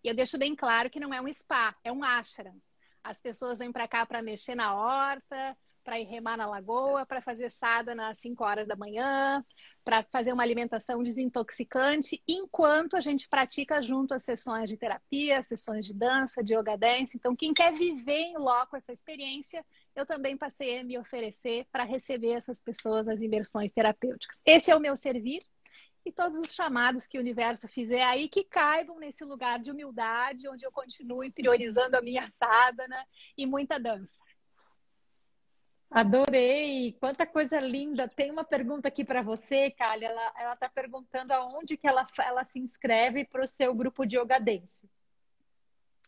E 0.05 0.09
eu 0.09 0.15
deixo 0.15 0.37
bem 0.37 0.55
claro 0.55 0.91
que 0.91 1.01
não 1.01 1.13
é 1.15 1.21
um 1.21 1.33
spa, 1.33 1.75
é 1.83 1.91
um 1.91 2.05
ashram. 2.05 2.61
As 3.07 3.21
pessoas 3.21 3.61
vêm 3.61 3.71
para 3.71 3.87
cá 3.87 4.05
para 4.05 4.21
mexer 4.21 4.57
na 4.57 4.75
horta, 4.75 5.57
para 5.85 6.01
ir 6.01 6.05
remar 6.07 6.37
na 6.37 6.49
lagoa, 6.49 7.07
para 7.07 7.23
fazer 7.23 7.49
sadhana 7.49 8.09
às 8.09 8.19
5 8.19 8.43
horas 8.43 8.67
da 8.67 8.75
manhã, 8.75 9.45
para 9.85 10.03
fazer 10.03 10.33
uma 10.33 10.43
alimentação 10.43 11.01
desintoxicante, 11.01 12.21
enquanto 12.27 12.97
a 12.97 13.01
gente 13.01 13.29
pratica 13.29 13.81
junto 13.81 14.13
as 14.13 14.25
sessões 14.25 14.69
de 14.69 14.77
terapia, 14.77 15.41
sessões 15.45 15.87
de 15.87 15.95
dança, 15.95 16.43
de 16.43 16.57
yoga 16.57 16.77
dance. 16.77 17.17
Então, 17.17 17.37
quem 17.37 17.55
quer 17.55 17.73
viver 17.73 18.19
em 18.19 18.37
loco 18.37 18.77
essa 18.77 18.93
experiência, 18.93 19.65
eu 19.95 20.05
também 20.05 20.37
passei 20.37 20.81
a 20.81 20.85
me 20.85 20.99
oferecer 20.99 21.65
para 21.71 21.85
receber 21.85 22.33
essas 22.33 22.61
pessoas 22.61 23.07
as 23.07 23.23
imersões 23.23 23.71
terapêuticas. 23.71 24.43
Esse 24.45 24.73
é 24.73 24.77
o 24.77 24.81
meu 24.81 24.97
servir 24.97 25.41
e 26.07 26.13
todos 26.13 26.39
os 26.39 26.55
chamados 26.55 27.09
que 27.09 27.19
o 27.19 27.21
universo 27.21 27.67
fizer 27.67 28.03
aí 28.05 28.29
que 28.29 28.45
caibam 28.45 29.01
nesse 29.01 29.25
lugar 29.25 29.59
de 29.59 29.73
humildade, 29.73 30.49
onde 30.49 30.65
eu 30.65 30.71
continue 30.71 31.33
priorizando 31.33 31.97
a 31.97 32.01
minha 32.01 32.29
sadhana 32.29 33.05
e 33.37 33.45
muita 33.45 33.79
dança. 33.79 34.23
Adorei, 35.91 36.97
quanta 37.01 37.27
coisa 37.27 37.59
linda. 37.59 38.09
Tem 38.09 38.31
uma 38.31 38.45
pergunta 38.45 38.87
aqui 38.87 39.05
para 39.05 39.21
você, 39.21 39.71
Kali. 39.73 40.05
Ela 40.05 40.53
está 40.53 40.69
perguntando 40.69 41.33
aonde 41.33 41.77
que 41.77 41.89
ela, 41.89 42.07
ela 42.21 42.45
se 42.45 42.61
inscreve 42.61 43.25
para 43.25 43.43
o 43.43 43.47
seu 43.47 43.75
grupo 43.75 44.07
de 44.07 44.17
Yoga 44.17 44.39
Dance. 44.39 44.89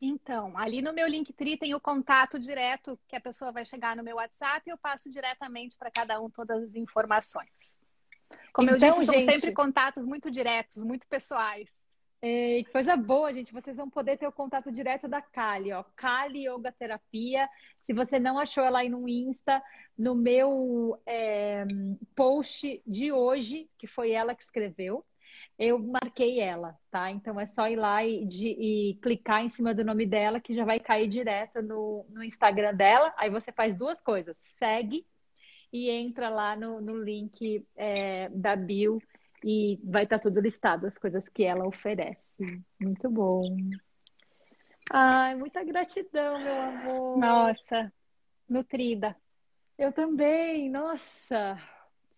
Então, 0.00 0.56
ali 0.56 0.80
no 0.80 0.92
meu 0.92 1.08
Linktree 1.08 1.56
tem 1.56 1.74
o 1.74 1.80
contato 1.80 2.38
direto 2.38 2.96
que 3.08 3.16
a 3.16 3.20
pessoa 3.20 3.50
vai 3.50 3.64
chegar 3.64 3.96
no 3.96 4.04
meu 4.04 4.16
WhatsApp 4.16 4.62
e 4.64 4.70
eu 4.70 4.78
passo 4.78 5.10
diretamente 5.10 5.76
para 5.76 5.90
cada 5.90 6.20
um 6.20 6.30
todas 6.30 6.62
as 6.62 6.74
informações. 6.76 7.80
Como 8.52 8.70
então, 8.70 8.88
eu 8.88 8.92
disse, 8.92 9.04
são 9.04 9.20
sempre 9.20 9.52
contatos 9.52 10.04
muito 10.04 10.30
diretos, 10.30 10.82
muito 10.82 11.06
pessoais. 11.06 11.70
E 12.20 12.64
coisa 12.72 12.96
boa, 12.96 13.32
gente. 13.32 13.52
Vocês 13.52 13.76
vão 13.76 13.88
poder 13.88 14.18
ter 14.18 14.26
o 14.26 14.32
contato 14.32 14.72
direto 14.72 15.06
da 15.06 15.22
Kali, 15.22 15.72
ó. 15.72 15.84
Kali 15.94 16.48
Yoga 16.48 16.72
Terapia. 16.72 17.48
Se 17.84 17.92
você 17.92 18.18
não 18.18 18.38
achou 18.38 18.64
ela 18.64 18.80
aí 18.80 18.88
no 18.88 19.08
Insta, 19.08 19.62
no 19.96 20.14
meu 20.14 21.00
é, 21.06 21.64
post 22.16 22.82
de 22.84 23.12
hoje, 23.12 23.70
que 23.78 23.86
foi 23.86 24.10
ela 24.10 24.34
que 24.34 24.42
escreveu, 24.42 25.04
eu 25.56 25.78
marquei 25.78 26.40
ela, 26.40 26.76
tá? 26.90 27.10
Então 27.10 27.38
é 27.38 27.46
só 27.46 27.68
ir 27.68 27.76
lá 27.76 28.04
e, 28.04 28.24
de, 28.26 28.48
e 28.48 28.94
clicar 29.00 29.42
em 29.42 29.48
cima 29.48 29.72
do 29.72 29.84
nome 29.84 30.04
dela, 30.04 30.40
que 30.40 30.54
já 30.54 30.64
vai 30.64 30.80
cair 30.80 31.06
direto 31.06 31.62
no, 31.62 32.04
no 32.10 32.24
Instagram 32.24 32.74
dela. 32.74 33.14
Aí 33.16 33.30
você 33.30 33.52
faz 33.52 33.76
duas 33.76 34.00
coisas: 34.00 34.36
segue 34.58 35.06
e 35.72 35.90
entra 35.90 36.28
lá 36.28 36.56
no, 36.56 36.80
no 36.80 37.02
link 37.02 37.66
é, 37.76 38.28
da 38.30 38.56
Bill 38.56 39.02
e 39.44 39.78
vai 39.84 40.04
estar 40.04 40.18
tá 40.18 40.22
tudo 40.22 40.40
listado, 40.40 40.86
as 40.86 40.98
coisas 40.98 41.28
que 41.28 41.44
ela 41.44 41.66
oferece. 41.66 42.20
Muito 42.80 43.10
bom. 43.10 43.56
Ai, 44.90 45.34
muita 45.34 45.62
gratidão, 45.64 46.38
meu 46.38 46.60
amor. 46.60 47.18
Nossa, 47.18 47.92
nutrida. 48.48 49.16
Eu 49.76 49.92
também, 49.92 50.70
nossa, 50.70 51.56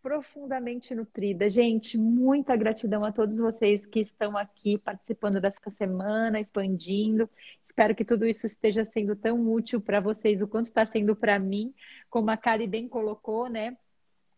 profundamente 0.02 0.94
nutrida. 0.94 1.48
Gente, 1.48 1.98
muita 1.98 2.56
gratidão 2.56 3.05
a 3.05 3.12
todos 3.12 3.39
vocês 3.39 3.86
que 3.86 4.01
estão 4.01 4.36
aqui 4.36 4.78
participando 4.78 5.40
dessa 5.40 5.70
semana, 5.70 6.40
expandindo. 6.40 7.28
Espero 7.66 7.94
que 7.94 8.05
tudo 8.05 8.27
isso 8.27 8.47
esteja 8.47 8.85
sendo 8.85 9.14
tão 9.14 9.51
útil 9.52 9.81
para 9.81 10.01
vocês, 10.01 10.43
o 10.43 10.48
quanto 10.48 10.66
está 10.66 10.85
sendo 10.86 11.14
para 11.14 11.39
mim, 11.39 11.74
como 12.09 12.31
a 12.31 12.36
Kari 12.36 12.66
bem 12.66 12.89
colocou, 12.89 13.48
né? 13.48 13.77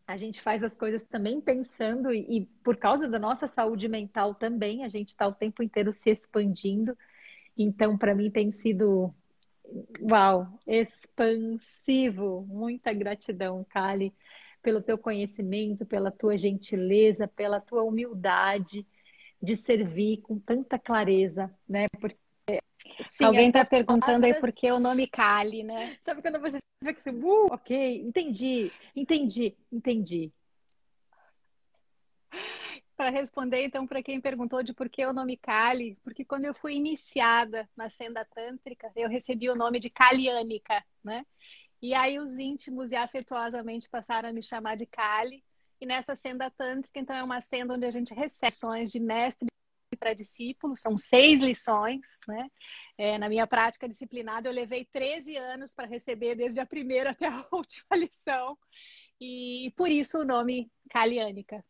a 0.06 0.16
gente 0.16 0.40
faz 0.40 0.62
as 0.62 0.74
coisas 0.74 1.02
também 1.09 1.40
pensando 1.40 2.12
e, 2.12 2.20
e 2.28 2.47
por 2.62 2.76
causa 2.76 3.09
da 3.09 3.18
nossa 3.18 3.47
saúde 3.47 3.89
mental 3.89 4.34
também, 4.34 4.84
a 4.84 4.89
gente 4.89 5.09
está 5.09 5.26
o 5.26 5.32
tempo 5.32 5.62
inteiro 5.62 5.93
se 5.93 6.10
expandindo. 6.10 6.97
Então, 7.56 7.97
para 7.97 8.14
mim 8.14 8.30
tem 8.30 8.52
sido 8.52 9.14
uau, 10.01 10.47
expansivo. 10.66 12.44
Muita 12.48 12.93
gratidão, 12.93 13.64
Kali, 13.70 14.12
pelo 14.62 14.80
teu 14.80 14.97
conhecimento, 14.97 15.84
pela 15.84 16.10
tua 16.10 16.39
gentileza, 16.39 17.26
pela 17.26 17.60
tua 17.60 17.82
humildade 17.82 18.86
de 19.43 19.56
servir 19.56 20.18
com 20.18 20.39
tanta 20.39 20.78
clareza, 20.78 21.52
né? 21.68 21.89
Porque 22.01 22.16
Sim, 23.12 23.24
Alguém 23.24 23.48
está 23.48 23.64
perguntando 23.64 24.01
palavras... 24.01 24.32
aí 24.34 24.40
por 24.40 24.52
que 24.52 24.70
o 24.70 24.80
nome 24.80 25.06
Kali, 25.06 25.62
né? 25.62 25.97
Sabe 26.05 26.22
quando 26.22 26.40
você 26.40 26.59
fica 26.84 27.01
assim, 27.01 27.22
uh, 27.22 27.47
ok, 27.52 28.01
entendi, 28.01 28.72
entendi, 28.94 29.56
entendi. 29.70 30.32
Para 32.97 33.10
responder, 33.10 33.64
então, 33.64 33.86
para 33.86 34.02
quem 34.02 34.20
perguntou 34.20 34.62
de 34.62 34.72
por 34.72 34.89
que 34.89 35.05
o 35.05 35.12
nome 35.12 35.36
Kali, 35.36 35.97
porque 36.02 36.24
quando 36.24 36.44
eu 36.44 36.55
fui 36.55 36.74
iniciada 36.74 37.68
na 37.76 37.89
senda 37.89 38.24
tântrica, 38.24 38.90
eu 38.94 39.09
recebi 39.09 39.48
o 39.51 39.56
nome 39.56 39.78
de 39.78 39.90
Kaliânica, 39.90 40.84
né? 41.02 41.24
E 41.82 41.94
aí 41.94 42.18
os 42.20 42.38
íntimos 42.38 42.92
e 42.92 42.96
afetuosamente 42.96 43.90
passaram 43.90 44.28
a 44.28 44.32
me 44.32 44.42
chamar 44.42 44.76
de 44.76 44.86
Kali. 44.86 45.42
E 45.80 45.86
nessa 45.86 46.14
senda 46.14 46.48
tântrica, 46.48 47.00
então, 47.00 47.16
é 47.16 47.24
uma 47.24 47.40
senda 47.40 47.74
onde 47.74 47.84
a 47.84 47.90
gente 47.90 48.14
recebe 48.14 48.52
lições 48.52 48.92
de 48.92 49.00
mestre 49.00 49.48
para 49.98 50.14
discípulo, 50.14 50.76
são 50.76 50.96
seis 50.96 51.40
lições, 51.40 52.00
né? 52.26 52.48
É, 52.98 53.18
na 53.18 53.28
minha 53.28 53.46
prática 53.46 53.88
disciplinada, 53.88 54.48
eu 54.48 54.52
levei 54.52 54.84
13 54.84 55.36
anos 55.36 55.72
para 55.72 55.86
receber 55.86 56.34
desde 56.34 56.59
a 56.60 56.66
primeira 56.66 57.10
até 57.12 57.26
a 57.28 57.46
última 57.52 57.96
lição, 57.96 58.59
e 59.20 59.72
por 59.76 59.88
isso 59.88 60.18
o 60.18 60.24
nome 60.24 60.70
Caliânica. 60.90 61.64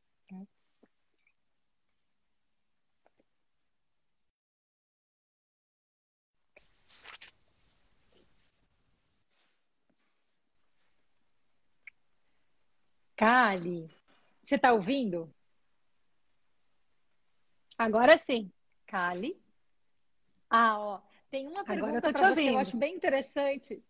Cali, 13.23 13.89
você 14.43 14.57
está 14.57 14.73
ouvindo? 14.73 15.33
Agora 17.79 18.19
sim. 18.19 18.51
Kali. 18.85 19.41
Ah, 20.51 20.77
ó. 20.77 21.01
Tem 21.31 21.47
uma 21.47 21.65
pergunta 21.65 22.01
para 22.01 22.35
você 22.35 22.35
que 22.35 22.49
eu 22.49 22.59
acho 22.59 22.77
bem 22.77 22.97
interessante. 22.97 23.81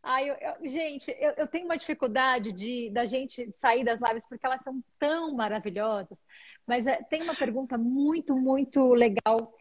Ah, 0.00 0.22
eu, 0.22 0.36
eu, 0.36 0.68
gente, 0.68 1.10
eu, 1.18 1.32
eu, 1.32 1.48
tenho 1.48 1.64
uma 1.64 1.76
dificuldade 1.76 2.52
de 2.52 2.88
da 2.90 3.04
gente 3.04 3.50
sair 3.56 3.82
das 3.82 3.98
lives 4.00 4.24
porque 4.28 4.46
elas 4.46 4.62
são 4.62 4.80
tão 5.00 5.34
maravilhosas. 5.34 6.16
Mas 6.64 6.86
é, 6.86 7.02
tem 7.02 7.24
uma 7.24 7.34
pergunta 7.34 7.76
muito, 7.76 8.36
muito 8.36 8.94
legal. 8.94 9.52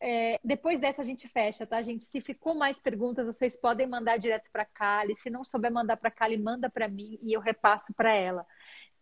É, 0.00 0.40
depois 0.42 0.80
dessa 0.80 1.02
a 1.02 1.04
gente 1.04 1.28
fecha, 1.28 1.64
tá, 1.64 1.80
gente? 1.80 2.06
Se 2.06 2.20
ficou 2.20 2.54
mais 2.54 2.76
perguntas, 2.76 3.26
vocês 3.26 3.56
podem 3.56 3.86
mandar 3.86 4.16
direto 4.16 4.50
para 4.50 4.64
Kali. 4.64 5.14
Se 5.14 5.28
não 5.28 5.44
souber 5.44 5.70
mandar 5.70 5.96
para 5.96 6.10
Kali, 6.10 6.36
manda 6.36 6.68
para 6.68 6.88
mim 6.88 7.20
e 7.22 7.32
eu 7.32 7.40
repasso 7.40 7.94
para 7.94 8.12
ela. 8.12 8.44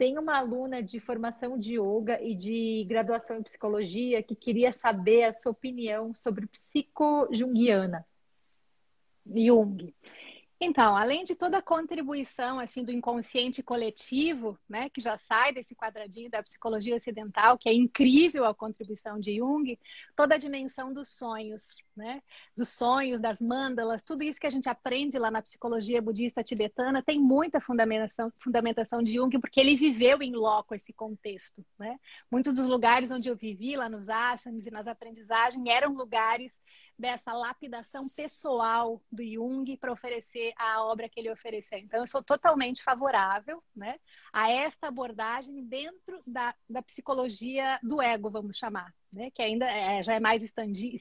Tem 0.01 0.17
uma 0.17 0.39
aluna 0.39 0.83
de 0.83 0.99
formação 0.99 1.59
de 1.59 1.79
yoga 1.79 2.19
e 2.23 2.35
de 2.35 2.87
graduação 2.89 3.37
em 3.37 3.43
psicologia 3.43 4.23
que 4.23 4.35
queria 4.35 4.73
saber 4.73 5.25
a 5.25 5.33
sua 5.35 5.53
opinião 5.53 6.15
sobre 6.15 6.47
psico-junguiana. 6.47 8.07
Jung. 9.27 9.95
Então, 10.63 10.95
além 10.95 11.25
de 11.25 11.35
toda 11.35 11.57
a 11.57 11.63
contribuição 11.63 12.61
assim 12.61 12.85
do 12.85 12.93
inconsciente 12.93 13.63
coletivo, 13.63 14.59
né, 14.69 14.91
que 14.91 15.01
já 15.01 15.17
sai 15.17 15.55
desse 15.55 15.75
quadradinho 15.75 16.31
da 16.31 16.43
psicologia 16.43 16.95
ocidental, 16.95 17.57
que 17.57 17.67
é 17.67 17.73
incrível 17.73 18.45
a 18.45 18.55
contribuição 18.55 19.19
de 19.19 19.39
Jung, 19.39 19.79
toda 20.15 20.35
a 20.35 20.39
dimensão 20.39 20.93
dos 20.93 21.09
sonhos, 21.09 21.83
né, 21.97 22.23
dos 22.55 22.69
sonhos, 22.69 23.23
das 23.23 23.41
mandalas, 23.41 24.05
tudo 24.05 24.23
isso 24.23 24.39
que 24.39 24.47
a 24.47 24.51
gente 24.51 24.69
aprende 24.69 25.19
lá 25.19 25.31
na 25.31 25.41
psicologia 25.41 26.03
budista 26.03 26.45
tibetana 26.45 27.03
tem 27.03 27.19
muita 27.19 27.59
fundamentação, 27.59 28.31
fundamentação 28.39 29.03
de 29.03 29.15
Jung, 29.15 29.41
porque 29.41 29.61
ele 29.61 29.77
viveu 29.77 30.21
em 30.21 30.33
loco 30.33 30.75
esse 30.75 30.93
contexto, 30.93 31.65
né? 31.79 31.99
Muitos 32.31 32.57
dos 32.57 32.67
lugares 32.67 33.11
onde 33.11 33.31
eu 33.31 33.37
vivi 33.37 33.77
lá 33.77 33.89
nos 33.89 34.11
ashrams 34.11 34.67
e 34.67 34.71
nas 34.71 34.87
aprendizagens 34.87 35.65
eram 35.67 35.95
lugares 35.95 36.61
dessa 36.99 37.33
lapidação 37.33 38.11
pessoal 38.11 39.01
do 39.11 39.25
Jung 39.25 39.75
para 39.79 39.91
oferecer 39.91 40.50
a 40.57 40.85
obra 40.85 41.09
que 41.09 41.19
ele 41.19 41.31
ofereceu. 41.31 41.79
Então, 41.79 42.01
eu 42.01 42.07
sou 42.07 42.23
totalmente 42.23 42.83
favorável 42.83 43.63
né, 43.75 43.99
a 44.33 44.51
esta 44.51 44.89
abordagem 44.89 45.65
dentro 45.65 46.23
da, 46.27 46.55
da 46.69 46.83
psicologia 46.83 47.79
do 47.83 48.01
ego, 48.01 48.31
vamos 48.31 48.57
chamar, 48.57 48.95
né, 49.13 49.31
que 49.31 49.43
ainda 49.43 49.67
é, 49.67 50.03
já 50.03 50.15
é 50.15 50.21
mais 50.21 50.43
estandi, 50.43 50.95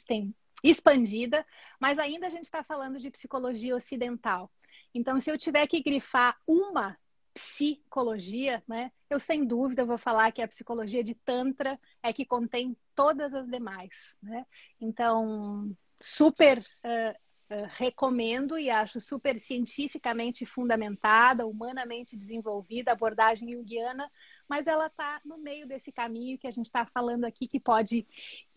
expandida, 0.64 1.46
mas 1.80 2.00
ainda 2.00 2.28
a 2.28 2.30
gente 2.30 2.46
está 2.46 2.64
falando 2.64 3.00
de 3.00 3.12
psicologia 3.12 3.76
ocidental. 3.76 4.52
Então, 4.94 5.20
se 5.20 5.30
eu 5.30 5.38
tiver 5.38 5.68
que 5.68 5.82
grifar 5.82 6.38
uma 6.48 6.98
psicologia, 7.34 8.64
né, 8.68 8.92
eu 9.10 9.20
sem 9.20 9.46
dúvida 9.46 9.86
vou 9.86 9.98
falar 9.98 10.32
que 10.32 10.42
a 10.42 10.48
psicologia 10.48 11.04
de 11.04 11.16
Tantra 11.16 11.80
é 12.04 12.12
que 12.12 12.26
contém 12.26 12.76
todas 12.96 13.34
as 13.34 13.48
demais. 13.48 14.18
Né? 14.22 14.46
Então, 14.80 15.72
super 16.02 16.60
uh, 16.60 17.29
uh, 17.50 17.68
recomendo 17.70 18.58
e 18.58 18.70
acho 18.70 19.00
super 19.00 19.40
cientificamente 19.40 20.46
fundamentada, 20.46 21.46
humanamente 21.46 22.16
desenvolvida 22.16 22.92
abordagem 22.92 23.54
junguiana, 23.54 24.12
mas 24.48 24.68
ela 24.68 24.88
está 24.88 25.20
no 25.26 25.38
meio 25.38 25.68
desse 25.68 25.92
caminho 25.92 26.38
que 26.38 26.48
a 26.48 26.52
gente 26.52 26.66
está 26.66 26.86
falando 26.86 27.26
aqui 27.26 27.48
que 27.48 27.60
pode 27.60 28.08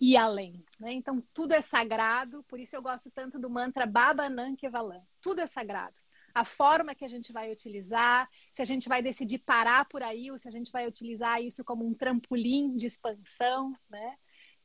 ir 0.01 0.17
além. 0.17 0.65
Né? 0.79 0.93
Então, 0.93 1.23
tudo 1.35 1.55
é 1.55 1.61
sagrado, 1.61 2.43
por 2.45 2.59
isso 2.61 2.75
eu 2.77 2.83
gosto 2.83 3.11
tanto 3.11 3.39
do 3.39 3.51
mantra 3.51 3.87
Baba 3.87 4.29
Nankevalan. 4.29 5.03
Tudo 5.21 5.41
é 5.41 5.47
sagrado 5.47 5.97
a 6.35 6.45
forma 6.45 6.95
que 6.95 7.05
a 7.05 7.09
gente 7.09 7.33
vai 7.33 7.53
utilizar, 7.53 8.29
se 8.53 8.63
a 8.63 8.65
gente 8.65 8.89
vai 8.89 9.03
decidir 9.03 9.39
parar 9.39 9.85
por 9.85 10.03
aí 10.03 10.31
ou 10.31 10.39
se 10.39 10.49
a 10.49 10.51
gente 10.51 10.73
vai 10.73 10.87
utilizar 10.87 11.43
isso 11.43 11.65
como 11.65 11.87
um 11.87 11.95
trampolim 11.95 12.77
de 12.77 12.87
expansão, 12.87 13.77
né? 13.91 14.17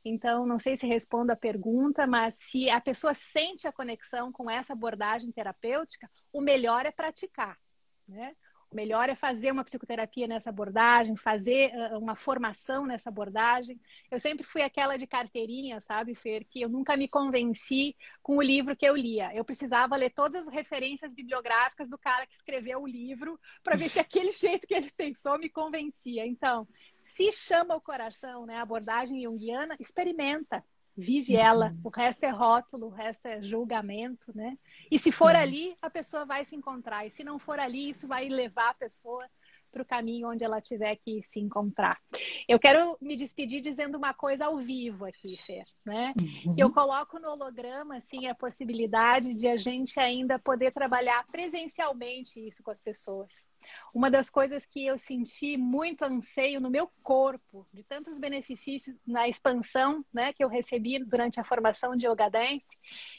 Então, 0.04 0.46
não 0.46 0.58
sei 0.58 0.76
se 0.76 0.86
respondo 0.86 1.32
a 1.32 1.36
pergunta, 1.36 2.06
mas 2.06 2.36
se 2.36 2.70
a 2.70 2.80
pessoa 2.80 3.14
sente 3.14 3.66
a 3.66 3.72
conexão 3.72 4.32
com 4.32 4.50
essa 4.50 4.72
abordagem 4.72 5.32
terapêutica, 5.32 6.10
o 6.32 6.40
melhor 6.40 6.86
é 6.86 6.92
praticar. 6.92 7.58
Né? 8.06 8.34
Melhor 8.72 9.08
é 9.08 9.14
fazer 9.14 9.50
uma 9.50 9.64
psicoterapia 9.64 10.26
nessa 10.26 10.50
abordagem, 10.50 11.16
fazer 11.16 11.72
uh, 11.74 11.98
uma 11.98 12.14
formação 12.14 12.84
nessa 12.84 13.08
abordagem. 13.08 13.80
Eu 14.10 14.20
sempre 14.20 14.44
fui 14.44 14.60
aquela 14.60 14.98
de 14.98 15.06
carteirinha, 15.06 15.80
sabe, 15.80 16.14
Fer, 16.14 16.44
que 16.44 16.60
eu 16.60 16.68
nunca 16.68 16.96
me 16.96 17.08
convenci 17.08 17.96
com 18.22 18.36
o 18.36 18.42
livro 18.42 18.76
que 18.76 18.86
eu 18.86 18.94
lia. 18.94 19.34
Eu 19.34 19.44
precisava 19.44 19.96
ler 19.96 20.10
todas 20.10 20.46
as 20.46 20.52
referências 20.52 21.14
bibliográficas 21.14 21.88
do 21.88 21.96
cara 21.96 22.26
que 22.26 22.34
escreveu 22.34 22.82
o 22.82 22.86
livro 22.86 23.40
para 23.62 23.76
ver 23.76 23.88
se 23.88 23.98
aquele 24.00 24.32
jeito 24.32 24.66
que 24.66 24.74
ele 24.74 24.90
pensou 24.90 25.38
me 25.38 25.48
convencia. 25.48 26.26
Então, 26.26 26.68
se 27.02 27.32
chama 27.32 27.74
o 27.74 27.80
coração, 27.80 28.44
né, 28.44 28.56
a 28.56 28.62
abordagem 28.62 29.22
junguiana, 29.22 29.76
experimenta 29.80 30.62
vive 30.98 31.36
uhum. 31.36 31.40
ela. 31.40 31.76
O 31.84 31.88
resto 31.88 32.24
é 32.24 32.30
rótulo, 32.30 32.88
o 32.88 32.90
resto 32.90 33.26
é 33.26 33.40
julgamento, 33.40 34.36
né? 34.36 34.58
E 34.90 34.98
se 34.98 35.12
for 35.12 35.34
uhum. 35.34 35.40
ali, 35.40 35.76
a 35.80 35.88
pessoa 35.88 36.24
vai 36.24 36.44
se 36.44 36.56
encontrar. 36.56 37.06
E 37.06 37.10
se 37.10 37.22
não 37.22 37.38
for 37.38 37.60
ali, 37.60 37.90
isso 37.90 38.08
vai 38.08 38.28
levar 38.28 38.70
a 38.70 38.74
pessoa 38.74 39.24
para 39.70 39.82
o 39.82 39.86
caminho 39.86 40.30
onde 40.30 40.42
ela 40.42 40.60
tiver 40.60 40.96
que 40.96 41.22
se 41.22 41.38
encontrar. 41.38 42.00
Eu 42.48 42.58
quero 42.58 42.96
me 43.00 43.14
despedir 43.14 43.60
dizendo 43.60 43.96
uma 43.96 44.14
coisa 44.14 44.46
ao 44.46 44.56
vivo 44.56 45.04
aqui, 45.04 45.36
Fer, 45.36 45.64
né? 45.84 46.14
Uhum. 46.18 46.54
Eu 46.56 46.72
coloco 46.72 47.18
no 47.18 47.30
holograma 47.30 47.98
assim 47.98 48.26
a 48.26 48.34
possibilidade 48.34 49.34
de 49.34 49.46
a 49.46 49.56
gente 49.56 50.00
ainda 50.00 50.38
poder 50.38 50.72
trabalhar 50.72 51.24
presencialmente 51.30 52.44
isso 52.44 52.62
com 52.62 52.70
as 52.70 52.80
pessoas. 52.80 53.46
Uma 53.92 54.10
das 54.10 54.30
coisas 54.30 54.64
que 54.64 54.86
eu 54.86 54.98
senti 54.98 55.56
muito 55.56 56.04
anseio 56.04 56.60
no 56.60 56.70
meu 56.70 56.90
corpo, 57.02 57.66
de 57.72 57.82
tantos 57.82 58.18
benefícios 58.18 59.00
na 59.06 59.28
expansão 59.28 60.04
né, 60.12 60.32
que 60.32 60.42
eu 60.42 60.48
recebi 60.48 60.98
durante 61.04 61.40
a 61.40 61.44
formação 61.44 61.96
de 61.96 62.06
Yoga 62.06 62.28
Dance, 62.28 62.76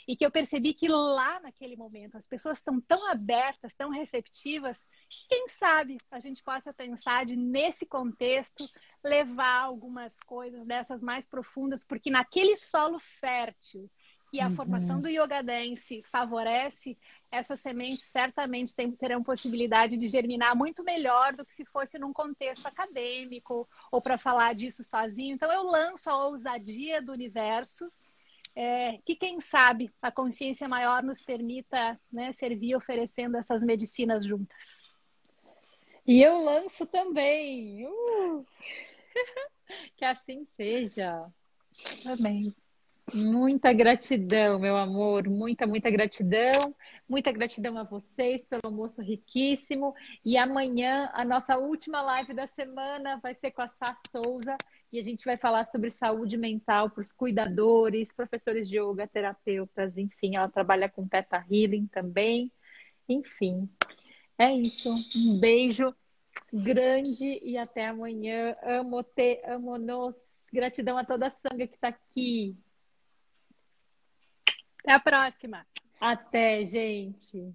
e 0.07 0.15
que 0.15 0.25
eu 0.25 0.31
percebi 0.31 0.73
que 0.73 0.87
lá 0.87 1.39
naquele 1.39 1.75
momento 1.75 2.17
as 2.17 2.27
pessoas 2.27 2.59
estão 2.59 2.79
tão 2.81 3.09
abertas, 3.09 3.73
tão 3.73 3.89
receptivas, 3.89 4.85
que 5.09 5.27
quem 5.29 5.47
sabe 5.49 5.97
a 6.11 6.19
gente 6.19 6.43
possa 6.43 6.73
pensar 6.73 7.25
de, 7.25 7.35
nesse 7.35 7.85
contexto, 7.85 8.67
levar 9.03 9.63
algumas 9.63 10.19
coisas 10.21 10.65
dessas 10.65 11.01
mais 11.01 11.25
profundas, 11.25 11.83
porque 11.83 12.09
naquele 12.09 12.55
solo 12.55 12.99
fértil 12.99 13.89
que 14.29 14.39
a 14.39 14.47
uhum. 14.47 14.55
formação 14.55 15.01
do 15.01 15.09
Yoga 15.09 15.41
Dance 15.41 16.03
favorece, 16.03 16.95
essas 17.31 17.59
sementes 17.59 18.03
certamente 18.03 18.75
tem, 18.75 18.91
terão 18.91 19.23
possibilidade 19.23 19.97
de 19.97 20.07
germinar 20.07 20.55
muito 20.55 20.83
melhor 20.83 21.35
do 21.35 21.43
que 21.43 21.53
se 21.53 21.65
fosse 21.65 21.97
num 21.97 22.13
contexto 22.13 22.67
acadêmico 22.67 23.67
ou 23.91 24.01
para 24.03 24.19
falar 24.19 24.53
disso 24.53 24.83
sozinho. 24.83 25.33
Então, 25.33 25.51
eu 25.51 25.63
lanço 25.63 26.11
a 26.11 26.27
ousadia 26.27 27.01
do 27.01 27.11
universo, 27.11 27.91
é, 28.55 28.99
que 28.99 29.15
quem 29.15 29.39
sabe 29.39 29.91
a 29.99 30.11
consciência 30.11 30.67
maior 30.67 31.01
nos 31.01 31.23
permita 31.23 31.99
né, 32.11 32.31
servir 32.31 32.75
oferecendo 32.75 33.35
essas 33.35 33.63
medicinas 33.63 34.23
juntas. 34.23 34.95
E 36.05 36.21
eu 36.21 36.43
lanço 36.43 36.85
também. 36.85 37.87
Uh! 37.87 38.45
que 39.97 40.05
assim 40.05 40.45
seja. 40.55 41.25
Amém. 42.05 42.53
Muita 43.15 43.73
gratidão, 43.73 44.59
meu 44.59 44.75
amor, 44.77 45.27
muita, 45.27 45.65
muita 45.65 45.89
gratidão. 45.89 46.75
Muita 47.07 47.31
gratidão 47.31 47.77
a 47.77 47.83
vocês 47.83 48.45
pelo 48.45 48.61
almoço 48.65 49.01
riquíssimo. 49.01 49.95
E 50.23 50.37
amanhã, 50.37 51.09
a 51.13 51.25
nossa 51.25 51.57
última 51.57 52.01
live 52.01 52.33
da 52.33 52.47
semana 52.47 53.19
vai 53.21 53.33
ser 53.33 53.51
com 53.51 53.61
a 53.61 53.69
Sá 53.69 53.97
Souza. 54.11 54.55
E 54.91 54.99
a 54.99 55.03
gente 55.03 55.25
vai 55.25 55.37
falar 55.37 55.65
sobre 55.65 55.91
saúde 55.91 56.37
mental 56.37 56.89
para 56.89 57.01
os 57.01 57.11
cuidadores, 57.11 58.11
professores 58.11 58.67
de 58.67 58.79
yoga, 58.79 59.07
terapeutas, 59.07 59.97
enfim. 59.97 60.35
Ela 60.35 60.49
trabalha 60.49 60.89
com 60.89 61.07
Theta 61.07 61.45
Healing 61.49 61.87
também. 61.87 62.51
Enfim, 63.07 63.69
é 64.37 64.53
isso. 64.53 64.93
Um 65.15 65.39
beijo 65.39 65.93
grande 66.53 67.39
e 67.43 67.57
até 67.57 67.87
amanhã. 67.87 68.55
Amo 68.63 69.03
te, 69.03 69.41
amo 69.45 69.77
nos. 69.77 70.15
Gratidão 70.51 70.97
a 70.97 71.05
toda 71.05 71.27
a 71.27 71.31
sangue 71.31 71.67
que 71.67 71.75
está 71.75 71.89
aqui. 71.89 72.57
Até 74.79 74.93
a 74.93 74.99
próxima. 74.99 75.65
Até, 75.99 76.65
gente. 76.65 77.53